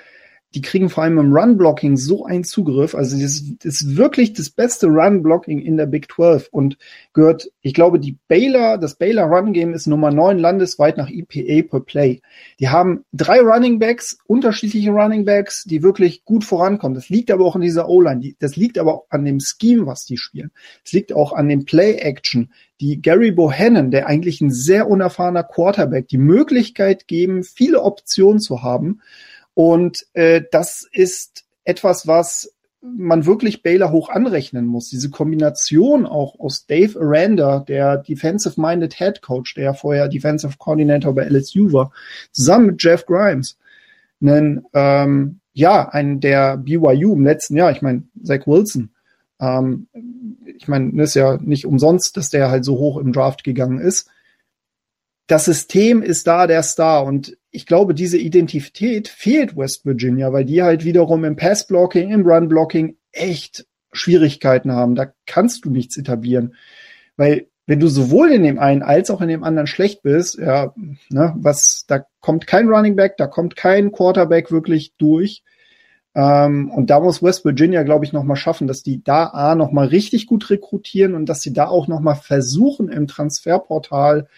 die 0.57 0.63
kriegen 0.63 0.89
vor 0.89 1.05
allem 1.05 1.19
im 1.19 1.37
Run-Blocking 1.37 1.99
so 1.99 2.25
einen 2.25 2.43
Zugriff. 2.43 2.95
Also 2.95 3.21
das 3.21 3.43
ist 3.63 3.97
wirklich 3.99 4.33
das 4.33 4.49
beste 4.49 4.87
Run-Blocking 4.87 5.59
in 5.61 5.77
der 5.77 5.85
Big 5.85 6.11
12 6.11 6.49
und 6.51 6.79
gehört, 7.13 7.51
ich 7.61 7.75
glaube, 7.75 8.01
die 8.01 8.17
Baylor, 8.27 8.79
das 8.79 8.95
Baylor 8.95 9.27
Run-Game 9.27 9.75
ist 9.75 9.87
Nummer 9.87 10.11
9 10.11 10.39
landesweit 10.39 10.97
nach 10.97 11.11
EPA 11.11 11.69
per 11.69 11.81
Play. 11.81 12.23
Die 12.59 12.71
haben 12.71 13.05
drei 13.13 13.41
Running 13.41 13.79
Backs, 13.79 14.17
unterschiedliche 14.27 14.93
Running 14.93 15.27
Backs, 15.27 15.65
die 15.65 15.83
wirklich 15.83 16.25
gut 16.25 16.43
vorankommen. 16.43 16.95
Das 16.95 17.11
liegt 17.11 17.31
aber 17.31 17.45
auch 17.45 17.57
in 17.57 17.61
dieser 17.61 17.91
O-Line. 17.91 18.35
Das 18.39 18.57
liegt 18.57 18.79
aber 18.79 18.95
auch 18.95 19.07
an 19.11 19.27
dem 19.27 19.41
Scheme, 19.41 19.85
was 19.85 20.07
die 20.07 20.17
spielen. 20.17 20.53
Es 20.83 20.93
liegt 20.93 21.13
auch 21.13 21.35
an 21.35 21.51
dem 21.51 21.67
Play-Action, 21.67 22.51
die 22.81 23.03
Gary 23.03 23.31
Bohannon, 23.31 23.91
der 23.91 24.07
eigentlich 24.07 24.41
ein 24.41 24.51
sehr 24.51 24.89
unerfahrener 24.89 25.43
Quarterback, 25.43 26.09
die 26.09 26.19
Möglichkeit 26.19 27.09
geben, 27.09 27.43
viele 27.43 27.83
Optionen 27.83 28.41
zu 28.41 28.63
haben. 28.63 29.01
Und 29.57 30.07
äh, 30.13 30.43
das 30.53 30.87
ist 30.93 31.47
etwas, 31.65 32.07
was 32.07 32.53
man 32.83 33.25
wirklich 33.25 33.63
Baylor 33.63 33.91
hoch 33.91 34.11
anrechnen 34.11 34.67
muss. 34.67 34.91
Diese 34.91 35.09
Kombination 35.09 36.05
auch 36.05 36.39
aus 36.39 36.67
Dave 36.67 37.01
Aranda, 37.01 37.61
der 37.61 37.97
Defensive-Minded 37.97 38.99
Head 38.99 39.23
Coach, 39.23 39.55
der 39.55 39.73
vorher 39.73 40.09
Defensive 40.09 40.59
Coordinator 40.59 41.15
bei 41.15 41.25
LSU 41.25 41.73
war, 41.73 41.91
zusammen 42.33 42.67
mit 42.67 42.83
Jeff 42.83 43.07
Grimes, 43.07 43.57
einen, 44.21 44.67
ähm, 44.75 45.41
ja, 45.55 45.89
einen 45.89 46.21
der 46.21 46.59
BYU 46.59 47.15
im 47.15 47.25
letzten 47.25 47.57
Jahr, 47.57 47.71
ich 47.71 47.81
meine, 47.81 48.03
Zach 48.23 48.47
Wilson, 48.47 48.91
ähm, 49.41 49.89
ich 50.45 50.69
meine, 50.69 51.03
ist 51.03 51.15
ja 51.15 51.39
nicht 51.39 51.65
umsonst, 51.65 52.19
dass 52.19 52.29
der 52.29 52.51
halt 52.51 52.67
so 52.67 52.77
hoch 52.77 52.99
im 52.99 53.15
Draft 53.15 53.43
gegangen 53.43 53.79
ist. 53.79 54.11
Das 55.29 55.47
System 55.47 56.03
ist 56.03 56.27
da 56.27 56.47
der 56.47 56.63
Star 56.63 57.05
und 57.05 57.39
ich 57.51 57.67
glaube, 57.67 57.95
diese 57.95 58.19
Identität 58.19 59.09
fehlt 59.09 59.57
West 59.57 59.87
Virginia, 59.87 60.33
weil 60.33 60.45
die 60.45 60.63
halt 60.63 60.85
wiederum 60.85 61.25
im 61.25 61.37
Pass-Blocking, 61.37 62.11
im 62.11 62.27
Run-Blocking 62.27 62.97
echt 63.13 63.67
Schwierigkeiten 63.93 64.73
haben. 64.73 64.95
Da 64.95 65.13
kannst 65.27 65.65
du 65.65 65.71
nichts 65.71 65.97
etablieren. 65.97 66.55
Weil 67.17 67.47
wenn 67.67 67.81
du 67.81 67.89
sowohl 67.89 68.31
in 68.31 68.43
dem 68.43 68.59
einen 68.59 68.83
als 68.83 69.11
auch 69.11 69.21
in 69.21 69.29
dem 69.29 69.43
anderen 69.43 69.67
schlecht 69.67 70.03
bist, 70.03 70.39
ja, 70.39 70.73
ne, 71.11 71.35
was, 71.37 71.85
da 71.89 72.05
kommt 72.21 72.47
kein 72.47 72.69
Running 72.69 72.95
Back, 72.95 73.17
da 73.17 73.27
kommt 73.27 73.57
kein 73.57 73.91
Quarterback 73.91 74.53
wirklich 74.53 74.95
durch. 74.99 75.43
Ähm, 76.15 76.71
und 76.71 76.91
da 76.91 77.01
muss 77.01 77.23
West 77.23 77.45
Virginia, 77.45 77.83
glaube 77.83 78.05
ich, 78.05 78.13
nochmal 78.13 78.37
schaffen, 78.37 78.69
dass 78.69 78.83
die 78.83 79.03
da 79.03 79.27
A 79.27 79.55
nochmal 79.55 79.89
richtig 79.89 80.27
gut 80.27 80.49
rekrutieren 80.49 81.15
und 81.15 81.27
dass 81.27 81.43
sie 81.43 81.53
da 81.53 81.67
auch 81.67 81.89
nochmal 81.89 82.15
versuchen, 82.15 82.89
im 82.89 83.07
Transferportal 83.07 84.29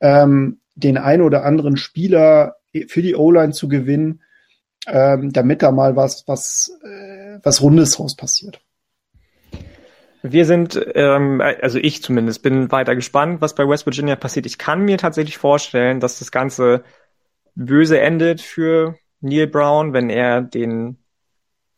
ähm, 0.00 0.58
den 0.78 0.96
ein 0.96 1.20
oder 1.20 1.44
anderen 1.44 1.76
Spieler 1.76 2.56
für 2.86 3.02
die 3.02 3.16
O-Line 3.16 3.52
zu 3.52 3.68
gewinnen, 3.68 4.22
ähm, 4.86 5.32
damit 5.32 5.62
da 5.62 5.72
mal 5.72 5.96
was, 5.96 6.26
was, 6.26 6.72
äh, 6.84 7.38
was 7.42 7.60
Rundes 7.62 7.98
raus 7.98 8.16
passiert. 8.16 8.60
Wir 10.22 10.44
sind, 10.44 10.80
ähm, 10.94 11.40
also 11.40 11.78
ich 11.78 12.02
zumindest, 12.02 12.42
bin 12.42 12.70
weiter 12.70 12.94
gespannt, 12.94 13.40
was 13.40 13.54
bei 13.54 13.68
West 13.68 13.86
Virginia 13.86 14.16
passiert. 14.16 14.46
Ich 14.46 14.58
kann 14.58 14.84
mir 14.84 14.98
tatsächlich 14.98 15.38
vorstellen, 15.38 16.00
dass 16.00 16.18
das 16.18 16.32
Ganze 16.32 16.82
böse 17.54 18.00
endet 18.00 18.40
für 18.40 18.96
Neil 19.20 19.46
Brown, 19.46 19.92
wenn 19.92 20.10
er 20.10 20.42
den 20.42 20.98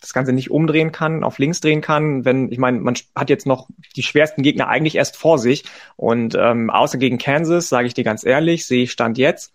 das 0.01 0.13
Ganze 0.13 0.33
nicht 0.33 0.51
umdrehen 0.51 0.93
kann, 0.93 1.23
auf 1.23 1.39
links 1.39 1.61
drehen 1.61 1.81
kann, 1.83 2.25
wenn, 2.25 2.51
ich 2.51 2.59
meine, 2.59 2.81
man 2.81 2.95
hat 3.15 3.31
jetzt 3.31 3.47
noch 3.47 3.69
die 3.97 4.03
schwersten 4.03 4.43
Gegner 4.43 4.69
eigentlich 4.69 4.97
erst 4.97 5.17
vor 5.17 5.39
sich. 5.39 5.65
Und 5.97 6.35
ähm, 6.35 6.71
außer 6.71 6.99
gegen 6.99 7.19
Kansas, 7.19 7.69
sage 7.69 7.87
ich 7.87 7.95
dir 7.95 8.05
ganz 8.05 8.25
ehrlich, 8.25 8.67
sehe 8.67 8.85
ich 8.85 8.93
Stand 8.93 9.19
jetzt, 9.19 9.53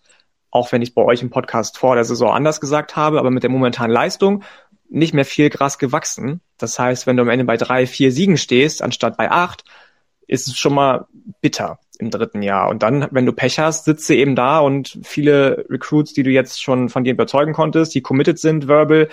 auch 0.52 0.72
wenn 0.72 0.82
ich 0.82 0.94
bei 0.94 1.02
euch 1.02 1.22
im 1.22 1.32
Podcast 1.32 1.78
vor 1.78 1.96
der 1.96 2.06
Saison 2.06 2.32
anders 2.32 2.62
gesagt 2.62 2.96
habe, 2.96 3.20
aber 3.20 3.32
mit 3.32 3.44
der 3.44 3.50
momentanen 3.50 3.92
Leistung 3.92 4.44
nicht 4.88 5.14
mehr 5.14 5.26
viel 5.26 5.50
Gras 5.50 5.80
gewachsen. 5.80 6.42
Das 6.58 6.78
heißt, 6.78 7.08
wenn 7.08 7.18
du 7.18 7.24
am 7.24 7.30
Ende 7.30 7.46
bei 7.46 7.58
drei, 7.58 7.88
vier 7.88 8.12
Siegen 8.12 8.38
stehst, 8.38 8.82
anstatt 8.82 9.18
bei 9.18 9.32
acht, 9.32 9.64
ist 10.28 10.48
es 10.48 10.58
schon 10.58 10.74
mal 10.74 11.08
bitter 11.42 11.80
im 12.00 12.12
dritten 12.12 12.42
Jahr. 12.42 12.70
Und 12.70 12.84
dann, 12.84 13.08
wenn 13.12 13.26
du 13.26 13.32
Pech 13.32 13.60
hast, 13.60 13.86
sitzt 13.86 14.10
du 14.10 14.16
eben 14.16 14.36
da 14.36 14.60
und 14.60 15.00
viele 15.04 15.66
Recruits, 15.70 16.14
die 16.14 16.24
du 16.24 16.30
jetzt 16.30 16.62
schon 16.62 16.90
von 16.90 17.04
dir 17.04 17.14
überzeugen 17.14 17.54
konntest, 17.54 17.96
die 17.96 18.02
committed 18.02 18.40
sind, 18.40 18.68
verbal, 18.68 19.10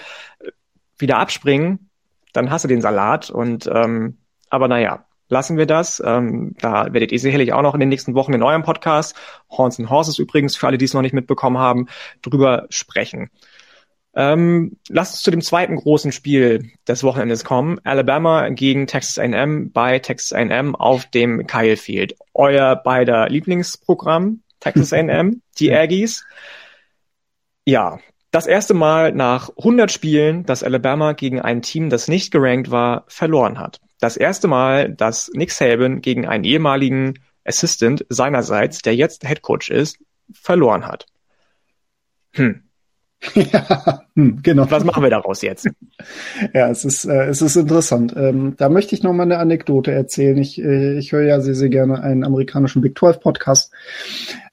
wieder 1.03 1.19
abspringen, 1.19 1.91
dann 2.33 2.51
hast 2.51 2.65
du 2.65 2.69
den 2.69 2.81
Salat. 2.81 3.31
Und 3.31 3.71
ähm, 3.73 4.17
aber 4.49 4.69
naja, 4.69 5.05
lassen 5.29 5.57
wir 5.57 5.67
das. 5.67 6.01
Ähm, 6.05 6.55
da 6.61 6.93
werdet 6.93 7.13
ihr 7.13 7.19
sicherlich 7.19 7.53
auch 7.53 7.63
noch 7.63 7.75
in 7.75 7.81
den 7.81 7.89
nächsten 7.89 8.15
Wochen 8.15 8.35
in 8.35 8.43
eurem 8.43 8.63
Podcast, 8.63 9.17
Horns 9.51 9.79
and 9.79 9.91
Horses 9.91 10.19
übrigens, 10.19 10.57
für 10.57 10.67
alle, 10.69 10.79
die 10.79 10.85
es 10.85 10.95
noch 10.95 11.03
nicht 11.03 11.15
mitbekommen 11.15 11.59
haben, 11.59 11.89
drüber 12.23 12.67
sprechen. 12.71 13.31
Ähm, 14.15 14.77
lasst 14.91 15.15
uns 15.15 15.23
zu 15.23 15.31
dem 15.31 15.41
zweiten 15.41 15.77
großen 15.77 16.13
Spiel 16.13 16.71
des 16.87 17.03
Wochenendes 17.03 17.45
kommen. 17.45 17.81
Alabama 17.83 18.51
gegen 18.51 18.87
Texas 18.87 19.19
A&M 19.19 19.73
bei 19.73 19.99
Texas 20.01 20.35
A&M 20.35 20.77
auf 20.77 21.07
dem 21.07 21.47
Kyle 21.47 21.79
Field. 21.79 22.15
Euer 22.35 22.77
beider 22.77 23.31
Lieblingsprogramm, 23.31 24.43
Texas 24.61 24.93
A&M, 24.93 25.41
die 25.59 25.73
Aggies. 25.73 26.27
Ja, 27.65 28.01
das 28.33 28.47
erste 28.47 28.75
Mal 28.75 29.13
nach 29.13 29.51
100 29.59 29.93
Spielen, 29.93 30.45
dass 30.45 30.65
Alabama 30.65 31.13
gegen 31.13 31.41
ein 31.41 31.63
Team, 31.63 31.91
das 31.91 32.09
nicht 32.09 32.33
gerankt 32.33 32.71
war, 32.71 33.05
verloren 33.07 33.61
hat. 33.61 33.81
Das 34.01 34.17
erste 34.17 34.49
Mal, 34.49 34.93
dass 34.93 35.31
Nick 35.35 35.53
Saban 35.53 36.01
gegen 36.01 36.27
einen 36.27 36.43
ehemaligen 36.43 37.21
Assistant 37.45 38.05
seinerseits, 38.09 38.81
der 38.81 38.97
jetzt 38.97 39.27
Head 39.27 39.43
Coach 39.43 39.71
ist, 39.71 39.99
verloren 40.33 40.87
hat. 40.87 41.07
Hm. 42.33 42.63
Ja, 43.35 44.03
hm, 44.15 44.41
genau. 44.43 44.71
Was 44.71 44.85
machen 44.85 45.03
wir 45.03 45.11
daraus 45.11 45.43
jetzt? 45.43 45.69
ja, 46.55 46.69
es 46.71 46.85
ist, 46.85 47.05
äh, 47.05 47.27
es 47.27 47.41
ist 47.41 47.57
interessant. 47.57 48.15
Ähm, 48.17 48.55
da 48.57 48.69
möchte 48.69 48.95
ich 48.95 49.03
noch 49.03 49.13
mal 49.13 49.23
eine 49.23 49.39
Anekdote 49.39 49.93
erzählen. 49.93 50.37
Ich, 50.39 50.61
äh, 50.61 50.99
ich 50.99 51.13
höre 51.13 51.23
ja 51.23 51.41
sehr, 51.41 51.55
sehr 51.55 51.69
gerne 51.69 52.03
einen 52.03 52.25
amerikanischen 52.25 52.83
Big 52.83 52.99
12 52.99 53.21
Podcast. 53.21 53.73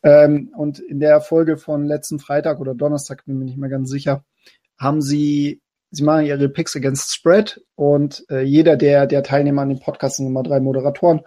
Ähm, 0.03 0.51
und 0.55 0.80
in 0.80 0.99
der 0.99 1.22
Folge 1.22 1.57
von 1.57 1.86
letzten 1.86 2.20
Freitag 2.20 2.59
oder 2.59 2.76
Donnerstag, 2.76 3.26
bin 3.26 3.36
ich 3.36 3.39
mir 3.39 3.45
nicht 3.45 3.57
mehr 3.57 3.70
ganz 3.70 3.89
sicher, 3.89 4.24
haben 4.78 5.01
sie, 5.01 5.61
sie 5.91 6.03
machen 6.03 6.26
ihre 6.26 6.49
Picks 6.49 6.76
against 6.76 7.13
Spread 7.13 7.61
und 7.76 8.24
äh, 8.30 8.41
jeder 8.41 8.78
der, 8.78 9.07
der 9.07 9.24
Teilnehmer 9.24 9.63
an 9.63 9.70
dem 9.70 9.80
Podcast 9.80 10.17
sind 10.17 10.28
immer 10.28 10.43
drei 10.43 10.59
Moderatoren 10.59 11.22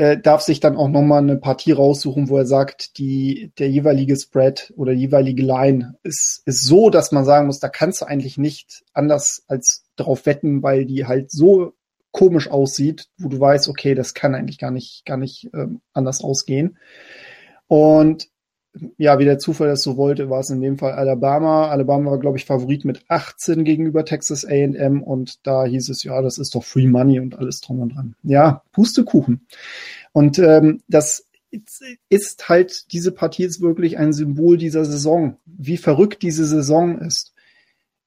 äh, 0.00 0.18
darf 0.18 0.40
sich 0.40 0.60
dann 0.60 0.78
auch 0.78 0.88
nochmal 0.88 1.18
eine 1.18 1.36
Partie 1.36 1.72
raussuchen, 1.72 2.30
wo 2.30 2.38
er 2.38 2.46
sagt, 2.46 2.96
die, 2.96 3.52
der 3.58 3.68
jeweilige 3.68 4.16
Spread 4.16 4.72
oder 4.74 4.92
jeweilige 4.92 5.42
Line 5.42 5.98
ist, 6.02 6.40
ist 6.46 6.64
so, 6.64 6.88
dass 6.88 7.12
man 7.12 7.26
sagen 7.26 7.44
muss, 7.44 7.60
da 7.60 7.68
kannst 7.68 8.00
du 8.00 8.06
eigentlich 8.06 8.38
nicht 8.38 8.82
anders 8.94 9.44
als 9.46 9.84
darauf 9.96 10.24
wetten, 10.24 10.62
weil 10.62 10.86
die 10.86 11.04
halt 11.04 11.30
so 11.30 11.74
komisch 12.12 12.50
aussieht, 12.50 13.08
wo 13.18 13.28
du 13.28 13.38
weißt, 13.38 13.68
okay, 13.68 13.94
das 13.94 14.14
kann 14.14 14.34
eigentlich 14.34 14.56
gar 14.56 14.70
nicht, 14.70 15.04
gar 15.04 15.18
nicht 15.18 15.50
ähm, 15.52 15.82
anders 15.92 16.24
ausgehen. 16.24 16.78
Und 17.66 18.29
ja, 18.98 19.18
wie 19.18 19.24
der 19.24 19.38
Zufall 19.38 19.68
das 19.68 19.82
so 19.82 19.96
wollte, 19.96 20.30
war 20.30 20.40
es 20.40 20.50
in 20.50 20.60
dem 20.60 20.78
Fall 20.78 20.92
Alabama. 20.92 21.68
Alabama 21.68 22.12
war, 22.12 22.18
glaube 22.18 22.38
ich, 22.38 22.44
Favorit 22.44 22.84
mit 22.84 23.04
18 23.08 23.64
gegenüber 23.64 24.04
Texas 24.04 24.44
A&M 24.44 25.02
und 25.02 25.46
da 25.46 25.64
hieß 25.64 25.88
es, 25.88 26.04
ja, 26.04 26.22
das 26.22 26.38
ist 26.38 26.54
doch 26.54 26.64
Free 26.64 26.86
Money 26.86 27.20
und 27.20 27.36
alles 27.38 27.60
drum 27.60 27.80
und 27.80 27.94
dran. 27.94 28.14
Ja, 28.22 28.62
Pustekuchen. 28.72 29.46
Und 30.12 30.38
ähm, 30.38 30.82
das 30.88 31.26
ist 32.08 32.48
halt, 32.48 32.92
diese 32.92 33.12
Partie 33.12 33.44
ist 33.44 33.60
wirklich 33.60 33.98
ein 33.98 34.12
Symbol 34.12 34.56
dieser 34.56 34.84
Saison, 34.84 35.36
wie 35.46 35.76
verrückt 35.76 36.22
diese 36.22 36.46
Saison 36.46 36.98
ist. 37.00 37.34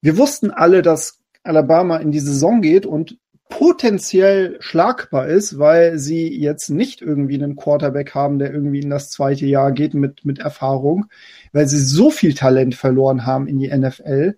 Wir 0.00 0.16
wussten 0.16 0.50
alle, 0.50 0.80
dass 0.80 1.18
Alabama 1.42 1.98
in 1.98 2.10
die 2.10 2.20
Saison 2.20 2.62
geht 2.62 2.86
und 2.86 3.18
potenziell 3.58 4.56
schlagbar 4.58 5.28
ist, 5.28 5.60
weil 5.60 5.96
sie 5.96 6.28
jetzt 6.28 6.70
nicht 6.70 7.00
irgendwie 7.00 7.34
einen 7.34 7.54
Quarterback 7.54 8.12
haben, 8.12 8.40
der 8.40 8.52
irgendwie 8.52 8.80
in 8.80 8.90
das 8.90 9.10
zweite 9.10 9.46
Jahr 9.46 9.70
geht 9.70 9.94
mit, 9.94 10.24
mit 10.24 10.40
Erfahrung, 10.40 11.06
weil 11.52 11.68
sie 11.68 11.78
so 11.78 12.10
viel 12.10 12.34
Talent 12.34 12.74
verloren 12.74 13.26
haben 13.26 13.46
in 13.46 13.60
die 13.60 13.68
NFL. 13.68 14.36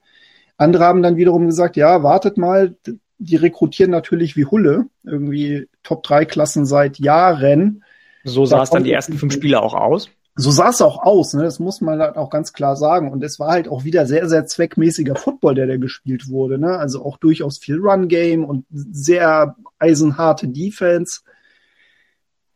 Andere 0.59 0.85
haben 0.85 1.03
dann 1.03 1.17
wiederum 1.17 1.47
gesagt, 1.47 1.77
ja, 1.77 2.03
wartet 2.03 2.37
mal, 2.37 2.77
die 3.17 3.37
rekrutieren 3.37 3.91
natürlich 3.91 4.37
wie 4.37 4.45
Hulle, 4.45 4.85
irgendwie 5.03 5.67
Top 5.83 6.03
3 6.03 6.27
Klassen 6.27 6.67
seit 6.67 6.99
Jahren. 6.99 7.85
So 8.23 8.45
sah 8.45 8.63
es 8.63 8.71
dann 8.71 8.85
die 8.85 8.93
ersten 8.93 9.15
fünf 9.15 9.33
Spiele 9.33 9.63
auch 9.63 9.73
aus. 9.73 10.11
So 10.39 10.51
sah 10.51 10.69
es 10.69 10.83
auch 10.83 11.03
aus, 11.03 11.33
ne? 11.33 11.43
das 11.43 11.59
muss 11.59 11.81
man 11.81 11.99
halt 11.99 12.17
auch 12.17 12.29
ganz 12.29 12.53
klar 12.53 12.77
sagen. 12.77 13.11
Und 13.11 13.25
es 13.25 13.39
war 13.41 13.53
halt 13.53 13.69
auch 13.69 13.85
wieder 13.85 14.07
sehr, 14.07 14.29
sehr 14.29 14.47
zweckmäßiger 14.47 15.17
Football, 15.17 15.55
der 15.55 15.67
da 15.67 15.79
gespielt 15.79 16.29
wurde. 16.29 16.59
Ne? 16.59 16.77
Also 16.79 17.05
auch 17.05 17.17
durchaus 17.17 17.57
viel 17.59 17.79
Run-Game 17.79 18.45
und 18.45 18.67
sehr 18.71 19.57
eisenharte 19.79 20.49
Defense. 20.49 21.21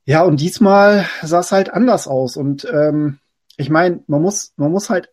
Ja, 0.04 0.22
und 0.22 0.40
diesmal 0.40 1.06
sah 1.22 1.40
es 1.40 1.52
halt 1.52 1.72
anders 1.72 2.06
aus. 2.06 2.36
Und 2.36 2.66
ähm, 2.70 3.18
ich 3.56 3.70
meine, 3.70 4.02
man 4.06 4.20
muss, 4.20 4.52
man 4.56 4.70
muss 4.70 4.90
halt 4.90 5.10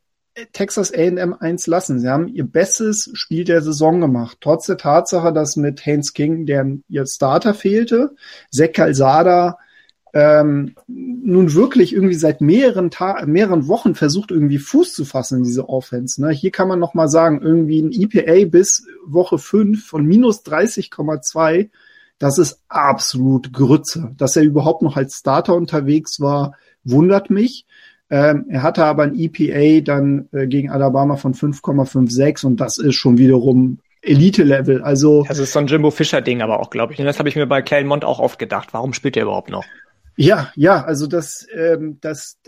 Texas 0.53 0.93
A&M 0.93 1.33
eins 1.33 1.67
lassen. 1.67 1.99
Sie 1.99 2.09
haben 2.09 2.27
ihr 2.27 2.45
bestes 2.45 3.09
Spiel 3.13 3.43
der 3.43 3.61
Saison 3.61 4.01
gemacht. 4.01 4.37
Trotz 4.41 4.65
der 4.67 4.77
Tatsache, 4.77 5.33
dass 5.33 5.55
mit 5.55 5.85
Haynes 5.85 6.13
King 6.13 6.45
der 6.45 6.65
ihr 6.87 7.05
Starter 7.05 7.53
fehlte, 7.53 8.15
Zach 8.51 8.71
Calzada 8.73 9.57
ähm, 10.17 10.73
nun 10.87 11.53
wirklich 11.53 11.93
irgendwie 11.93 12.15
seit 12.15 12.41
mehreren 12.41 12.89
Ta 12.89 13.23
mehreren 13.27 13.67
Wochen 13.67 13.93
versucht 13.93 14.31
irgendwie 14.31 14.57
Fuß 14.57 14.93
zu 14.93 15.05
fassen 15.05 15.39
in 15.39 15.43
diese 15.43 15.69
Offense. 15.69 16.19
Ne? 16.19 16.31
Hier 16.31 16.49
kann 16.49 16.67
man 16.67 16.79
noch 16.79 16.95
mal 16.95 17.07
sagen, 17.07 17.39
irgendwie 17.43 17.83
ein 17.83 17.91
EPA 17.91 18.49
bis 18.49 18.87
Woche 19.05 19.37
5 19.37 19.85
von 19.85 20.07
minus 20.07 20.43
30,2, 20.43 21.69
das 22.17 22.39
ist 22.39 22.63
absolut 22.67 23.53
Grütze. 23.53 24.11
Dass 24.17 24.35
er 24.35 24.41
überhaupt 24.41 24.81
noch 24.81 24.97
als 24.97 25.17
Starter 25.17 25.53
unterwegs 25.53 26.19
war, 26.19 26.55
wundert 26.83 27.29
mich. 27.29 27.67
Ähm, 28.09 28.45
er 28.49 28.63
hatte 28.63 28.85
aber 28.85 29.03
ein 29.03 29.13
EPA 29.15 29.81
dann 29.81 30.29
äh, 30.31 30.47
gegen 30.47 30.71
Alabama 30.71 31.17
von 31.17 31.35
5,56 31.35 32.43
und 32.43 32.59
das 32.59 32.79
ist 32.79 32.95
schon 32.95 33.19
wiederum 33.19 33.77
Elite-Level. 34.01 34.81
Also 34.81 35.25
das 35.27 35.37
ist 35.37 35.53
so 35.53 35.59
ein 35.59 35.67
Jimbo 35.67 35.91
Fischer-Ding, 35.91 36.41
aber 36.41 36.59
auch, 36.59 36.71
glaube 36.71 36.93
ich. 36.93 36.99
Und 36.99 37.05
das 37.05 37.19
habe 37.19 37.29
ich 37.29 37.35
mir 37.35 37.45
bei 37.45 37.61
Claremont 37.61 38.03
auch 38.03 38.17
oft 38.17 38.39
gedacht. 38.39 38.69
Warum 38.71 38.93
spielt 38.93 39.15
er 39.15 39.23
überhaupt 39.23 39.51
noch? 39.51 39.65
Ja, 40.17 40.51
ja, 40.55 40.83
also 40.83 41.07
das, 41.07 41.47
ähm, 41.53 41.99
das, 42.01 42.39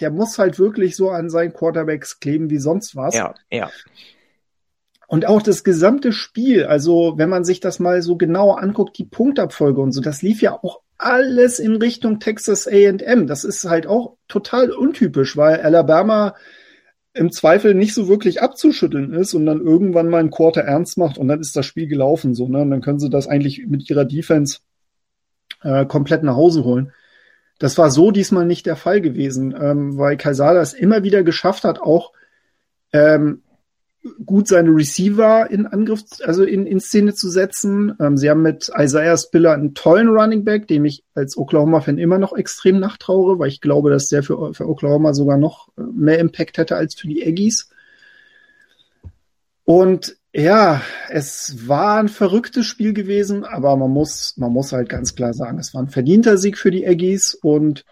der 0.00 0.10
muss 0.10 0.38
halt 0.38 0.58
wirklich 0.58 0.96
so 0.96 1.10
an 1.10 1.28
seinen 1.28 1.52
Quarterbacks 1.52 2.20
kleben 2.20 2.48
wie 2.48 2.58
sonst 2.58 2.96
was. 2.96 3.14
Ja, 3.14 3.34
ja. 3.50 3.70
Und 5.08 5.26
auch 5.26 5.42
das 5.42 5.64
gesamte 5.64 6.12
Spiel, 6.12 6.64
also 6.64 7.14
wenn 7.16 7.28
man 7.28 7.44
sich 7.44 7.60
das 7.60 7.80
mal 7.80 8.02
so 8.02 8.16
genauer 8.16 8.62
anguckt, 8.62 8.98
die 8.98 9.04
Punktabfolge 9.04 9.80
und 9.80 9.92
so, 9.92 10.00
das 10.00 10.22
lief 10.22 10.42
ja 10.42 10.52
auch 10.52 10.80
alles 10.96 11.58
in 11.58 11.76
Richtung 11.76 12.20
Texas 12.20 12.68
A&M. 12.68 13.26
Das 13.26 13.44
ist 13.44 13.64
halt 13.64 13.86
auch 13.86 14.16
total 14.28 14.70
untypisch, 14.70 15.36
weil 15.36 15.60
Alabama 15.60 16.34
im 17.14 17.32
Zweifel 17.32 17.74
nicht 17.74 17.94
so 17.94 18.08
wirklich 18.08 18.42
abzuschütteln 18.42 19.12
ist 19.12 19.34
und 19.34 19.46
dann 19.46 19.60
irgendwann 19.60 20.08
mal 20.08 20.20
ein 20.20 20.30
Quarter 20.30 20.60
ernst 20.60 20.98
macht 20.98 21.18
und 21.18 21.26
dann 21.26 21.40
ist 21.40 21.56
das 21.56 21.66
Spiel 21.66 21.88
gelaufen 21.88 22.34
so, 22.34 22.48
ne? 22.48 22.60
Und 22.60 22.70
dann 22.70 22.80
können 22.80 23.00
sie 23.00 23.10
das 23.10 23.26
eigentlich 23.26 23.66
mit 23.66 23.88
ihrer 23.88 24.04
Defense 24.04 24.58
äh, 25.62 25.86
komplett 25.86 26.22
nach 26.22 26.36
Hause 26.36 26.64
holen. 26.64 26.92
Das 27.58 27.76
war 27.76 27.90
so 27.90 28.10
diesmal 28.10 28.46
nicht 28.46 28.66
der 28.66 28.76
Fall 28.76 29.00
gewesen, 29.00 29.54
ähm, 29.60 29.98
weil 29.98 30.16
Calzada 30.16 30.60
es 30.60 30.74
immer 30.74 31.02
wieder 31.02 31.22
geschafft 31.22 31.64
hat, 31.64 31.80
auch 31.80 32.12
ähm, 32.92 33.42
gut 34.24 34.48
seine 34.48 34.70
Receiver 34.70 35.50
in 35.50 35.66
Angriff, 35.66 36.02
also 36.22 36.44
in, 36.44 36.66
in 36.66 36.80
Szene 36.80 37.14
zu 37.14 37.28
setzen. 37.28 37.94
Ähm, 38.00 38.16
sie 38.16 38.30
haben 38.30 38.42
mit 38.42 38.70
Isaiah 38.76 39.16
Spiller 39.16 39.52
einen 39.52 39.74
tollen 39.74 40.08
Running 40.08 40.44
Back, 40.44 40.68
dem 40.68 40.84
ich 40.84 41.04
als 41.14 41.36
Oklahoma-Fan 41.36 41.98
immer 41.98 42.18
noch 42.18 42.32
extrem 42.32 42.78
nachtraure, 42.78 43.38
weil 43.38 43.48
ich 43.48 43.60
glaube, 43.60 43.90
dass 43.90 44.08
der 44.08 44.22
für, 44.22 44.54
für 44.54 44.68
Oklahoma 44.68 45.14
sogar 45.14 45.36
noch 45.36 45.68
äh, 45.76 45.82
mehr 45.82 46.18
Impact 46.18 46.58
hätte 46.58 46.76
als 46.76 46.94
für 46.94 47.08
die 47.08 47.26
Aggies. 47.26 47.70
Und 49.64 50.16
ja, 50.38 50.82
es 51.08 51.66
war 51.66 51.98
ein 51.98 52.08
verrücktes 52.08 52.64
Spiel 52.64 52.92
gewesen, 52.92 53.44
aber 53.44 53.76
man 53.76 53.90
muss, 53.90 54.34
man 54.36 54.52
muss 54.52 54.72
halt 54.72 54.88
ganz 54.88 55.16
klar 55.16 55.34
sagen, 55.34 55.58
es 55.58 55.74
war 55.74 55.82
ein 55.82 55.88
verdienter 55.88 56.38
Sieg 56.38 56.58
für 56.58 56.70
die 56.70 56.86
Aggies 56.86 57.34
und 57.34 57.84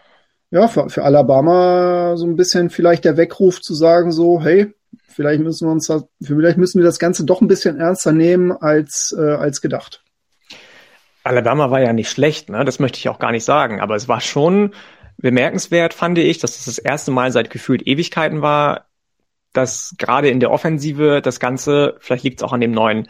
ja, 0.49 0.69
für, 0.69 0.89
für 0.89 1.03
Alabama 1.03 2.15
so 2.15 2.25
ein 2.25 2.37
bisschen 2.37 2.69
vielleicht 2.69 3.03
der 3.03 3.17
Weckruf 3.17 3.59
zu 3.61 3.73
sagen, 3.73 4.13
so, 4.13 4.41
hey, 4.41 4.73
vielleicht 5.09 5.41
müssen 5.41 5.67
wir 5.67 5.73
uns 5.73 5.87
das, 5.87 6.05
vielleicht 6.21 6.57
müssen 6.57 6.79
wir 6.79 6.85
das 6.85 6.99
Ganze 6.99 7.25
doch 7.25 7.41
ein 7.41 7.49
bisschen 7.49 7.77
ernster 7.77 8.13
nehmen 8.13 8.53
als, 8.53 9.13
äh, 9.17 9.33
als 9.33 9.59
gedacht. 9.59 10.01
Alabama 11.25 11.69
war 11.69 11.81
ja 11.81 11.91
nicht 11.91 12.09
schlecht, 12.09 12.49
ne? 12.49 12.63
Das 12.63 12.79
möchte 12.79 12.97
ich 12.97 13.09
auch 13.09 13.19
gar 13.19 13.33
nicht 13.33 13.43
sagen, 13.43 13.81
aber 13.81 13.95
es 13.95 14.07
war 14.07 14.21
schon 14.21 14.73
bemerkenswert, 15.17 15.93
fand 15.93 16.17
ich, 16.17 16.37
dass 16.37 16.51
es 16.51 16.63
das, 16.63 16.75
das 16.75 16.77
erste 16.77 17.11
Mal 17.11 17.33
seit 17.33 17.49
gefühlt 17.49 17.85
Ewigkeiten 17.85 18.41
war, 18.41 18.86
dass 19.57 19.95
gerade 19.97 20.29
in 20.29 20.39
der 20.39 20.51
Offensive 20.51 21.21
das 21.21 21.39
Ganze, 21.39 21.95
vielleicht 21.99 22.23
liegt 22.23 22.39
es 22.39 22.43
auch 22.43 22.53
an 22.53 22.61
dem 22.61 22.71
neuen 22.71 23.07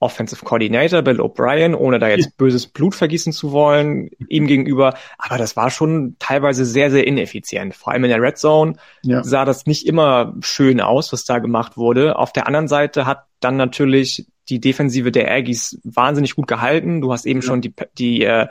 Offensive 0.00 0.44
Coordinator, 0.44 1.00
Bill 1.02 1.20
O'Brien, 1.20 1.74
ohne 1.74 1.98
da 1.98 2.08
jetzt 2.08 2.36
böses 2.36 2.66
Blut 2.66 2.94
vergießen 2.94 3.32
zu 3.32 3.52
wollen, 3.52 4.10
ihm 4.28 4.46
gegenüber. 4.46 4.94
Aber 5.16 5.38
das 5.38 5.56
war 5.56 5.70
schon 5.70 6.16
teilweise 6.18 6.66
sehr, 6.66 6.90
sehr 6.90 7.06
ineffizient. 7.06 7.74
Vor 7.74 7.92
allem 7.92 8.04
in 8.04 8.10
der 8.10 8.20
Red 8.20 8.36
Zone 8.36 8.74
ja. 9.02 9.22
sah 9.22 9.44
das 9.46 9.66
nicht 9.66 9.86
immer 9.86 10.34
schön 10.40 10.80
aus, 10.80 11.12
was 11.12 11.24
da 11.24 11.38
gemacht 11.38 11.76
wurde. 11.76 12.18
Auf 12.18 12.32
der 12.32 12.46
anderen 12.46 12.68
Seite 12.68 13.06
hat 13.06 13.24
dann 13.40 13.56
natürlich 13.56 14.26
die 14.50 14.60
Defensive 14.60 15.10
der 15.10 15.30
Aggies 15.30 15.80
wahnsinnig 15.84 16.34
gut 16.34 16.48
gehalten. 16.48 17.00
Du 17.00 17.12
hast 17.12 17.24
eben 17.24 17.40
ja. 17.40 17.46
schon 17.46 17.62
die, 17.62 17.72
die, 17.96 18.24
äh, 18.24 18.48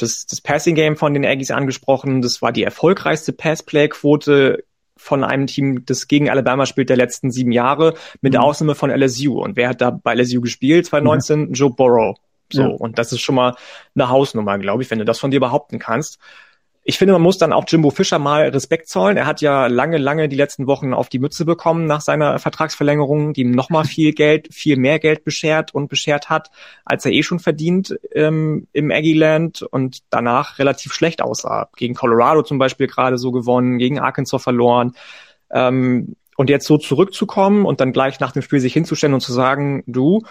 das, 0.00 0.24
das 0.24 0.40
Passing 0.40 0.74
Game 0.74 0.96
von 0.96 1.12
den 1.12 1.26
Aggies 1.26 1.50
angesprochen. 1.50 2.22
Das 2.22 2.40
war 2.40 2.52
die 2.52 2.62
erfolgreichste 2.62 3.32
Passplay-Quote 3.34 4.64
von 5.04 5.22
einem 5.22 5.46
Team, 5.46 5.84
das 5.84 6.08
gegen 6.08 6.30
Alabama 6.30 6.64
spielt, 6.64 6.88
der 6.88 6.96
letzten 6.96 7.30
sieben 7.30 7.52
Jahre, 7.52 7.92
mit 8.22 8.32
mhm. 8.32 8.40
Ausnahme 8.40 8.74
von 8.74 8.90
LSU. 8.90 9.38
Und 9.38 9.54
wer 9.54 9.68
hat 9.68 9.82
da 9.82 9.90
bei 9.90 10.14
LSU 10.14 10.40
gespielt 10.40 10.86
2019? 10.86 11.40
Mhm. 11.40 11.52
Joe 11.52 11.70
Burrow. 11.70 12.16
So, 12.50 12.62
ja. 12.62 12.68
und 12.68 12.98
das 12.98 13.12
ist 13.12 13.20
schon 13.20 13.34
mal 13.34 13.54
eine 13.94 14.08
Hausnummer, 14.08 14.58
glaube 14.58 14.82
ich, 14.82 14.90
wenn 14.90 14.98
du 14.98 15.04
das 15.04 15.18
von 15.18 15.30
dir 15.30 15.40
behaupten 15.40 15.78
kannst. 15.78 16.18
Ich 16.86 16.98
finde, 16.98 17.14
man 17.14 17.22
muss 17.22 17.38
dann 17.38 17.54
auch 17.54 17.64
Jimbo 17.66 17.88
Fischer 17.88 18.18
mal 18.18 18.48
Respekt 18.48 18.88
zollen. 18.88 19.16
Er 19.16 19.24
hat 19.24 19.40
ja 19.40 19.68
lange, 19.68 19.96
lange 19.96 20.28
die 20.28 20.36
letzten 20.36 20.66
Wochen 20.66 20.92
auf 20.92 21.08
die 21.08 21.18
Mütze 21.18 21.46
bekommen 21.46 21.86
nach 21.86 22.02
seiner 22.02 22.38
Vertragsverlängerung, 22.38 23.32
die 23.32 23.40
ihm 23.40 23.52
nochmal 23.52 23.84
viel 23.86 24.12
Geld, 24.12 24.52
viel 24.52 24.76
mehr 24.76 24.98
Geld 24.98 25.24
beschert 25.24 25.74
und 25.74 25.88
beschert 25.88 26.28
hat, 26.28 26.50
als 26.84 27.06
er 27.06 27.12
eh 27.12 27.22
schon 27.22 27.38
verdient 27.38 27.98
ähm, 28.12 28.68
im 28.74 28.90
Aggieland 28.90 29.62
und 29.62 30.00
danach 30.10 30.58
relativ 30.58 30.92
schlecht 30.92 31.22
aussah. 31.22 31.70
Gegen 31.74 31.94
Colorado 31.94 32.42
zum 32.42 32.58
Beispiel 32.58 32.86
gerade 32.86 33.16
so 33.16 33.32
gewonnen, 33.32 33.78
gegen 33.78 33.98
Arkansas 33.98 34.42
verloren. 34.42 34.92
Ähm, 35.50 36.16
und 36.36 36.50
jetzt 36.50 36.66
so 36.66 36.76
zurückzukommen 36.76 37.64
und 37.64 37.80
dann 37.80 37.92
gleich 37.92 38.20
nach 38.20 38.32
dem 38.32 38.42
Spiel 38.42 38.60
sich 38.60 38.74
hinzustellen 38.74 39.14
und 39.14 39.20
zu 39.20 39.32
sagen, 39.32 39.84
du, 39.86 40.22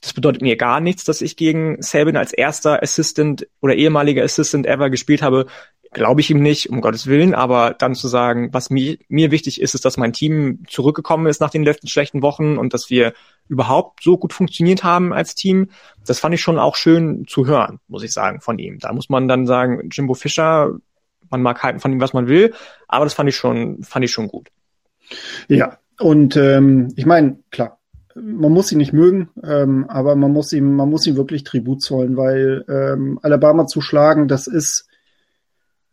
das 0.00 0.12
bedeutet 0.12 0.42
mir 0.42 0.56
gar 0.56 0.80
nichts, 0.80 1.04
dass 1.04 1.22
ich 1.22 1.36
gegen 1.36 1.82
Sabin 1.82 2.16
als 2.16 2.32
erster 2.32 2.82
Assistant 2.82 3.48
oder 3.60 3.74
ehemaliger 3.74 4.22
Assistant 4.22 4.66
ever 4.66 4.90
gespielt 4.90 5.22
habe. 5.22 5.46
Glaube 5.90 6.20
ich 6.20 6.30
ihm 6.30 6.40
nicht, 6.40 6.68
um 6.68 6.82
Gottes 6.82 7.06
Willen, 7.06 7.34
aber 7.34 7.74
dann 7.76 7.94
zu 7.94 8.08
sagen, 8.08 8.50
was 8.52 8.68
mir, 8.68 8.98
mir 9.08 9.30
wichtig 9.30 9.60
ist, 9.60 9.74
ist, 9.74 9.84
dass 9.84 9.96
mein 9.96 10.12
Team 10.12 10.62
zurückgekommen 10.68 11.26
ist 11.26 11.40
nach 11.40 11.50
den 11.50 11.64
letzten 11.64 11.88
schlechten 11.88 12.22
Wochen 12.22 12.58
und 12.58 12.74
dass 12.74 12.90
wir 12.90 13.14
überhaupt 13.48 14.02
so 14.02 14.18
gut 14.18 14.32
funktioniert 14.32 14.84
haben 14.84 15.12
als 15.12 15.34
Team. 15.34 15.70
Das 16.06 16.20
fand 16.20 16.34
ich 16.34 16.42
schon 16.42 16.58
auch 16.58 16.76
schön 16.76 17.26
zu 17.26 17.46
hören, 17.46 17.80
muss 17.88 18.02
ich 18.04 18.12
sagen, 18.12 18.40
von 18.40 18.58
ihm. 18.58 18.78
Da 18.78 18.92
muss 18.92 19.08
man 19.08 19.28
dann 19.28 19.46
sagen, 19.46 19.88
Jimbo 19.90 20.14
Fischer, 20.14 20.74
man 21.30 21.42
mag 21.42 21.62
halten 21.62 21.80
von 21.80 21.90
ihm, 21.90 22.00
was 22.00 22.12
man 22.12 22.28
will, 22.28 22.54
aber 22.86 23.06
das 23.06 23.14
fand 23.14 23.30
ich 23.30 23.36
schon, 23.36 23.82
fand 23.82 24.04
ich 24.04 24.12
schon 24.12 24.28
gut. 24.28 24.48
Ja, 25.48 25.78
und 25.98 26.36
ähm, 26.36 26.92
ich 26.96 27.06
meine, 27.06 27.38
klar, 27.50 27.77
man 28.22 28.52
muss 28.52 28.72
ihn 28.72 28.78
nicht 28.78 28.92
mögen, 28.92 29.30
ähm, 29.42 29.86
aber 29.88 30.16
man 30.16 30.32
muss 30.32 30.52
ihm, 30.52 30.74
man 30.74 30.88
muss 30.88 31.06
ihm 31.06 31.16
wirklich 31.16 31.44
Tribut 31.44 31.82
zollen, 31.82 32.16
weil 32.16 32.64
ähm, 32.68 33.18
Alabama 33.22 33.66
zu 33.66 33.80
schlagen, 33.80 34.28
das 34.28 34.46
ist, 34.46 34.86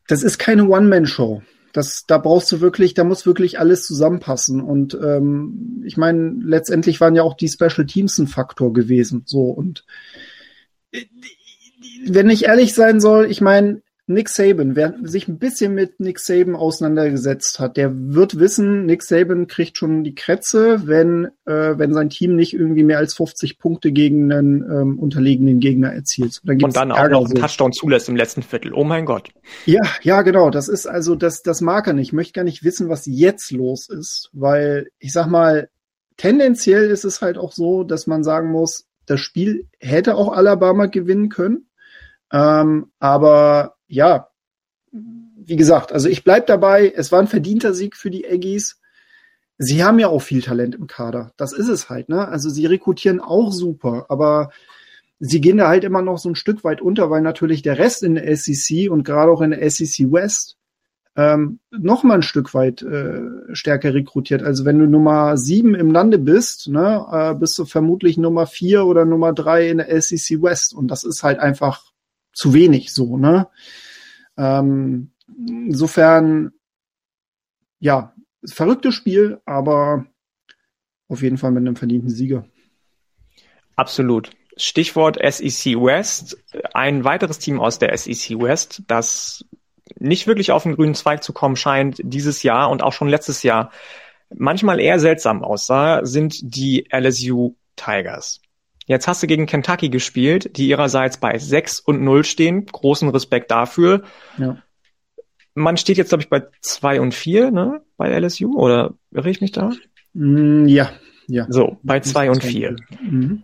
das 0.08 0.24
ist 0.24 0.38
keine 0.38 0.68
One-Man-Show. 0.68 1.42
Das, 1.74 2.06
da 2.08 2.18
brauchst 2.18 2.52
du 2.52 2.62
wirklich, 2.62 2.94
da 2.94 3.04
muss 3.04 3.26
wirklich 3.26 3.60
alles 3.60 3.86
zusammenpassen. 3.86 4.62
Und 4.62 4.94
ähm, 4.94 5.84
ich 5.86 5.98
meine, 5.98 6.36
letztendlich 6.42 7.02
waren 7.02 7.16
ja 7.16 7.24
auch 7.24 7.34
die 7.34 7.50
Special 7.50 7.86
Teams 7.86 8.18
ein 8.18 8.28
Faktor 8.28 8.72
gewesen. 8.72 9.24
So 9.26 9.50
und 9.50 9.86
äh, 10.92 11.04
wenn 12.08 12.30
ich 12.30 12.46
ehrlich 12.46 12.74
sein 12.74 13.02
soll, 13.02 13.26
ich 13.30 13.42
meine, 13.42 13.82
Nick 14.08 14.30
Saban, 14.30 14.76
wer 14.76 14.94
sich 15.02 15.28
ein 15.28 15.40
bisschen 15.40 15.74
mit 15.74 16.00
Nick 16.00 16.20
Saban 16.20 16.56
auseinandergesetzt 16.56 17.60
hat, 17.60 17.76
der 17.76 17.92
wird 18.14 18.40
wissen, 18.40 18.86
Nick 18.86 19.02
Saban 19.02 19.48
kriegt 19.48 19.78
schon 19.78 20.04
die 20.04 20.14
Krätze, 20.14 20.86
wenn, 20.86 21.26
äh, 21.46 21.78
wenn 21.78 21.92
sein 21.92 22.12
Team 22.12 22.36
nicht 22.36 22.54
irgendwie 22.54 22.84
mehr 22.84 23.00
als 23.00 23.16
50 23.16 23.58
Punkte 23.58 23.92
gegen 23.92 24.32
einen 24.32 24.62
ähm, 24.62 25.00
unterlegenen 25.00 25.60
Gegner 25.60 25.92
erzielt. 25.92 26.40
Dann 26.44 26.62
Und 26.64 26.76
dann 26.76 26.92
auch 26.92 27.10
noch 27.10 27.26
einen 27.26 27.36
Touchdown 27.36 27.74
zulässt 27.74 28.08
im 28.08 28.16
letzten 28.16 28.44
Viertel. 28.44 28.74
Oh 28.74 28.84
mein 28.84 29.06
Gott. 29.06 29.30
Ja, 29.66 29.82
ja, 30.04 30.22
genau. 30.22 30.52
Das 30.52 30.68
ist 30.68 30.86
also, 30.86 31.16
das, 31.16 31.42
das 31.42 31.62
mag 31.62 31.88
er 31.88 31.94
nicht. 31.94 32.10
Ich 32.10 32.14
möchte 32.14 32.34
gar 32.34 32.44
nicht 32.44 32.64
wissen, 32.64 32.90
was 32.90 33.08
jetzt 33.08 33.52
los 33.52 33.90
ist, 33.90 34.30
weil 34.34 34.90
ich 35.00 35.14
sag 35.14 35.26
mal, 35.28 35.70
tendenziell 36.18 36.92
ist 36.92 37.06
es 37.06 37.22
halt 37.22 37.40
auch 37.40 37.54
so, 37.54 37.84
dass 37.84 38.06
man 38.06 38.24
sagen 38.24 38.52
muss, 38.52 38.86
das 39.08 39.20
Spiel 39.20 39.68
hätte 39.80 40.16
auch 40.16 40.32
Alabama 40.32 40.86
gewinnen 40.86 41.30
können. 41.30 41.68
Ähm, 42.32 42.92
aber 43.00 43.76
ja, 43.88 44.30
wie 44.92 45.56
gesagt, 45.56 45.92
also 45.92 46.10
ich 46.10 46.24
bleib 46.24 46.48
dabei, 46.48 46.92
es 46.96 47.12
war 47.12 47.20
ein 47.20 47.28
verdienter 47.28 47.74
Sieg 47.74 47.96
für 47.96 48.10
die 48.10 48.28
Aggies. 48.28 48.82
Sie 49.58 49.84
haben 49.84 50.00
ja 50.00 50.08
auch 50.08 50.22
viel 50.22 50.42
Talent 50.42 50.76
im 50.76 50.88
Kader. 50.88 51.32
Das 51.38 51.54
ist 51.54 51.70
es 51.70 51.90
halt, 51.90 52.10
ne? 52.10 52.28
Also 52.28 52.50
sie 52.50 52.66
rekrutieren 52.66 53.22
auch 53.22 53.52
super, 53.52 54.08
aber 54.10 54.50
sie 55.20 55.40
gehen 55.40 55.58
da 55.58 55.68
halt 55.68 55.84
immer 55.84 56.02
noch 56.02 56.18
so 56.18 56.30
ein 56.30 56.36
Stück 56.36 56.64
weit 56.64 56.82
unter, 56.82 57.10
weil 57.10 57.22
natürlich 57.22 57.62
der 57.62 57.78
Rest 57.78 58.04
in 58.04 58.16
der 58.16 58.36
SEC 58.36 58.90
und 58.90 59.04
gerade 59.04 59.32
auch 59.32 59.42
in 59.42 59.52
der 59.52 59.70
SEC 59.70 60.12
West 60.12 60.58
ähm, 61.16 61.60
noch 61.72 62.04
mal 62.04 62.16
ein 62.16 62.22
Stück 62.22 62.54
weit 62.54 62.82
äh, 62.82 63.22
stärker 63.54 63.94
rekrutiert. 63.94 64.44
Also 64.44 64.66
wenn 64.66 64.80
du 64.80 64.86
Nummer 64.86 65.38
sieben 65.38 65.74
im 65.74 65.92
Lande 65.92 66.20
bist, 66.20 66.68
ne, 66.68 67.06
äh, 67.10 67.34
bist 67.36 67.58
du 67.58 67.66
vermutlich 67.66 68.18
Nummer 68.18 68.48
vier 68.48 68.86
oder 68.86 69.06
Nummer 69.06 69.32
drei 69.32 69.70
in 69.70 69.78
der 69.78 70.02
SEC 70.02 70.42
West 70.42 70.74
und 70.74 70.90
das 70.90 71.04
ist 71.06 71.24
halt 71.24 71.40
einfach 71.40 71.92
zu 72.36 72.54
wenig 72.54 72.94
so, 72.94 73.18
ne? 73.18 73.48
Ähm, 74.38 75.12
insofern, 75.28 76.52
ja, 77.80 78.14
verrücktes 78.46 78.94
Spiel, 78.94 79.42
aber 79.46 80.06
auf 81.08 81.22
jeden 81.24 81.38
Fall 81.38 81.52
mit 81.52 81.62
einem 81.62 81.76
verdienten 81.76 82.10
Sieger. 82.10 82.46
Absolut. 83.76 84.32
Stichwort 84.58 85.18
SEC 85.18 85.76
West. 85.76 86.38
Ein 86.74 87.04
weiteres 87.04 87.40
Team 87.40 87.60
aus 87.60 87.80
der 87.80 87.96
SEC 87.98 88.40
West, 88.40 88.84
das 88.88 89.46
nicht 89.98 90.28
wirklich 90.28 90.52
auf 90.52 90.64
den 90.64 90.76
grünen 90.76 90.96
Zweig 90.96 91.24
zu 91.24 91.34
kommen 91.34 91.56
scheint 91.56 92.00
dieses 92.04 92.44
Jahr 92.44 92.70
und 92.70 92.84
auch 92.84 92.94
schon 92.94 93.08
letztes 93.08 93.44
Jahr 93.44 93.72
manchmal 94.34 94.80
eher 94.80 95.00
seltsam 95.00 95.44
aussah, 95.44 96.06
sind 96.06 96.56
die 96.56 96.88
LSU 96.92 97.56
Tigers. 97.76 98.42
Jetzt 98.86 99.08
hast 99.08 99.24
du 99.24 99.28
gegen 99.28 99.48
Kentucky 99.48 99.90
gespielt, 99.90 100.58
die 100.58 100.68
ihrerseits 100.68 101.18
bei 101.18 101.38
6 101.38 101.80
und 101.80 102.04
0 102.04 102.24
stehen. 102.24 102.66
Großen 102.66 103.10
Respekt 103.10 103.50
dafür. 103.52 104.04
Ja. 104.38 104.58
Man 105.56 105.78
steht 105.78 105.98
jetzt, 105.98 106.10
glaube 106.10 106.24
ich, 106.24 106.30
bei 106.30 106.44
2 106.62 107.02
und 107.02 107.14
4, 107.14 107.50
ne, 107.50 107.82
bei 107.98 108.10
LSU, 108.20 108.58
oder 108.60 108.94
irre 109.12 109.30
ich 109.30 109.42
mich 109.42 109.54
da? 109.54 109.72
Mm, 110.14 110.68
ja, 110.68 110.92
ja. 111.28 111.48
So, 111.50 111.78
bei 111.82 112.02
2 112.02 112.30
und 112.30 112.44
4. 112.44 112.76
Mhm. 113.02 113.44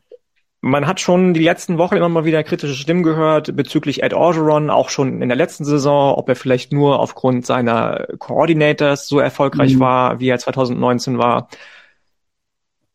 Man 0.64 0.86
hat 0.86 1.00
schon 1.00 1.34
die 1.34 1.44
letzten 1.44 1.80
Wochen 1.80 1.96
immer 1.96 2.10
mal 2.10 2.26
wieder 2.26 2.44
kritische 2.44 2.76
Stimmen 2.76 3.02
gehört 3.02 3.56
bezüglich 3.56 4.04
Ed 4.04 4.14
Orgeron, 4.14 4.70
auch 4.70 4.89
schon 4.89 5.20
in 5.24 5.30
der 5.30 5.38
letzten 5.38 5.66
Saison, 5.66 6.14
ob 6.14 6.30
er 6.30 6.36
vielleicht 6.36 6.72
nur 6.72 7.00
aufgrund 7.00 7.48
seiner 7.48 8.06
Coordinators 8.20 9.08
so 9.08 9.20
erfolgreich 9.20 9.76
mhm. 9.76 9.80
war, 9.80 10.20
wie 10.20 10.30
er 10.30 10.38
2019 10.38 11.18
war. 11.18 11.48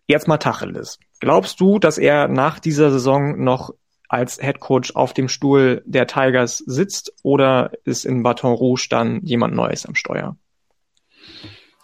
Jetzt 0.06 0.28
mal 0.28 0.38
Tacheles. 0.38 0.98
Glaubst 1.20 1.60
du, 1.60 1.78
dass 1.78 1.98
er 1.98 2.28
nach 2.28 2.58
dieser 2.58 2.90
Saison 2.90 3.42
noch 3.42 3.74
als 4.08 4.38
Head 4.40 4.60
Coach 4.60 4.94
auf 4.94 5.14
dem 5.14 5.28
Stuhl 5.28 5.82
der 5.84 6.06
Tigers 6.06 6.58
sitzt 6.58 7.12
oder 7.22 7.72
ist 7.84 8.04
in 8.04 8.22
Baton 8.22 8.52
Rouge 8.52 8.86
dann 8.88 9.20
jemand 9.22 9.54
Neues 9.54 9.86
am 9.86 9.94
Steuer? 9.94 10.36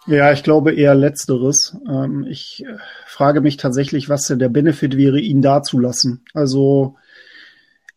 Ja, 0.05 0.31
ich 0.31 0.43
glaube 0.43 0.73
eher 0.73 0.95
letzteres. 0.95 1.77
Ähm, 1.87 2.25
ich 2.29 2.63
äh, 2.65 2.77
frage 3.07 3.41
mich 3.41 3.57
tatsächlich, 3.57 4.09
was 4.09 4.27
der 4.27 4.49
Benefit 4.49 4.97
wäre, 4.97 5.19
ihn 5.19 5.41
da 5.41 5.63
zu 5.63 5.79
lassen. 5.79 6.25
Also 6.33 6.97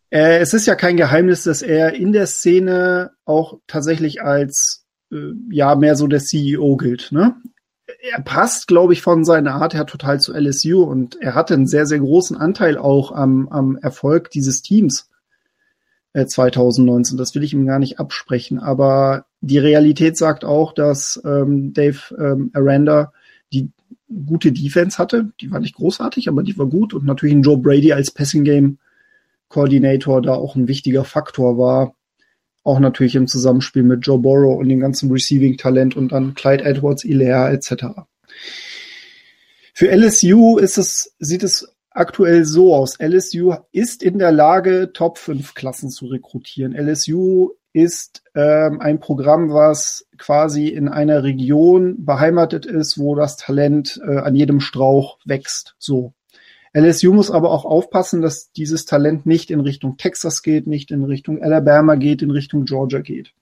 äh, 0.09 0.37
es 0.39 0.53
ist 0.53 0.67
ja 0.67 0.75
kein 0.75 0.95
Geheimnis, 0.95 1.43
dass 1.43 1.61
er 1.61 1.93
in 1.93 2.13
der 2.13 2.27
Szene 2.27 3.11
auch 3.25 3.59
tatsächlich 3.67 4.21
als 4.21 4.85
äh, 5.11 5.33
ja 5.49 5.75
mehr 5.75 5.95
so 5.95 6.07
der 6.07 6.19
CEO 6.19 6.77
gilt. 6.77 7.11
Ne? 7.11 7.35
Er 8.11 8.21
passt, 8.21 8.67
glaube 8.67 8.93
ich, 8.93 9.01
von 9.01 9.25
seiner 9.25 9.55
Art 9.55 9.73
her 9.73 9.85
total 9.85 10.19
zu 10.19 10.33
LSU 10.33 10.83
und 10.83 11.19
er 11.21 11.35
hatte 11.35 11.53
einen 11.53 11.67
sehr, 11.67 11.85
sehr 11.85 11.99
großen 11.99 12.37
Anteil 12.37 12.77
auch 12.77 13.11
am, 13.11 13.47
am 13.49 13.77
Erfolg 13.77 14.31
dieses 14.31 14.61
Teams 14.61 15.09
äh, 16.13 16.25
2019. 16.25 17.17
Das 17.17 17.35
will 17.35 17.43
ich 17.43 17.53
ihm 17.53 17.65
gar 17.65 17.79
nicht 17.79 17.99
absprechen. 17.99 18.59
Aber 18.59 19.25
die 19.41 19.59
Realität 19.59 20.17
sagt 20.17 20.45
auch, 20.45 20.73
dass 20.73 21.21
ähm, 21.25 21.73
Dave 21.73 21.99
ähm, 22.17 22.51
Aranda 22.53 23.13
die 23.53 23.69
gute 24.25 24.51
Defense 24.51 24.97
hatte. 24.97 25.31
Die 25.41 25.51
war 25.51 25.59
nicht 25.59 25.75
großartig, 25.75 26.27
aber 26.27 26.43
die 26.43 26.57
war 26.57 26.67
gut. 26.67 26.93
Und 26.93 27.05
natürlich 27.05 27.35
ein 27.35 27.43
Joe 27.43 27.57
Brady 27.57 27.93
als 27.93 28.11
Passing 28.11 28.43
Game 28.43 28.79
Coordinator 29.49 30.21
da 30.21 30.33
auch 30.33 30.55
ein 30.55 30.67
wichtiger 30.67 31.05
Faktor 31.05 31.57
war. 31.57 31.93
Auch 32.67 32.79
natürlich 32.79 33.15
im 33.15 33.27
Zusammenspiel 33.27 33.83
mit 33.83 34.05
Joe 34.05 34.19
Borrow 34.19 34.59
und 34.59 34.67
dem 34.67 34.81
ganzen 34.81 35.09
Receiving-Talent 35.09 35.95
und 35.95 36.11
dann 36.11 36.33
Clyde 36.33 36.65
Edwards, 36.65 37.05
Ilea 37.05 37.49
etc. 37.49 37.85
Für 39.73 39.89
LSU 39.89 40.57
ist 40.57 40.77
es, 40.77 41.15
sieht 41.17 41.43
es 41.43 41.73
aktuell 41.91 42.43
so 42.43 42.75
aus. 42.75 42.97
LSU 42.99 43.55
ist 43.71 44.03
in 44.03 44.19
der 44.19 44.33
Lage, 44.33 44.91
Top 44.91 45.17
5 45.17 45.53
Klassen 45.53 45.89
zu 45.89 46.07
rekrutieren. 46.07 46.75
LSU 46.75 47.51
ist 47.71 48.21
ähm, 48.35 48.81
ein 48.81 48.99
Programm, 48.99 49.53
was 49.53 50.05
quasi 50.17 50.67
in 50.67 50.89
einer 50.89 51.23
Region 51.23 52.03
beheimatet 52.03 52.65
ist, 52.65 52.99
wo 52.99 53.15
das 53.15 53.37
Talent 53.37 53.97
äh, 54.05 54.17
an 54.17 54.35
jedem 54.35 54.59
Strauch 54.59 55.19
wächst. 55.23 55.77
So. 55.79 56.11
LSU 56.77 57.13
muss 57.13 57.31
aber 57.31 57.51
auch 57.51 57.65
aufpassen, 57.65 58.21
dass 58.21 58.51
dieses 58.51 58.85
Talent 58.85 59.25
nicht 59.25 59.49
in 59.49 59.61
Richtung 59.61 59.97
Texas 59.97 60.43
geht, 60.43 60.67
nicht 60.67 60.91
in 60.91 61.03
Richtung 61.03 61.41
Alabama 61.41 61.95
geht, 61.95 62.21
in 62.21 62.29
Richtung 62.29 62.65
Georgia 62.65 62.99
geht. 62.99 63.33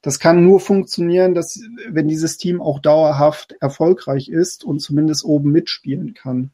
Das 0.00 0.18
kann 0.18 0.44
nur 0.44 0.60
funktionieren, 0.60 1.34
dass, 1.34 1.60
wenn 1.88 2.08
dieses 2.08 2.38
Team 2.38 2.62
auch 2.62 2.78
dauerhaft 2.78 3.56
erfolgreich 3.60 4.28
ist 4.28 4.64
und 4.64 4.80
zumindest 4.80 5.24
oben 5.24 5.50
mitspielen 5.50 6.14
kann. 6.14 6.50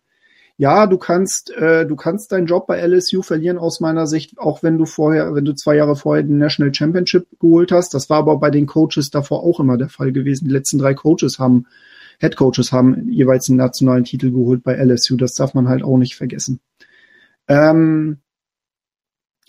Ja, 0.56 0.86
du 0.86 0.98
kannst, 0.98 1.50
äh, 1.50 1.84
du 1.84 1.96
kannst 1.96 2.32
deinen 2.32 2.46
Job 2.46 2.66
bei 2.66 2.80
LSU 2.80 3.22
verlieren 3.22 3.58
aus 3.58 3.80
meiner 3.80 4.06
Sicht, 4.06 4.38
auch 4.38 4.62
wenn 4.62 4.78
du 4.78 4.86
vorher, 4.86 5.34
wenn 5.34 5.44
du 5.44 5.52
zwei 5.54 5.76
Jahre 5.76 5.96
vorher 5.96 6.22
den 6.22 6.38
National 6.38 6.72
Championship 6.72 7.26
geholt 7.40 7.72
hast. 7.72 7.92
Das 7.92 8.08
war 8.08 8.18
aber 8.18 8.38
bei 8.38 8.50
den 8.50 8.66
Coaches 8.66 9.10
davor 9.10 9.42
auch 9.42 9.60
immer 9.60 9.76
der 9.76 9.88
Fall 9.88 10.12
gewesen. 10.12 10.46
Die 10.46 10.52
letzten 10.52 10.78
drei 10.78 10.94
Coaches 10.94 11.38
haben 11.38 11.66
Head 12.20 12.36
Coaches 12.36 12.72
haben 12.72 13.08
jeweils 13.10 13.48
einen 13.48 13.58
nationalen 13.58 14.04
Titel 14.04 14.30
geholt 14.30 14.62
bei 14.62 14.74
LSU. 14.76 15.16
Das 15.16 15.34
darf 15.34 15.54
man 15.54 15.68
halt 15.68 15.82
auch 15.82 15.96
nicht 15.96 16.16
vergessen. 16.16 16.60
Ähm, 17.48 18.18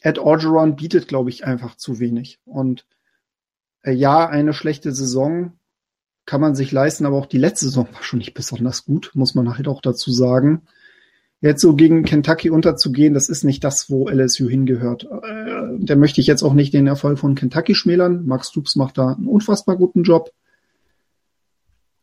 Ed 0.02 0.20
Orgeron 0.20 0.76
bietet, 0.76 1.08
glaube 1.08 1.30
ich, 1.30 1.46
einfach 1.46 1.76
zu 1.76 2.00
wenig. 2.00 2.40
Und 2.46 2.86
äh, 3.82 3.92
ja, 3.92 4.28
eine 4.28 4.54
schlechte 4.54 4.92
Saison 4.92 5.54
kann 6.26 6.42
man 6.42 6.56
sich 6.56 6.72
leisten, 6.72 7.06
aber 7.06 7.18
auch 7.18 7.26
die 7.26 7.38
letzte 7.38 7.66
Saison 7.66 7.88
war 7.92 8.04
schon 8.04 8.20
nicht 8.20 8.34
besonders 8.34 8.86
gut, 8.86 9.12
muss 9.14 9.36
man 9.36 9.56
halt 9.56 9.68
auch 9.68 9.82
dazu 9.82 10.12
sagen. 10.12 10.64
Jetzt 11.42 11.62
so 11.62 11.76
gegen 11.76 12.04
Kentucky 12.04 12.50
unterzugehen, 12.50 13.14
das 13.14 13.30
ist 13.30 13.44
nicht 13.44 13.64
das, 13.64 13.90
wo 13.90 14.10
LSU 14.10 14.50
hingehört. 14.50 15.04
Äh, 15.04 15.78
da 15.80 15.96
möchte 15.96 16.22
ich 16.22 16.28
jetzt 16.28 16.44
auch 16.44 16.54
nicht 16.54 16.74
den 16.74 16.88
Erfolg 16.88 17.20
von 17.20 17.36
Kentucky 17.36 17.76
schmälern. 17.76 18.26
Max 18.26 18.50
Stoops 18.50 18.76
macht 18.76 18.98
da 18.98 19.14
einen 19.14 19.28
unfassbar 19.28 19.76
guten 19.76 20.04
Job. 20.04 20.32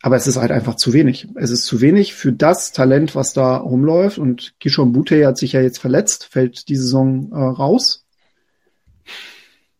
Aber 0.03 0.17
es 0.17 0.27
ist 0.27 0.37
halt 0.37 0.51
einfach 0.51 0.75
zu 0.75 0.93
wenig. 0.93 1.29
Es 1.37 1.51
ist 1.51 1.65
zu 1.65 1.81
wenig 1.81 2.15
für 2.15 2.33
das 2.33 2.73
Talent, 2.73 3.15
was 3.15 3.33
da 3.33 3.57
rumläuft. 3.57 4.19
Und 4.19 4.55
Kishon 4.59 4.93
Butte 4.93 5.25
hat 5.25 5.39
sich 5.39 5.53
ja 5.53 5.61
jetzt 5.61 5.79
verletzt, 5.79 6.25
fällt 6.25 6.69
die 6.69 6.77
Saison 6.77 7.31
äh, 7.33 7.37
raus. 7.37 8.05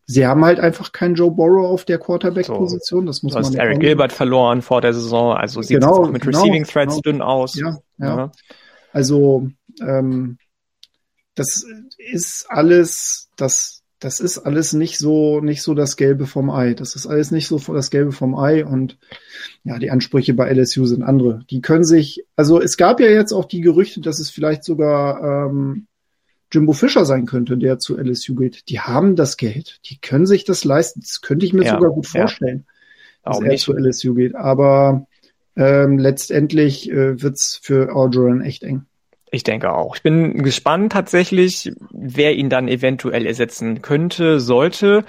Sie 0.05 0.25
haben 0.25 0.45
halt 0.45 0.61
einfach 0.61 0.93
keinen 0.93 1.15
Joe 1.15 1.31
Borrow 1.31 1.65
auf 1.67 1.83
der 1.83 1.97
Quarterback-Position. 1.97 3.05
Das 3.05 3.21
muss 3.21 3.33
du 3.33 3.39
man 3.39 3.45
hast 3.45 3.55
Eric 3.55 3.81
Gilbert 3.81 4.13
verloren 4.13 4.61
vor 4.61 4.79
der 4.79 4.93
Saison. 4.93 5.33
Also 5.35 5.61
sieht 5.61 5.81
genau, 5.81 6.03
es 6.03 6.07
auch 6.07 6.11
mit 6.11 6.21
genau, 6.23 6.39
Receiving 6.39 6.63
Threads 6.63 7.01
genau. 7.01 7.01
dünn 7.01 7.21
aus. 7.21 7.55
Ja, 7.55 7.77
ja. 7.97 8.17
ja. 8.17 8.31
Also 8.93 9.49
ähm, 9.81 10.37
das 11.35 11.65
ist 11.97 12.45
alles, 12.49 13.29
das 13.35 13.82
das 14.03 14.19
ist 14.19 14.39
alles 14.39 14.73
nicht 14.73 14.97
so, 14.97 15.39
nicht 15.39 15.61
so 15.61 15.73
das 15.73 15.95
Gelbe 15.95 16.27
vom 16.27 16.49
Ei. 16.49 16.73
Das 16.73 16.97
ist 16.97 17.07
alles 17.07 17.31
nicht 17.31 17.47
so 17.47 17.57
das 17.73 17.89
Gelbe 17.89 18.11
vom 18.11 18.37
Ei 18.37 18.65
und 18.65 18.97
ja, 19.63 19.79
die 19.79 19.91
Ansprüche 19.91 20.33
bei 20.33 20.51
LSU 20.51 20.85
sind 20.85 21.03
andere. 21.03 21.45
Die 21.49 21.61
können 21.61 21.85
sich, 21.85 22.25
also 22.35 22.59
es 22.59 22.75
gab 22.75 22.99
ja 22.99 23.07
jetzt 23.07 23.31
auch 23.31 23.45
die 23.45 23.61
Gerüchte, 23.61 24.01
dass 24.01 24.19
es 24.19 24.29
vielleicht 24.29 24.65
sogar 24.65 25.47
ähm, 25.47 25.87
Jimbo 26.51 26.73
Fischer 26.73 27.05
sein 27.05 27.25
könnte, 27.25 27.57
der 27.57 27.79
zu 27.79 27.97
LSU 27.97 28.35
geht. 28.35 28.67
Die 28.67 28.81
haben 28.81 29.15
das 29.15 29.37
Geld, 29.37 29.79
die 29.89 29.99
können 29.99 30.25
sich 30.25 30.43
das 30.43 30.65
leisten. 30.65 30.99
Das 30.99 31.21
könnte 31.21 31.45
ich 31.45 31.53
mir 31.53 31.63
ja, 31.63 31.75
sogar 31.75 31.91
gut 31.91 32.05
vorstellen, 32.05 32.65
ja. 32.67 33.31
dass 33.31 33.37
auch 33.37 33.43
er 33.43 33.51
nicht. 33.53 33.63
zu 33.63 33.71
LSU 33.73 34.15
geht. 34.15 34.35
Aber 34.35 35.07
ähm, 35.55 35.97
letztendlich 35.97 36.91
äh, 36.91 37.21
wird's 37.21 37.57
für 37.63 37.95
Orgeron 37.95 38.41
echt 38.41 38.63
eng. 38.63 38.85
Ich 39.33 39.43
denke 39.43 39.73
auch. 39.73 39.95
Ich 39.95 40.03
bin 40.03 40.43
gespannt 40.43 40.91
tatsächlich, 40.91 41.71
wer 41.89 42.35
ihn 42.35 42.49
dann 42.49 42.67
eventuell 42.67 43.25
ersetzen 43.25 43.81
könnte, 43.81 44.39
sollte. 44.39 45.05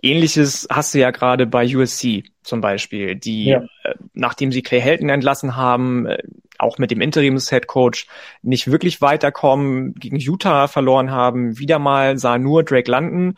Ähnliches 0.00 0.66
hast 0.70 0.94
du 0.94 0.98
ja 0.98 1.10
gerade 1.10 1.46
bei 1.46 1.76
USC 1.76 2.24
zum 2.42 2.62
Beispiel, 2.62 3.16
die, 3.16 3.48
ja. 3.48 3.58
äh, 3.84 3.94
nachdem 4.14 4.50
sie 4.50 4.62
Clay 4.62 4.80
Helton 4.80 5.10
entlassen 5.10 5.56
haben, 5.56 6.06
äh, 6.06 6.16
auch 6.56 6.78
mit 6.78 6.90
dem 6.90 7.02
Interims-Head-Coach 7.02 8.06
nicht 8.40 8.70
wirklich 8.70 9.02
weiterkommen, 9.02 9.94
gegen 9.94 10.16
Utah 10.16 10.68
verloren 10.68 11.10
haben, 11.10 11.58
wieder 11.58 11.78
mal 11.78 12.16
sah 12.16 12.38
nur 12.38 12.64
Drake 12.64 12.90
London 12.90 13.36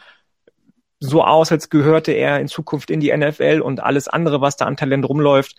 so 1.01 1.23
aus, 1.23 1.53
als 1.53 1.71
gehörte 1.71 2.13
er 2.13 2.41
in 2.41 2.49
Zukunft 2.49 2.91
in 2.91 3.01
die 3.01 3.17
NFL 3.17 3.61
und 3.63 3.81
alles 3.81 4.09
andere, 4.09 4.41
was 4.41 4.57
da 4.57 4.67
an 4.67 4.77
Talent 4.77 5.09
rumläuft, 5.09 5.57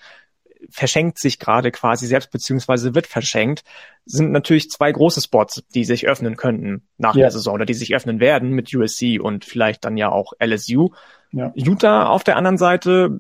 verschenkt 0.70 1.20
sich 1.20 1.40
gerade 1.40 1.72
quasi 1.72 2.08
selbst, 2.08 2.32
beziehungsweise 2.32 2.96
wird 2.96 3.08
verschenkt, 3.08 3.64
sind 4.06 4.32
natürlich 4.32 4.70
zwei 4.70 4.92
große 4.92 5.22
Spots, 5.22 5.64
die 5.74 5.86
sich 5.86 6.08
öffnen 6.08 6.36
könnten 6.36 6.84
nach 6.98 7.16
ja. 7.16 7.22
der 7.22 7.32
Saison 7.32 7.56
oder 7.56 7.66
die 7.66 7.74
sich 7.74 7.96
öffnen 7.96 8.20
werden 8.20 8.52
mit 8.52 8.74
USC 8.74 9.20
und 9.20 9.46
vielleicht 9.46 9.86
dann 9.86 9.98
ja 9.98 10.10
auch 10.10 10.34
LSU. 10.44 10.90
Ja. 11.32 11.52
Utah 11.56 12.08
auf 12.08 12.24
der 12.24 12.38
anderen 12.38 12.58
Seite 12.58 13.20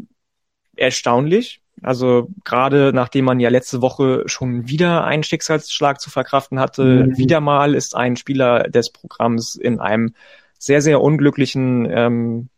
erstaunlich. 0.76 1.62
Also 1.82 2.30
gerade 2.44 2.92
nachdem 2.94 3.26
man 3.26 3.40
ja 3.40 3.50
letzte 3.50 3.82
Woche 3.82 4.24
schon 4.26 4.68
wieder 4.68 5.06
einen 5.06 5.24
Schicksalsschlag 5.24 6.02
zu 6.02 6.10
verkraften 6.10 6.60
hatte, 6.60 7.06
mhm. 7.06 7.18
wieder 7.18 7.40
mal 7.40 7.74
ist 7.74 7.96
ein 7.96 8.18
Spieler 8.18 8.64
des 8.64 8.92
Programms 8.92 9.56
in 9.56 9.80
einem 9.80 10.14
sehr, 10.58 10.82
sehr 10.82 11.02
unglücklichen 11.02 11.88
ähm, 11.90 12.50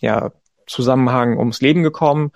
ja, 0.00 0.30
Zusammenhang 0.66 1.38
ums 1.38 1.60
Leben 1.60 1.82
gekommen 1.82 2.30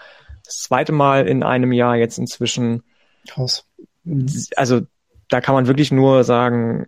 das 0.44 0.58
zweite 0.58 0.92
Mal 0.92 1.26
in 1.26 1.42
einem 1.42 1.72
Jahr 1.72 1.96
jetzt 1.96 2.18
inzwischen. 2.18 2.82
Krass. 3.28 3.64
Also 4.56 4.82
da 5.28 5.40
kann 5.40 5.54
man 5.54 5.66
wirklich 5.66 5.92
nur 5.92 6.24
sagen, 6.24 6.86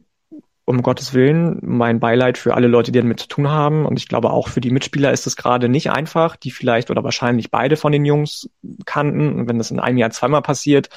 um 0.66 0.82
Gottes 0.82 1.12
Willen, 1.12 1.58
mein 1.62 2.00
Beileid 2.00 2.38
für 2.38 2.54
alle 2.54 2.68
Leute, 2.68 2.90
die 2.90 3.00
damit 3.00 3.20
zu 3.20 3.28
tun 3.28 3.48
haben. 3.48 3.84
Und 3.84 3.98
ich 3.98 4.08
glaube 4.08 4.30
auch 4.30 4.48
für 4.48 4.60
die 4.60 4.70
Mitspieler 4.70 5.12
ist 5.12 5.26
es 5.26 5.36
gerade 5.36 5.68
nicht 5.68 5.90
einfach, 5.90 6.36
die 6.36 6.50
vielleicht 6.50 6.90
oder 6.90 7.04
wahrscheinlich 7.04 7.50
beide 7.50 7.76
von 7.76 7.92
den 7.92 8.04
Jungs 8.04 8.48
kannten. 8.86 9.34
Und 9.34 9.48
wenn 9.48 9.58
das 9.58 9.70
in 9.70 9.80
einem 9.80 9.98
Jahr 9.98 10.10
zweimal 10.10 10.42
passiert, 10.42 10.88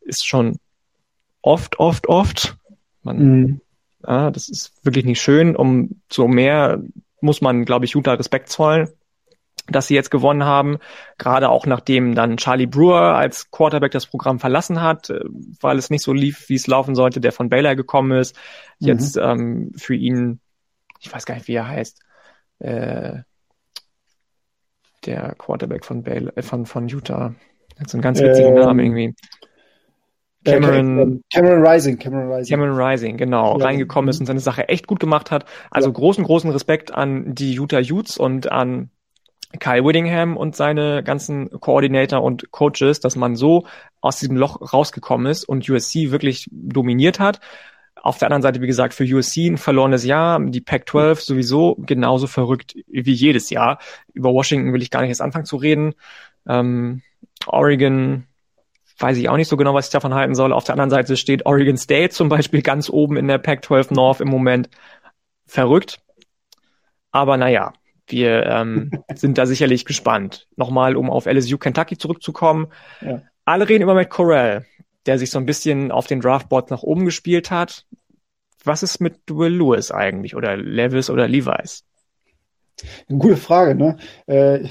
ist 0.00 0.26
schon 0.26 0.58
oft, 1.40 1.78
oft, 1.78 2.08
oft. 2.08 2.56
Man, 3.02 3.18
mhm. 3.18 3.60
ja, 4.06 4.30
das 4.30 4.48
ist 4.48 4.72
wirklich 4.84 5.06
nicht 5.06 5.20
schön. 5.20 5.56
Um 5.56 6.00
so 6.12 6.28
mehr 6.28 6.82
muss 7.20 7.40
man, 7.40 7.64
glaube 7.64 7.86
ich, 7.86 7.92
Utah 7.92 8.14
Respekt 8.14 8.50
zollen 8.50 8.88
dass 9.68 9.86
sie 9.86 9.94
jetzt 9.94 10.10
gewonnen 10.10 10.44
haben, 10.44 10.78
gerade 11.18 11.48
auch 11.48 11.66
nachdem 11.66 12.14
dann 12.14 12.36
Charlie 12.36 12.66
Brewer 12.66 13.16
als 13.16 13.50
Quarterback 13.50 13.92
das 13.92 14.06
Programm 14.06 14.38
verlassen 14.38 14.80
hat, 14.82 15.10
äh, 15.10 15.20
weil 15.60 15.78
es 15.78 15.90
nicht 15.90 16.02
so 16.02 16.12
lief, 16.12 16.48
wie 16.48 16.54
es 16.54 16.66
laufen 16.66 16.94
sollte, 16.94 17.20
der 17.20 17.32
von 17.32 17.48
Baylor 17.48 17.74
gekommen 17.74 18.18
ist. 18.18 18.36
Mhm. 18.80 18.86
Jetzt 18.86 19.16
ähm, 19.16 19.72
für 19.76 19.94
ihn, 19.94 20.40
ich 21.00 21.12
weiß 21.12 21.26
gar 21.26 21.34
nicht, 21.34 21.48
wie 21.48 21.54
er 21.54 21.68
heißt, 21.68 22.00
äh, 22.60 23.18
der 25.04 25.34
Quarterback 25.36 25.84
von 25.84 26.02
Baylor, 26.02 26.36
äh, 26.36 26.42
von, 26.42 26.66
von 26.66 26.88
Utah. 26.88 27.34
Hat 27.78 27.90
so 27.90 27.96
einen 27.96 28.02
ganz 28.02 28.20
witzigen 28.20 28.56
ähm, 28.56 28.60
Namen 28.60 28.80
irgendwie. 28.80 29.14
Cameron, 30.44 30.98
ähm, 30.98 31.24
Cameron 31.32 31.66
Rising, 31.66 31.98
Cameron 31.98 32.32
Rising. 32.32 32.56
Cameron 32.56 32.80
Rising, 32.80 33.16
genau, 33.16 33.58
ja. 33.58 33.64
reingekommen 33.64 34.08
ist 34.08 34.20
und 34.20 34.26
seine 34.26 34.40
Sache 34.40 34.68
echt 34.68 34.86
gut 34.86 35.00
gemacht 35.00 35.30
hat. 35.30 35.44
Also 35.70 35.88
ja. 35.88 35.94
großen, 35.94 36.22
großen 36.22 36.50
Respekt 36.50 36.94
an 36.94 37.34
die 37.34 37.54
Utah 37.54 37.80
Utes 37.80 38.16
und 38.16 38.50
an 38.50 38.90
Kyle 39.58 39.84
Whittingham 39.84 40.36
und 40.36 40.56
seine 40.56 41.02
ganzen 41.02 41.50
Coordinator 41.50 42.22
und 42.22 42.50
Coaches, 42.50 43.00
dass 43.00 43.16
man 43.16 43.36
so 43.36 43.66
aus 44.00 44.18
diesem 44.18 44.36
Loch 44.36 44.72
rausgekommen 44.72 45.26
ist 45.26 45.44
und 45.44 45.68
USC 45.68 46.10
wirklich 46.10 46.48
dominiert 46.50 47.20
hat. 47.20 47.40
Auf 47.94 48.18
der 48.18 48.28
anderen 48.28 48.42
Seite, 48.42 48.60
wie 48.60 48.66
gesagt, 48.66 48.94
für 48.94 49.04
USC 49.04 49.46
ein 49.48 49.58
verlorenes 49.58 50.04
Jahr, 50.04 50.38
die 50.40 50.60
Pac-12 50.60 51.20
sowieso 51.20 51.76
genauso 51.78 52.26
verrückt 52.26 52.76
wie 52.86 53.12
jedes 53.12 53.50
Jahr. 53.50 53.78
Über 54.12 54.32
Washington 54.32 54.72
will 54.72 54.82
ich 54.82 54.90
gar 54.90 55.00
nicht 55.00 55.08
erst 55.08 55.22
anfangen 55.22 55.46
zu 55.46 55.56
reden. 55.56 55.94
Ähm, 56.48 57.02
Oregon 57.46 58.26
weiß 58.98 59.18
ich 59.18 59.28
auch 59.28 59.36
nicht 59.36 59.48
so 59.48 59.56
genau, 59.56 59.74
was 59.74 59.86
ich 59.86 59.92
davon 59.92 60.14
halten 60.14 60.34
soll. 60.34 60.52
Auf 60.52 60.64
der 60.64 60.74
anderen 60.74 60.90
Seite 60.90 61.16
steht 61.16 61.46
Oregon 61.46 61.76
State 61.76 62.10
zum 62.10 62.28
Beispiel 62.28 62.62
ganz 62.62 62.88
oben 62.88 63.16
in 63.16 63.28
der 63.28 63.38
Pac-12 63.38 63.92
North 63.92 64.20
im 64.20 64.28
Moment. 64.28 64.70
Verrückt. 65.46 66.00
Aber 67.10 67.36
naja, 67.36 67.72
wir 68.06 68.46
ähm, 68.46 68.90
sind 69.14 69.38
da 69.38 69.46
sicherlich 69.46 69.84
gespannt. 69.84 70.48
Nochmal, 70.56 70.96
um 70.96 71.10
auf 71.10 71.26
LSU 71.26 71.58
Kentucky 71.58 71.98
zurückzukommen. 71.98 72.68
Ja. 73.00 73.22
Alle 73.44 73.68
reden 73.68 73.84
über 73.84 73.94
Matt 73.94 74.10
Corral, 74.10 74.66
der 75.06 75.18
sich 75.18 75.30
so 75.30 75.38
ein 75.38 75.46
bisschen 75.46 75.92
auf 75.92 76.06
den 76.06 76.20
Draftboards 76.20 76.70
nach 76.70 76.82
oben 76.82 77.04
gespielt 77.04 77.50
hat. 77.50 77.86
Was 78.64 78.82
ist 78.82 79.00
mit 79.00 79.20
Will 79.28 79.54
Lewis 79.54 79.90
eigentlich 79.90 80.34
oder 80.34 80.56
Levis 80.56 81.10
oder 81.10 81.28
Levi's? 81.28 81.84
Eine 83.08 83.18
gute 83.18 83.36
Frage, 83.36 83.74
ne? 83.74 83.96
Äh, 84.26 84.68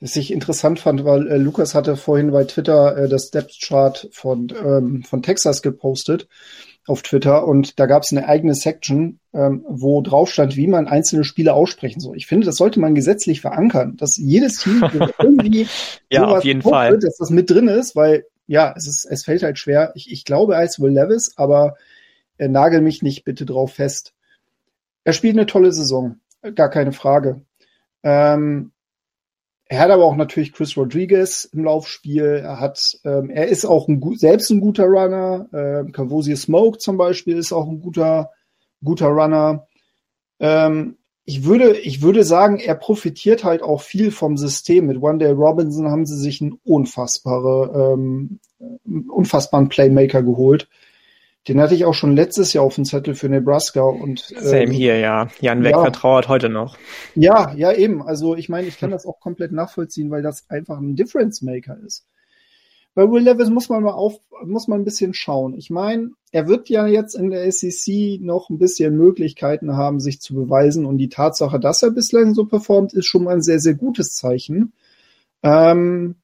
was 0.00 0.16
ich 0.16 0.32
interessant 0.32 0.80
fand, 0.80 1.04
weil 1.04 1.28
äh, 1.28 1.36
Lukas 1.36 1.74
hatte 1.74 1.96
vorhin 1.96 2.32
bei 2.32 2.44
Twitter 2.44 2.96
äh, 2.96 3.08
das 3.08 3.30
Depth 3.30 3.60
Chart 3.62 4.08
von, 4.10 4.48
ähm, 4.50 5.04
von 5.04 5.22
Texas 5.22 5.62
gepostet 5.62 6.28
auf 6.86 7.02
Twitter 7.02 7.46
und 7.46 7.80
da 7.80 7.86
gab 7.86 8.02
es 8.04 8.12
eine 8.12 8.28
eigene 8.28 8.54
Section, 8.54 9.18
ähm, 9.34 9.64
wo 9.68 10.00
drauf 10.02 10.30
stand, 10.30 10.56
wie 10.56 10.68
man 10.68 10.86
einzelne 10.86 11.24
Spiele 11.24 11.52
aussprechen 11.52 12.00
soll. 12.00 12.16
Ich 12.16 12.26
finde, 12.26 12.46
das 12.46 12.56
sollte 12.56 12.80
man 12.80 12.94
gesetzlich 12.94 13.40
verankern, 13.40 13.96
dass 13.96 14.16
jedes 14.16 14.58
Team 14.58 14.82
irgendwie 15.18 15.66
ja, 16.10 16.26
auf 16.26 16.44
jeden 16.44 16.62
Fall. 16.62 16.92
Wird, 16.92 17.04
dass 17.04 17.16
das 17.16 17.30
mit 17.30 17.50
drin 17.50 17.68
ist, 17.68 17.96
weil 17.96 18.24
ja, 18.46 18.72
es 18.76 18.86
ist, 18.86 19.04
es 19.04 19.24
fällt 19.24 19.42
halt 19.42 19.58
schwer. 19.58 19.92
Ich, 19.96 20.10
ich 20.10 20.24
glaube, 20.24 20.56
als 20.56 20.80
Will 20.80 20.92
Levis, 20.92 21.32
aber 21.36 21.76
äh, 22.38 22.48
nagel 22.48 22.80
mich 22.80 23.02
nicht 23.02 23.24
bitte 23.24 23.44
drauf 23.44 23.74
fest. 23.74 24.14
Er 25.02 25.12
spielt 25.12 25.36
eine 25.36 25.46
tolle 25.46 25.72
Saison, 25.72 26.20
gar 26.54 26.70
keine 26.70 26.92
Frage. 26.92 27.42
Ähm, 28.02 28.72
er 29.68 29.80
hat 29.80 29.90
aber 29.90 30.04
auch 30.04 30.16
natürlich 30.16 30.52
Chris 30.52 30.76
Rodriguez 30.76 31.44
im 31.52 31.64
Laufspiel. 31.64 32.40
Er 32.44 32.60
hat, 32.60 32.98
ähm, 33.04 33.30
er 33.30 33.48
ist 33.48 33.64
auch 33.64 33.88
ein, 33.88 34.00
selbst 34.16 34.50
ein 34.50 34.60
guter 34.60 34.84
Runner. 34.84 35.48
Ähm, 35.52 35.92
Cavosi 35.92 36.36
Smoke 36.36 36.78
zum 36.78 36.96
Beispiel 36.96 37.36
ist 37.36 37.52
auch 37.52 37.66
ein 37.68 37.80
guter, 37.80 38.30
guter 38.84 39.08
Runner. 39.08 39.66
Ähm, 40.38 40.98
ich 41.24 41.44
würde, 41.44 41.76
ich 41.78 42.00
würde 42.00 42.22
sagen, 42.22 42.60
er 42.60 42.76
profitiert 42.76 43.42
halt 43.42 43.60
auch 43.62 43.82
viel 43.82 44.12
vom 44.12 44.36
System. 44.36 44.86
Mit 44.86 45.02
One 45.02 45.18
Day 45.18 45.32
Robinson 45.32 45.90
haben 45.90 46.06
sie 46.06 46.16
sich 46.16 46.40
einen 46.40 46.60
unfassbare, 46.62 47.94
ähm, 47.94 48.38
unfassbaren 49.08 49.68
Playmaker 49.68 50.22
geholt. 50.22 50.68
Den 51.48 51.60
hatte 51.60 51.74
ich 51.76 51.84
auch 51.84 51.94
schon 51.94 52.16
letztes 52.16 52.52
Jahr 52.52 52.64
auf 52.64 52.74
dem 52.74 52.84
Zettel 52.84 53.14
für 53.14 53.28
Nebraska 53.28 53.82
und 53.82 54.32
äh, 54.32 54.42
Same 54.42 54.72
hier, 54.72 54.98
ja. 54.98 55.28
Jan 55.40 55.62
Weg 55.62 55.72
ja, 55.72 55.82
vertrauert 55.82 56.28
heute 56.28 56.48
noch. 56.48 56.76
Ja, 57.14 57.54
ja 57.54 57.72
eben. 57.72 58.02
Also 58.02 58.34
ich 58.34 58.48
meine, 58.48 58.66
ich 58.66 58.78
kann 58.78 58.90
das 58.90 59.06
auch 59.06 59.20
komplett 59.20 59.52
nachvollziehen, 59.52 60.10
weil 60.10 60.22
das 60.22 60.50
einfach 60.50 60.78
ein 60.78 60.96
Difference 60.96 61.42
Maker 61.42 61.78
ist. 61.86 62.04
Bei 62.94 63.08
Will 63.08 63.22
Levis 63.22 63.50
muss 63.50 63.68
man 63.68 63.82
mal 63.82 63.92
auf, 63.92 64.18
muss 64.44 64.68
man 64.68 64.80
ein 64.80 64.84
bisschen 64.84 65.14
schauen. 65.14 65.54
Ich 65.54 65.70
meine, 65.70 66.10
er 66.32 66.48
wird 66.48 66.68
ja 66.68 66.86
jetzt 66.86 67.14
in 67.14 67.30
der 67.30 67.52
SEC 67.52 68.20
noch 68.22 68.48
ein 68.48 68.58
bisschen 68.58 68.96
Möglichkeiten 68.96 69.76
haben, 69.76 70.00
sich 70.00 70.20
zu 70.20 70.34
beweisen 70.34 70.86
und 70.86 70.98
die 70.98 71.10
Tatsache, 71.10 71.60
dass 71.60 71.82
er 71.82 71.90
bislang 71.90 72.34
so 72.34 72.46
performt, 72.46 72.94
ist 72.94 73.06
schon 73.06 73.24
mal 73.24 73.34
ein 73.34 73.42
sehr, 73.42 73.60
sehr 73.60 73.74
gutes 73.74 74.14
Zeichen. 74.14 74.72
Ähm, 75.42 76.16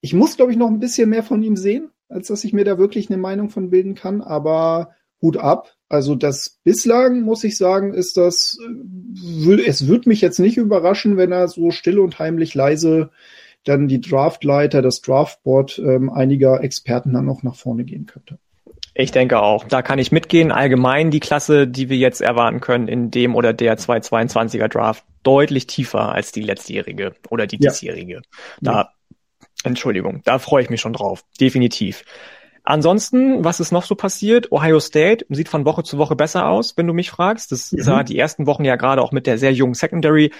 ich 0.00 0.14
muss, 0.14 0.36
glaube 0.36 0.50
ich, 0.50 0.58
noch 0.58 0.68
ein 0.68 0.80
bisschen 0.80 1.10
mehr 1.10 1.22
von 1.22 1.42
ihm 1.42 1.56
sehen 1.56 1.90
als 2.08 2.28
dass 2.28 2.44
ich 2.44 2.52
mir 2.52 2.64
da 2.64 2.78
wirklich 2.78 3.10
eine 3.10 3.18
Meinung 3.18 3.50
von 3.50 3.70
bilden 3.70 3.94
kann. 3.94 4.20
Aber 4.20 4.90
Hut 5.22 5.36
ab. 5.38 5.72
Also 5.88 6.14
das 6.14 6.58
bislang 6.64 7.22
muss 7.22 7.44
ich 7.44 7.56
sagen, 7.56 7.94
ist 7.94 8.16
das, 8.16 8.58
äh, 9.46 9.60
es 9.66 9.86
würde 9.86 10.08
mich 10.08 10.20
jetzt 10.20 10.38
nicht 10.38 10.56
überraschen, 10.56 11.16
wenn 11.16 11.32
er 11.32 11.48
so 11.48 11.70
still 11.70 11.98
und 11.98 12.18
heimlich 12.18 12.54
leise 12.54 13.10
dann 13.64 13.88
die 13.88 14.00
Draftleiter, 14.00 14.82
das 14.82 15.00
Draftboard 15.00 15.78
ähm, 15.78 16.10
einiger 16.10 16.62
Experten 16.62 17.14
dann 17.14 17.24
noch 17.24 17.42
nach 17.42 17.54
vorne 17.54 17.84
gehen 17.84 18.06
könnte. 18.06 18.38
Ich 18.94 19.10
denke 19.10 19.40
auch. 19.40 19.64
Da 19.64 19.82
kann 19.82 19.98
ich 19.98 20.12
mitgehen. 20.12 20.52
Allgemein 20.52 21.10
die 21.10 21.20
Klasse, 21.20 21.66
die 21.66 21.88
wir 21.88 21.96
jetzt 21.96 22.20
erwarten 22.20 22.60
können 22.60 22.86
in 22.86 23.10
dem 23.10 23.34
oder 23.34 23.52
der 23.52 23.76
222er 23.76 24.68
Draft, 24.68 25.04
deutlich 25.24 25.66
tiefer 25.66 26.12
als 26.12 26.30
die 26.30 26.42
letztjährige 26.42 27.14
oder 27.30 27.46
die 27.46 27.58
diesjährige. 27.58 28.22
Da 28.60 28.72
ja. 28.72 28.90
Entschuldigung, 29.64 30.20
da 30.24 30.38
freue 30.38 30.62
ich 30.62 30.70
mich 30.70 30.80
schon 30.80 30.92
drauf. 30.92 31.24
Definitiv. 31.40 32.04
Ansonsten, 32.62 33.44
was 33.44 33.60
ist 33.60 33.72
noch 33.72 33.84
so 33.84 33.94
passiert? 33.94 34.50
Ohio 34.50 34.80
State 34.80 35.26
sieht 35.28 35.50
von 35.50 35.66
Woche 35.66 35.82
zu 35.82 35.98
Woche 35.98 36.16
besser 36.16 36.48
aus, 36.48 36.76
wenn 36.76 36.86
du 36.86 36.94
mich 36.94 37.10
fragst. 37.10 37.52
Das 37.52 37.72
mhm. 37.72 37.82
sah 37.82 38.02
die 38.02 38.18
ersten 38.18 38.46
Wochen 38.46 38.64
ja 38.64 38.76
gerade 38.76 39.02
auch 39.02 39.12
mit 39.12 39.26
der 39.26 39.36
sehr 39.36 39.52
jungen 39.52 39.74
Secondary 39.74 40.30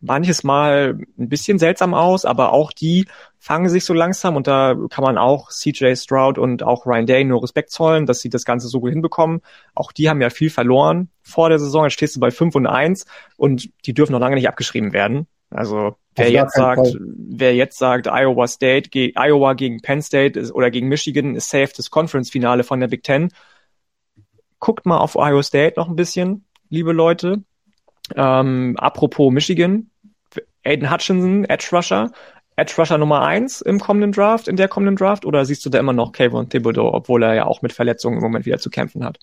manches 0.00 0.44
Mal 0.44 0.98
ein 1.18 1.28
bisschen 1.28 1.58
seltsam 1.58 1.94
aus, 1.94 2.24
aber 2.24 2.52
auch 2.52 2.72
die 2.72 3.06
fangen 3.38 3.68
sich 3.68 3.84
so 3.84 3.94
langsam 3.94 4.36
und 4.36 4.46
da 4.46 4.76
kann 4.90 5.04
man 5.04 5.18
auch 5.18 5.50
CJ 5.50 5.94
Stroud 5.94 6.38
und 6.38 6.62
auch 6.62 6.86
Ryan 6.86 7.06
Day 7.06 7.24
nur 7.24 7.42
Respekt 7.42 7.70
zollen, 7.70 8.06
dass 8.06 8.20
sie 8.20 8.30
das 8.30 8.44
Ganze 8.44 8.68
so 8.68 8.80
gut 8.80 8.90
hinbekommen. 8.90 9.40
Auch 9.74 9.92
die 9.92 10.08
haben 10.08 10.20
ja 10.20 10.30
viel 10.30 10.50
verloren 10.50 11.08
vor 11.22 11.48
der 11.48 11.58
Saison. 11.58 11.84
Jetzt 11.84 11.94
stehst 11.94 12.16
du 12.16 12.20
bei 12.20 12.30
5 12.30 12.54
und 12.54 12.66
1 12.66 13.06
und 13.36 13.70
die 13.86 13.94
dürfen 13.94 14.12
noch 14.12 14.20
lange 14.20 14.36
nicht 14.36 14.48
abgeschrieben 14.48 14.92
werden. 14.92 15.26
Also 15.50 15.96
wer 16.16 16.30
jetzt 16.30 16.54
sagt, 16.54 16.86
Fall. 16.86 17.00
wer 17.00 17.54
jetzt 17.54 17.78
sagt, 17.78 18.06
Iowa 18.06 18.46
State, 18.46 18.90
ge 18.90 19.12
Iowa 19.16 19.54
gegen 19.54 19.80
Penn 19.80 20.02
State 20.02 20.38
ist, 20.38 20.52
oder 20.52 20.70
gegen 20.70 20.88
Michigan 20.88 21.34
ist 21.34 21.48
safe 21.48 21.72
das 21.76 21.90
Conference-Finale 21.90 22.64
von 22.64 22.80
der 22.80 22.88
Big 22.88 23.02
Ten. 23.02 23.30
Guckt 24.60 24.86
mal 24.86 24.98
auf 24.98 25.16
Iowa 25.16 25.42
State 25.42 25.74
noch 25.76 25.88
ein 25.88 25.96
bisschen, 25.96 26.44
liebe 26.68 26.92
Leute. 26.92 27.42
Ähm, 28.14 28.76
apropos 28.78 29.32
Michigan, 29.32 29.90
Aiden 30.64 30.90
Hutchinson, 30.90 31.44
Edge 31.44 31.68
Rusher, 31.72 32.10
Edge 32.56 32.74
Rusher 32.78 32.98
Nummer 32.98 33.22
eins 33.22 33.60
im 33.60 33.80
kommenden 33.80 34.12
Draft, 34.12 34.48
in 34.48 34.56
der 34.56 34.68
kommenden 34.68 34.96
Draft, 34.96 35.24
oder 35.24 35.44
siehst 35.44 35.64
du 35.66 35.70
da 35.70 35.78
immer 35.78 35.92
noch 35.92 36.12
Kayvon 36.12 36.48
Thibodeau, 36.48 36.92
obwohl 36.92 37.22
er 37.22 37.34
ja 37.34 37.46
auch 37.46 37.62
mit 37.62 37.72
Verletzungen 37.72 38.18
im 38.18 38.22
Moment 38.22 38.46
wieder 38.46 38.58
zu 38.58 38.70
kämpfen 38.70 39.04
hat? 39.04 39.18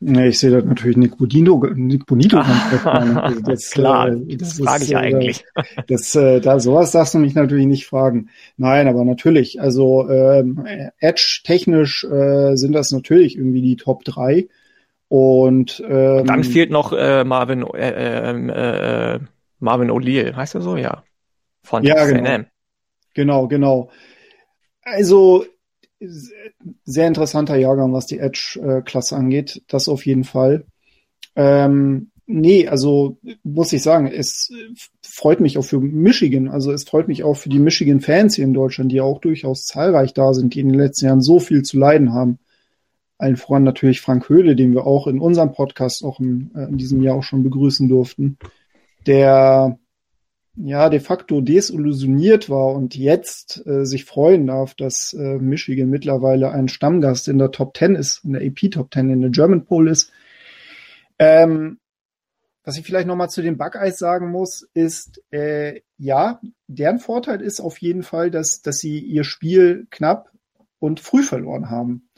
Nee, 0.00 0.28
ich 0.28 0.38
sehe 0.38 0.50
da 0.50 0.62
natürlich 0.62 0.96
Nick 0.96 1.18
Bonito, 1.18 1.60
Nick 1.74 2.06
Bonito 2.06 2.38
also 2.84 3.40
das, 3.44 3.70
Klar, 3.70 4.10
äh, 4.10 4.36
das, 4.36 4.56
das 4.56 4.66
frage 4.66 4.84
ich 4.84 4.90
ja 4.90 5.00
äh, 5.00 5.06
eigentlich. 5.06 5.44
Das, 5.88 6.14
äh, 6.14 6.40
da 6.40 6.60
sowas 6.60 6.92
darfst 6.92 7.14
du 7.14 7.18
mich 7.18 7.34
natürlich 7.34 7.66
nicht 7.66 7.86
fragen. 7.86 8.28
Nein, 8.56 8.86
aber 8.86 9.04
natürlich, 9.04 9.60
also 9.60 10.08
ähm, 10.08 10.64
Edge 10.98 11.40
technisch 11.44 12.04
äh, 12.04 12.56
sind 12.56 12.72
das 12.72 12.92
natürlich 12.92 13.36
irgendwie 13.36 13.62
die 13.62 13.76
Top 13.76 14.04
drei. 14.04 14.48
Und, 15.08 15.82
ähm, 15.88 16.26
dann 16.26 16.44
fehlt 16.44 16.70
noch 16.70 16.92
äh, 16.92 17.24
Marvin 17.24 17.62
äh, 17.74 18.30
äh, 18.30 19.14
äh, 19.14 19.20
Marvin 19.58 19.90
O'Leal, 19.90 20.36
heißt 20.36 20.54
er 20.54 20.60
so, 20.60 20.76
ja, 20.76 21.02
von 21.62 21.82
ja, 21.82 22.04
genau. 22.06 22.44
genau, 23.14 23.48
genau. 23.48 23.90
Also 24.82 25.44
sehr 26.00 27.06
interessanter 27.06 27.56
Jahrgang, 27.56 27.92
was 27.92 28.06
die 28.06 28.18
Edge-Klasse 28.18 29.16
angeht. 29.16 29.62
Das 29.68 29.88
auf 29.88 30.06
jeden 30.06 30.24
Fall. 30.24 30.64
Ähm, 31.34 32.10
nee, 32.26 32.68
also 32.68 33.18
muss 33.42 33.72
ich 33.72 33.82
sagen, 33.82 34.06
es 34.06 34.52
freut 35.02 35.40
mich 35.40 35.58
auch 35.58 35.64
für 35.64 35.80
Michigan. 35.80 36.48
Also 36.48 36.72
es 36.72 36.84
freut 36.84 37.08
mich 37.08 37.24
auch 37.24 37.34
für 37.34 37.48
die 37.48 37.58
Michigan-Fans 37.58 38.36
hier 38.36 38.44
in 38.44 38.54
Deutschland, 38.54 38.92
die 38.92 39.00
auch 39.00 39.20
durchaus 39.20 39.66
zahlreich 39.66 40.14
da 40.14 40.34
sind, 40.34 40.54
die 40.54 40.60
in 40.60 40.68
den 40.68 40.78
letzten 40.78 41.06
Jahren 41.06 41.22
so 41.22 41.40
viel 41.40 41.62
zu 41.62 41.78
leiden 41.78 42.12
haben. 42.12 42.38
Allen 43.18 43.36
voran 43.36 43.64
natürlich 43.64 44.00
Frank 44.00 44.28
Höhle, 44.28 44.54
den 44.54 44.74
wir 44.74 44.86
auch 44.86 45.08
in 45.08 45.18
unserem 45.18 45.52
Podcast 45.52 46.04
auch 46.04 46.20
in, 46.20 46.52
äh, 46.54 46.64
in 46.68 46.78
diesem 46.78 47.02
Jahr 47.02 47.16
auch 47.16 47.24
schon 47.24 47.42
begrüßen 47.42 47.88
durften, 47.88 48.38
der 49.06 49.78
ja 50.60 50.88
de 50.88 51.00
facto 51.00 51.40
desillusioniert 51.40 52.50
war 52.50 52.74
und 52.74 52.96
jetzt 52.96 53.64
äh, 53.66 53.84
sich 53.84 54.04
freuen 54.04 54.46
darf, 54.46 54.74
dass 54.74 55.14
äh, 55.14 55.38
Michigan 55.38 55.88
mittlerweile 55.88 56.50
ein 56.50 56.68
Stammgast 56.68 57.28
in 57.28 57.38
der 57.38 57.50
Top 57.50 57.76
10 57.76 57.94
ist, 57.94 58.24
in 58.24 58.32
der 58.32 58.42
AP 58.42 58.70
Top 58.70 58.92
10, 58.92 59.10
in 59.10 59.20
der 59.20 59.30
German 59.30 59.64
Poll 59.64 59.88
ist. 59.88 60.12
Ähm, 61.18 61.78
was 62.64 62.76
ich 62.76 62.84
vielleicht 62.84 63.06
nochmal 63.06 63.30
zu 63.30 63.40
den 63.40 63.56
Buckeyes 63.56 63.98
sagen 63.98 64.30
muss, 64.30 64.68
ist, 64.74 65.22
äh, 65.30 65.80
ja, 65.96 66.40
deren 66.66 66.98
Vorteil 66.98 67.40
ist 67.40 67.60
auf 67.60 67.78
jeden 67.78 68.02
Fall, 68.02 68.30
dass, 68.30 68.60
dass 68.60 68.76
sie 68.76 68.98
ihr 68.98 69.24
Spiel 69.24 69.86
knapp 69.90 70.30
und 70.78 71.00
früh 71.00 71.22
verloren 71.22 71.70
haben. 71.70 72.10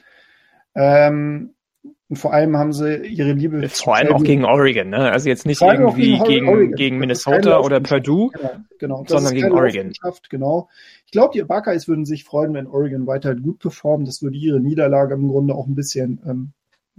Ähm, 0.74 1.54
und 1.82 2.16
vor 2.16 2.32
allem 2.34 2.56
haben 2.56 2.72
sie 2.72 3.06
ihre 3.06 3.32
Liebe. 3.32 3.68
Vor 3.68 3.96
allem 3.96 4.12
auch 4.12 4.22
gegen 4.22 4.44
Oregon, 4.44 4.90
ne? 4.90 5.12
Also 5.12 5.28
jetzt 5.28 5.46
nicht 5.46 5.62
irgendwie 5.62 6.18
gegen, 6.18 6.46
gegen, 6.46 6.72
gegen 6.72 6.98
Minnesota 6.98 7.60
oder 7.60 7.80
Purdue, 7.80 8.30
genau, 8.32 8.58
genau. 8.78 9.04
sondern 9.06 9.34
gegen 9.34 9.52
Oregon. 9.52 9.92
Genau. 10.28 10.68
Ich 11.06 11.12
glaube, 11.12 11.32
die 11.32 11.42
Buckeyes 11.42 11.88
würden 11.88 12.04
sich 12.04 12.24
freuen, 12.24 12.52
wenn 12.54 12.66
Oregon 12.66 13.06
weiter 13.06 13.34
gut 13.34 13.60
performt. 13.60 14.08
Das 14.08 14.22
würde 14.22 14.36
ihre 14.36 14.60
Niederlage 14.60 15.14
im 15.14 15.28
Grunde 15.28 15.54
auch 15.54 15.66
ein 15.66 15.74
bisschen 15.74 16.20
ähm, 16.26 16.52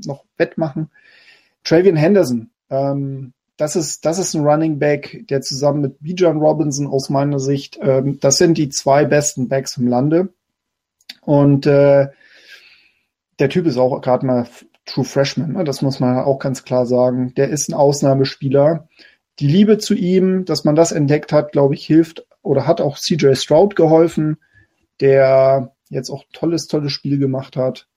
noch 0.06 0.24
wettmachen. 0.38 0.90
Travian 1.64 1.96
Henderson, 1.98 2.50
ähm, 2.70 3.34
das 3.58 3.76
ist, 3.76 4.06
das 4.06 4.18
ist 4.18 4.34
ein 4.34 4.44
Running 4.44 4.80
Back, 4.80 5.26
der 5.30 5.42
zusammen 5.42 5.82
mit 5.82 5.98
Bijan 6.02 6.40
Robinson 6.40 6.88
aus 6.88 7.10
meiner 7.10 7.40
Sicht, 7.40 7.78
ähm, 7.82 8.18
das 8.20 8.38
sind 8.38 8.58
die 8.58 8.70
zwei 8.70 9.06
besten 9.06 9.50
Backs 9.50 9.78
im 9.78 9.88
Lande. 9.88 10.30
Und 11.22 11.68
äh, 11.68 12.08
der 13.40 13.50
Typ 13.50 13.68
ist 13.68 13.78
auch 13.78 14.02
gerade 14.02 14.26
mal 14.26 14.48
True 14.92 15.06
Freshman, 15.06 15.54
ne? 15.54 15.64
das 15.64 15.82
muss 15.82 16.02
man 16.02 16.18
auch 16.18 16.38
ganz 16.38 16.66
klar 16.66 16.86
sagen. 16.86 17.34
Der 17.36 17.50
ist 17.50 17.70
ein 17.70 17.74
Ausnahmespieler. 17.74 18.90
Die 19.40 19.48
Liebe 19.48 19.78
zu 19.78 19.94
ihm, 19.94 20.44
dass 20.44 20.66
man 20.66 20.76
das 20.76 20.92
entdeckt 20.92 21.32
hat, 21.32 21.54
glaube 21.54 21.76
ich, 21.76 21.86
hilft 21.86 22.28
oder 22.42 22.68
hat 22.68 22.82
auch 22.82 22.98
CJ 22.98 23.36
Stroud 23.36 23.78
geholfen, 23.78 24.38
der 25.00 25.74
jetzt 25.90 26.10
auch 26.10 26.26
tolles, 26.34 26.68
tolles 26.68 26.92
Spiel 26.92 27.20
gemacht 27.20 27.56
hat. 27.56 27.88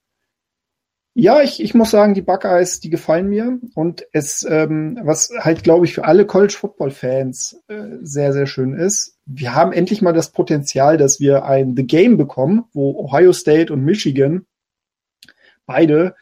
Ja, 1.13 1.41
ich, 1.41 1.61
ich 1.61 1.73
muss 1.73 1.91
sagen, 1.91 2.13
die 2.13 2.21
Buckeyes, 2.21 2.79
die 2.79 2.89
gefallen 2.89 3.27
mir. 3.27 3.59
Und 3.73 4.05
es, 4.13 4.45
ähm, 4.49 4.97
was 5.03 5.31
halt, 5.37 5.63
glaube 5.63 5.85
ich, 5.85 5.93
für 5.93 6.05
alle 6.05 6.25
College 6.25 6.55
Football 6.57 6.91
Fans 6.91 7.61
äh, 7.67 7.97
sehr, 8.03 8.31
sehr 8.31 8.47
schön 8.47 8.73
ist, 8.73 9.17
wir 9.25 9.53
haben 9.53 9.73
endlich 9.73 10.01
mal 10.01 10.13
das 10.13 10.31
Potenzial, 10.31 10.95
dass 10.95 11.19
wir 11.19 11.43
ein 11.43 11.75
The 11.75 11.85
Game 11.85 12.15
bekommen, 12.15 12.65
wo 12.71 12.97
Ohio 12.97 13.33
State 13.33 13.73
und 13.73 13.83
Michigan 13.83 14.45
beide 15.65 16.15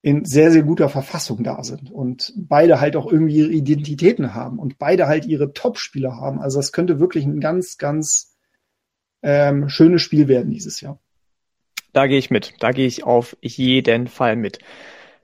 in 0.00 0.24
sehr, 0.24 0.50
sehr 0.52 0.62
guter 0.62 0.88
Verfassung 0.88 1.42
da 1.42 1.62
sind 1.64 1.90
und 1.90 2.32
beide 2.36 2.80
halt 2.80 2.94
auch 2.94 3.10
irgendwie 3.10 3.38
ihre 3.38 3.50
Identitäten 3.50 4.34
haben 4.34 4.58
und 4.58 4.78
beide 4.78 5.08
halt 5.08 5.26
ihre 5.26 5.52
Top-Spieler 5.52 6.16
haben. 6.16 6.38
Also 6.38 6.58
das 6.58 6.72
könnte 6.72 7.00
wirklich 7.00 7.24
ein 7.24 7.40
ganz, 7.40 7.78
ganz 7.78 8.36
ähm, 9.22 9.68
schönes 9.68 10.02
Spiel 10.02 10.28
werden 10.28 10.52
dieses 10.52 10.80
Jahr. 10.80 11.00
Da 11.92 12.06
gehe 12.06 12.18
ich 12.18 12.30
mit. 12.30 12.54
Da 12.60 12.70
gehe 12.70 12.86
ich 12.86 13.02
auf 13.02 13.36
jeden 13.40 14.06
Fall 14.06 14.36
mit. 14.36 14.60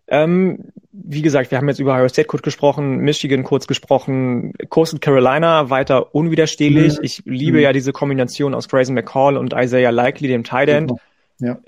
Ähm, 0.08 0.72
wie 0.90 1.22
gesagt, 1.22 1.50
wir 1.50 1.58
haben 1.58 1.68
jetzt 1.68 1.78
über 1.78 1.94
Ohio 1.94 2.08
State 2.08 2.26
kurz 2.26 2.42
gesprochen, 2.42 2.98
Michigan 2.98 3.44
kurz 3.44 3.66
gesprochen, 3.68 4.52
Coastal 4.68 4.98
Carolina 4.98 5.70
weiter 5.70 6.14
unwiderstehlich. 6.14 6.98
Mhm. 6.98 7.04
Ich 7.04 7.22
liebe 7.24 7.58
mhm. 7.58 7.62
ja 7.62 7.72
diese 7.72 7.92
Kombination 7.92 8.54
aus 8.54 8.68
Grayson 8.68 8.94
McCall 8.94 9.36
und 9.36 9.54
Isaiah 9.56 9.90
Likely, 9.90 10.28
dem 10.28 10.42
Tight 10.42 10.68
End. 10.68 10.92
Ja 11.38 11.58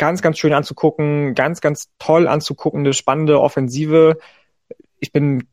ganz, 0.00 0.22
ganz 0.22 0.38
schön 0.38 0.54
anzugucken, 0.54 1.34
ganz, 1.34 1.60
ganz 1.60 1.90
toll 1.98 2.26
anzuguckende, 2.26 2.94
spannende 2.94 3.38
Offensive. 3.38 4.16
Ich 4.98 5.12
bin 5.12 5.46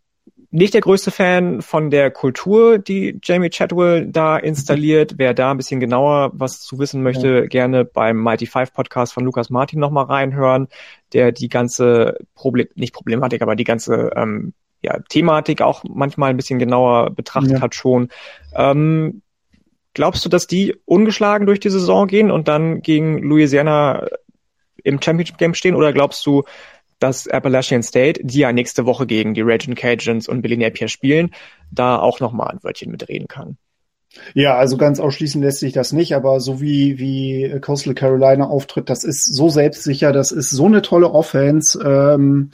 nicht 0.52 0.74
der 0.74 0.80
größte 0.80 1.12
Fan 1.12 1.62
von 1.62 1.90
der 1.90 2.12
Kultur, 2.12 2.78
die 2.78 3.20
Jamie 3.22 3.50
Chadwell 3.50 4.08
da 4.08 4.38
installiert. 4.38 5.16
Wer 5.18 5.34
da 5.34 5.52
ein 5.52 5.58
bisschen 5.58 5.82
genauer 5.82 6.32
was 6.34 6.62
zu 6.62 6.80
wissen 6.80 7.04
möchte, 7.04 7.28
ja. 7.28 7.46
gerne 7.48 7.84
beim 7.84 8.24
Mighty 8.24 8.46
Five 8.46 8.72
Podcast 8.72 9.12
von 9.12 9.26
Lukas 9.26 9.50
Martin 9.50 9.82
nochmal 9.82 10.06
reinhören, 10.06 10.70
der 11.12 11.34
die 11.34 11.50
ganze 11.50 12.18
Problem, 12.34 12.68
nicht 12.76 12.94
Problematik, 12.94 13.42
aber 13.42 13.58
die 13.58 13.66
ganze 13.66 14.14
ähm, 14.16 14.54
ja, 14.82 14.98
Thematik 15.10 15.62
auch 15.62 15.84
manchmal 15.84 16.30
ein 16.30 16.38
bisschen 16.38 16.58
genauer 16.58 17.10
betrachtet 17.10 17.52
ja. 17.52 17.62
hat 17.62 17.76
schon. 17.76 18.08
Ähm, 18.56 19.24
glaubst 19.94 20.24
du, 20.24 20.30
dass 20.30 20.48
die 20.48 20.74
ungeschlagen 20.86 21.46
durch 21.46 21.60
die 21.60 21.70
Saison 21.70 22.08
gehen 22.08 22.32
und 22.32 22.48
dann 22.48 22.82
gegen 22.82 23.18
Louisiana 23.18 24.08
im 24.88 25.02
Championship 25.02 25.38
Game 25.38 25.54
stehen 25.54 25.76
oder 25.76 25.94
glaubst 25.94 26.26
du, 26.26 26.44
dass 27.00 27.28
Appalachian 27.28 27.84
State, 27.84 28.22
die 28.24 28.40
ja 28.40 28.52
nächste 28.52 28.86
Woche 28.86 29.06
gegen 29.06 29.34
die 29.34 29.42
Raging 29.42 29.76
Cajuns 29.76 30.28
und 30.28 30.42
Billy 30.42 30.58
Napier 30.58 30.88
spielen, 30.88 31.32
da 31.72 32.00
auch 32.00 32.20
nochmal 32.20 32.50
ein 32.50 32.64
Wörtchen 32.64 32.92
mitreden 32.92 33.28
kann? 33.28 33.58
Ja, 34.34 34.56
also 34.56 34.78
ganz 34.78 35.00
ausschließen 35.00 35.42
lässt 35.42 35.60
sich 35.60 35.74
das 35.74 35.94
nicht, 35.94 36.16
aber 36.16 36.40
so 36.40 36.60
wie, 36.60 36.98
wie 36.98 37.60
Coastal 37.62 37.94
Carolina 37.94 38.48
auftritt, 38.48 38.90
das 38.90 39.04
ist 39.04 39.36
so 39.36 39.50
selbstsicher, 39.50 40.12
das 40.12 40.32
ist 40.32 40.50
so 40.50 40.66
eine 40.66 40.82
tolle 40.82 41.12
Offense. 41.12 41.80
Ähm, 41.86 42.50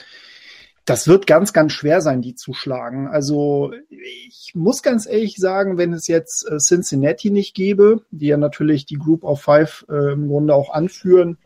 das 0.85 1.07
wird 1.07 1.27
ganz, 1.27 1.53
ganz 1.53 1.71
schwer 1.71 2.01
sein, 2.01 2.21
die 2.21 2.35
zu 2.35 2.53
schlagen. 2.53 3.07
Also 3.07 3.71
ich 3.89 4.51
muss 4.53 4.83
ganz 4.83 5.05
ehrlich 5.05 5.37
sagen, 5.37 5.77
wenn 5.77 5.93
es 5.93 6.07
jetzt 6.07 6.45
äh, 6.49 6.57
Cincinnati 6.57 7.29
nicht 7.29 7.55
gäbe, 7.55 8.01
die 8.11 8.27
ja 8.27 8.37
natürlich 8.37 8.85
die 8.85 8.97
Group 8.97 9.23
of 9.23 9.41
Five 9.41 9.85
äh, 9.89 10.11
im 10.11 10.27
Grunde 10.27 10.53
auch 10.53 10.73
anführen, 10.73 11.37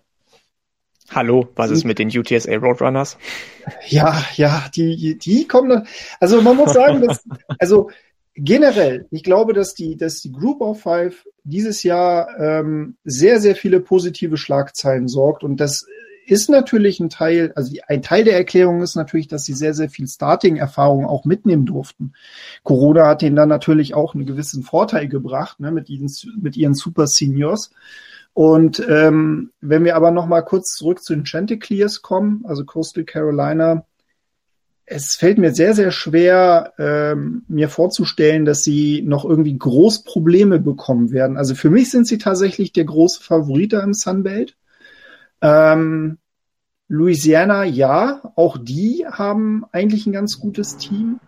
Hallo, 1.10 1.48
was 1.56 1.72
ist 1.72 1.86
mit 1.86 2.00
den 2.00 2.10
UTSA 2.10 2.58
Roadrunners? 2.58 3.18
Ja, 3.88 4.24
ja, 4.36 4.66
die, 4.76 5.18
die 5.18 5.48
kommen. 5.48 5.88
Also 6.20 6.42
man 6.42 6.58
muss 6.58 6.74
sagen, 6.74 7.02
dass, 7.02 7.24
also 7.60 7.90
generell, 8.36 9.08
ich 9.12 9.24
glaube, 9.24 9.54
dass 9.54 9.74
die, 9.74 9.96
dass 9.96 10.22
die 10.22 10.32
Group 10.32 10.62
of 10.62 10.82
Five 10.82 11.26
dieses 11.44 11.84
Jahr 11.84 12.38
ähm, 12.40 12.98
sehr, 13.04 13.40
sehr 13.40 13.56
viele 13.56 13.80
positive 13.80 14.38
Schlagzeilen 14.38 15.08
sorgt 15.08 15.44
und 15.44 15.60
das 15.60 15.86
ist 16.28 16.50
natürlich 16.50 17.00
ein 17.00 17.10
Teil, 17.10 17.54
also 17.56 17.74
ein 17.88 18.02
Teil 18.02 18.26
der 18.26 18.36
Erklärung 18.36 18.82
ist 18.82 18.96
natürlich, 18.96 19.30
dass 19.30 19.46
sie 19.46 19.54
sehr, 19.54 19.74
sehr 19.74 19.90
viel 19.90 20.08
Starting-Erfahrung 20.08 21.06
auch 21.06 21.24
mitnehmen 21.24 21.66
durften. 21.66 22.12
Corona 22.64 23.08
hat 23.08 23.24
ihnen 23.24 23.38
dann 23.38 23.48
natürlich 23.48 23.94
auch 23.94 24.14
einen 24.14 24.26
gewissen 24.26 24.64
Vorteil 24.64 25.08
gebracht, 25.08 25.62
ne, 25.62 25.72
mit, 25.72 25.90
ihren, 25.90 26.12
mit 26.42 26.58
ihren 26.58 26.74
Super 26.74 27.08
Seniors. 27.08 27.72
Und 28.38 28.86
ähm, 28.88 29.50
wenn 29.62 29.84
wir 29.84 29.96
aber 29.96 30.12
noch 30.12 30.28
mal 30.28 30.44
kurz 30.44 30.76
zurück 30.76 31.02
zu 31.02 31.16
den 31.16 31.26
Chanticleers 31.26 32.04
kommen, 32.04 32.44
also 32.46 32.66
Coastal 32.66 33.04
Carolina, 33.04 33.84
es 34.86 35.16
fällt 35.16 35.40
mir 35.40 35.56
sehr, 35.56 35.74
sehr 35.74 35.90
schwer, 35.90 36.72
ähm, 36.78 37.46
mir 37.48 37.68
vorzustellen, 37.68 38.46
dass 38.46 38.60
sie 38.60 39.02
noch 39.02 39.26
irgendwie 39.26 39.58
groß 39.58 40.04
Probleme 40.04 40.60
bekommen 40.60 41.10
werden. 41.12 41.36
Also 41.36 41.56
für 41.56 41.72
mich 41.72 41.90
sind 41.90 42.06
sie 42.06 42.20
tatsächlich 42.20 42.72
der 42.72 42.86
große 42.86 43.24
Favorit 43.24 43.74
im 43.74 43.96
Sunbelt. 43.96 44.56
Ähm, 45.42 46.20
Louisiana, 46.88 47.64
ja, 47.64 48.22
auch 48.36 48.60
die 48.62 49.08
haben 49.10 49.66
eigentlich 49.72 50.06
ein 50.06 50.14
ganz 50.14 50.40
gutes 50.40 50.78
Team. 50.78 51.20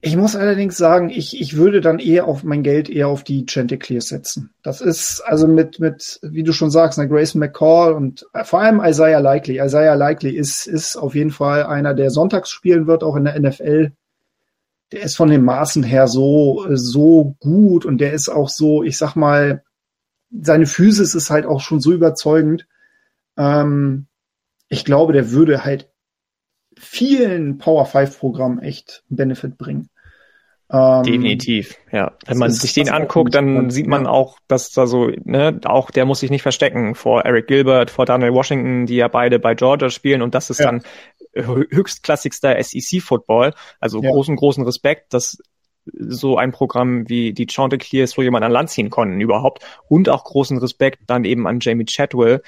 Ich 0.00 0.16
muss 0.16 0.36
allerdings 0.36 0.76
sagen, 0.76 1.10
ich, 1.10 1.40
ich 1.40 1.56
würde 1.56 1.80
dann 1.80 1.98
eher 1.98 2.28
auf 2.28 2.44
mein 2.44 2.62
Geld 2.62 2.88
eher 2.88 3.08
auf 3.08 3.24
die 3.24 3.46
Chanticleers 3.46 4.06
setzen. 4.06 4.50
Das 4.62 4.80
ist 4.80 5.20
also 5.22 5.48
mit, 5.48 5.80
mit, 5.80 6.20
wie 6.22 6.44
du 6.44 6.52
schon 6.52 6.70
sagst, 6.70 6.98
ne, 6.98 7.08
Grace 7.08 7.34
McCall 7.34 7.94
und 7.94 8.24
äh, 8.32 8.44
vor 8.44 8.60
allem 8.60 8.80
Isaiah 8.80 9.18
Likely. 9.18 9.58
Isaiah 9.58 9.96
Likely 9.96 10.36
ist, 10.36 10.68
ist 10.68 10.94
auf 10.94 11.16
jeden 11.16 11.32
Fall 11.32 11.64
einer, 11.64 11.94
der 11.94 12.10
sonntags 12.10 12.50
spielen 12.50 12.86
wird, 12.86 13.02
auch 13.02 13.16
in 13.16 13.24
der 13.24 13.40
NFL. 13.40 13.92
der 14.92 15.02
ist 15.02 15.16
von 15.16 15.30
den 15.30 15.44
Maßen 15.44 15.82
her 15.82 16.06
so, 16.06 16.64
so 16.70 17.36
gut 17.40 17.84
und 17.84 17.98
der 17.98 18.12
ist 18.12 18.28
auch 18.28 18.48
so, 18.48 18.84
ich 18.84 18.96
sag 18.98 19.16
mal, 19.16 19.64
seine 20.30 20.66
Physis 20.66 21.16
ist 21.16 21.30
halt 21.30 21.44
auch 21.44 21.60
schon 21.60 21.80
so 21.80 21.92
überzeugend. 21.92 22.68
Ähm, 23.36 24.06
ich 24.68 24.84
glaube, 24.84 25.12
der 25.12 25.32
würde 25.32 25.64
halt 25.64 25.90
vielen 26.78 27.58
Power 27.58 27.86
5 27.86 28.18
Programmen 28.18 28.58
echt 28.60 29.02
Benefit 29.08 29.58
bringen. 29.58 29.88
Ähm, 30.70 31.02
Definitiv, 31.02 31.76
ja. 31.92 32.12
Wenn 32.26 32.36
man 32.36 32.50
sich 32.50 32.74
den 32.74 32.90
anguckt, 32.90 33.34
dann 33.34 33.70
sieht 33.70 33.86
man 33.86 34.04
ja. 34.04 34.10
auch, 34.10 34.38
dass 34.48 34.70
da 34.70 34.86
so, 34.86 35.10
ne, 35.24 35.58
auch 35.64 35.90
der 35.90 36.04
muss 36.04 36.20
sich 36.20 36.30
nicht 36.30 36.42
verstecken 36.42 36.94
vor 36.94 37.22
Eric 37.22 37.46
Gilbert, 37.46 37.90
vor 37.90 38.04
Daniel 38.04 38.34
Washington, 38.34 38.84
die 38.84 38.96
ja 38.96 39.08
beide 39.08 39.38
bei 39.38 39.54
Georgia 39.54 39.88
spielen 39.88 40.20
und 40.20 40.34
das 40.34 40.50
ist 40.50 40.60
ja. 40.60 40.66
dann 40.66 40.82
höchstklassigster 41.34 42.62
SEC-Football. 42.62 43.54
Also 43.80 44.02
ja. 44.02 44.10
großen, 44.10 44.36
großen 44.36 44.64
Respekt, 44.64 45.14
dass 45.14 45.38
so 45.94 46.36
ein 46.36 46.52
Programm 46.52 47.08
wie 47.08 47.32
die 47.32 47.46
Chanticleers 47.46 48.10
so 48.10 48.20
jemand 48.20 48.44
an 48.44 48.52
Land 48.52 48.68
ziehen 48.68 48.90
konnten 48.90 49.22
überhaupt 49.22 49.64
und 49.88 50.10
auch 50.10 50.24
großen 50.24 50.58
Respekt 50.58 51.00
dann 51.06 51.24
eben 51.24 51.46
an 51.46 51.60
Jamie 51.60 51.86
Chadwell, 51.86 52.42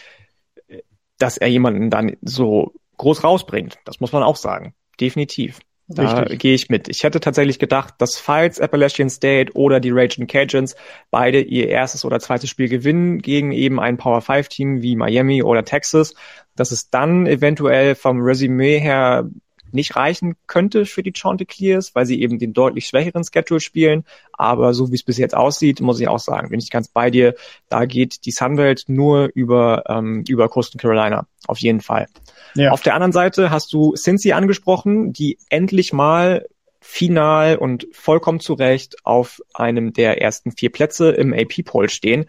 dass 1.18 1.38
er 1.38 1.48
jemanden 1.48 1.88
dann 1.88 2.16
so 2.20 2.74
groß 3.00 3.24
rausbringt. 3.24 3.78
Das 3.84 4.00
muss 4.00 4.12
man 4.12 4.22
auch 4.22 4.36
sagen. 4.36 4.74
Definitiv. 5.00 5.60
Da 5.88 6.22
gehe 6.24 6.54
ich 6.54 6.68
mit. 6.68 6.88
Ich 6.88 7.02
hätte 7.02 7.18
tatsächlich 7.18 7.58
gedacht, 7.58 7.94
dass 7.98 8.16
falls 8.16 8.60
Appalachian 8.60 9.10
State 9.10 9.52
oder 9.54 9.80
die 9.80 9.90
Raging 9.90 10.28
Cajuns 10.28 10.76
beide 11.10 11.40
ihr 11.40 11.68
erstes 11.68 12.04
oder 12.04 12.20
zweites 12.20 12.48
Spiel 12.48 12.68
gewinnen 12.68 13.18
gegen 13.18 13.50
eben 13.50 13.80
ein 13.80 13.96
Power 13.96 14.20
5 14.20 14.48
Team 14.48 14.82
wie 14.82 14.94
Miami 14.94 15.42
oder 15.42 15.64
Texas, 15.64 16.14
dass 16.54 16.70
es 16.70 16.90
dann 16.90 17.26
eventuell 17.26 17.96
vom 17.96 18.20
Resümee 18.20 18.78
her 18.78 19.28
nicht 19.72 19.96
reichen 19.96 20.36
könnte 20.46 20.86
für 20.86 21.02
die 21.02 21.12
Chanticleers, 21.14 21.94
weil 21.94 22.06
sie 22.06 22.20
eben 22.20 22.38
den 22.38 22.52
deutlich 22.52 22.86
schwächeren 22.86 23.24
Schedule 23.24 23.60
spielen. 23.60 24.04
Aber 24.32 24.74
so 24.74 24.90
wie 24.90 24.94
es 24.94 25.02
bis 25.02 25.18
jetzt 25.18 25.36
aussieht, 25.36 25.80
muss 25.80 26.00
ich 26.00 26.08
auch 26.08 26.18
sagen, 26.18 26.50
bin 26.50 26.60
ich 26.60 26.70
ganz 26.70 26.88
bei 26.88 27.10
dir. 27.10 27.34
Da 27.68 27.84
geht 27.84 28.24
die 28.24 28.30
Sunbelt 28.30 28.84
nur 28.88 29.30
über, 29.34 29.84
ähm, 29.88 30.24
über 30.28 30.48
Coastal 30.48 30.80
Carolina. 30.80 31.26
Auf 31.46 31.58
jeden 31.58 31.80
Fall. 31.80 32.06
Ja. 32.54 32.72
Auf 32.72 32.82
der 32.82 32.94
anderen 32.94 33.12
Seite 33.12 33.50
hast 33.50 33.72
du 33.72 33.94
Cincy 33.94 34.32
angesprochen, 34.32 35.12
die 35.12 35.38
endlich 35.48 35.92
mal 35.92 36.46
final 36.80 37.56
und 37.56 37.86
vollkommen 37.92 38.40
zu 38.40 38.54
Recht 38.54 38.96
auf 39.04 39.40
einem 39.54 39.92
der 39.92 40.20
ersten 40.20 40.50
vier 40.52 40.72
Plätze 40.72 41.10
im 41.10 41.32
AP-Poll 41.32 41.90
stehen, 41.90 42.26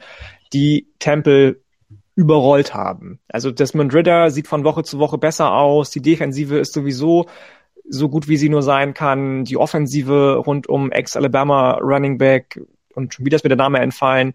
die 0.54 0.88
Temple 1.00 1.62
überrollt 2.22 2.74
haben. 2.74 3.20
Also 3.28 3.52
Desmond 3.52 3.94
Ritter 3.94 4.30
sieht 4.30 4.48
von 4.48 4.64
Woche 4.64 4.84
zu 4.84 5.00
Woche 5.00 5.18
besser 5.18 5.54
aus, 5.54 5.90
die 5.90 6.02
Defensive 6.02 6.60
ist 6.60 6.74
sowieso 6.74 7.26
so 7.90 8.10
gut 8.10 8.28
wie 8.28 8.38
sie 8.38 8.48
nur 8.48 8.62
sein 8.62 8.94
kann, 8.94 9.44
die 9.44 9.58
Offensive 9.58 10.36
rund 10.46 10.70
um 10.70 10.92
Ex-Alabama 10.92 11.80
Running 11.82 12.18
Back 12.20 12.62
und 12.94 13.14
schon 13.14 13.26
wieder 13.26 13.36
ist 13.36 13.44
mir 13.44 13.50
der 13.50 13.58
Name 13.58 13.80
entfallen, 13.80 14.34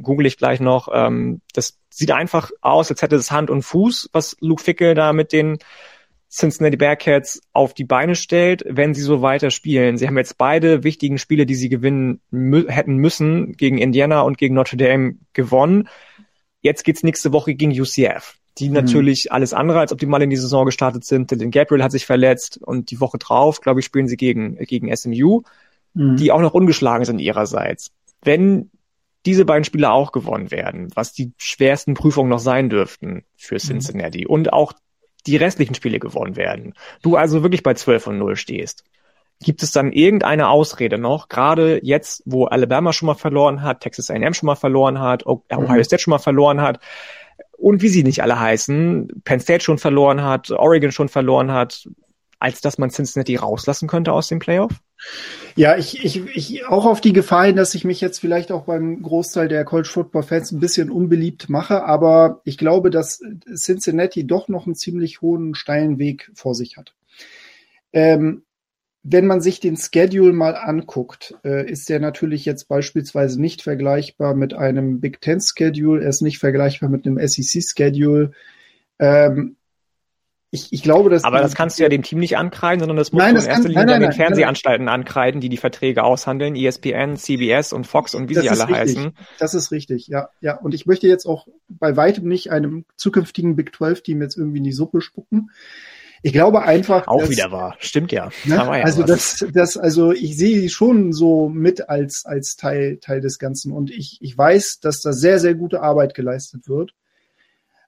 google 0.00 0.26
ich 0.26 0.36
gleich 0.36 0.58
noch, 0.60 0.88
ähm, 0.92 1.40
das 1.54 1.78
sieht 1.90 2.10
einfach 2.10 2.50
aus, 2.60 2.90
als 2.90 3.02
hätte 3.02 3.16
es 3.16 3.30
Hand 3.30 3.50
und 3.50 3.62
Fuß, 3.62 4.10
was 4.12 4.36
Luke 4.40 4.62
Fickel 4.62 4.94
da 4.94 5.12
mit 5.12 5.32
den 5.32 5.58
Cincinnati 6.32 6.78
Bearcats 6.78 7.42
auf 7.52 7.74
die 7.74 7.84
Beine 7.84 8.14
stellt, 8.14 8.64
wenn 8.66 8.94
sie 8.94 9.02
so 9.02 9.20
weiter 9.20 9.50
spielen. 9.50 9.98
Sie 9.98 10.06
haben 10.06 10.16
jetzt 10.16 10.38
beide 10.38 10.82
wichtigen 10.82 11.18
Spiele, 11.18 11.44
die 11.44 11.54
sie 11.54 11.68
gewinnen 11.68 12.22
mü 12.30 12.64
hätten 12.68 12.96
müssen, 12.96 13.52
gegen 13.52 13.76
Indiana 13.76 14.22
und 14.22 14.38
gegen 14.38 14.54
Notre 14.54 14.78
Dame 14.78 15.16
gewonnen. 15.34 15.88
Jetzt 16.62 16.84
geht's 16.84 17.02
nächste 17.02 17.32
Woche 17.32 17.54
gegen 17.54 17.78
UCF, 17.78 18.36
die 18.58 18.68
mhm. 18.68 18.74
natürlich 18.74 19.32
alles 19.32 19.52
andere 19.52 19.80
als 19.80 19.92
optimal 19.92 20.22
in 20.22 20.30
die 20.30 20.36
Saison 20.36 20.64
gestartet 20.64 21.04
sind. 21.04 21.30
Denn 21.30 21.50
Gabriel 21.50 21.82
hat 21.82 21.92
sich 21.92 22.06
verletzt 22.06 22.58
und 22.62 22.90
die 22.90 23.00
Woche 23.00 23.18
drauf, 23.18 23.60
glaube 23.60 23.80
ich, 23.80 23.86
spielen 23.86 24.08
sie 24.08 24.16
gegen, 24.16 24.56
gegen 24.56 24.94
SMU, 24.94 25.42
mhm. 25.94 26.16
die 26.16 26.32
auch 26.32 26.40
noch 26.40 26.54
ungeschlagen 26.54 27.04
sind 27.04 27.18
ihrerseits. 27.18 27.90
Wenn 28.22 28.70
diese 29.26 29.44
beiden 29.44 29.64
Spiele 29.64 29.90
auch 29.90 30.12
gewonnen 30.12 30.50
werden, 30.50 30.88
was 30.94 31.12
die 31.12 31.32
schwersten 31.36 31.94
Prüfungen 31.94 32.30
noch 32.30 32.38
sein 32.38 32.70
dürften 32.70 33.24
für 33.36 33.56
mhm. 33.56 33.60
Cincinnati 33.60 34.22
mhm. 34.22 34.30
und 34.30 34.52
auch 34.52 34.72
die 35.26 35.36
restlichen 35.36 35.74
Spiele 35.74 35.98
gewonnen 35.98 36.36
werden. 36.36 36.74
Du 37.02 37.16
also 37.16 37.42
wirklich 37.42 37.62
bei 37.62 37.74
12 37.74 38.08
und 38.08 38.18
0 38.18 38.36
stehst. 38.36 38.84
Gibt 39.42 39.62
es 39.62 39.72
dann 39.72 39.92
irgendeine 39.92 40.48
Ausrede 40.48 40.98
noch, 40.98 41.28
gerade 41.28 41.80
jetzt, 41.84 42.22
wo 42.26 42.46
Alabama 42.46 42.92
schon 42.92 43.06
mal 43.06 43.14
verloren 43.14 43.62
hat, 43.62 43.80
Texas 43.80 44.10
A&M 44.10 44.34
schon 44.34 44.46
mal 44.46 44.56
verloren 44.56 45.00
hat, 45.00 45.24
mhm. 45.26 45.40
Ohio 45.50 45.82
State 45.82 46.02
schon 46.02 46.12
mal 46.12 46.18
verloren 46.18 46.60
hat 46.60 46.80
und 47.62 47.80
wie 47.80 47.88
sie 47.88 48.02
nicht 48.02 48.22
alle 48.22 48.40
heißen, 48.40 49.22
Penn 49.24 49.40
State 49.40 49.62
schon 49.62 49.78
verloren 49.78 50.22
hat, 50.22 50.50
Oregon 50.50 50.90
schon 50.90 51.08
verloren 51.08 51.52
hat, 51.52 51.88
als 52.40 52.60
dass 52.60 52.76
man 52.76 52.90
Cincinnati 52.90 53.36
rauslassen 53.36 53.86
könnte 53.86 54.12
aus 54.12 54.26
dem 54.26 54.40
Playoff? 54.40 54.72
Ja, 55.54 55.76
ich, 55.76 56.04
ich, 56.04 56.24
ich 56.34 56.66
auch 56.66 56.86
auf 56.86 57.00
die 57.00 57.12
Gefahr 57.12 57.46
hin, 57.46 57.54
dass 57.54 57.76
ich 57.76 57.84
mich 57.84 58.00
jetzt 58.00 58.18
vielleicht 58.18 58.50
auch 58.50 58.64
beim 58.64 59.00
Großteil 59.02 59.46
der 59.46 59.64
College 59.64 59.88
Football 59.88 60.24
Fans 60.24 60.50
ein 60.50 60.58
bisschen 60.58 60.90
unbeliebt 60.90 61.48
mache, 61.48 61.84
aber 61.84 62.40
ich 62.44 62.58
glaube, 62.58 62.90
dass 62.90 63.22
Cincinnati 63.54 64.26
doch 64.26 64.48
noch 64.48 64.66
einen 64.66 64.74
ziemlich 64.74 65.20
hohen 65.20 65.54
steilen 65.54 66.00
Weg 66.00 66.32
vor 66.34 66.56
sich 66.56 66.76
hat. 66.76 66.94
Ähm, 67.92 68.42
wenn 69.04 69.26
man 69.26 69.40
sich 69.40 69.58
den 69.58 69.76
Schedule 69.76 70.32
mal 70.32 70.54
anguckt, 70.54 71.34
äh, 71.44 71.68
ist 71.68 71.88
der 71.88 71.98
natürlich 71.98 72.44
jetzt 72.44 72.68
beispielsweise 72.68 73.40
nicht 73.40 73.62
vergleichbar 73.62 74.34
mit 74.34 74.54
einem 74.54 75.00
Big 75.00 75.20
Ten 75.20 75.40
Schedule, 75.40 76.02
er 76.02 76.08
ist 76.08 76.22
nicht 76.22 76.38
vergleichbar 76.38 76.88
mit 76.88 77.06
einem 77.06 77.18
SEC 77.26 77.62
Schedule. 77.62 78.32
Ähm, 78.98 79.56
ich, 80.54 80.70
ich 80.70 80.82
glaube, 80.82 81.08
dass. 81.08 81.24
Aber 81.24 81.40
das 81.40 81.54
kannst 81.54 81.78
du 81.78 81.82
ja 81.82 81.88
dem 81.88 82.02
Team 82.02 82.18
nicht 82.18 82.36
ankreiden, 82.36 82.80
sondern 82.80 82.98
das 82.98 83.10
nein, 83.10 83.34
du 83.34 83.40
in 83.40 83.46
erster 83.46 83.68
Linie 83.68 83.86
nein, 83.86 84.00
nein, 84.00 84.10
den 84.10 84.12
Fernsehanstalten 84.12 84.86
ankreiden, 84.86 85.40
die 85.40 85.48
die 85.48 85.56
Verträge 85.56 86.04
aushandeln, 86.04 86.54
ESPN, 86.54 87.16
CBS 87.16 87.72
und 87.72 87.86
Fox 87.86 88.14
und 88.14 88.28
wie 88.28 88.34
das 88.34 88.44
sie 88.44 88.50
alle 88.50 88.68
richtig. 88.68 88.98
heißen. 88.98 89.16
Das 89.38 89.54
ist 89.54 89.72
richtig, 89.72 90.08
ja, 90.08 90.28
ja. 90.42 90.58
Und 90.58 90.74
ich 90.74 90.84
möchte 90.84 91.08
jetzt 91.08 91.24
auch 91.24 91.48
bei 91.68 91.96
weitem 91.96 92.28
nicht 92.28 92.52
einem 92.52 92.84
zukünftigen 92.96 93.56
Big 93.56 93.74
12 93.74 94.02
Team 94.02 94.20
jetzt 94.20 94.36
irgendwie 94.36 94.58
in 94.58 94.64
die 94.64 94.72
Suppe 94.72 95.00
spucken. 95.00 95.50
Ich 96.22 96.32
glaube 96.32 96.62
einfach. 96.62 97.08
Auch 97.08 97.20
dass, 97.20 97.30
wieder 97.30 97.50
wahr. 97.50 97.76
Stimmt 97.80 98.12
ja. 98.12 98.30
Ne? 98.44 98.54
ja 98.54 98.70
also 98.70 99.02
das, 99.02 99.44
das, 99.52 99.76
also 99.76 100.12
ich 100.12 100.36
sehe 100.36 100.60
sie 100.60 100.68
schon 100.68 101.12
so 101.12 101.48
mit 101.48 101.88
als, 101.88 102.24
als 102.24 102.56
Teil, 102.56 102.98
Teil 102.98 103.20
des 103.20 103.38
Ganzen. 103.38 103.72
Und 103.72 103.90
ich, 103.90 104.18
ich 104.20 104.38
weiß, 104.38 104.80
dass 104.80 105.00
da 105.00 105.12
sehr, 105.12 105.40
sehr 105.40 105.54
gute 105.54 105.82
Arbeit 105.82 106.14
geleistet 106.14 106.68
wird. 106.68 106.94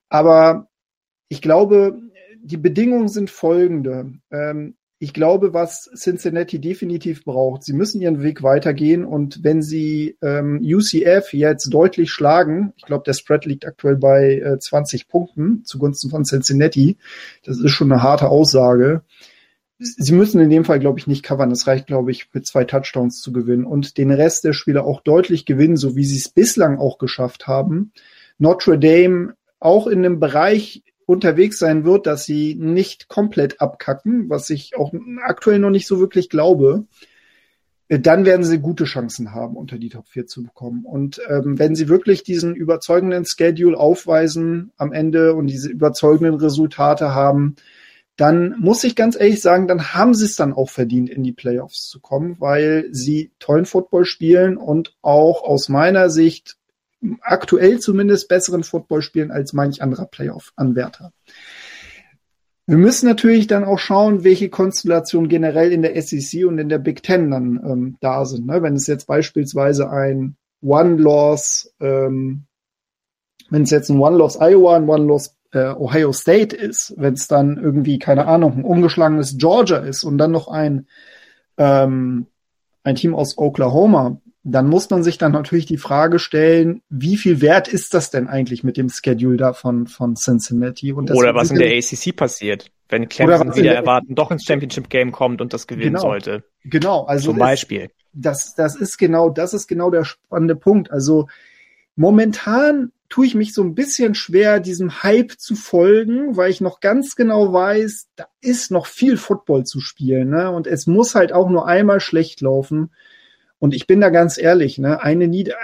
Aber 0.08 0.68
ich 1.28 1.40
glaube, 1.40 1.98
die 2.42 2.56
Bedingungen 2.56 3.08
sind 3.08 3.30
folgende. 3.30 4.12
Ähm, 4.30 4.76
ich 4.98 5.12
glaube, 5.12 5.52
was 5.52 5.90
Cincinnati 5.96 6.60
definitiv 6.60 7.24
braucht, 7.24 7.64
sie 7.64 7.72
müssen 7.72 8.00
ihren 8.00 8.22
Weg 8.22 8.42
weitergehen 8.42 9.04
und 9.04 9.42
wenn 9.42 9.60
sie 9.60 10.16
ähm, 10.22 10.60
UCF 10.62 11.32
jetzt 11.32 11.68
deutlich 11.72 12.10
schlagen, 12.10 12.72
ich 12.76 12.84
glaube, 12.84 13.04
der 13.04 13.12
Spread 13.12 13.44
liegt 13.44 13.66
aktuell 13.66 13.96
bei 13.96 14.38
äh, 14.38 14.58
20 14.58 15.08
Punkten 15.08 15.64
zugunsten 15.64 16.10
von 16.10 16.24
Cincinnati, 16.24 16.96
das 17.44 17.58
ist 17.58 17.72
schon 17.72 17.90
eine 17.90 18.02
harte 18.02 18.28
Aussage. 18.28 19.02
Sie 19.78 20.12
müssen 20.12 20.40
in 20.40 20.50
dem 20.50 20.64
Fall, 20.64 20.78
glaube 20.78 21.00
ich, 21.00 21.08
nicht 21.08 21.24
covern. 21.24 21.50
Es 21.50 21.66
reicht, 21.66 21.88
glaube 21.88 22.12
ich, 22.12 22.32
mit 22.32 22.46
zwei 22.46 22.64
Touchdowns 22.64 23.20
zu 23.20 23.32
gewinnen 23.32 23.64
und 23.64 23.98
den 23.98 24.12
Rest 24.12 24.44
der 24.44 24.52
Spiele 24.52 24.84
auch 24.84 25.00
deutlich 25.02 25.44
gewinnen, 25.44 25.76
so 25.76 25.96
wie 25.96 26.04
sie 26.04 26.16
es 26.16 26.28
bislang 26.28 26.78
auch 26.78 26.98
geschafft 26.98 27.48
haben. 27.48 27.92
Notre 28.38 28.78
Dame 28.78 29.34
auch 29.58 29.88
in 29.88 29.98
einem 29.98 30.20
Bereich 30.20 30.84
unterwegs 31.06 31.58
sein 31.58 31.84
wird, 31.84 32.06
dass 32.06 32.24
sie 32.24 32.54
nicht 32.54 33.08
komplett 33.08 33.60
abkacken, 33.60 34.28
was 34.28 34.50
ich 34.50 34.76
auch 34.76 34.92
aktuell 35.22 35.58
noch 35.58 35.70
nicht 35.70 35.86
so 35.86 36.00
wirklich 36.00 36.28
glaube, 36.28 36.86
äh, 37.88 37.98
dann 37.98 38.24
werden 38.24 38.44
sie 38.44 38.58
gute 38.58 38.84
Chancen 38.84 39.32
haben, 39.32 39.56
unter 39.56 39.78
die 39.78 39.88
Top 39.88 40.08
4 40.08 40.26
zu 40.26 40.42
bekommen. 40.42 40.84
Und 40.84 41.20
ähm, 41.28 41.58
wenn 41.58 41.74
sie 41.74 41.88
wirklich 41.88 42.22
diesen 42.22 42.54
überzeugenden 42.54 43.24
Schedule 43.24 43.78
aufweisen 43.78 44.72
am 44.76 44.92
Ende 44.92 45.34
und 45.34 45.46
diese 45.46 45.68
überzeugenden 45.68 46.34
Resultate 46.34 47.14
haben, 47.14 47.56
dann 48.16 48.54
muss 48.60 48.84
ich 48.84 48.94
ganz 48.94 49.16
ehrlich 49.16 49.42
sagen, 49.42 49.66
dann 49.66 49.92
haben 49.92 50.14
sie 50.14 50.26
es 50.26 50.36
dann 50.36 50.52
auch 50.52 50.70
verdient, 50.70 51.10
in 51.10 51.24
die 51.24 51.32
Playoffs 51.32 51.88
zu 51.88 52.00
kommen, 52.00 52.36
weil 52.38 52.86
sie 52.92 53.32
tollen 53.40 53.66
Football 53.66 54.04
spielen 54.04 54.56
und 54.56 54.94
auch 55.02 55.42
aus 55.42 55.68
meiner 55.68 56.10
Sicht 56.10 56.56
aktuell 57.20 57.78
zumindest 57.78 58.28
besseren 58.28 58.64
Football 58.64 59.02
spielen 59.02 59.30
als 59.30 59.52
manch 59.52 59.82
anderer 59.82 60.06
Playoff-Anwärter. 60.06 61.12
Wir 62.66 62.78
müssen 62.78 63.06
natürlich 63.06 63.46
dann 63.46 63.64
auch 63.64 63.78
schauen, 63.78 64.24
welche 64.24 64.48
Konstellationen 64.48 65.28
generell 65.28 65.70
in 65.70 65.82
der 65.82 66.00
SEC 66.00 66.46
und 66.46 66.58
in 66.58 66.70
der 66.70 66.78
Big 66.78 67.02
Ten 67.02 67.30
dann 67.30 67.60
ähm, 67.64 67.96
da 68.00 68.24
sind. 68.24 68.46
Ne? 68.46 68.62
Wenn 68.62 68.74
es 68.74 68.86
jetzt 68.86 69.06
beispielsweise 69.06 69.90
ein 69.90 70.36
One-Loss, 70.62 71.74
ähm, 71.80 72.44
wenn 73.50 73.62
es 73.62 73.70
jetzt 73.70 73.90
ein 73.90 73.98
One-Loss 73.98 74.38
Iowa, 74.40 74.76
ein 74.76 74.88
One-Loss 74.88 75.36
äh, 75.52 75.74
Ohio 75.74 76.12
State 76.12 76.56
ist, 76.56 76.94
wenn 76.96 77.14
es 77.14 77.28
dann 77.28 77.58
irgendwie, 77.58 77.98
keine 77.98 78.26
Ahnung, 78.26 78.58
ein 78.58 78.64
ungeschlagenes 78.64 79.36
Georgia 79.36 79.78
ist 79.78 80.02
und 80.04 80.16
dann 80.16 80.32
noch 80.32 80.48
ein, 80.48 80.88
ähm, 81.58 82.26
ein 82.82 82.94
Team 82.94 83.14
aus 83.14 83.36
Oklahoma, 83.36 84.20
dann 84.46 84.68
muss 84.68 84.90
man 84.90 85.02
sich 85.02 85.16
dann 85.16 85.32
natürlich 85.32 85.64
die 85.64 85.78
Frage 85.78 86.18
stellen, 86.18 86.82
wie 86.90 87.16
viel 87.16 87.40
wert 87.40 87.66
ist 87.66 87.94
das 87.94 88.10
denn 88.10 88.28
eigentlich 88.28 88.62
mit 88.62 88.76
dem 88.76 88.90
Schedule 88.90 89.38
da 89.38 89.54
von, 89.54 89.86
von 89.86 90.16
Cincinnati? 90.16 90.92
Und 90.92 91.10
Oder 91.10 91.34
was 91.34 91.50
in 91.50 91.58
der 91.58 91.74
ACC 91.74 92.14
passiert. 92.14 92.70
wenn 92.90 93.08
Clemson 93.08 93.56
wieder 93.56 93.74
erwarten, 93.74 94.14
doch 94.14 94.30
ins 94.30 94.44
Championship 94.44 94.90
Game 94.90 95.12
kommt 95.12 95.40
und 95.40 95.54
das 95.54 95.66
gewinnen 95.66 95.94
genau, 95.94 96.02
sollte. 96.02 96.44
Genau, 96.64 97.04
also 97.04 97.30
zum 97.30 97.38
Beispiel. 97.38 97.90
das, 98.12 98.54
das 98.54 98.76
ist 98.76 98.98
genau, 98.98 99.30
das 99.30 99.54
ist 99.54 99.66
genau 99.66 99.90
der 99.90 100.04
spannende 100.04 100.56
Punkt. 100.56 100.90
Also 100.90 101.26
momentan 101.96 102.92
tue 103.08 103.24
ich 103.24 103.34
mich 103.34 103.54
so 103.54 103.62
ein 103.62 103.74
bisschen 103.74 104.14
schwer, 104.14 104.60
diesem 104.60 105.02
Hype 105.02 105.32
zu 105.38 105.54
folgen, 105.54 106.36
weil 106.36 106.50
ich 106.50 106.60
noch 106.60 106.80
ganz 106.80 107.16
genau 107.16 107.50
weiß, 107.50 108.08
da 108.16 108.26
ist 108.42 108.70
noch 108.70 108.86
viel 108.86 109.16
Football 109.16 109.64
zu 109.64 109.80
spielen, 109.80 110.28
ne? 110.28 110.50
Und 110.50 110.66
es 110.66 110.86
muss 110.86 111.14
halt 111.14 111.32
auch 111.32 111.48
nur 111.48 111.66
einmal 111.66 112.00
schlecht 112.00 112.42
laufen. 112.42 112.90
Und 113.64 113.74
ich 113.74 113.86
bin 113.86 114.02
da 114.02 114.10
ganz 114.10 114.36
ehrlich, 114.36 114.76
ne, 114.76 115.02
eine 115.02 115.26
Nieder 115.26 115.54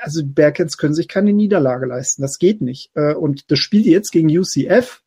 also 0.00 0.22
Bearcats 0.24 0.78
können 0.78 0.94
sich 0.94 1.06
keine 1.06 1.32
Niederlage 1.32 1.86
leisten. 1.86 2.22
Das 2.22 2.40
geht 2.40 2.60
nicht. 2.60 2.90
Äh, 2.96 3.14
und 3.14 3.52
das 3.52 3.60
Spiel 3.60 3.86
jetzt 3.86 4.10
gegen 4.10 4.36
UCF 4.36 5.04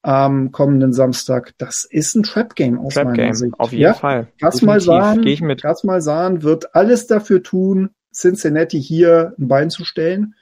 am 0.00 0.52
kommenden 0.52 0.94
Samstag, 0.94 1.52
das 1.58 1.86
ist 1.90 2.14
ein 2.14 2.22
Trap 2.22 2.54
Game 2.54 2.78
aus 2.78 2.94
Trap 2.94 3.08
meiner 3.08 3.16
Game, 3.24 3.34
Sicht. 3.34 3.52
Auf 3.58 3.72
jeden 3.72 3.82
ja? 3.82 3.92
Fall. 3.92 4.28
Erstmal 4.38 4.80
sahen, 4.80 5.22
erstmal 5.22 6.00
sahen 6.00 6.42
wird 6.42 6.74
alles 6.74 7.06
dafür 7.06 7.42
tun, 7.42 7.90
Cincinnati 8.10 8.80
hier 8.80 9.34
ein 9.38 9.48
Bein 9.48 9.68
zu 9.68 9.84
stellen. 9.84 10.36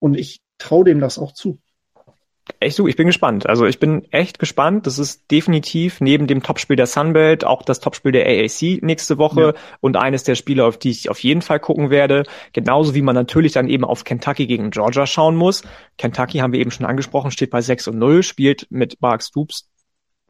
Und 0.00 0.18
ich 0.18 0.42
traue 0.58 0.82
dem 0.82 0.98
das 0.98 1.20
auch 1.20 1.30
zu. 1.34 1.60
Echt 2.60 2.76
so, 2.76 2.86
ich 2.88 2.96
bin 2.96 3.06
gespannt. 3.06 3.48
Also 3.48 3.66
ich 3.66 3.78
bin 3.78 4.06
echt 4.10 4.38
gespannt. 4.38 4.86
Das 4.86 4.98
ist 4.98 5.30
definitiv 5.30 6.00
neben 6.00 6.26
dem 6.26 6.42
Topspiel 6.42 6.76
der 6.76 6.86
Sunbelt 6.86 7.44
auch 7.44 7.62
das 7.62 7.80
Topspiel 7.80 8.12
der 8.12 8.26
AAC 8.26 8.82
nächste 8.82 9.18
Woche 9.18 9.40
ja. 9.40 9.54
und 9.80 9.96
eines 9.96 10.24
der 10.24 10.34
Spiele, 10.34 10.64
auf 10.64 10.78
die 10.78 10.90
ich 10.90 11.10
auf 11.10 11.18
jeden 11.20 11.42
Fall 11.42 11.60
gucken 11.60 11.90
werde. 11.90 12.24
Genauso 12.52 12.94
wie 12.94 13.02
man 13.02 13.14
natürlich 13.14 13.52
dann 13.52 13.68
eben 13.68 13.84
auf 13.84 14.04
Kentucky 14.04 14.46
gegen 14.46 14.70
Georgia 14.70 15.06
schauen 15.06 15.36
muss. 15.36 15.62
Kentucky 15.98 16.38
haben 16.38 16.52
wir 16.52 16.60
eben 16.60 16.70
schon 16.70 16.86
angesprochen, 16.86 17.30
steht 17.30 17.50
bei 17.50 17.60
6 17.60 17.88
und 17.88 17.98
0, 17.98 18.22
spielt 18.22 18.66
mit 18.70 19.00
Mark 19.00 19.22
Stoops 19.22 19.68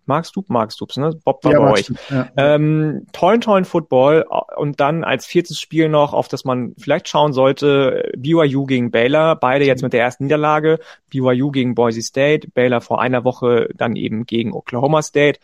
Magst 0.08 0.34
du? 0.34 0.44
Magst 0.48 0.80
du 0.80 0.86
ne? 0.96 1.10
Bob 1.22 1.44
war 1.44 1.52
ja, 1.52 1.60
bei 1.60 1.72
euch. 1.72 1.92
Ja. 2.08 2.28
Ähm, 2.36 3.06
tollen, 3.12 3.42
tollen 3.42 3.66
Football 3.66 4.24
und 4.56 4.80
dann 4.80 5.04
als 5.04 5.26
viertes 5.26 5.60
Spiel 5.60 5.90
noch, 5.90 6.14
auf 6.14 6.28
das 6.28 6.46
man 6.46 6.74
vielleicht 6.78 7.08
schauen 7.08 7.34
sollte, 7.34 8.10
BYU 8.16 8.64
gegen 8.64 8.90
Baylor, 8.90 9.36
beide 9.36 9.66
jetzt 9.66 9.82
mit 9.82 9.92
der 9.92 10.00
ersten 10.00 10.24
Niederlage, 10.24 10.80
BYU 11.10 11.50
gegen 11.50 11.74
Boise 11.74 12.00
State, 12.00 12.48
Baylor 12.54 12.80
vor 12.80 13.02
einer 13.02 13.22
Woche 13.24 13.68
dann 13.74 13.96
eben 13.96 14.24
gegen 14.24 14.54
Oklahoma 14.54 15.02
State. 15.02 15.40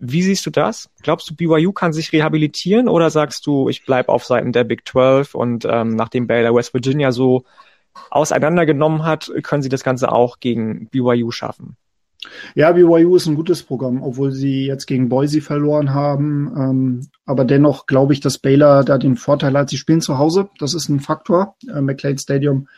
Wie 0.00 0.22
siehst 0.22 0.44
du 0.44 0.50
das? 0.50 0.90
Glaubst 1.02 1.30
du, 1.30 1.36
BYU 1.36 1.72
kann 1.72 1.92
sich 1.92 2.12
rehabilitieren 2.12 2.88
oder 2.88 3.10
sagst 3.10 3.46
du, 3.46 3.68
ich 3.68 3.86
bleib 3.86 4.08
auf 4.08 4.24
Seiten 4.24 4.50
der 4.50 4.64
Big 4.64 4.88
12 4.88 5.36
und 5.36 5.64
ähm, 5.70 5.94
nachdem 5.94 6.26
Baylor 6.26 6.52
West 6.52 6.74
Virginia 6.74 7.12
so 7.12 7.44
auseinandergenommen 8.10 9.04
hat, 9.04 9.30
können 9.44 9.62
sie 9.62 9.68
das 9.68 9.84
Ganze 9.84 10.10
auch 10.10 10.40
gegen 10.40 10.88
BYU 10.88 11.30
schaffen? 11.30 11.76
Ja, 12.54 12.72
BYU 12.72 13.16
ist 13.16 13.26
ein 13.26 13.34
gutes 13.34 13.62
Programm, 13.62 14.02
obwohl 14.02 14.32
sie 14.32 14.66
jetzt 14.66 14.86
gegen 14.86 15.08
Boise 15.08 15.40
verloren 15.40 15.94
haben. 15.94 16.52
Ähm, 16.56 17.08
aber 17.24 17.44
dennoch 17.44 17.86
glaube 17.86 18.12
ich, 18.12 18.20
dass 18.20 18.38
Baylor 18.38 18.84
da 18.84 18.98
den 18.98 19.16
Vorteil 19.16 19.56
hat, 19.56 19.70
sie 19.70 19.76
spielen 19.76 20.00
zu 20.00 20.18
Hause. 20.18 20.48
Das 20.58 20.74
ist 20.74 20.88
ein 20.88 21.00
Faktor. 21.00 21.56
Äh, 21.68 21.80
McLean 21.80 22.18
Stadium 22.18 22.68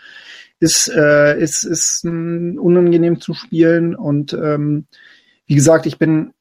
ist, 0.61 0.89
äh, 0.89 1.39
ist, 1.41 1.65
ist 1.65 2.05
ein, 2.05 2.59
unangenehm 2.59 3.21
zu 3.21 3.35
spielen. 3.35 3.95
Und 3.95 4.33
ähm, 4.33 4.87
wie 5.47 5.55
gesagt, 5.55 5.87
ich 5.87 5.99
bin, 5.99 6.33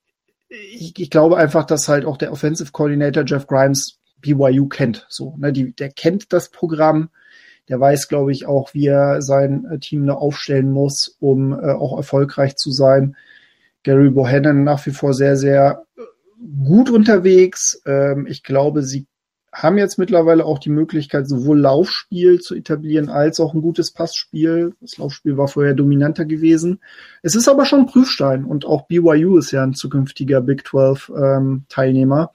ich, 0.50 0.98
ich 0.98 1.10
glaube 1.10 1.38
einfach, 1.38 1.66
dass 1.66 1.88
halt 1.88 2.06
auch 2.06 2.18
der 2.18 2.32
Offensive 2.32 2.72
Coordinator 2.72 3.24
Jeff 3.26 3.48
Grimes 3.48 4.00
BYU 4.22 4.68
kennt. 4.68 5.06
So, 5.10 5.36
ne, 5.38 5.54
die, 5.54 5.74
der 5.74 5.90
kennt 5.90 6.34
das 6.34 6.50
Programm 6.50 7.10
der 7.70 7.80
weiß, 7.80 8.08
glaube 8.08 8.32
ich, 8.32 8.46
auch, 8.46 8.74
wie 8.74 8.88
er 8.88 9.22
sein 9.22 9.66
äh, 9.66 9.80
Team 9.80 10.06
da 10.06 10.14
aufstellen 10.14 10.72
muss, 10.72 11.18
um 11.20 11.54
äh, 11.54 11.72
auch 11.72 11.98
erfolgreich 11.98 12.56
zu 12.56 12.72
sein. 12.72 13.16
Gary 13.84 14.10
Bohannon 14.10 14.64
nach 14.64 14.86
wie 14.86 14.92
vor 14.92 15.14
sehr, 15.14 15.36
sehr 15.36 15.86
äh, 15.98 16.02
gut 16.66 16.90
unterwegs. 16.90 17.82
Ähm, 17.86 18.26
ich 18.28 18.44
glaube, 18.44 18.84
sie 18.84 19.08
haben 19.54 19.78
jetzt 19.78 19.98
mittlerweile 19.98 20.46
auch 20.46 20.60
die 20.60 20.70
Möglichkeit, 20.70 21.28
sowohl 21.28 21.60
Laufspiel 21.60 22.40
zu 22.40 22.54
etablieren 22.54 23.10
als 23.10 23.40
auch 23.40 23.54
ein 23.54 23.62
gutes 23.62 23.92
Passspiel. 23.92 24.74
Das 24.82 24.98
Laufspiel 24.98 25.38
war 25.38 25.48
vorher 25.48 25.74
dominanter 25.74 26.26
gewesen. 26.26 26.80
Es 27.24 27.34
ist 27.34 27.48
aber 27.48 27.66
schon 27.66 27.82
ein 27.82 27.86
Prüfstein 27.88 28.46
und 28.46 28.66
auch 28.66 28.88
BYU 28.88 29.38
ist 29.38 29.52
ja 29.52 29.64
ein 29.64 29.74
zukünftiger 29.74 30.42
Big 30.42 30.68
12 30.68 31.12
ähm, 31.18 31.66
Teilnehmer. 31.70 32.32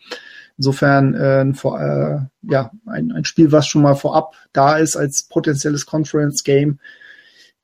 Insofern 0.58 1.14
äh, 1.14 1.54
vor, 1.54 1.80
äh, 1.80 2.20
ja, 2.42 2.70
ein, 2.86 3.12
ein 3.12 3.24
Spiel, 3.24 3.52
was 3.52 3.66
schon 3.66 3.82
mal 3.82 3.94
vorab 3.94 4.34
da 4.52 4.78
ist 4.78 4.96
als 4.96 5.24
potenzielles 5.24 5.86
Conference-Game. 5.86 6.78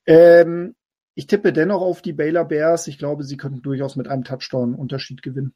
Ähm, 0.06 0.74
ich 1.14 1.26
tippe 1.26 1.52
dennoch 1.52 1.82
auf 1.82 2.02
die 2.02 2.12
Baylor 2.12 2.44
Bears. 2.44 2.86
Ich 2.86 2.98
glaube, 2.98 3.24
sie 3.24 3.36
könnten 3.36 3.62
durchaus 3.62 3.96
mit 3.96 4.08
einem 4.08 4.24
Touchdown-Unterschied 4.24 5.22
gewinnen. 5.22 5.54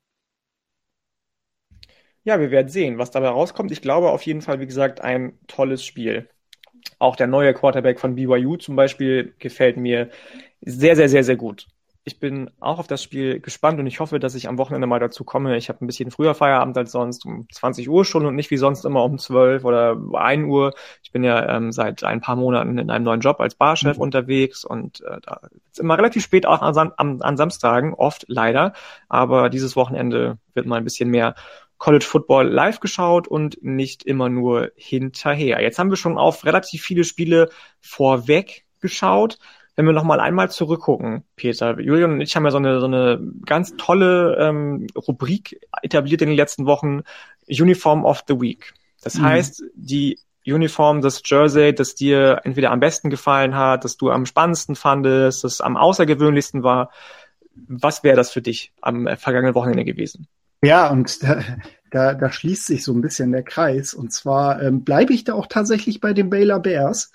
Ja, 2.25 2.39
wir 2.39 2.51
werden 2.51 2.69
sehen, 2.69 2.99
was 2.99 3.11
dabei 3.11 3.29
rauskommt. 3.29 3.73
Ich 3.73 3.83
glaube 3.83 4.11
auf 4.11 4.23
jeden 4.23 4.43
Fall, 4.43 4.61
wie 4.61 4.67
gesagt, 4.67 5.01
ein 5.01 5.39
tolles 5.49 5.85
Spiel. 5.85 6.29
Auch 6.99 7.17
der 7.17 7.27
neue 7.27 7.55
Quarterback 7.55 7.99
von 7.99 8.15
BYU 8.15 8.57
zum 8.57 8.77
Beispiel 8.77 9.35
gefällt 9.39 9.77
mir 9.77 10.11
sehr, 10.61 10.97
sehr, 10.97 11.09
sehr, 11.09 11.25
sehr 11.25 11.37
gut 11.37 11.67
ich 12.05 12.19
bin 12.19 12.51
auch 12.59 12.81
auf 12.81 12.89
das 12.89 13.03
Spiel 13.03 13.39
gespannt 13.39 13.79
und 13.79 13.87
ich 13.87 14.01
hoffe, 14.01 14.19
dass 14.19 14.35
ich 14.35 14.49
am 14.49 14.59
Wochenende 14.59 14.89
mal 14.89 14.99
dazu 14.99 15.23
komme. 15.23 15.57
Ich 15.57 15.69
habe 15.69 15.85
ein 15.85 15.87
bisschen 15.87 16.11
früher 16.11 16.35
Feierabend 16.35 16.77
als 16.77 16.91
sonst, 16.91 17.25
um 17.25 17.47
20 17.53 17.89
Uhr 17.89 18.05
schon 18.05 18.27
und 18.27 18.35
nicht 18.35 18.51
wie 18.51 18.57
sonst 18.57 18.85
immer 18.85 19.05
um 19.05 19.19
12 19.19 19.65
oder 19.65 19.97
1 20.13 20.49
Uhr. 20.49 20.75
Ich 21.05 21.13
bin 21.13 21.23
ja 21.23 21.57
ähm, 21.57 21.71
seit 21.71 22.03
ein 22.03 22.21
paar 22.21 22.35
Monaten 22.35 22.77
in 22.79 22.91
einem 22.91 23.05
neuen 23.05 23.21
Job 23.21 23.41
als 23.41 23.55
Barchef 23.55 23.99
mhm. 23.99 24.03
unterwegs 24.03 24.65
und 24.65 25.01
äh, 25.03 25.21
da 25.23 25.43
ist 25.71 25.79
immer 25.79 25.97
relativ 25.97 26.25
spät 26.25 26.45
auch 26.45 26.61
an, 26.61 26.93
an, 26.97 27.23
an 27.23 27.37
Samstagen, 27.37 27.95
oft 27.95 28.25
leider. 28.27 28.73
Aber 29.09 29.49
dieses 29.49 29.77
Wochenende 29.77 30.39
wird 30.55 30.67
mal 30.67 30.77
ein 30.77 30.85
bisschen 30.85 31.09
mehr 31.09 31.37
College 31.79 32.05
Football 32.05 32.49
live 32.49 32.81
geschaut 32.81 33.29
und 33.29 33.63
nicht 33.63 34.03
immer 34.03 34.29
nur 34.29 34.73
hinterher. 34.75 35.61
Jetzt 35.63 35.79
haben 35.79 35.91
wir 35.91 35.97
schon 35.97 36.19
auf 36.19 36.45
relativ 36.45 36.83
viele 36.83 37.05
Spiele 37.05 37.49
vorweg 37.81 38.65
geschaut 38.81 39.39
wenn 39.77 39.87
wir 39.87 39.93
noch 39.93 40.05
mal 40.05 40.21
einmal 40.21 40.51
zurückgucken, 40.51 41.25
Peter, 41.37 41.79
Julian 41.81 42.13
und 42.13 42.21
ich 42.21 42.37
haben 42.37 42.45
ja 42.45 42.51
so 42.51 42.59
eine, 42.59 42.81
so 42.81 42.87
eine 42.87 43.21
ganz 43.47 43.75
tolle 43.77 44.37
ähm, 44.39 44.87
Rubrik 44.97 45.61
etabliert 45.83 46.23
in 46.23 46.29
den 46.29 46.37
letzten 46.37 46.67
Wochen, 46.67 47.03
Uniform 47.49 48.05
of 48.05 48.23
the 48.29 48.41
Week. 48.41 48.75
Das 49.03 49.17
mhm. 49.17 49.25
heißt, 49.25 49.65
die 49.75 50.19
Uniform, 50.47 51.01
das 51.01 51.23
Jersey, 51.25 51.75
das 51.75 51.95
dir 51.95 52.41
entweder 52.45 52.71
am 52.71 52.81
besten 52.81 53.11
gefallen 53.11 53.55
hat, 53.55 53.85
das 53.85 53.97
du 53.97 54.11
am 54.11 54.27
spannendsten 54.27 54.75
fandest, 54.75 55.45
das 55.45 55.61
am 55.61 55.77
außergewöhnlichsten 55.77 56.63
war. 56.63 56.91
Was 57.55 58.03
wäre 58.03 58.17
das 58.17 58.33
für 58.33 58.43
dich 58.43 58.73
am 58.81 59.09
vergangenen 59.17 59.55
Wochenende 59.55 59.85
gewesen? 59.85 60.27
Ja, 60.63 60.91
und 60.91 61.23
da, 61.23 61.43
da, 61.91 62.15
da 62.15 62.33
schließt 62.33 62.67
sich 62.67 62.85
so 62.85 62.93
ein 62.93 63.03
bisschen 63.03 63.33
der 63.33 63.43
Kreis. 63.43 63.95
Und 63.95 64.13
zwar 64.13 64.63
ähm, 64.63 64.85
bleibe 64.85 65.13
ich 65.13 65.25
da 65.25 65.35
auch 65.35 65.47
tatsächlich 65.47 66.01
bei 66.01 66.13
den 66.13 66.31
Baylor 66.31 66.61
Bears. 66.61 67.13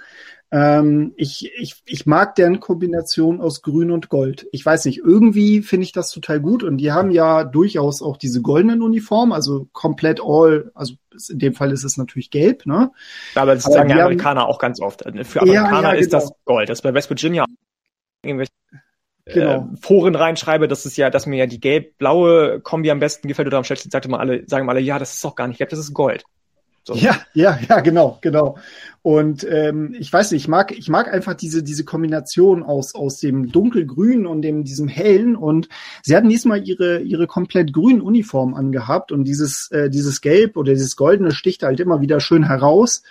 Ähm, 0.49 1.13
ich, 1.17 1.51
ich, 1.57 1.75
ich 1.85 2.05
mag 2.05 2.35
deren 2.35 2.61
Kombination 2.61 3.41
aus 3.41 3.61
Grün 3.61 3.91
und 3.91 4.07
Gold. 4.07 4.47
Ich 4.51 4.65
weiß 4.65 4.85
nicht, 4.85 4.99
irgendwie 4.99 5.61
finde 5.61 5.83
ich 5.83 5.91
das 5.91 6.11
total 6.11 6.39
gut 6.39 6.63
und 6.63 6.77
die 6.77 6.91
haben 6.91 7.11
ja 7.11 7.43
durchaus 7.43 8.01
auch 8.01 8.15
diese 8.15 8.41
goldenen 8.41 8.81
Uniformen, 8.81 9.33
also 9.33 9.67
komplett 9.73 10.21
all, 10.23 10.71
also 10.73 10.93
in 11.29 11.39
dem 11.39 11.53
Fall 11.53 11.71
ist 11.71 11.83
es 11.83 11.97
natürlich 11.97 12.31
gelb, 12.31 12.65
ne? 12.65 12.91
Aber 13.35 13.55
das 13.55 13.63
sagen 13.63 13.89
ja 13.89 13.97
Amerikaner 13.97 14.41
haben, 14.41 14.49
auch 14.49 14.59
ganz 14.59 14.79
oft. 14.79 15.03
Für 15.23 15.41
Amerikaner 15.41 15.53
ja, 15.53 15.93
ja, 15.93 15.99
ist 15.99 16.11
genau. 16.11 16.23
das 16.23 16.31
Gold. 16.45 16.69
Das 16.69 16.77
ist 16.77 16.83
bei 16.83 16.93
West 16.93 17.09
Virginia 17.09 17.45
irgendwelche 18.23 18.51
genau. 19.25 19.69
äh, 19.73 19.77
Foren 19.81 20.15
reinschreibe, 20.15 20.67
dass 20.67 20.85
es 20.85 20.95
ja, 20.97 21.09
dass 21.09 21.25
mir 21.25 21.37
ja 21.37 21.45
die 21.45 21.59
gelb-blaue 21.59 22.61
Kombi 22.61 22.91
am 22.91 22.99
besten 22.99 23.27
gefällt 23.27 23.47
oder 23.47 23.57
am 23.57 23.63
schlechtesten 23.63 23.91
sagte 23.91 24.09
mal 24.09 24.19
alle, 24.19 24.47
sagen 24.47 24.65
mal 24.65 24.73
alle, 24.73 24.81
ja, 24.81 24.99
das 24.99 25.15
ist 25.15 25.23
doch 25.23 25.35
gar 25.35 25.47
nicht 25.47 25.57
gelb, 25.57 25.69
das 25.69 25.79
ist 25.79 25.93
Gold. 25.93 26.23
So. 26.87 26.93
Ja, 26.93 27.17
ja, 27.33 27.59
ja, 27.67 27.81
genau, 27.81 28.17
genau. 28.21 28.57
Und 29.01 29.45
ähm, 29.49 29.93
ich 29.99 30.11
weiß 30.11 30.31
nicht, 30.31 30.43
ich 30.43 30.47
mag, 30.47 30.71
ich 30.71 30.87
mag 30.87 31.13
einfach 31.13 31.33
diese 31.33 31.61
diese 31.61 31.83
Kombination 31.83 32.63
aus 32.63 32.95
aus 32.95 33.19
dem 33.19 33.51
dunkelgrün 33.51 34.25
und 34.25 34.41
dem 34.41 34.63
diesem 34.63 34.87
hellen. 34.87 35.35
Und 35.35 35.67
sie 36.01 36.15
hatten 36.15 36.29
diesmal 36.29 36.65
ihre 36.65 36.99
ihre 36.99 37.27
komplett 37.27 37.73
grünen 37.73 37.99
Uniform 37.99 38.53
angehabt 38.53 39.11
und 39.11 39.25
dieses 39.25 39.69
äh, 39.71 39.89
dieses 39.89 40.21
Gelb 40.21 40.55
oder 40.55 40.71
dieses 40.71 40.95
Goldene 40.95 41.31
sticht 41.31 41.63
halt 41.63 41.81
immer 41.81 41.99
wieder 41.99 42.21
schön 42.21 42.43
heraus. 42.43 43.03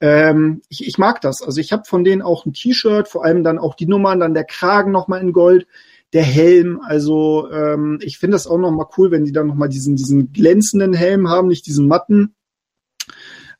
Ähm, 0.00 0.62
ich, 0.68 0.86
ich 0.86 0.96
mag 0.96 1.20
das. 1.20 1.42
Also 1.42 1.60
ich 1.60 1.72
habe 1.72 1.82
von 1.84 2.04
denen 2.04 2.22
auch 2.22 2.46
ein 2.46 2.52
T-Shirt, 2.52 3.08
vor 3.08 3.24
allem 3.24 3.42
dann 3.42 3.58
auch 3.58 3.74
die 3.74 3.86
Nummern, 3.86 4.20
dann 4.20 4.34
der 4.34 4.44
Kragen 4.44 4.92
nochmal 4.92 5.20
in 5.20 5.32
Gold 5.32 5.66
der 6.12 6.22
Helm. 6.22 6.80
Also 6.80 7.50
ähm, 7.50 7.98
ich 8.02 8.18
finde 8.18 8.36
das 8.36 8.46
auch 8.46 8.58
nochmal 8.58 8.86
cool, 8.96 9.10
wenn 9.10 9.24
die 9.24 9.32
dann 9.32 9.48
nochmal 9.48 9.68
diesen, 9.68 9.96
diesen 9.96 10.32
glänzenden 10.32 10.92
Helm 10.92 11.28
haben, 11.28 11.48
nicht 11.48 11.66
diesen 11.66 11.88
matten. 11.88 12.36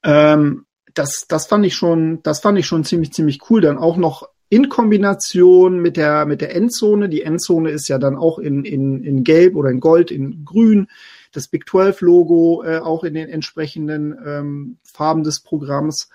Ähm, 0.07 0.65
das, 0.95 1.27
das 1.28 1.47
fand 1.47 1.66
ich 1.66 1.74
schon, 1.74 2.23
das 2.23 2.41
fand 2.41 2.59
ich 2.59 2.66
schon 2.66 2.85
ziemlich, 2.85 3.12
ziemlich 3.12 3.51
cool. 3.51 3.61
Dann 3.61 3.77
auch 3.77 3.97
noch 3.97 4.28
in 4.49 4.69
Kombination 4.69 5.81
mit 5.81 5.97
der, 5.97 6.24
mit 6.24 6.41
der 6.41 6.55
Endzone. 6.55 7.09
Die 7.09 7.23
Endzone 7.23 7.70
ist 7.70 7.89
ja 7.89 7.99
dann 7.99 8.16
auch 8.16 8.39
in, 8.39 8.65
in, 8.65 9.03
in 9.03 9.24
Gelb 9.24 9.57
oder 9.57 9.70
in 9.70 9.81
Gold, 9.81 10.11
in 10.11 10.45
Grün. 10.45 10.89
Das 11.33 11.49
Big 11.49 11.69
12 11.69 12.01
Logo 12.01 12.62
äh, 12.65 12.78
auch 12.78 13.05
in 13.05 13.15
den 13.15 13.28
entsprechenden 13.28 14.16
ähm, 14.24 14.78
Farben 14.85 15.24
des 15.24 15.41
Programms. 15.41 16.09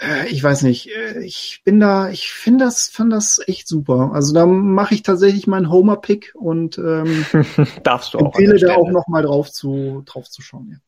äh, 0.00 0.28
ich 0.28 0.42
weiß 0.42 0.62
nicht, 0.62 0.90
äh, 0.90 1.22
ich 1.22 1.62
bin 1.64 1.78
da, 1.78 2.10
ich 2.10 2.32
finde 2.32 2.64
das, 2.64 2.88
fand 2.88 3.12
das 3.12 3.40
echt 3.46 3.68
super. 3.68 4.10
Also 4.12 4.34
da 4.34 4.44
mache 4.44 4.94
ich 4.94 5.04
tatsächlich 5.04 5.46
meinen 5.46 5.70
Homer-Pick 5.70 6.34
und 6.34 6.76
ähm, 6.76 7.24
darfst 7.84 8.12
du 8.12 8.18
auch 8.18 8.34
empfehle 8.34 8.58
da 8.58 8.74
auch 8.74 8.90
noch 8.90 9.06
mal 9.06 9.22
drauf 9.22 9.52
zu 9.52 10.02
drauf 10.04 10.28
zu 10.28 10.42
schauen. 10.42 10.70
Ja. 10.72 10.78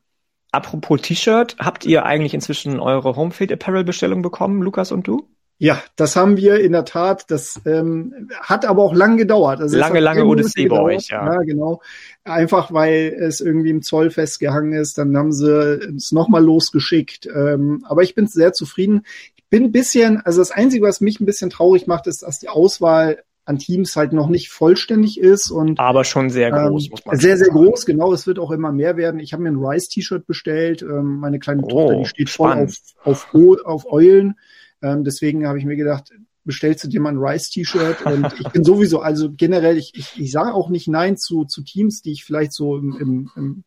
Apropos 0.51 1.01
T-Shirt, 1.01 1.57
habt 1.59 1.85
ihr 1.85 2.05
eigentlich 2.05 2.33
inzwischen 2.33 2.79
eure 2.79 3.15
Homefield 3.15 3.51
Apparel 3.51 3.83
Bestellung 3.83 4.21
bekommen, 4.21 4.61
Lukas 4.61 4.91
und 4.91 5.07
du? 5.07 5.27
Ja, 5.61 5.83
das 5.97 6.15
haben 6.15 6.37
wir 6.37 6.61
in 6.61 6.71
der 6.71 6.85
Tat. 6.85 7.29
Das 7.29 7.59
ähm, 7.65 8.29
hat 8.39 8.65
aber 8.65 8.81
auch 8.81 8.93
lang 8.93 9.17
gedauert. 9.17 9.59
Also 9.59 9.77
lange, 9.77 9.99
lange 9.99 10.25
Odyssee 10.25 10.69
bei 10.69 10.79
euch, 10.79 11.09
ja. 11.09 11.33
Ja, 11.33 11.39
genau. 11.41 11.81
Einfach 12.23 12.71
weil 12.71 13.13
es 13.19 13.41
irgendwie 13.41 13.69
im 13.69 13.81
Zoll 13.81 14.09
festgehangen 14.09 14.71
ist. 14.71 14.97
Dann 14.97 15.15
haben 15.17 15.33
sie 15.33 15.51
es 15.97 16.13
nochmal 16.13 16.43
losgeschickt. 16.43 17.27
Ähm, 17.27 17.83
aber 17.89 18.03
ich 18.03 18.15
bin 18.15 18.25
sehr 18.27 18.53
zufrieden. 18.53 19.01
Ich 19.35 19.43
bin 19.49 19.65
ein 19.65 19.71
bisschen, 19.73 20.21
also 20.21 20.39
das 20.39 20.51
Einzige, 20.51 20.85
was 20.87 21.01
mich 21.01 21.19
ein 21.19 21.25
bisschen 21.25 21.49
traurig 21.49 21.87
macht, 21.87 22.07
ist, 22.07 22.23
dass 22.23 22.39
die 22.39 22.47
Auswahl 22.47 23.21
an 23.49 23.57
Teams 23.57 23.95
halt 23.95 24.13
noch 24.13 24.29
nicht 24.29 24.49
vollständig 24.49 25.19
ist 25.19 25.51
und 25.51 25.79
aber 25.79 26.03
schon 26.03 26.29
sehr 26.29 26.51
groß 26.51 26.85
ähm, 26.85 26.91
muss 26.91 27.05
man 27.05 27.17
sehr 27.17 27.37
sehr 27.37 27.47
sagen. 27.47 27.57
groß 27.57 27.85
genau 27.85 28.13
es 28.13 28.27
wird 28.27 28.39
auch 28.39 28.51
immer 28.51 28.71
mehr 28.71 28.95
werden 28.95 29.19
ich 29.19 29.33
habe 29.33 29.43
mir 29.43 29.49
ein 29.49 29.57
Rice 29.57 29.89
T-Shirt 29.89 30.25
bestellt 30.27 30.81
ähm, 30.81 31.19
meine 31.19 31.39
kleine 31.39 31.63
oh, 31.63 31.67
Tochter 31.67 31.97
die 31.97 32.05
steht 32.05 32.29
spannend. 32.29 32.77
voll 33.03 33.13
auf 33.13 33.33
auf, 33.33 33.65
auf 33.65 33.91
Eulen 33.91 34.35
ähm, 34.81 35.03
deswegen 35.03 35.47
habe 35.47 35.57
ich 35.57 35.65
mir 35.65 35.75
gedacht, 35.75 36.11
bestellst 36.45 36.83
du 36.83 36.87
dir 36.87 37.01
mal 37.01 37.09
ein 37.09 37.17
Rice-T-Shirt 37.17 38.05
und 38.05 38.33
ich 38.39 38.49
bin 38.49 38.63
sowieso, 38.63 39.01
also 39.01 39.31
generell, 39.31 39.77
ich, 39.77 39.93
ich, 39.95 40.19
ich 40.19 40.31
sage 40.31 40.53
auch 40.53 40.69
nicht 40.69 40.87
Nein 40.87 41.17
zu, 41.17 41.45
zu 41.45 41.63
Teams, 41.63 42.01
die 42.01 42.11
ich 42.11 42.23
vielleicht 42.25 42.53
so 42.53 42.77
im, 42.77 42.97
im, 42.99 43.31
im, 43.35 43.63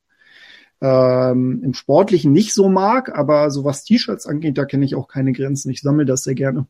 ähm, 0.81 1.61
im 1.63 1.75
Sportlichen 1.75 2.33
nicht 2.33 2.55
so 2.55 2.69
mag, 2.69 3.17
aber 3.17 3.51
so 3.51 3.65
was 3.65 3.85
T-Shirts 3.85 4.27
angeht, 4.27 4.59
da 4.59 4.65
kenne 4.65 4.85
ich 4.85 4.95
auch 4.95 5.07
keine 5.07 5.33
Grenzen. 5.33 5.71
Ich 5.71 5.81
sammle 5.81 6.05
das 6.05 6.25
sehr 6.25 6.35
gerne. 6.35 6.67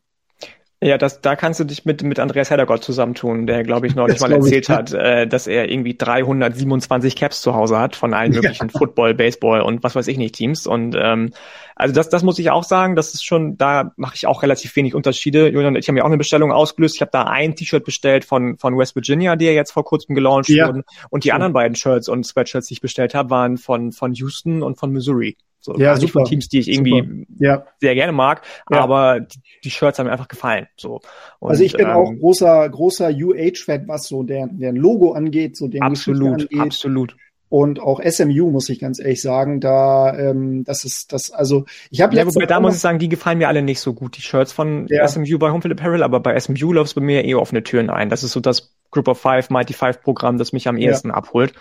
Ja, 0.83 0.99
das, 0.99 1.21
da 1.21 1.37
kannst 1.37 1.61
du 1.61 1.65
dich 1.65 1.85
mit, 1.85 2.03
mit 2.03 2.19
Andreas 2.19 2.51
Heddergott 2.51 2.83
zusammentun, 2.83 3.47
der, 3.47 3.63
glaube 3.63 3.87
ich, 3.87 3.95
neulich 3.95 4.19
das 4.19 4.29
mal 4.29 4.33
erzählt 4.33 4.65
ich, 4.65 4.69
hat, 4.69 4.93
äh, 4.93 5.29
dass 5.29 5.47
er 5.47 5.71
irgendwie 5.71 5.97
327 5.97 7.15
Caps 7.15 7.41
zu 7.41 7.55
Hause 7.55 7.79
hat 7.79 7.95
von 7.95 8.13
allen 8.13 8.33
möglichen 8.33 8.67
ja. 8.67 8.79
Football, 8.79 9.15
Baseball 9.15 9.61
und 9.61 9.85
was 9.85 9.95
weiß 9.95 10.09
ich 10.09 10.19
nicht 10.19 10.35
Teams. 10.35 10.67
Und 10.67 10.97
ähm, 10.99 11.31
also 11.77 11.95
das, 11.95 12.09
das 12.09 12.25
muss 12.25 12.41
ich 12.41 12.51
auch 12.51 12.65
sagen, 12.65 12.97
das 12.97 13.15
ist 13.15 13.25
schon, 13.25 13.57
da 13.57 13.93
mache 13.97 14.17
ich 14.17 14.27
auch 14.27 14.43
relativ 14.43 14.75
wenig 14.75 14.97
Unterschiede. 14.97 15.49
Julian 15.51 15.77
ich 15.77 15.89
haben 15.89 15.97
ja 15.97 16.03
auch 16.03 16.09
eine 16.09 16.19
Bestellung 16.19 16.51
ausgelöst. 16.51 16.97
Ich 16.97 17.01
habe 17.01 17.13
da 17.13 17.25
ein 17.25 17.55
T-Shirt 17.55 17.85
bestellt 17.85 18.25
von, 18.25 18.59
von 18.59 18.77
West 18.77 18.97
Virginia, 18.97 19.37
die 19.37 19.45
ja 19.45 19.53
jetzt 19.53 19.71
vor 19.71 19.85
kurzem 19.85 20.17
gelauncht 20.17 20.49
ja. 20.49 20.67
wurden. 20.67 20.83
Und 21.11 21.23
die 21.23 21.33
anderen 21.33 21.53
beiden 21.53 21.77
Shirts 21.77 22.09
und 22.09 22.27
Sweatshirts, 22.27 22.67
die 22.67 22.75
ich 22.75 22.81
bestellt 22.81 23.15
habe, 23.15 23.31
waren 23.31 23.57
von, 23.57 23.93
von 23.93 24.15
Houston 24.15 24.65
und 24.65 24.81
von 24.81 24.91
Missouri. 24.91 25.37
So, 25.63 25.77
ja, 25.77 25.97
super. 25.97 26.13
von 26.13 26.25
Teams, 26.25 26.49
die 26.49 26.59
ich 26.59 26.69
irgendwie 26.69 27.27
ja. 27.39 27.65
sehr 27.81 27.95
gerne 27.95 28.13
mag, 28.13 28.43
ja. 28.69 28.81
aber 28.81 29.21
die, 29.21 29.39
die, 29.63 29.71
Shirts 29.71 29.99
haben 29.99 30.07
mir 30.07 30.13
einfach 30.13 30.27
gefallen. 30.27 30.67
So. 30.77 31.01
Und, 31.39 31.51
also 31.51 31.63
ich 31.63 31.75
bin 31.75 31.87
ähm, 31.87 31.93
auch 31.93 32.13
großer, 32.13 32.69
großer 32.69 33.11
UH-Fan, 33.11 33.87
was 33.87 34.09
so 34.09 34.25
deren, 34.25 34.59
deren 34.59 34.75
Logo 34.75 35.13
angeht, 35.13 35.57
so 35.57 35.69
deren 35.69 35.85
absolut, 35.85 36.43
angeht. 36.43 36.61
absolut. 36.61 37.17
Und 37.49 37.81
auch 37.81 38.01
SMU 38.03 38.51
muss 38.51 38.71
ich 38.71 38.81
ganz 38.81 38.99
ehrlich 38.99 39.21
sagen, 39.21 39.61
da 39.61 40.19
ähm, 40.19 40.65
das 40.65 40.85
ist 40.85 41.13
das 41.13 41.31
also 41.31 41.67
ich 41.91 42.01
habe 42.01 42.17
ja, 42.17 42.27
wobei 42.27 42.47
da 42.47 42.61
muss 42.61 42.75
ich 42.75 42.81
sagen, 42.81 42.99
die 42.99 43.11
gefallen 43.11 43.37
mir 43.37 43.49
alle 43.49 43.61
nicht 43.61 43.81
so 43.81 43.93
gut 43.93 44.17
die 44.17 44.23
Shirts 44.23 44.53
von 44.53 44.87
ja. 44.89 45.07
SMU 45.07 45.39
bei 45.39 45.51
Homefield 45.51 45.79
Apparel, 45.79 46.03
aber 46.03 46.19
bei 46.19 46.41
SMU 46.41 46.73
läuft 46.73 46.89
es 46.89 46.95
bei 46.95 47.03
mir 47.03 47.27
eh 47.27 47.35
offene 47.35 47.63
Türen 47.63 47.91
ein. 47.91 48.09
Das 48.09 48.25
ist 48.25 48.33
so 48.33 48.41
das 48.41 48.75
Group 48.91 49.07
of 49.07 49.21
Five 49.21 49.51
Mighty 49.51 49.75
Five 49.75 50.01
Programm, 50.01 50.39
das 50.39 50.55
mich 50.55 50.67
am 50.67 50.79
ehesten 50.79 51.11
abholt. 51.11 51.53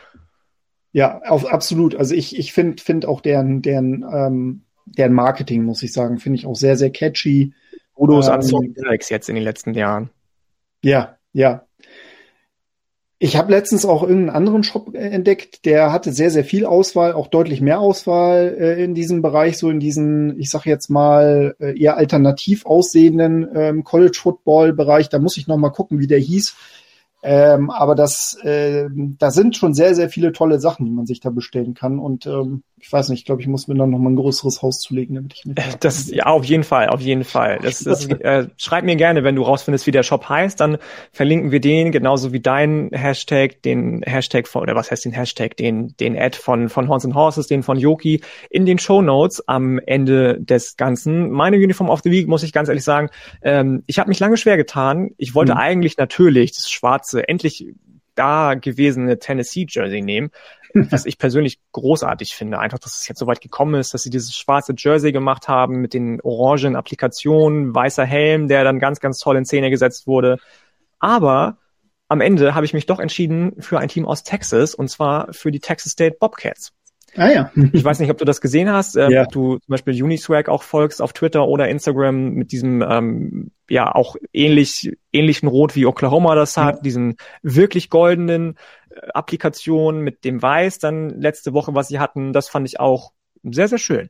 Ja, 0.94 1.22
auf, 1.24 1.46
absolut. 1.46 1.96
Also 1.96 2.16
ich, 2.16 2.38
ich 2.38 2.54
finde 2.54 2.82
find 2.82 3.06
auch 3.06 3.22
deren, 3.22 3.62
deren, 3.62 4.04
ähm, 4.14 4.62
deren 4.86 5.14
Marketing, 5.14 5.64
muss 5.64 5.84
ich 5.84 5.94
sagen, 5.94 6.20
finde 6.20 6.40
ich 6.40 6.46
auch 6.46 6.56
sehr, 6.56 6.76
sehr 6.76 6.90
catchy. 6.90 7.54
Udos 7.96 8.28
ähm, 8.28 8.34
an 8.34 8.42
jetzt 9.10 9.30
in 9.30 9.36
den 9.36 9.44
letzten 9.44 9.74
Jahren. 9.74 10.10
Ja, 10.84 11.18
ja. 11.34 11.66
Ich 13.24 13.38
habe 13.38 13.52
letztens 13.52 13.86
auch 13.86 14.02
irgendeinen 14.02 14.36
anderen 14.36 14.64
Shop 14.64 14.96
entdeckt, 14.96 15.66
der 15.66 15.92
hatte 15.92 16.12
sehr, 16.12 16.32
sehr 16.32 16.44
viel 16.44 16.66
Auswahl, 16.66 17.14
auch 17.14 17.28
deutlich 17.28 17.62
mehr 17.62 17.80
Auswahl 17.80 18.58
äh, 18.60 18.84
in 18.84 18.96
diesem 18.96 19.22
Bereich, 19.22 19.60
so 19.60 19.70
in 19.70 19.80
diesen, 19.80 20.40
ich 20.40 20.50
sag 20.50 20.66
jetzt 20.66 20.90
mal, 20.90 21.56
äh, 21.60 21.80
eher 21.80 21.98
alternativ 21.98 22.66
aussehenden 22.66 23.48
ähm, 23.54 23.84
College 23.84 24.18
Football 24.20 24.74
Bereich. 24.74 25.08
Da 25.08 25.20
muss 25.20 25.38
ich 25.38 25.46
noch 25.46 25.58
mal 25.58 25.70
gucken, 25.70 26.00
wie 26.00 26.08
der 26.08 26.18
hieß. 26.18 26.56
Ähm, 27.24 27.70
aber 27.70 27.96
das, 27.96 28.38
äh, 28.44 28.90
da 28.92 29.30
sind 29.30 29.56
schon 29.56 29.74
sehr, 29.74 29.94
sehr 29.94 30.10
viele 30.10 30.32
tolle 30.32 30.60
Sachen, 30.60 30.86
die 30.86 30.92
man 30.92 31.06
sich 31.06 31.20
da 31.20 31.30
bestellen 31.30 31.76
kann. 31.76 32.00
Und 32.00 32.26
ähm, 32.26 32.64
ich 32.82 32.92
weiß 32.92 33.10
nicht, 33.10 33.20
ich 33.20 33.26
glaube, 33.26 33.42
ich 33.42 33.48
muss 33.48 33.68
mir 33.68 33.76
dann 33.76 33.92
noch 33.92 34.00
mal 34.00 34.10
ein 34.10 34.16
größeres 34.16 34.64
Haus 34.64 34.80
zulegen, 34.80 35.16
damit 35.16 35.34
ich 35.36 35.46
mit. 35.46 35.60
Das 35.82 36.10
ja 36.10 36.26
auf 36.26 36.44
jeden 36.44 36.64
Fall, 36.64 36.90
auf 36.90 37.00
jeden 37.00 37.24
Fall. 37.24 37.60
Das, 37.62 37.80
das 37.84 38.08
äh, 38.08 38.48
schreib 38.58 38.86
mir 38.86 38.96
gerne, 38.96 39.24
wenn 39.24 39.36
du 39.36 39.44
rausfindest, 39.44 39.86
wie 39.86 39.92
der 39.92 40.02
Shop 40.02 40.28
heißt, 40.28 40.60
dann 40.60 40.78
verlinken 41.12 41.52
wir 41.52 41.62
den 41.62 41.92
genauso 41.92 42.34
wie 42.34 42.40
deinen 42.40 42.90
Hashtag, 42.92 43.62
den 43.62 44.02
Hashtag 44.02 44.48
von 44.48 44.64
oder 44.64 44.76
was 44.76 44.90
heißt 44.90 45.06
den 45.06 45.12
Hashtag, 45.12 45.56
den 45.58 45.96
den 46.00 46.18
Ad 46.18 46.38
von 46.38 46.70
von 46.70 46.88
Horns 46.88 47.06
and 47.06 47.14
Horses, 47.14 47.46
den 47.46 47.62
von 47.62 47.78
Yoki 47.78 48.22
in 48.50 48.66
den 48.66 48.80
Show 48.80 49.04
Notes 49.04 49.48
am 49.48 49.78
Ende 49.86 50.42
des 50.42 50.76
Ganzen. 50.76 51.30
Meine 51.30 51.58
Uniform 51.58 51.90
of 51.92 52.02
the 52.04 52.10
Week 52.10 52.28
muss 52.28 52.42
ich 52.42 52.52
ganz 52.52 52.68
ehrlich 52.68 52.84
sagen, 52.84 53.10
ähm, 53.44 53.84
ich 53.86 54.00
habe 54.00 54.10
mich 54.10 54.20
lange 54.20 54.38
schwer 54.38 54.58
getan. 54.58 55.12
Ich 55.18 55.36
wollte 55.36 55.54
mhm. 55.54 55.60
eigentlich 55.60 55.98
natürlich 55.98 56.54
das 56.54 56.70
schwarze 56.70 57.11
endlich 57.20 57.74
da 58.16 58.56
gewesene 58.56 59.20
Tennessee 59.20 59.66
Jersey 59.70 60.02
nehmen 60.02 60.32
was 60.74 61.06
ich 61.06 61.18
persönlich 61.18 61.60
großartig 61.72 62.36
finde. 62.36 62.60
Einfach, 62.60 62.80
dass 62.80 63.00
es 63.00 63.08
jetzt 63.08 63.20
so 63.20 63.28
weit 63.28 63.42
gekommen 63.42 63.76
ist, 63.76 63.94
dass 63.94 64.04
sie 64.04 64.10
dieses 64.10 64.36
schwarze 64.36 64.74
Jersey 64.78 65.12
gemacht 65.12 65.48
haben 65.48 65.82
mit 65.82 65.94
den 65.94 66.22
orangen 66.22 66.76
Applikationen, 66.76 67.74
weißer 67.74 68.06
Helm, 68.06 68.48
der 68.48 68.64
dann 68.64 68.80
ganz, 68.80 69.00
ganz 69.00 69.20
toll 69.20 69.38
in 69.38 69.46
Szene 69.46 69.70
gesetzt 69.70 70.08
wurde. 70.08 70.38
Aber 71.00 71.58
am 72.08 72.22
Ende 72.22 72.56
habe 72.56 72.66
ich 72.66 72.74
mich 72.74 72.86
doch 72.86 73.00
entschieden 73.00 73.62
für 73.62 73.80
ein 73.80 73.90
Team 73.90 74.06
aus 74.06 74.24
Texas 74.24 74.76
und 74.76 74.90
zwar 74.90 75.34
für 75.34 75.52
die 75.52 75.60
Texas 75.60 75.94
State 75.94 76.18
Bobcats. 76.20 76.74
Ah 77.16 77.30
ja. 77.30 77.52
ich 77.74 77.84
weiß 77.84 78.00
nicht, 78.00 78.10
ob 78.10 78.18
du 78.18 78.26
das 78.26 78.42
gesehen 78.42 78.70
hast, 78.70 78.96
ähm, 78.96 79.12
ja. 79.12 79.24
ob 79.24 79.32
du 79.32 79.58
zum 79.58 79.68
Beispiel 79.68 80.02
Uniswag 80.02 80.48
auch 80.50 80.64
folgst 80.64 81.02
auf 81.02 81.14
Twitter 81.14 81.48
oder 81.48 81.68
Instagram 81.68 82.34
mit 82.34 82.52
diesem 82.52 82.82
ähm, 82.82 83.52
ja 83.70 83.94
auch 83.94 84.16
ähnlich 84.34 84.98
ähnlichen 85.12 85.50
Rot 85.50 85.76
wie 85.76 85.86
Oklahoma 85.86 86.36
das 86.36 86.56
hat, 86.58 86.78
ja. 86.78 86.82
diesen 86.82 87.18
wirklich 87.42 87.90
goldenen 87.90 88.56
äh, 88.90 89.08
Applikation 89.14 90.02
mit 90.02 90.24
dem 90.24 90.42
Weiß 90.42 90.80
dann 90.80 91.10
letzte 91.10 91.54
Woche, 91.54 91.76
was 91.76 91.90
sie 91.90 92.00
hatten, 92.00 92.34
das 92.34 92.48
fand 92.48 92.68
ich 92.68 92.80
auch 92.80 93.12
sehr 93.44 93.68
sehr 93.68 93.80
schön. 93.80 94.10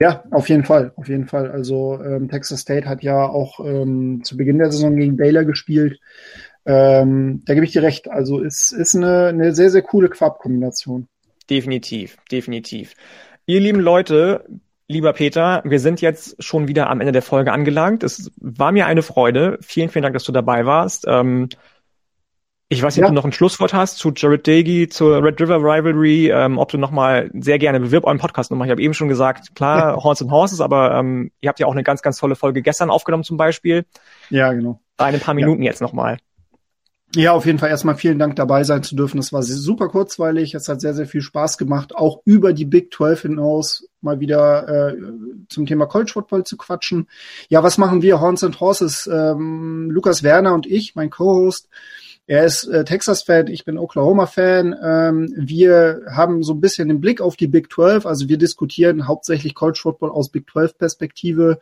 Ja, 0.00 0.24
auf 0.30 0.48
jeden 0.48 0.64
Fall, 0.64 0.92
auf 0.96 1.08
jeden 1.08 1.26
Fall. 1.26 1.50
Also 1.50 2.00
ähm, 2.02 2.30
Texas 2.30 2.60
State 2.60 2.88
hat 2.88 3.02
ja 3.02 3.22
auch 3.22 3.60
ähm, 3.60 4.22
zu 4.24 4.38
Beginn 4.38 4.56
der 4.56 4.72
Saison 4.72 4.96
gegen 4.96 5.18
Baylor 5.18 5.44
gespielt. 5.44 6.00
Ähm, 6.64 7.42
da 7.44 7.52
gebe 7.52 7.66
ich 7.66 7.72
dir 7.72 7.82
recht. 7.82 8.10
Also 8.10 8.42
es 8.42 8.72
ist 8.72 8.96
eine, 8.96 9.26
eine 9.26 9.54
sehr, 9.54 9.68
sehr 9.68 9.82
coole 9.82 10.08
Farbkombination. 10.14 11.08
Definitiv, 11.50 12.16
definitiv. 12.30 12.94
Ihr 13.46 13.60
lieben 13.60 13.80
Leute, 13.80 14.44
lieber 14.86 15.12
Peter, 15.12 15.62
wir 15.64 15.80
sind 15.80 16.00
jetzt 16.00 16.42
schon 16.42 16.68
wieder 16.68 16.88
am 16.88 17.00
Ende 17.00 17.12
der 17.12 17.22
Folge 17.22 17.52
angelangt. 17.52 18.04
Es 18.04 18.30
war 18.36 18.70
mir 18.70 18.86
eine 18.86 19.02
Freude. 19.02 19.58
Vielen, 19.60 19.88
vielen 19.88 20.04
Dank, 20.04 20.14
dass 20.14 20.24
du 20.24 20.32
dabei 20.32 20.64
warst. 20.64 21.06
Ähm, 21.08 21.48
ich 22.68 22.80
weiß 22.80 22.94
nicht, 22.94 23.02
ja. 23.02 23.06
ob 23.06 23.10
du 23.10 23.16
noch 23.16 23.24
ein 23.24 23.32
Schlusswort 23.32 23.74
hast 23.74 23.98
zu 23.98 24.12
Jared 24.14 24.46
Dagey, 24.46 24.88
zur 24.88 25.24
Red 25.24 25.40
River 25.40 25.56
Rivalry, 25.56 26.30
ähm, 26.30 26.56
ob 26.56 26.70
du 26.70 26.78
nochmal 26.78 27.28
sehr 27.34 27.58
gerne 27.58 27.80
bewirb 27.80 28.04
euren 28.04 28.18
Podcast 28.18 28.52
nochmal. 28.52 28.68
Ich 28.68 28.70
habe 28.70 28.80
eben 28.80 28.94
schon 28.94 29.08
gesagt, 29.08 29.56
klar. 29.56 29.96
Horns 29.96 30.22
and 30.22 30.30
Horses, 30.30 30.60
aber 30.60 30.94
ähm, 30.94 31.32
ihr 31.40 31.48
habt 31.48 31.58
ja 31.58 31.66
auch 31.66 31.72
eine 31.72 31.82
ganz, 31.82 32.00
ganz 32.00 32.16
tolle 32.18 32.36
Folge 32.36 32.62
gestern 32.62 32.90
aufgenommen 32.90 33.24
zum 33.24 33.36
Beispiel. 33.36 33.86
Ja, 34.28 34.52
genau. 34.52 34.80
Ein 34.98 35.18
paar 35.18 35.34
Minuten 35.34 35.62
ja. 35.62 35.70
jetzt 35.70 35.80
nochmal. 35.80 36.18
Ja, 37.16 37.32
auf 37.32 37.44
jeden 37.44 37.58
Fall 37.58 37.70
erstmal 37.70 37.96
vielen 37.96 38.20
Dank 38.20 38.36
dabei 38.36 38.62
sein 38.62 38.84
zu 38.84 38.94
dürfen. 38.94 39.18
Es 39.18 39.32
war 39.32 39.42
super 39.42 39.88
kurzweilig. 39.88 40.54
Es 40.54 40.68
hat 40.68 40.80
sehr, 40.80 40.94
sehr 40.94 41.06
viel 41.06 41.22
Spaß 41.22 41.58
gemacht, 41.58 41.94
auch 41.94 42.20
über 42.24 42.52
die 42.52 42.64
Big 42.64 42.94
12 42.94 43.22
hinaus 43.22 43.88
mal 44.00 44.20
wieder 44.20 44.92
äh, 44.92 44.96
zum 45.48 45.66
Thema 45.66 45.86
College 45.86 46.12
Football 46.12 46.44
zu 46.44 46.56
quatschen. 46.56 47.08
Ja, 47.48 47.64
was 47.64 47.78
machen 47.78 48.02
wir? 48.02 48.20
Horns 48.20 48.44
and 48.44 48.60
Horses, 48.60 49.10
ähm, 49.12 49.90
Lukas 49.90 50.22
Werner 50.22 50.54
und 50.54 50.66
ich, 50.66 50.94
mein 50.94 51.10
Co-Host. 51.10 51.68
Er 52.28 52.44
ist 52.44 52.68
äh, 52.68 52.84
Texas-Fan, 52.84 53.48
ich 53.48 53.64
bin 53.64 53.76
Oklahoma-Fan. 53.76 54.76
Ähm, 54.80 55.34
wir 55.36 56.02
haben 56.12 56.44
so 56.44 56.54
ein 56.54 56.60
bisschen 56.60 56.86
den 56.86 57.00
Blick 57.00 57.20
auf 57.20 57.34
die 57.34 57.48
Big 57.48 57.72
12. 57.72 58.06
Also 58.06 58.28
wir 58.28 58.38
diskutieren 58.38 59.08
hauptsächlich 59.08 59.56
College 59.56 59.80
Football 59.82 60.10
aus 60.10 60.28
Big 60.28 60.46
12-Perspektive 60.48 61.58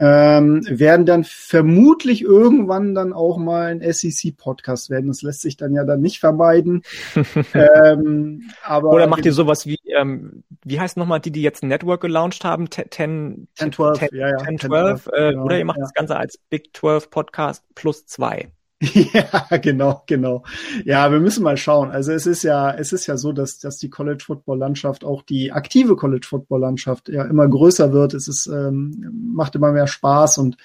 ähm, 0.00 0.64
werden 0.68 1.06
dann 1.06 1.24
vermutlich 1.24 2.22
irgendwann 2.22 2.94
dann 2.94 3.12
auch 3.12 3.36
mal 3.36 3.66
ein 3.66 3.80
SEC-Podcast 3.80 4.90
werden. 4.90 5.08
Das 5.08 5.22
lässt 5.22 5.40
sich 5.40 5.56
dann 5.56 5.74
ja 5.74 5.84
dann 5.84 6.00
nicht 6.00 6.20
vermeiden. 6.20 6.82
ähm, 7.54 8.50
aber 8.64 8.90
Oder 8.90 9.06
macht 9.06 9.26
ihr 9.26 9.32
sowas 9.32 9.66
wie, 9.66 9.78
ähm, 9.96 10.44
wie 10.64 10.78
heißt 10.78 10.96
nochmal 10.96 11.20
die, 11.20 11.32
die 11.32 11.42
jetzt 11.42 11.62
ein 11.62 11.68
Network 11.68 12.00
gelauncht 12.00 12.44
haben? 12.44 12.70
10, 12.70 12.90
10, 12.90 13.48
10 13.54 13.72
12, 13.72 13.98
10, 13.98 14.08
ja, 14.12 14.28
ja. 14.28 14.38
10, 14.38 14.58
12, 14.58 14.60
10, 14.60 14.68
12 14.68 15.06
äh, 15.06 15.30
genau, 15.30 15.44
oder 15.44 15.58
ihr 15.58 15.64
macht 15.64 15.78
ja. 15.78 15.84
das 15.84 15.94
Ganze 15.94 16.16
als 16.16 16.38
Big 16.48 16.76
12 16.76 17.10
Podcast 17.10 17.64
plus 17.74 18.06
zwei. 18.06 18.50
Ja, 19.12 19.56
genau, 19.58 20.02
genau. 20.06 20.44
Ja, 20.84 21.10
wir 21.10 21.18
müssen 21.18 21.42
mal 21.42 21.56
schauen. 21.56 21.90
Also 21.90 22.12
es 22.12 22.26
ist 22.26 22.44
ja, 22.44 22.72
es 22.72 22.92
ist 22.92 23.06
ja 23.06 23.16
so, 23.16 23.32
dass, 23.32 23.58
dass 23.58 23.78
die 23.78 23.90
College 23.90 24.22
Football 24.24 24.58
Landschaft, 24.58 25.04
auch 25.04 25.22
die 25.22 25.50
aktive 25.50 25.96
College 25.96 26.26
Football 26.28 26.60
Landschaft 26.60 27.08
ja 27.08 27.24
immer 27.24 27.48
größer 27.48 27.92
wird. 27.92 28.14
Es 28.14 28.28
ist, 28.28 28.46
ähm, 28.46 29.32
macht 29.34 29.56
immer 29.56 29.72
mehr 29.72 29.88
Spaß 29.88 30.38
und 30.38 30.56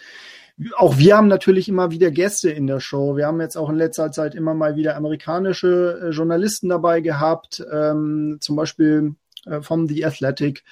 auch 0.75 0.99
wir 0.99 1.17
haben 1.17 1.27
natürlich 1.27 1.67
immer 1.67 1.89
wieder 1.89 2.11
Gäste 2.11 2.51
in 2.51 2.67
der 2.67 2.79
Show. 2.79 3.17
Wir 3.17 3.25
haben 3.25 3.41
jetzt 3.41 3.57
auch 3.57 3.69
in 3.69 3.75
letzter 3.75 4.11
Zeit 4.11 4.35
immer 4.35 4.53
mal 4.53 4.75
wieder 4.75 4.95
amerikanische 4.95 5.99
äh, 6.01 6.09
Journalisten 6.09 6.69
dabei 6.69 7.01
gehabt, 7.01 7.65
ähm, 7.71 8.37
zum 8.39 8.55
Beispiel 8.55 9.15
äh, 9.45 9.61
vom 9.61 9.87
The 9.87 10.05
Athletic 10.05 10.63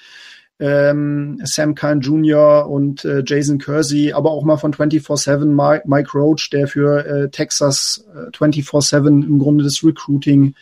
ähm, 0.62 1.42
Sam 1.44 1.74
Kine 1.74 2.02
Jr. 2.02 2.70
und 2.70 3.04
äh, 3.04 3.24
Jason 3.26 3.58
Kersey, 3.58 4.14
aber 4.14 4.30
auch 4.30 4.44
mal 4.44 4.58
von 4.58 4.74
24-7 4.74 5.46
Mike, 5.46 5.88
Mike 5.88 6.12
Roach, 6.14 6.52
der 6.52 6.68
für 6.68 7.04
äh, 7.04 7.30
Texas 7.32 8.06
äh, 8.14 8.30
24-7 8.30 9.08
im 9.08 9.40
Grunde 9.40 9.64
das 9.64 9.84
Recruiting 9.84 10.54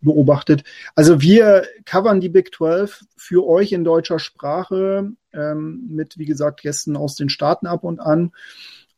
beobachtet. 0.00 0.64
Also 0.94 1.20
wir 1.20 1.66
covern 1.84 2.20
die 2.20 2.30
Big 2.30 2.54
12 2.54 3.04
für 3.16 3.46
euch 3.46 3.72
in 3.72 3.84
deutscher 3.84 4.18
Sprache 4.18 5.12
ähm, 5.34 5.86
mit, 5.90 6.16
wie 6.16 6.26
gesagt, 6.26 6.62
Gästen 6.62 6.96
aus 6.96 7.14
den 7.14 7.28
Staaten 7.28 7.66
ab 7.66 7.84
und 7.84 8.00
an. 8.00 8.32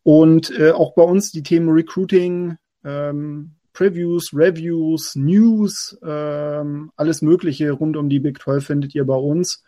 Und 0.05 0.56
äh, 0.56 0.70
auch 0.70 0.94
bei 0.94 1.02
uns 1.02 1.32
die 1.32 1.43
Themen 1.43 1.69
Recruiting, 1.69 2.59
ähm, 2.85 3.55
Previews, 3.73 4.31
Reviews, 4.32 5.16
News, 5.16 5.98
ähm, 6.05 6.93
alles 6.94 7.23
Mögliche 7.23 7.73
rund 7.73 7.97
um 7.97 8.09
die 8.09 8.20
Big 8.20 8.40
12 8.40 8.65
findet 8.65 8.94
ihr 8.94 9.05
bei 9.05 9.16
uns. 9.16 9.65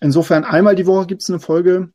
Insofern 0.00 0.44
einmal 0.44 0.74
die 0.74 0.86
Woche 0.86 1.06
gibt 1.06 1.22
es 1.22 1.30
eine 1.30 1.40
Folge 1.40 1.90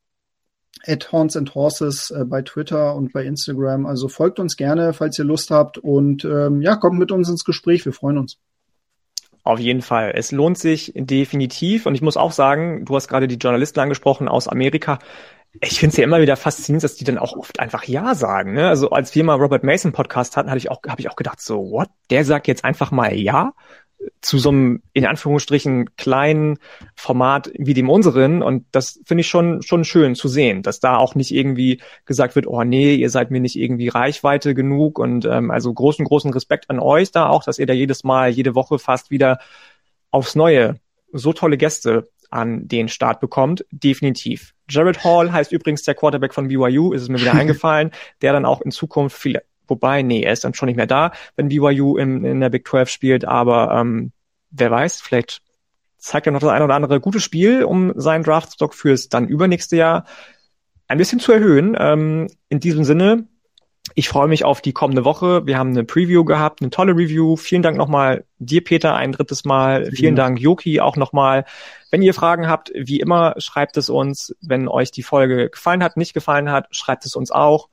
at 0.86 1.10
Horns 1.12 1.36
and 1.36 1.54
Horses 1.54 2.10
äh, 2.10 2.24
bei 2.24 2.42
Twitter 2.42 2.94
und 2.94 3.12
bei 3.12 3.24
Instagram. 3.24 3.86
Also 3.86 4.08
folgt 4.08 4.38
uns 4.38 4.56
gerne, 4.56 4.92
falls 4.92 5.18
ihr 5.18 5.24
Lust 5.24 5.50
habt 5.50 5.78
und 5.78 6.24
ähm, 6.24 6.62
ja, 6.62 6.76
kommt 6.76 6.98
mit 6.98 7.12
uns 7.12 7.28
ins 7.28 7.44
Gespräch. 7.44 7.84
Wir 7.84 7.92
freuen 7.92 8.18
uns. 8.18 8.38
Auf 9.42 9.60
jeden 9.60 9.82
Fall. 9.82 10.12
Es 10.14 10.32
lohnt 10.32 10.58
sich 10.58 10.92
definitiv. 10.96 11.86
Und 11.86 11.94
ich 11.94 12.02
muss 12.02 12.16
auch 12.16 12.32
sagen, 12.32 12.84
du 12.84 12.96
hast 12.96 13.06
gerade 13.06 13.28
die 13.28 13.36
Journalisten 13.36 13.78
angesprochen 13.78 14.26
aus 14.26 14.48
Amerika. 14.48 14.98
Ich 15.60 15.78
finde 15.78 15.92
es 15.92 15.96
ja 15.96 16.04
immer 16.04 16.20
wieder 16.20 16.36
faszinierend, 16.36 16.82
dass 16.82 16.96
die 16.96 17.04
dann 17.04 17.16
auch 17.16 17.36
oft 17.36 17.60
einfach 17.60 17.84
Ja 17.84 18.14
sagen. 18.16 18.54
Ne? 18.54 18.68
Also 18.68 18.90
als 18.90 19.14
wir 19.14 19.22
mal 19.22 19.36
Robert 19.36 19.62
Mason 19.62 19.92
Podcast 19.92 20.36
hatten, 20.36 20.50
hatte 20.50 20.58
ich 20.58 20.70
auch, 20.70 20.80
habe 20.88 21.00
ich 21.00 21.08
auch 21.08 21.16
gedacht, 21.16 21.40
so, 21.40 21.70
what? 21.70 21.88
Der 22.10 22.24
sagt 22.24 22.48
jetzt 22.48 22.64
einfach 22.64 22.90
mal 22.90 23.14
Ja? 23.14 23.52
Zu 24.20 24.38
so 24.38 24.50
einem, 24.50 24.82
in 24.92 25.06
Anführungsstrichen, 25.06 25.96
kleinen 25.96 26.58
Format 26.94 27.50
wie 27.56 27.74
dem 27.74 27.88
unseren. 27.88 28.42
Und 28.42 28.66
das 28.72 29.00
finde 29.04 29.20
ich 29.20 29.28
schon, 29.28 29.62
schon 29.62 29.84
schön 29.84 30.14
zu 30.14 30.28
sehen, 30.28 30.62
dass 30.62 30.80
da 30.80 30.96
auch 30.96 31.14
nicht 31.14 31.32
irgendwie 31.32 31.80
gesagt 32.04 32.34
wird, 32.34 32.46
oh 32.46 32.64
nee, 32.64 32.94
ihr 32.94 33.10
seid 33.10 33.30
mir 33.30 33.40
nicht 33.40 33.56
irgendwie 33.56 33.88
Reichweite 33.88 34.54
genug. 34.54 34.98
Und 34.98 35.24
ähm, 35.26 35.50
also 35.50 35.72
großen, 35.72 36.04
großen 36.04 36.32
Respekt 36.32 36.70
an 36.70 36.80
euch 36.80 37.12
da 37.12 37.28
auch, 37.28 37.44
dass 37.44 37.58
ihr 37.58 37.66
da 37.66 37.72
jedes 37.72 38.04
Mal, 38.04 38.30
jede 38.30 38.54
Woche 38.54 38.78
fast 38.78 39.10
wieder 39.10 39.38
aufs 40.10 40.34
Neue 40.34 40.80
so 41.12 41.32
tolle 41.32 41.56
Gäste 41.56 42.08
an 42.30 42.66
den 42.68 42.88
Start 42.88 43.20
bekommt. 43.20 43.64
Definitiv. 43.70 44.54
Jared 44.68 45.04
Hall 45.04 45.32
heißt 45.32 45.52
übrigens 45.52 45.84
der 45.84 45.94
Quarterback 45.94 46.34
von 46.34 46.48
BYU, 46.48 46.92
ist 46.92 47.02
es 47.02 47.08
mir 47.08 47.20
wieder 47.20 47.34
eingefallen, 47.36 47.92
der 48.22 48.32
dann 48.32 48.44
auch 48.44 48.60
in 48.60 48.70
Zukunft 48.70 49.16
viele 49.16 49.42
Wobei, 49.68 50.02
nee, 50.02 50.22
er 50.22 50.32
ist 50.32 50.44
dann 50.44 50.54
schon 50.54 50.66
nicht 50.66 50.76
mehr 50.76 50.86
da, 50.86 51.12
wenn 51.36 51.48
BYU 51.48 51.96
im, 51.96 52.24
in 52.24 52.40
der 52.40 52.50
Big 52.50 52.66
12 52.66 52.88
spielt, 52.88 53.24
aber 53.24 53.72
ähm, 53.72 54.12
wer 54.50 54.70
weiß, 54.70 55.00
vielleicht 55.00 55.42
zeigt 55.98 56.26
er 56.26 56.32
noch 56.32 56.40
das 56.40 56.50
ein 56.50 56.62
oder 56.62 56.74
andere 56.74 57.00
gute 57.00 57.20
Spiel, 57.20 57.64
um 57.64 57.92
seinen 57.96 58.24
Draftstock 58.24 58.74
fürs 58.74 59.08
dann 59.08 59.28
übernächste 59.28 59.76
Jahr 59.76 60.04
ein 60.88 60.98
bisschen 60.98 61.20
zu 61.20 61.32
erhöhen. 61.32 61.76
Ähm, 61.78 62.28
in 62.48 62.60
diesem 62.60 62.84
Sinne, 62.84 63.26
ich 63.94 64.08
freue 64.08 64.28
mich 64.28 64.44
auf 64.44 64.60
die 64.60 64.72
kommende 64.72 65.04
Woche. 65.04 65.46
Wir 65.46 65.58
haben 65.58 65.70
eine 65.70 65.84
Preview 65.84 66.24
gehabt, 66.24 66.60
eine 66.60 66.70
tolle 66.70 66.92
Review. 66.92 67.36
Vielen 67.36 67.62
Dank 67.62 67.76
nochmal 67.76 68.24
dir, 68.38 68.62
Peter, 68.62 68.94
ein 68.94 69.12
drittes 69.12 69.44
Mal. 69.44 69.90
Vielen 69.92 70.16
ja. 70.16 70.24
Dank, 70.24 70.40
Yoki, 70.40 70.80
auch 70.80 70.96
nochmal. 70.96 71.44
Wenn 71.90 72.02
ihr 72.02 72.14
Fragen 72.14 72.48
habt, 72.48 72.72
wie 72.74 73.00
immer, 73.00 73.34
schreibt 73.38 73.76
es 73.76 73.88
uns. 73.88 74.34
Wenn 74.40 74.68
euch 74.68 74.90
die 74.90 75.02
Folge 75.02 75.50
gefallen 75.50 75.82
hat, 75.82 75.96
nicht 75.96 76.14
gefallen 76.14 76.50
hat, 76.50 76.66
schreibt 76.70 77.04
es 77.06 77.16
uns 77.16 77.30
auch 77.30 77.68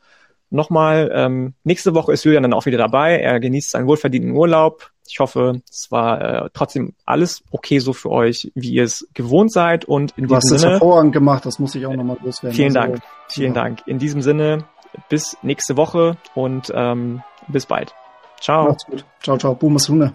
nochmal, 0.54 1.12
ähm, 1.14 1.54
nächste 1.64 1.94
Woche 1.94 2.14
ist 2.14 2.24
Julian 2.24 2.44
dann 2.44 2.54
auch 2.54 2.66
wieder 2.66 2.78
dabei. 2.78 3.20
Er 3.20 3.40
genießt 3.40 3.72
seinen 3.72 3.88
wohlverdienten 3.88 4.32
Urlaub. 4.32 4.92
Ich 5.08 5.20
hoffe, 5.20 5.62
es 5.70 5.92
war 5.92 6.22
äh, 6.46 6.50
trotzdem 6.54 6.94
alles 7.06 7.44
okay 7.52 7.80
so 7.80 7.92
für 7.94 8.10
euch, 8.10 8.52
wie 8.56 8.72
ihr 8.72 8.84
es 8.84 9.08
gewohnt 9.14 9.52
seid. 9.52 9.86
Und 9.86 10.14
in 10.18 10.28
du 10.28 10.36
diesem 10.36 10.38
hast 10.38 10.62
Sinne. 10.62 10.72
hervorragend 10.74 11.14
gemacht, 11.14 11.46
das 11.46 11.60
muss 11.60 11.76
ich 11.76 11.86
auch 11.86 11.94
nochmal 11.94 12.18
loswerden. 12.24 12.56
Vielen 12.56 12.78
also, 12.78 12.92
Dank. 12.94 13.04
Vielen 13.28 13.54
ja. 13.54 13.62
Dank. 13.62 13.82
In 13.86 14.00
diesem 14.00 14.22
Sinne, 14.22 14.66
bis 15.10 15.38
nächste 15.42 15.76
Woche 15.76 16.18
und 16.36 16.72
ähm, 16.74 17.22
bis 17.48 17.66
bald. 17.66 17.94
Ciao. 18.40 18.68
Macht's 18.68 18.86
gut. 18.86 19.06
Ciao, 19.22 19.38
ciao. 19.38 19.56
Boom, 19.56 19.78
Hunde. 19.78 20.14